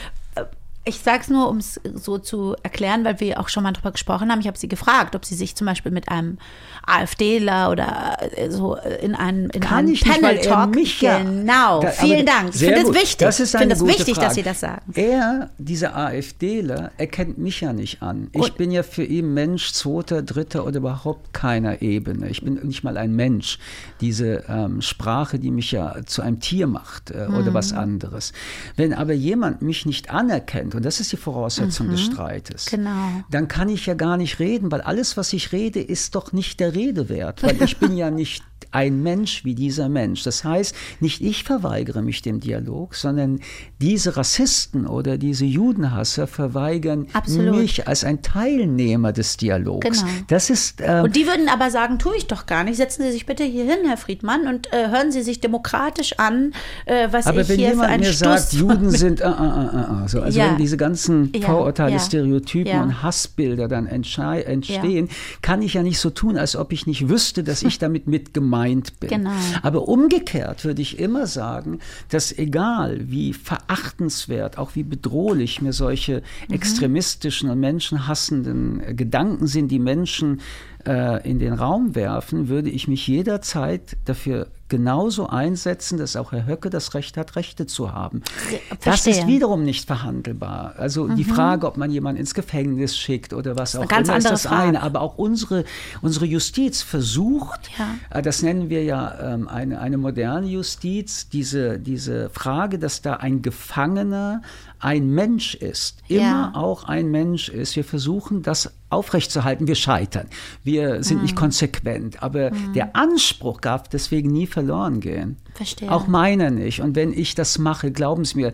Ich 0.87 0.99
sage 0.99 1.21
es 1.23 1.29
nur, 1.29 1.49
um 1.49 1.57
es 1.57 1.79
so 1.95 2.17
zu 2.17 2.55
erklären, 2.63 3.03
weil 3.03 3.19
wir 3.19 3.39
auch 3.39 3.49
schon 3.49 3.63
mal 3.63 3.73
drüber 3.73 3.91
gesprochen 3.91 4.31
haben. 4.31 4.39
Ich 4.39 4.47
habe 4.47 4.57
sie 4.57 4.67
gefragt, 4.69 5.15
ob 5.15 5.25
sie 5.25 5.35
sich 5.35 5.55
zum 5.55 5.67
Beispiel 5.67 5.91
mit 5.91 6.09
einem 6.09 6.37
AfDler 6.85 7.69
oder 7.71 8.17
äh, 8.35 8.49
so 8.49 8.75
in 9.01 9.13
einem, 9.13 9.49
in 9.51 9.59
Kann 9.61 9.79
einem 9.79 9.93
ich 9.93 10.05
nicht, 10.05 10.21
Panel 10.21 10.37
er 10.37 10.41
Talk. 10.41 10.75
mich 10.75 10.99
genau. 10.99 11.81
Da- 11.81 11.89
Vielen 11.91 12.25
Dank. 12.25 12.49
Ich 12.53 12.59
finde 12.61 12.81
es 12.81 12.93
wichtig. 12.93 13.17
Das 13.17 13.39
ist 13.39 13.49
ich 13.49 13.55
eine 13.55 13.61
finde 13.61 13.75
es 13.75 13.79
gute 13.81 13.93
wichtig, 13.97 14.15
Frage. 14.15 14.27
dass 14.27 14.35
Sie 14.35 14.43
das 14.43 14.59
sagen. 14.61 14.81
Er, 14.95 15.49
dieser 15.57 15.95
AfDler, 15.95 16.91
erkennt 16.97 17.37
mich 17.37 17.61
ja 17.61 17.73
nicht 17.73 18.01
an. 18.01 18.29
Ich 18.33 18.41
Und- 18.41 18.57
bin 18.57 18.71
ja 18.71 18.83
für 18.83 19.03
ihn 19.03 19.33
Mensch 19.33 19.71
zweiter, 19.73 20.21
dritter 20.21 20.65
oder 20.65 20.77
überhaupt 20.77 21.33
keiner 21.33 21.81
Ebene. 21.81 22.29
Ich 22.29 22.41
bin 22.43 22.55
nicht 22.63 22.83
mal 22.83 22.97
ein 22.97 23.13
Mensch. 23.13 23.59
Diese 24.01 24.43
ähm, 24.47 24.81
Sprache, 24.81 25.39
die 25.39 25.51
mich 25.51 25.71
ja 25.71 25.95
zu 26.05 26.21
einem 26.21 26.39
Tier 26.39 26.67
macht 26.67 27.11
äh, 27.11 27.27
oder 27.27 27.53
was 27.53 27.73
Mhm. 27.73 27.79
anderes. 27.79 28.33
Wenn 28.77 28.93
aber 28.93 29.13
jemand 29.13 29.61
mich 29.61 29.85
nicht 29.85 30.09
anerkennt, 30.09 30.75
und 30.77 30.85
das 30.85 30.99
ist 30.99 31.11
die 31.11 31.17
Voraussetzung 31.17 31.89
des 31.89 32.01
Streites, 32.01 32.65
Genau. 32.67 33.23
dann 33.29 33.47
kann 33.47 33.67
ich 33.69 33.85
ja 33.87 33.93
gar 33.95 34.15
nicht 34.17 34.39
reden, 34.39 34.71
weil 34.71 34.81
alles, 34.81 35.17
was 35.17 35.33
ich 35.33 35.51
rede, 35.51 35.81
ist 35.81 36.15
doch 36.15 36.31
nicht 36.33 36.59
der 36.59 36.73
Rede 36.75 37.09
wert, 37.09 37.43
weil 37.43 37.61
ich 37.61 37.77
bin 37.77 37.97
ja 37.97 38.09
nicht 38.11 38.43
ein 38.71 39.01
Mensch 39.01 39.45
wie 39.45 39.55
dieser 39.55 39.89
Mensch. 39.89 40.23
Das 40.23 40.43
heißt, 40.43 40.75
nicht 40.99 41.21
ich 41.21 41.43
verweigere 41.43 42.01
mich 42.01 42.21
dem 42.21 42.39
Dialog, 42.39 42.95
sondern 42.95 43.39
diese 43.81 44.17
Rassisten 44.17 44.85
oder 44.87 45.17
diese 45.17 45.45
Judenhasser 45.45 46.27
verweigern 46.27 47.07
Absolut. 47.13 47.55
mich 47.55 47.87
als 47.87 48.03
ein 48.03 48.21
Teilnehmer 48.21 49.13
des 49.13 49.37
Dialogs. 49.37 50.01
Genau. 50.01 50.11
Das 50.27 50.49
ist 50.49 50.81
ähm, 50.81 51.05
Und 51.05 51.15
die 51.15 51.25
würden 51.27 51.49
aber 51.49 51.71
sagen, 51.71 51.99
tue 51.99 52.15
ich 52.17 52.27
doch 52.27 52.45
gar 52.45 52.63
nicht. 52.63 52.77
Setzen 52.77 53.03
Sie 53.03 53.11
sich 53.11 53.25
bitte 53.25 53.43
hier 53.43 53.63
hin, 53.63 53.79
Herr 53.85 53.97
Friedmann, 53.97 54.47
und 54.47 54.71
äh, 54.73 54.89
hören 54.89 55.11
Sie 55.11 55.23
sich 55.23 55.39
demokratisch 55.39 56.13
an, 56.19 56.53
äh, 56.85 57.07
was 57.11 57.27
aber 57.27 57.41
ich 57.41 57.49
wenn 57.49 57.57
hier 57.57 57.67
für 57.67 57.71
jemand 57.73 57.89
einen 57.89 58.03
mir 58.03 58.13
Stuss 58.13 58.51
sagt, 58.51 58.53
Juden 58.53 58.89
sind, 58.89 59.21
äh, 59.21 59.25
äh, 59.25 59.29
äh, 59.29 60.05
äh, 60.05 60.07
so, 60.07 60.21
also 60.21 60.39
Ja. 60.39 60.51
wenn 60.51 60.57
diese 60.57 60.77
ganzen 60.77 61.31
Ja, 61.35 61.47
Vorurteile, 61.47 61.93
ja, 61.93 61.99
Stereotypen 61.99 62.81
und 62.81 63.03
Hassbilder 63.03 63.67
dann 63.67 63.87
entstehen, 63.87 65.09
kann 65.41 65.61
ich 65.61 65.73
ja 65.75 65.83
nicht 65.83 65.99
so 65.99 66.09
tun, 66.09 66.37
als 66.37 66.55
ob 66.55 66.71
ich 66.73 66.85
nicht 66.87 67.09
wüsste, 67.09 67.43
dass 67.43 67.63
ich 67.63 67.79
damit 67.79 68.07
mit 68.07 68.33
gemeint 68.47 68.99
bin. 68.99 69.09
Genau. 69.09 69.31
Aber 69.61 69.87
umgekehrt 69.87 70.63
würde 70.63 70.81
ich 70.81 70.99
immer 70.99 71.27
sagen, 71.27 71.79
dass 72.09 72.37
egal 72.37 73.09
wie 73.11 73.33
verachtenswert, 73.33 74.57
auch 74.57 74.75
wie 74.75 74.83
bedrohlich 74.83 75.61
mir 75.61 75.73
solche 75.73 76.21
Mhm. 76.47 76.53
extremistischen 76.55 77.49
und 77.49 77.59
menschenhassenden 77.59 78.81
äh, 78.81 78.93
Gedanken 78.93 79.47
sind, 79.47 79.69
die 79.69 79.79
Menschen 79.79 80.39
äh, 80.85 81.29
in 81.29 81.39
den 81.39 81.53
Raum 81.53 81.95
werfen, 81.95 82.47
würde 82.47 82.69
ich 82.69 82.87
mich 82.87 83.07
jederzeit 83.07 83.97
dafür 84.05 84.47
genauso 84.69 85.27
einsetzen, 85.27 85.97
dass 85.97 86.15
auch 86.15 86.31
Herr 86.31 86.45
Höcke 86.45 86.69
das 86.69 86.93
Recht 86.93 87.17
hat, 87.17 87.35
Rechte 87.35 87.65
zu 87.67 87.93
haben. 87.93 88.21
Das 88.69 89.01
verstehe. 89.01 89.13
ist 89.13 89.27
wiederum 89.27 89.63
nicht 89.63 89.85
verhandelbar. 89.87 90.73
Also 90.77 91.07
die 91.07 91.23
Frage, 91.23 91.67
ob 91.67 91.77
man 91.77 91.91
jemanden 91.91 92.19
ins 92.19 92.33
Gefängnis 92.33 92.97
schickt 92.97 93.33
oder 93.33 93.57
was 93.57 93.75
auch 93.75 93.87
ganz 93.87 94.07
immer, 94.09 94.17
ist 94.17 94.29
das 94.29 94.43
Frage. 94.43 94.63
eine. 94.63 94.83
Aber 94.83 95.01
auch 95.01 95.17
unsere, 95.17 95.63
unsere 96.01 96.25
Justiz 96.25 96.81
versucht, 96.81 97.69
Ja. 97.77 97.95
äh, 98.17 98.21
das 98.21 98.41
nennen 98.41 98.69
wir 98.69 98.83
ja 98.83 99.33
ähm, 99.33 99.47
eine, 99.47 99.79
eine 99.79 99.97
moderne 99.97 100.47
Justiz, 100.47 101.29
diese, 101.29 101.79
diese 101.79 102.29
Frage, 102.29 102.79
dass 102.79 103.01
da 103.01 103.13
ein 103.15 103.41
Gefangener 103.41 104.41
ein 104.79 105.09
Mensch 105.09 105.55
ist, 105.55 106.01
immer 106.07 106.21
Ja. 106.21 106.51
auch 106.55 106.83
ein 106.85 107.09
Mensch 107.09 107.49
ist. 107.49 107.75
Wir 107.75 107.83
versuchen 107.83 108.41
das 108.43 108.73
aufrechtzuerhalten. 108.89 109.67
Wir 109.67 109.75
scheitern. 109.75 110.27
Wir 110.63 111.03
sind 111.03 111.17
Hm. 111.17 111.23
nicht 111.23 111.35
konsequent. 111.35 112.21
Aber 112.23 112.51
der 112.75 112.95
Anspruch 112.95 113.59
darf 113.61 113.87
deswegen 113.89 114.31
nie 114.31 114.47
verloren 114.47 114.99
gehen. 114.99 115.37
Verstehe. 115.55 115.91
Auch 115.91 116.07
meiner 116.07 116.51
nicht. 116.51 116.81
Und 116.81 116.95
wenn 116.95 117.11
ich 117.13 117.35
das 117.35 117.57
mache, 117.57 117.91
glauben 117.91 118.23
Sie 118.25 118.37
mir, 118.37 118.53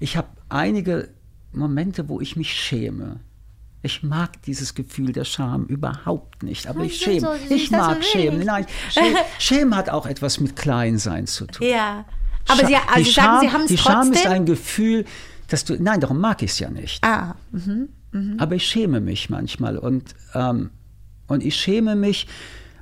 ich 0.00 0.16
habe 0.16 0.28
einige 0.48 1.08
Momente, 1.52 2.08
wo 2.08 2.20
ich 2.20 2.36
mich 2.36 2.52
schäme. 2.52 3.20
Ich 3.82 4.02
mag 4.02 4.40
dieses 4.44 4.74
Gefühl 4.74 5.12
der 5.12 5.24
Scham 5.24 5.64
überhaupt 5.66 6.42
nicht, 6.42 6.66
aber 6.68 6.84
ich 6.84 6.98
sind 7.00 7.20
schäme. 7.20 7.38
so 7.48 7.54
ich 7.54 7.70
mag 7.70 8.02
Schämen. 8.02 8.40
ich. 8.40 8.46
Nein, 8.46 8.66
Schämen, 8.90 9.16
Schämen 9.38 9.76
hat 9.76 9.90
auch 9.90 10.06
etwas 10.06 10.40
mit 10.40 10.56
Kleinsein 10.56 11.26
zu 11.26 11.46
tun. 11.46 11.66
Ja. 11.66 12.06
Aber 12.48 12.62
Scha- 12.62 12.66
Sie, 12.66 12.76
also 12.76 13.04
Sie 13.04 13.10
sagen, 13.10 13.40
Sie 13.46 13.52
haben 13.52 13.60
es 13.62 13.68
Die 13.68 13.76
Scham 13.78 14.00
ist 14.12 14.12
trotzdem. 14.22 14.32
ein 14.32 14.46
Gefühl, 14.46 15.04
dass 15.54 15.64
du. 15.64 15.80
Nein, 15.80 16.00
darum 16.00 16.18
mag 16.20 16.42
ich 16.42 16.50
es 16.50 16.58
ja 16.58 16.68
nicht. 16.70 17.02
ah, 17.04 17.34
Aber 18.38 18.54
ich 18.56 18.66
schäme 18.66 19.00
mich 19.00 19.30
manchmal 19.30 19.78
und, 19.78 20.14
ähm, 20.34 20.70
und 21.28 21.42
ich 21.44 21.54
schäme 21.56 21.94
mich, 21.96 22.26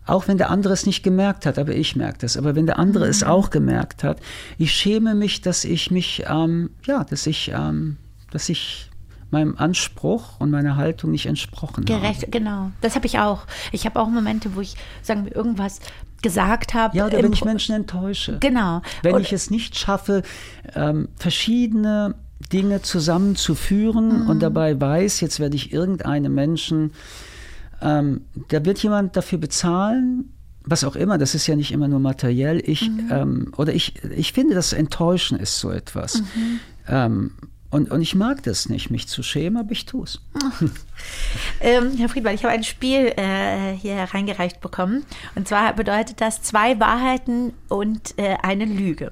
auch 0.07 0.27
wenn 0.27 0.37
der 0.39 0.51
andere 0.51 0.73
es 0.73 0.85
nicht 0.87 1.03
gemerkt 1.03 1.47
hat, 1.47 1.59
aber 1.59 1.75
ich 1.75 1.95
merke 1.97 2.19
das. 2.19 2.37
Aber 2.37 2.55
wenn 2.57 2.67
der 2.67 2.79
andere 2.79 3.05
Mhm. 3.05 3.11
es 3.11 3.23
auch 3.23 3.51
gemerkt 3.51 4.03
hat, 4.05 4.21
ich 4.59 4.73
schäme 4.73 5.15
mich, 5.15 5.43
dass 5.43 5.65
ich 5.65 5.91
mich, 5.91 6.25
ähm, 6.29 6.71
ja, 6.87 7.05
dass 7.05 7.27
ich, 7.27 7.53
ähm, 7.55 7.99
dass 8.31 8.49
ich 8.49 8.89
meinem 9.31 9.57
Anspruch 9.57 10.41
und 10.41 10.51
meiner 10.51 10.77
Haltung 10.77 11.11
nicht 11.13 11.27
entsprochen 11.27 11.85
habe. 11.89 12.01
Gerecht, 12.01 12.31
genau. 12.33 12.71
Das 12.83 12.95
habe 12.97 13.07
ich 13.07 13.19
auch. 13.19 13.47
Ich 13.71 13.87
habe 13.87 13.99
auch 14.01 14.09
Momente, 14.09 14.55
wo 14.57 14.61
ich, 14.61 14.75
sagen 15.03 15.25
wir, 15.25 15.35
irgendwas 15.37 15.81
gesagt 16.21 16.75
habe. 16.75 16.97
Ja, 16.97 17.07
oder 17.07 17.23
wenn 17.23 17.33
ich 17.33 17.45
Menschen 17.45 17.75
enttäusche. 17.75 18.39
Genau. 18.41 18.83
Wenn 19.03 19.15
Und- 19.15 19.23
ich 19.23 19.33
es 19.33 19.51
nicht 19.51 19.77
schaffe, 19.79 20.23
ähm, 20.75 21.09
verschiedene 21.17 22.15
Dinge 22.53 22.83
zusammenzuführen 22.83 24.23
Mhm. 24.25 24.31
und 24.31 24.41
dabei 24.43 24.81
weiß, 24.81 25.21
jetzt 25.21 25.41
werde 25.41 25.57
ich 25.57 25.73
irgendeinem 25.73 26.35
Menschen, 26.35 26.93
ähm, 27.81 28.23
da 28.49 28.65
wird 28.65 28.79
jemand 28.83 29.17
dafür 29.17 29.39
bezahlen, 29.39 30.33
was 30.65 30.85
auch 30.85 30.95
immer, 30.95 31.19
das 31.19 31.35
ist 31.35 31.47
ja 31.49 31.57
nicht 31.57 31.73
immer 31.73 31.89
nur 31.89 31.99
materiell. 31.99 32.63
Ich, 32.65 32.89
Mhm. 32.89 33.09
ähm, 33.11 33.53
oder 33.57 33.75
ich, 33.75 33.95
ich 34.17 34.33
finde, 34.33 34.55
das 34.55 34.73
Enttäuschen 34.73 35.39
ist 35.39 35.59
so 35.59 35.71
etwas. 35.71 36.21
Mhm. 36.23 36.61
Ähm, 36.89 37.31
und, 37.73 37.91
und 37.91 38.03
ich 38.03 38.15
mag 38.15 38.43
das 38.43 38.69
nicht, 38.69 38.91
mich 38.91 39.09
zu 39.09 39.23
schämen, 39.23 39.57
aber 39.57 39.73
ich 39.73 39.87
tue 39.87 40.05
es. 40.05 40.21
Ähm, 41.61 41.97
Herr 41.97 42.09
Friedmann, 42.09 42.35
ich 42.35 42.45
habe 42.45 42.55
ein 42.55 42.63
Spiel 42.63 43.13
äh, 43.17 43.73
hier 43.73 43.97
reingereicht 43.97 44.61
bekommen. 44.61 45.05
Und 45.35 45.49
zwar 45.49 45.73
bedeutet 45.75 46.21
das 46.21 46.43
zwei 46.43 46.79
Wahrheiten 46.79 47.55
und 47.69 48.17
äh, 48.19 48.37
eine 48.43 48.65
Lüge. 48.65 49.11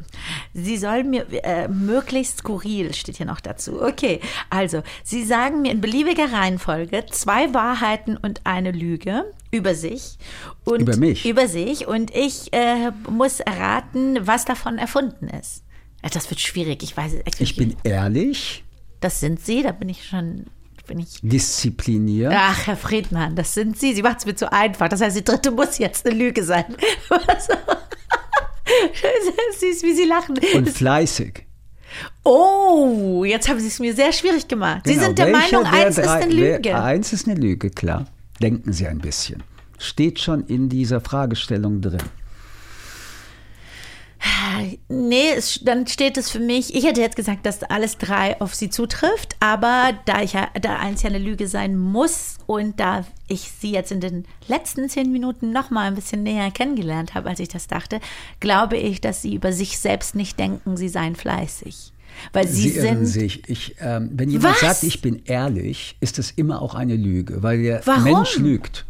Sie 0.54 0.76
sollen 0.76 1.10
mir 1.10 1.26
äh, 1.44 1.66
möglichst 1.66 2.38
skurril, 2.38 2.94
steht 2.94 3.16
hier 3.16 3.26
noch 3.26 3.40
dazu. 3.40 3.82
Okay, 3.82 4.20
also 4.50 4.82
Sie 5.02 5.24
sagen 5.24 5.62
mir 5.62 5.72
in 5.72 5.80
beliebiger 5.80 6.32
Reihenfolge 6.32 7.06
zwei 7.10 7.52
Wahrheiten 7.54 8.16
und 8.16 8.42
eine 8.44 8.70
Lüge 8.70 9.24
über 9.50 9.74
sich. 9.74 10.18
Und 10.64 10.82
Über 10.82 10.96
mich? 10.96 11.26
Über 11.26 11.48
sich. 11.48 11.88
Und 11.88 12.14
ich 12.14 12.52
äh, 12.52 12.92
muss 13.08 13.40
erraten, 13.40 14.18
was 14.26 14.44
davon 14.44 14.78
erfunden 14.78 15.28
ist. 15.28 15.64
Das 16.02 16.28
wird 16.30 16.40
schwierig. 16.40 16.82
Ich 16.82 16.96
weiß 16.96 17.12
es. 17.26 17.40
Ich 17.40 17.56
bin 17.56 17.76
ehrlich. 17.84 18.64
Das 19.00 19.20
sind 19.20 19.40
Sie, 19.44 19.62
da 19.62 19.72
bin 19.72 19.88
ich 19.88 20.06
schon 20.06 20.46
bin 20.86 20.98
ich. 20.98 21.20
Diszipliniert. 21.22 22.32
Ach, 22.34 22.66
Herr 22.66 22.76
Friedmann, 22.76 23.36
das 23.36 23.54
sind 23.54 23.78
Sie. 23.78 23.94
Sie 23.94 24.02
macht 24.02 24.18
es 24.20 24.26
mir 24.26 24.34
zu 24.34 24.52
einfach. 24.52 24.88
Das 24.88 25.00
heißt, 25.00 25.16
die 25.16 25.22
dritte 25.24 25.50
muss 25.52 25.78
jetzt 25.78 26.04
eine 26.06 26.16
Lüge 26.16 26.42
sein. 26.42 26.64
Süß, 29.58 29.82
wie 29.82 29.94
Sie 29.94 30.04
lachen. 30.04 30.38
Und 30.54 30.68
fleißig. 30.68 31.46
Oh, 32.24 33.24
jetzt 33.24 33.48
haben 33.48 33.58
Sie 33.60 33.66
es 33.66 33.78
mir 33.80 33.94
sehr 33.94 34.12
schwierig 34.12 34.46
gemacht. 34.48 34.82
Sie 34.84 34.94
Genau. 34.94 35.06
sind 35.06 35.18
der 35.18 35.26
Welche 35.32 35.56
Meinung, 35.56 35.72
der 35.72 35.86
eins 35.86 35.98
ist 35.98 36.06
drei- 36.06 36.22
eine 36.22 36.36
wer- 36.36 36.56
Lüge. 36.56 36.82
Eins 36.82 37.12
ist 37.12 37.28
eine 37.28 37.40
Lüge, 37.40 37.70
klar. 37.70 38.06
Denken 38.40 38.72
Sie 38.72 38.86
ein 38.86 38.98
bisschen. 38.98 39.42
Steht 39.78 40.20
schon 40.20 40.44
in 40.46 40.68
dieser 40.68 41.00
Fragestellung 41.00 41.80
drin. 41.80 42.02
Nee, 44.88 45.30
es, 45.36 45.60
dann 45.62 45.86
steht 45.86 46.16
es 46.16 46.30
für 46.30 46.40
mich, 46.40 46.74
ich 46.74 46.84
hätte 46.84 47.00
jetzt 47.00 47.16
gesagt, 47.16 47.46
dass 47.46 47.62
alles 47.62 47.96
drei 47.96 48.40
auf 48.40 48.54
sie 48.54 48.68
zutrifft, 48.68 49.36
aber 49.40 49.92
da 50.04 50.22
ich 50.22 50.34
ja, 50.34 50.48
da 50.60 50.78
eins 50.78 51.02
ja 51.02 51.08
eine 51.08 51.18
Lüge 51.18 51.48
sein 51.48 51.78
muss 51.78 52.36
und 52.46 52.78
da 52.80 53.04
ich 53.28 53.50
sie 53.60 53.70
jetzt 53.72 53.92
in 53.92 54.00
den 54.00 54.24
letzten 54.48 54.88
zehn 54.88 55.10
Minuten 55.10 55.52
noch 55.52 55.70
mal 55.70 55.86
ein 55.86 55.94
bisschen 55.94 56.22
näher 56.22 56.50
kennengelernt 56.50 57.14
habe, 57.14 57.30
als 57.30 57.40
ich 57.40 57.48
das 57.48 57.66
dachte, 57.66 58.00
glaube 58.40 58.76
ich, 58.76 59.00
dass 59.00 59.22
sie 59.22 59.34
über 59.34 59.52
sich 59.52 59.78
selbst 59.78 60.14
nicht 60.14 60.38
denken, 60.38 60.76
sie 60.76 60.88
seien 60.88 61.16
fleißig. 61.16 61.92
Weil 62.32 62.48
sie, 62.48 62.70
Sie 62.70 62.76
irren 62.78 63.06
sind. 63.06 63.06
sich. 63.06 63.48
Ich, 63.48 63.76
ähm, 63.80 64.10
wenn 64.12 64.28
jemand 64.30 64.54
Was? 64.54 64.60
sagt, 64.60 64.82
ich 64.82 65.00
bin 65.00 65.22
ehrlich, 65.24 65.96
ist 66.00 66.18
das 66.18 66.32
immer 66.32 66.60
auch 66.60 66.74
eine 66.74 66.96
Lüge, 66.96 67.42
weil 67.42 67.62
der 67.62 67.86
Warum? 67.86 68.02
Mensch 68.02 68.36
lügt. 68.36 68.84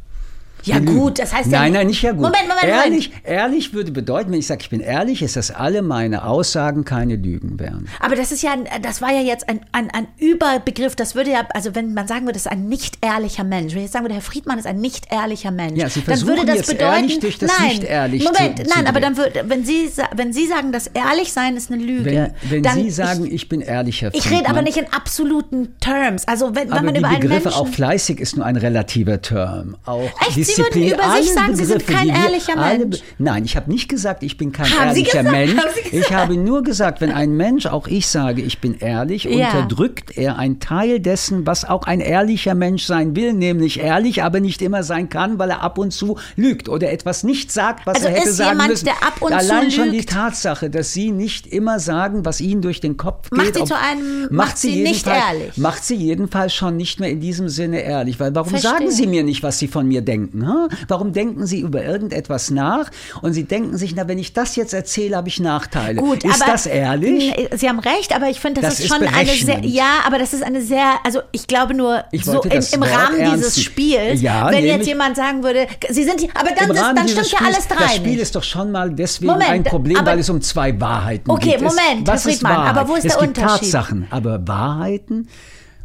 Ja, 0.65 0.79
gut, 0.79 1.19
das 1.19 1.33
heißt 1.33 1.51
ja. 1.51 1.61
Nein, 1.61 1.73
nein, 1.73 1.87
nicht 1.87 2.03
ja 2.03 2.13
gut. 2.13 2.21
Moment, 2.23 2.43
Moment, 2.49 2.65
ehrlich, 2.65 3.09
Moment. 3.09 3.27
ehrlich 3.29 3.73
würde 3.73 3.93
bedeuten, 3.93 4.31
wenn 4.33 4.39
ich 4.39 4.47
sage, 4.47 4.61
ich 4.63 4.71
bin 4.71 4.81
ehrlich, 4.81 5.23
ist, 5.23 5.37
dass 5.37 5.51
alle 5.51 5.83
meine 5.83 6.25
Aussagen 6.25 6.85
keine 6.85 7.17
Lügen 7.17 7.59
wären. 7.59 7.89
Aber 8.01 8.17
das 8.17 8.33
ist 8.33 8.43
ja, 8.43 8.55
das 8.83 9.01
war 9.03 9.11
ja 9.13 9.21
jetzt 9.21 9.49
ein, 9.49 9.61
ein, 9.73 9.91
ein 9.91 10.07
Überbegriff. 10.19 10.97
Das 10.97 11.15
würde 11.15 11.31
ja, 11.31 11.47
also 11.55 11.75
wenn 11.75 11.95
man 11.95 12.07
sagen 12.07 12.23
würde, 12.23 12.35
das 12.35 12.47
ist 12.47 12.53
ein 12.53 12.69
nicht 12.69 12.99
ehrlicher 13.05 13.45
Mensch, 13.45 13.73
wenn 13.73 13.79
ich 13.81 13.85
jetzt 13.85 13.93
sagen 13.93 14.05
würde, 14.05 14.15
Herr 14.15 14.23
Friedmann 14.23 14.59
ist 14.59 14.67
ein 14.67 14.79
nicht 14.81 15.13
ehrlicher 15.13 15.51
Mensch, 15.51 15.79
Ja, 15.79 15.89
Sie 15.89 16.03
dann 16.03 16.21
würde 16.27 16.45
das 16.47 16.57
jetzt 16.57 16.67
bedeuten, 16.69 16.95
ehrlich 16.95 17.19
durch 17.21 17.39
das 17.39 17.51
nein, 17.59 17.69
nicht 17.69 17.85
ehrlich 17.85 18.25
Moment, 18.25 18.59
zu- 18.59 18.65
nein, 18.75 18.85
zu 18.85 18.89
aber 18.89 19.01
dann 19.01 19.17
würde, 19.17 19.45
wenn 19.47 19.65
Sie, 19.65 19.89
wenn 20.15 20.33
Sie 20.33 20.47
sagen, 20.47 20.73
dass 20.73 20.87
ehrlich 20.89 21.33
sein 21.33 21.57
ist 21.57 21.71
eine 21.71 21.83
Lüge, 21.83 22.05
Wenn, 22.05 22.51
wenn 22.51 22.63
dann 22.63 22.75
Sie 22.75 22.91
sagen, 22.91 23.25
ich, 23.27 23.33
ich, 23.33 23.49
bin 23.49 23.61
ehrlich, 23.61 24.03
Herr 24.03 24.15
ich 24.15 24.23
Friedmann, 24.23 24.39
rede 24.41 24.51
aber 24.51 24.63
nicht 24.63 24.77
in 24.77 24.93
absoluten 24.93 25.75
Terms. 25.81 26.27
Also 26.29 26.55
wenn, 26.55 26.71
wenn 26.71 26.85
man 26.85 26.95
die 26.95 27.01
über 27.01 27.09
einen 27.09 27.21
Begriffe, 27.21 27.45
Menschen 27.49 27.61
auch 27.61 27.69
fleißig 27.69 28.21
ist 28.21 28.37
nur 28.37 28.45
ein 28.47 28.57
relativer 28.57 29.23
Term. 29.23 29.77
Auch 29.87 30.03
Echt? 30.29 30.39
Sie 30.57 30.63
würden 30.63 30.73
Disziplin, 30.81 30.95
über 30.95 31.17
sich 31.23 31.33
sagen, 31.33 31.57
Sie 31.57 31.65
sind 31.65 31.79
Begriffe, 31.79 31.99
kein 32.07 32.15
die 32.15 32.21
ehrlicher 32.21 32.59
alle 32.59 32.79
Mensch. 32.79 32.99
Nein, 33.19 33.45
ich 33.45 33.57
habe 33.57 33.71
nicht 33.71 33.89
gesagt, 33.89 34.23
ich 34.23 34.37
bin 34.37 34.53
kein 34.53 34.67
Haben 34.67 34.89
ehrlicher? 34.89 35.23
Mensch. 35.23 35.57
Haben? 35.57 35.69
Ich 35.93 36.13
habe 36.13 36.37
nur 36.37 36.63
gesagt, 36.63 37.01
wenn 37.01 37.13
ein 37.13 37.33
Mensch, 37.37 37.67
auch 37.67 37.87
ich 37.89 38.07
sage, 38.07 38.43
ich 38.43 38.61
bin 38.61 38.75
ehrlich, 38.79 39.25
Ja. 39.25 39.49
unterdrückt 39.51 40.17
er 40.17 40.39
einen 40.39 40.61
Teil 40.61 41.01
dessen, 41.01 41.47
was 41.47 41.65
auch 41.65 41.85
ein 41.85 42.01
ehrlicher 42.01 42.55
Mensch 42.55 42.85
sein 42.85 43.17
will, 43.17 43.33
nämlich 43.33 43.81
ehrlich, 43.81 44.23
aber 44.23 44.41
nicht 44.41 44.63
immer 44.63 44.83
sein 44.83 45.09
kann, 45.09 45.39
weil 45.39 45.51
er 45.51 45.63
ab 45.63 45.79
und 45.79 45.93
zu 45.93 46.19
lügt 46.37 46.69
oder 46.69 46.91
etwas 46.93 47.25
nicht 47.25 47.51
sagt, 47.53 47.87
was 47.87 47.97
Also 47.97 48.09
er 48.09 48.15
hätte 48.15 48.29
ist 48.31 48.37
sagen 48.37 48.51
jemand, 48.51 48.71
müssen. 48.71 48.85
der 48.87 48.95
ab 49.03 49.21
und 49.21 49.29
zu 49.33 49.37
Allein 49.39 49.71
schon 49.71 49.91
die 49.91 49.99
lügt? 49.99 50.11
Tatsache, 50.11 50.71
dass 50.71 50.93
Sie 50.93 51.11
nicht 51.13 51.47
immer 51.47 51.79
sagen, 51.81 52.25
was 52.25 52.41
Ihnen 52.41 52.63
durch 52.63 52.81
den 52.81 52.97
Kopf 52.97 53.31
geht. 53.31 53.39
Macht 53.39 53.55
Sie 53.55 53.61
ob- 53.63 53.69
zu 53.69 53.75
einem- 53.79 54.29
macht 54.31 54.59
Sie 54.59 54.83
nicht 54.83 55.07
jedenfalls- 55.07 55.25
ehrlich. 55.41 55.57
Macht 55.57 55.85
sie 55.85 55.95
jedenfalls 55.97 56.55
schon 56.55 56.77
nicht 56.77 57.01
mehr 57.01 57.11
in 57.11 57.21
diesem 57.21 57.49
Sinne 57.49 57.81
ehrlich. 57.83 58.19
Weil 58.21 58.35
warum 58.35 58.51
Verstehe. 58.51 58.71
sagen 58.71 58.91
Sie 58.91 59.07
mir 59.07 59.23
nicht, 59.23 59.43
was 59.43 59.59
Sie 59.59 59.69
von 59.69 59.87
mir 59.89 60.01
denken? 60.03 60.40
Hm? 60.47 60.69
Warum 60.89 61.13
denken 61.13 61.47
Sie 61.47 61.61
über 61.61 61.85
irgendetwas 61.85 62.51
nach 62.51 62.91
und 63.23 63.33
Sie 63.33 63.45
denken 63.45 63.77
sich, 63.77 63.95
na, 63.95 64.09
wenn 64.09 64.19
ich 64.19 64.33
das 64.33 64.57
jetzt 64.57 64.73
erzähle, 64.75 65.17
habe 65.17 65.29
ich 65.29 65.41
Nachteile. 65.41 66.01
Gut, 66.01 66.25
ist 66.25 66.43
aber 66.43 66.53
das 66.53 66.67
ehrlich? 66.67 67.33
Sie 67.57 67.69
haben 67.69 67.79
recht, 67.79 68.15
aber 68.15 68.29
ich 68.29 68.41
finde, 68.41 68.61
das, 68.61 68.71
Das 68.71 68.79
ist 68.81 68.87
ist 68.87 68.95
schon 68.97 69.07
eine 69.07 69.31
sehr, 69.31 69.61
ja, 69.65 70.01
aber 70.07 70.19
das 70.19 70.33
ist 70.33 70.43
eine 70.43 70.61
sehr, 70.63 70.95
also 71.05 71.21
ich 71.33 71.47
glaube 71.47 71.75
nur 71.75 72.05
Ich 72.13 72.25
so 72.25 72.41
im, 72.43 72.51
im 72.73 72.83
Rahmen 72.83 73.19
ernst 73.21 73.37
dieses. 73.37 73.63
Spiels, 73.63 74.21
Ja, 74.21 74.51
wenn 74.51 74.65
jetzt 74.65 74.87
jemand 74.87 75.17
sagen 75.17 75.43
würde, 75.43 75.67
Sie 75.89 76.05
sind, 76.05 76.21
hier- 76.21 76.31
aber 76.35 76.51
dann, 76.51 76.71
ist, 76.71 76.79
dann 76.81 77.09
stimmt 77.09 77.31
ja 77.33 77.39
alles 77.47 77.65
Spiels- 77.65 77.69
drei 77.69 77.85
Das 77.85 77.97
Spiel 77.97 78.19
ist 78.19 78.35
doch 78.37 78.43
schon 78.43 78.71
mal 78.73 78.91
deswegen 78.91 79.33
Moment, 79.33 79.51
ein 79.51 79.65
Problem, 79.65 79.97
aber- 79.99 80.13
weil 80.13 80.19
es 80.19 80.29
um 80.31 80.41
zwei 80.41 80.79
Wahrheiten 80.81 81.31
Okay, 81.31 81.51
geht. 81.51 81.55
Es- 81.57 81.63
Moment, 81.63 82.07
was 82.07 82.25
Herr 82.25 82.31
ist 82.33 82.39
Friedmann, 82.41 82.57
Wahrheit? 82.57 82.77
aber 82.77 82.89
wo 82.89 82.95
ist 82.95 83.05
es 83.05 83.13
der 83.17 83.27
gibt 83.27 83.39
Unterschied? 83.39 83.73
Tatsachen, 83.73 84.07
aber 84.11 84.47
Wahrheiten, 84.47 85.29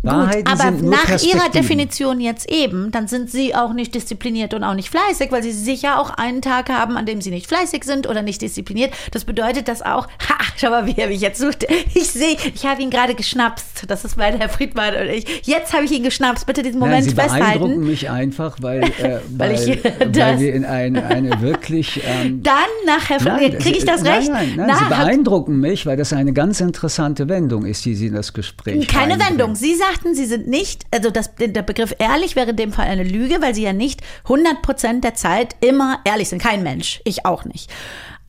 Gut, 0.06 0.14
Wahrheiten 0.14 0.48
aber 0.48 0.58
sind 0.64 0.82
nur 0.84 0.92
nach 0.92 1.24
Ihrer. 1.24 1.50
Definition 1.50 2.20
jetzt 2.20 2.50
eben, 2.50 2.92
dann 2.92 3.08
sind 3.08 3.30
Sie 3.30 3.56
auch 3.56 3.74
nicht 3.74 3.94
diszipliniert 3.96 4.54
und 4.54 4.64
auch 4.64 4.74
nicht 4.74 4.90
fleißig, 4.90 5.32
weil 5.32 5.44
Sie 5.44 5.52
sicher 5.52 6.00
auch 6.00 6.10
einen 6.12 6.42
Tag 6.42 6.70
haben, 6.70 6.98
an 6.98 7.06
dem 7.06 7.22
Sie 7.22 7.30
nicht 7.30 7.48
fleißig 7.48 7.84
sind 7.84 8.08
oder 8.08 8.22
nicht 8.22 8.42
diszipliniert. 8.42 8.94
Das 9.12 9.26
bedeutet 9.26 9.68
das 9.68 9.82
auch, 9.82 10.08
ha, 10.30 10.36
schau 10.58 10.70
mal, 10.70 10.86
wie 10.88 10.96
er 10.98 11.08
mich 11.08 11.22
jetzt 11.22 11.40
sucht. 11.40 11.66
Ich 11.94 12.10
sehe, 12.10 12.38
ich 12.54 12.66
habe 12.66 12.82
ihn 12.82 12.90
gerade 12.90 13.16
geschnapst. 13.16 13.86
Das 13.88 14.06
ist 14.06 14.18
mein 14.18 14.38
Herr 14.40 14.50
Friedmann 14.50 14.96
und 14.96 15.08
ich. 15.10 15.26
Jetzt 15.48 15.74
habe 15.74 15.86
ich 15.86 15.92
ihn 15.92 16.04
geschnapst. 16.04 16.46
Bitte 16.46 16.62
diesen 16.64 16.80
Nein, 16.80 16.90
Moment 16.90 17.10
Sie 17.10 17.14
beeindrucken 17.16 17.44
festhalten. 17.44 17.80
mich 17.86 18.10
einfach, 18.10 18.58
weil, 18.62 18.84
äh, 19.02 19.20
Weil 19.38 19.52
weil, 19.52 19.70
ich- 19.70 19.84
weil, 19.84 20.40
wir 20.40 20.54
in 20.54 20.66
eine, 20.66 21.06
eine 21.06 21.42
wirklich 21.42 22.02
ähm, 22.06 22.42
Dann 22.44 22.54
nach 22.86 23.10
Herr 23.10 23.20
Friedmann, 23.20 23.42
Nein, 23.42 23.60
kriege 23.60 23.78
ich 23.78 23.86
das 23.86 24.02
nein, 24.04 24.14
recht? 24.20 24.32
Nein, 24.32 24.54
nein, 24.56 24.68
Na, 24.70 24.78
Sie 24.78 24.86
beeindrucken 24.86 25.60
mich, 25.60 25.86
weil 25.86 25.98
das 25.98 26.12
eine 26.14 26.34
ganz 26.34 26.60
interessante 26.60 27.30
Wendung 27.30 27.66
ist, 27.66 27.86
die 27.86 27.96
Sie 27.96 28.08
in 28.08 28.14
das 28.14 28.34
Gespräch 28.34 28.88
Keine. 28.88 29.16
Wendung. 29.20 29.56
Sie 29.56 29.76
sagten, 29.96 30.16
Sie 30.16 30.26
sind 30.26 30.48
nicht, 30.48 30.84
also 30.92 31.10
das, 31.10 31.36
der 31.36 31.62
Begriff 31.62 31.96
ehrlich 32.00 32.36
wäre 32.36 32.52
in 32.52 32.56
dem 32.56 32.74
Fall 32.74 32.88
eine 32.88 33.04
Lüge, 33.04 33.42
weil 33.42 33.56
Sie 33.56 33.64
ja 33.64 33.74
nicht 33.74 34.02
100 34.24 34.62
Prozent 34.62 35.04
der 35.04 35.16
Zeit 35.16 35.56
immer 35.62 36.00
ehrlich 36.04 36.30
sind. 36.30 36.42
Kein 36.42 36.64
Mensch. 36.64 37.02
Ich 37.06 37.26
auch 37.26 37.46
nicht. 37.46 37.72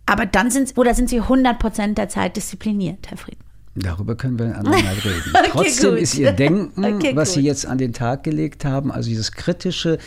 Aber 0.06 0.26
dann 0.26 0.50
sind, 0.50 0.76
oder 0.78 0.94
sind 0.94 1.08
Sie 1.08 1.20
100 1.20 1.58
Prozent 1.58 1.98
der 1.98 2.08
Zeit 2.08 2.36
diszipliniert, 2.36 3.08
Herr 3.08 3.18
Friedmann? 3.18 3.45
Darüber 3.76 4.14
können 4.14 4.38
wir 4.38 4.46
ein 4.46 4.52
andermal 4.54 4.80
reden. 5.04 5.22
Okay, 5.34 5.48
Trotzdem 5.50 5.90
gut. 5.90 5.98
ist 6.00 6.14
Ihr 6.18 6.32
Denken, 6.32 6.84
Okay, 6.96 7.12
was 7.14 7.32
Sie 7.34 7.40
gut. 7.40 7.46
jetzt 7.46 7.66
an 7.66 7.78
den 7.78 7.92
Tag 7.92 8.22
gelegt 8.24 8.64
haben, 8.64 8.90
also 8.90 9.08
dieses 9.08 9.32
kritische 9.32 9.98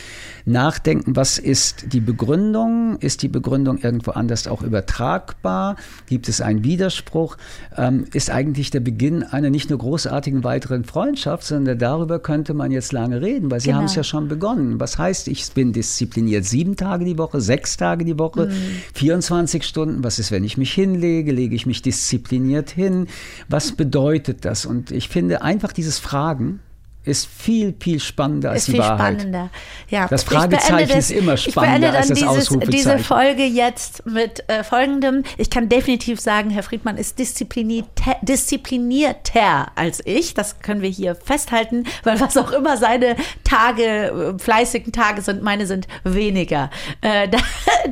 Nachdenken, 0.44 1.14
was 1.16 1.38
ist 1.38 1.92
die 1.92 2.00
Begründung? 2.00 2.96
Ist 2.98 3.22
die 3.22 3.28
Begründung 3.28 3.78
irgendwo 3.78 4.12
anders 4.12 4.46
auch 4.48 4.62
übertragbar? 4.62 5.76
Gibt 6.06 6.28
es 6.28 6.40
einen 6.40 6.64
Widerspruch? 6.64 7.36
Ähm, 7.76 8.06
ist 8.12 8.30
eigentlich 8.30 8.70
der 8.70 8.80
Beginn 8.80 9.22
einer 9.22 9.50
nicht 9.50 9.70
nur 9.70 9.78
großartigen 9.78 10.42
weiteren 10.44 10.84
Freundschaft, 10.84 11.44
sondern 11.44 11.78
darüber 11.78 12.18
könnte 12.18 12.54
man 12.54 12.70
jetzt 12.70 12.92
lange 12.92 13.20
reden, 13.22 13.50
weil 13.50 13.60
Sie 13.60 13.66
Genau. 13.66 13.78
haben 13.78 13.84
es 13.86 13.94
ja 13.94 14.02
schon 14.04 14.28
begonnen. 14.28 14.80
Was 14.80 14.98
heißt, 14.98 15.28
ich 15.28 15.50
bin 15.52 15.72
diszipliniert? 15.72 16.44
Sieben 16.44 16.76
Tage 16.76 17.04
die 17.04 17.18
Woche, 17.18 17.40
sechs 17.40 17.76
Tage 17.76 18.04
die 18.04 18.18
Woche, 18.18 18.46
Mhm. 18.46 18.52
24 18.94 19.62
Stunden? 19.64 20.02
Was 20.02 20.18
ist, 20.18 20.30
wenn 20.32 20.44
ich 20.44 20.56
mich 20.56 20.72
hinlege? 20.72 21.32
Lege 21.32 21.54
ich 21.54 21.66
mich 21.66 21.82
diszipliniert 21.82 22.70
hin? 22.70 23.06
Was 23.48 23.59
bedeutet 23.72 24.44
das? 24.44 24.66
Und 24.66 24.90
ich 24.90 25.08
finde 25.08 25.42
einfach 25.42 25.72
dieses 25.72 25.98
Fragen 25.98 26.60
ist 27.02 27.26
viel, 27.26 27.74
viel 27.80 27.98
spannender 27.98 28.50
als 28.50 28.58
ist 28.60 28.68
die 28.68 28.72
viel 28.72 28.80
Wahrheit. 28.80 29.14
spannender. 29.20 29.50
Ja, 29.88 30.06
Das 30.08 30.22
Fragezeichen 30.24 30.98
ist 30.98 31.10
immer 31.10 31.34
Ich 31.34 31.44
spannender 31.44 31.70
beende 31.72 31.86
dann 31.88 31.96
als 31.96 32.08
das 32.08 32.18
dieses, 32.18 32.28
Ausrufezeichen. 32.30 32.70
diese 32.72 32.98
Folge 32.98 33.44
jetzt 33.44 34.04
mit 34.06 34.48
äh, 34.48 34.62
folgendem. 34.64 35.22
Ich 35.38 35.48
kann 35.50 35.68
definitiv 35.70 36.20
sagen, 36.20 36.50
Herr 36.50 36.62
Friedmann 36.62 36.98
ist 36.98 37.18
disziplinierter, 37.18 38.16
disziplinierter 38.22 39.68
als 39.74 40.00
ich. 40.04 40.34
Das 40.34 40.60
können 40.60 40.82
wir 40.82 40.90
hier 40.90 41.14
festhalten, 41.14 41.84
weil 42.04 42.20
was 42.20 42.36
auch 42.36 42.52
immer 42.52 42.76
seine 42.76 43.16
Tage, 43.44 44.34
äh, 44.36 44.38
fleißigen 44.38 44.92
Tage 44.92 45.22
sind, 45.22 45.42
meine 45.42 45.66
sind 45.66 45.88
weniger. 46.04 46.70
Äh, 47.00 47.28
da- 47.30 47.38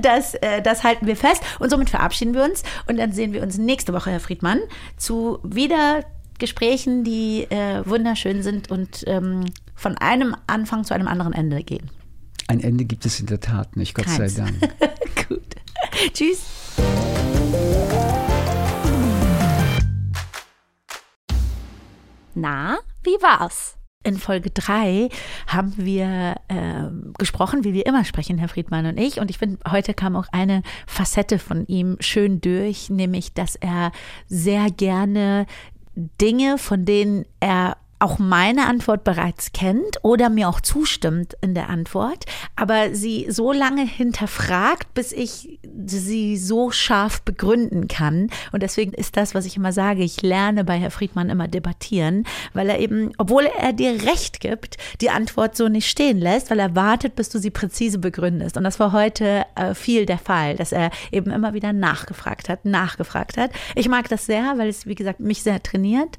das, 0.00 0.34
äh, 0.34 0.61
das 0.62 0.84
halten 0.84 1.06
wir 1.06 1.16
fest. 1.16 1.42
Und 1.59 1.70
somit 1.70 1.90
verabschieden 1.90 2.34
wir 2.34 2.44
uns. 2.44 2.62
Und 2.86 2.98
dann 2.98 3.12
sehen 3.12 3.32
wir 3.32 3.42
uns 3.42 3.59
nächste 3.59 3.92
Woche, 3.92 4.11
Herr 4.11 4.20
Friedmann, 4.20 4.61
zu 4.96 5.38
wieder 5.42 6.04
Gesprächen, 6.39 7.05
die 7.05 7.45
äh, 7.51 7.84
wunderschön 7.84 8.43
sind 8.43 8.70
und 8.70 9.05
ähm, 9.07 9.45
von 9.74 9.97
einem 9.99 10.36
Anfang 10.47 10.84
zu 10.84 10.95
einem 10.95 11.09
anderen 11.09 11.32
Ende 11.32 11.62
gehen. 11.62 11.91
Ein 12.47 12.61
Ende 12.61 12.84
gibt 12.84 13.05
es 13.05 13.20
in 13.20 13.26
der 13.26 13.41
Tat 13.41 13.76
nicht, 13.76 13.95
Gott 13.95 14.07
Keins. 14.07 14.34
sei 14.34 14.43
Dank. 14.43 14.59
Gut. 15.28 15.55
Tschüss. 16.12 16.45
Na, 22.34 22.78
wie 23.03 23.20
war's? 23.20 23.74
In 24.05 24.16
Folge 24.16 24.51
3 24.51 25.09
haben 25.49 25.74
wir 25.76 26.36
ähm, 26.49 27.12
gesprochen, 27.18 27.64
wie 27.64 27.74
wir 27.74 27.84
immer 27.84 28.05
sprechen, 28.05 28.39
Herr 28.39 28.49
Friedmann 28.49 28.86
und 28.86 28.97
ich. 28.97 29.18
Und 29.18 29.28
ich 29.28 29.39
finde, 29.39 29.59
heute 29.70 29.93
kam 29.93 30.14
auch 30.14 30.28
eine 30.30 30.62
Facette 30.86 31.39
von 31.41 31.66
ihm 31.66 31.97
schön 31.99 32.41
durch, 32.41 32.91
nämlich, 32.91 33.34
dass 33.34 33.57
er 33.57 33.91
sehr 34.28 34.70
gerne 34.70 35.47
Dinge, 36.20 36.59
von 36.59 36.84
denen 36.84 37.24
er 37.40 37.76
auch 37.99 38.18
meine 38.18 38.66
Antwort 38.66 39.05
bereits 39.05 39.53
kennt 39.53 39.99
oder 40.03 40.30
mir 40.30 40.49
auch 40.49 40.61
zustimmt 40.61 41.36
in 41.40 41.55
der 41.55 41.68
Antwort, 41.68 42.24
aber 42.57 42.94
sie 42.94 43.26
so 43.28 43.53
lange 43.53 43.84
hinterfragt, 43.84 44.94
bis 44.94 45.12
ich 45.12 45.59
sie 45.86 46.36
so 46.36 46.70
scharf 46.70 47.22
begründen 47.22 47.88
kann. 47.88 48.30
Und 48.53 48.62
deswegen 48.62 48.92
ist 48.92 49.16
das, 49.16 49.34
was 49.34 49.46
ich 49.46 49.57
immer 49.57 49.72
sage, 49.72 50.03
ich 50.03 50.22
lerne 50.22 50.64
bei 50.64 50.78
Herr 50.78 50.90
Friedmann 50.90 51.30
immer 51.30 51.49
debattieren, 51.49 52.24
weil 52.53 52.68
er 52.68 52.78
eben, 52.78 53.12
obwohl 53.18 53.46
er 53.46 53.72
dir 53.72 54.05
recht 54.05 54.40
gibt, 54.40 54.76
die 55.01 55.11
Antwort 55.11 55.57
so 55.57 55.68
nicht 55.68 55.88
stehen 55.88 56.18
lässt, 56.18 56.51
weil 56.51 56.61
er 56.61 56.76
wartet, 56.76 57.16
bis 57.16 57.28
du 57.30 57.38
sie 57.38 57.51
präzise 57.51 57.99
begründest. 57.99 58.57
Und 58.57 58.64
das 58.64 58.78
war 58.78 58.92
heute 58.92 59.44
äh, 59.57 59.74
viel 59.74 60.07
der 60.07 60.18
Fall, 60.18 60.57
dass 60.57 60.72
er 60.72 60.90
eben 61.11 61.30
immer 61.30 61.55
wieder 61.55 61.72
nachgefragt 61.72 62.49
hat, 62.49 62.64
nachgefragt 62.64 63.36
hat. 63.36 63.51
Ich 63.74 63.88
mag 63.88 64.09
das 64.09 64.26
sehr, 64.26 64.55
weil 64.57 64.68
es, 64.68 64.86
wie 64.86 64.94
gesagt, 64.94 65.20
mich 65.20 65.42
sehr 65.42 65.62
trainiert. 65.62 66.18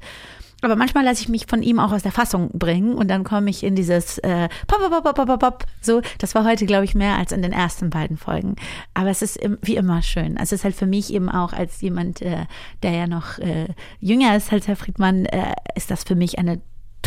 Aber 0.62 0.76
manchmal 0.76 1.04
lasse 1.04 1.22
ich 1.22 1.28
mich 1.28 1.46
von 1.46 1.62
ihm 1.62 1.78
auch 1.78 1.92
aus 1.92 2.02
der 2.02 2.12
Fassung 2.12 2.50
bringen 2.52 2.94
und 2.94 3.08
dann 3.08 3.24
komme 3.24 3.50
ich 3.50 3.62
in 3.62 3.74
dieses 3.74 4.18
äh, 4.18 4.48
pop, 4.66 4.78
pop, 4.80 5.02
pop, 5.02 5.14
pop, 5.14 5.26
pop, 5.26 5.40
pop. 5.40 5.66
So, 5.80 6.02
das 6.18 6.34
war 6.34 6.44
heute, 6.44 6.66
glaube 6.66 6.84
ich, 6.84 6.94
mehr 6.94 7.16
als 7.16 7.32
in 7.32 7.42
den 7.42 7.52
ersten 7.52 7.90
beiden 7.90 8.16
Folgen. 8.16 8.56
Aber 8.94 9.10
es 9.10 9.22
ist 9.22 9.38
wie 9.62 9.76
immer 9.76 10.02
schön. 10.02 10.36
Also 10.36 10.54
es 10.54 10.60
ist 10.60 10.64
halt 10.64 10.74
für 10.74 10.86
mich 10.86 11.12
eben 11.12 11.28
auch 11.28 11.52
als 11.52 11.80
jemand, 11.80 12.22
äh, 12.22 12.46
der 12.82 12.92
ja 12.92 13.06
noch 13.06 13.38
äh, 13.38 13.68
jünger 14.00 14.36
ist 14.36 14.52
als 14.52 14.68
Herr 14.68 14.76
Friedmann, 14.76 15.26
äh, 15.26 15.54
ist 15.74 15.90
das 15.90 16.04
für 16.04 16.14
mich 16.14 16.38
eine 16.38 16.60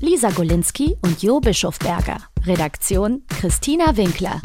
Lisa 0.00 0.30
Golinski 0.30 0.96
und 1.02 1.22
Jo 1.22 1.40
Bischofberger. 1.40 2.18
Redaktion 2.44 3.22
Christina 3.40 3.96
Winkler. 3.96 4.40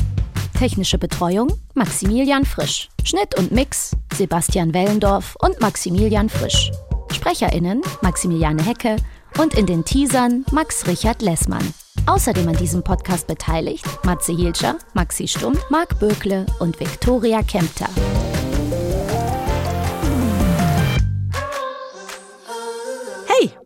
Technische 0.57 0.97
Betreuung 0.97 1.51
Maximilian 1.73 2.45
Frisch. 2.45 2.89
Schnitt 3.03 3.37
und 3.37 3.51
Mix 3.51 3.91
Sebastian 4.13 4.73
Wellendorf 4.73 5.35
und 5.41 5.59
Maximilian 5.59 6.29
Frisch. 6.29 6.71
SprecherInnen 7.11 7.81
Maximiliane 8.01 8.63
Hecke 8.63 8.95
und 9.39 9.53
in 9.55 9.65
den 9.65 9.83
Teasern 9.83 10.45
Max 10.51 10.87
Richard 10.87 11.21
Lessmann. 11.21 11.73
Außerdem 12.05 12.47
an 12.47 12.57
diesem 12.57 12.83
Podcast 12.83 13.27
beteiligt 13.27 13.85
Matze 14.03 14.33
Hielscher, 14.33 14.77
Maxi 14.93 15.27
Stumm, 15.27 15.57
Marc 15.69 15.99
Bökle 15.99 16.45
und 16.59 16.79
Viktoria 16.79 17.43
Kempter. 17.43 17.89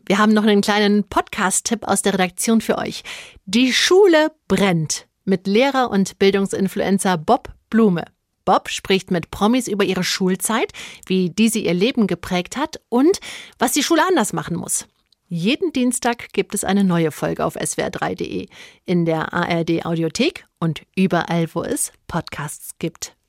Wir 0.05 0.17
haben 0.17 0.33
noch 0.33 0.43
einen 0.43 0.61
kleinen 0.61 1.03
Podcast-Tipp 1.03 1.83
aus 1.87 2.01
der 2.01 2.13
Redaktion 2.13 2.61
für 2.61 2.77
euch. 2.77 3.03
Die 3.45 3.73
Schule 3.73 4.31
brennt 4.47 5.07
mit 5.23 5.47
Lehrer 5.47 5.89
und 5.89 6.19
Bildungsinfluencer 6.19 7.17
Bob 7.17 7.53
Blume. 7.69 8.05
Bob 8.45 8.69
spricht 8.69 9.09
mit 9.09 9.31
Promis 9.31 9.67
über 9.67 9.83
ihre 9.83 10.03
Schulzeit, 10.03 10.71
wie 11.07 11.31
diese 11.31 11.59
ihr 11.59 11.73
Leben 11.73 12.05
geprägt 12.05 12.57
hat 12.57 12.79
und 12.89 13.19
was 13.57 13.73
die 13.73 13.83
Schule 13.83 14.03
anders 14.07 14.33
machen 14.33 14.55
muss. 14.55 14.85
Jeden 15.27 15.73
Dienstag 15.73 16.31
gibt 16.33 16.53
es 16.53 16.63
eine 16.63 16.83
neue 16.83 17.11
Folge 17.11 17.43
auf 17.43 17.57
swr3.de, 17.57 18.47
in 18.85 19.05
der 19.05 19.33
ARD 19.33 19.83
Audiothek 19.83 20.45
und 20.59 20.83
überall, 20.95 21.47
wo 21.53 21.63
es 21.63 21.91
Podcasts 22.07 22.77
gibt. 22.77 23.14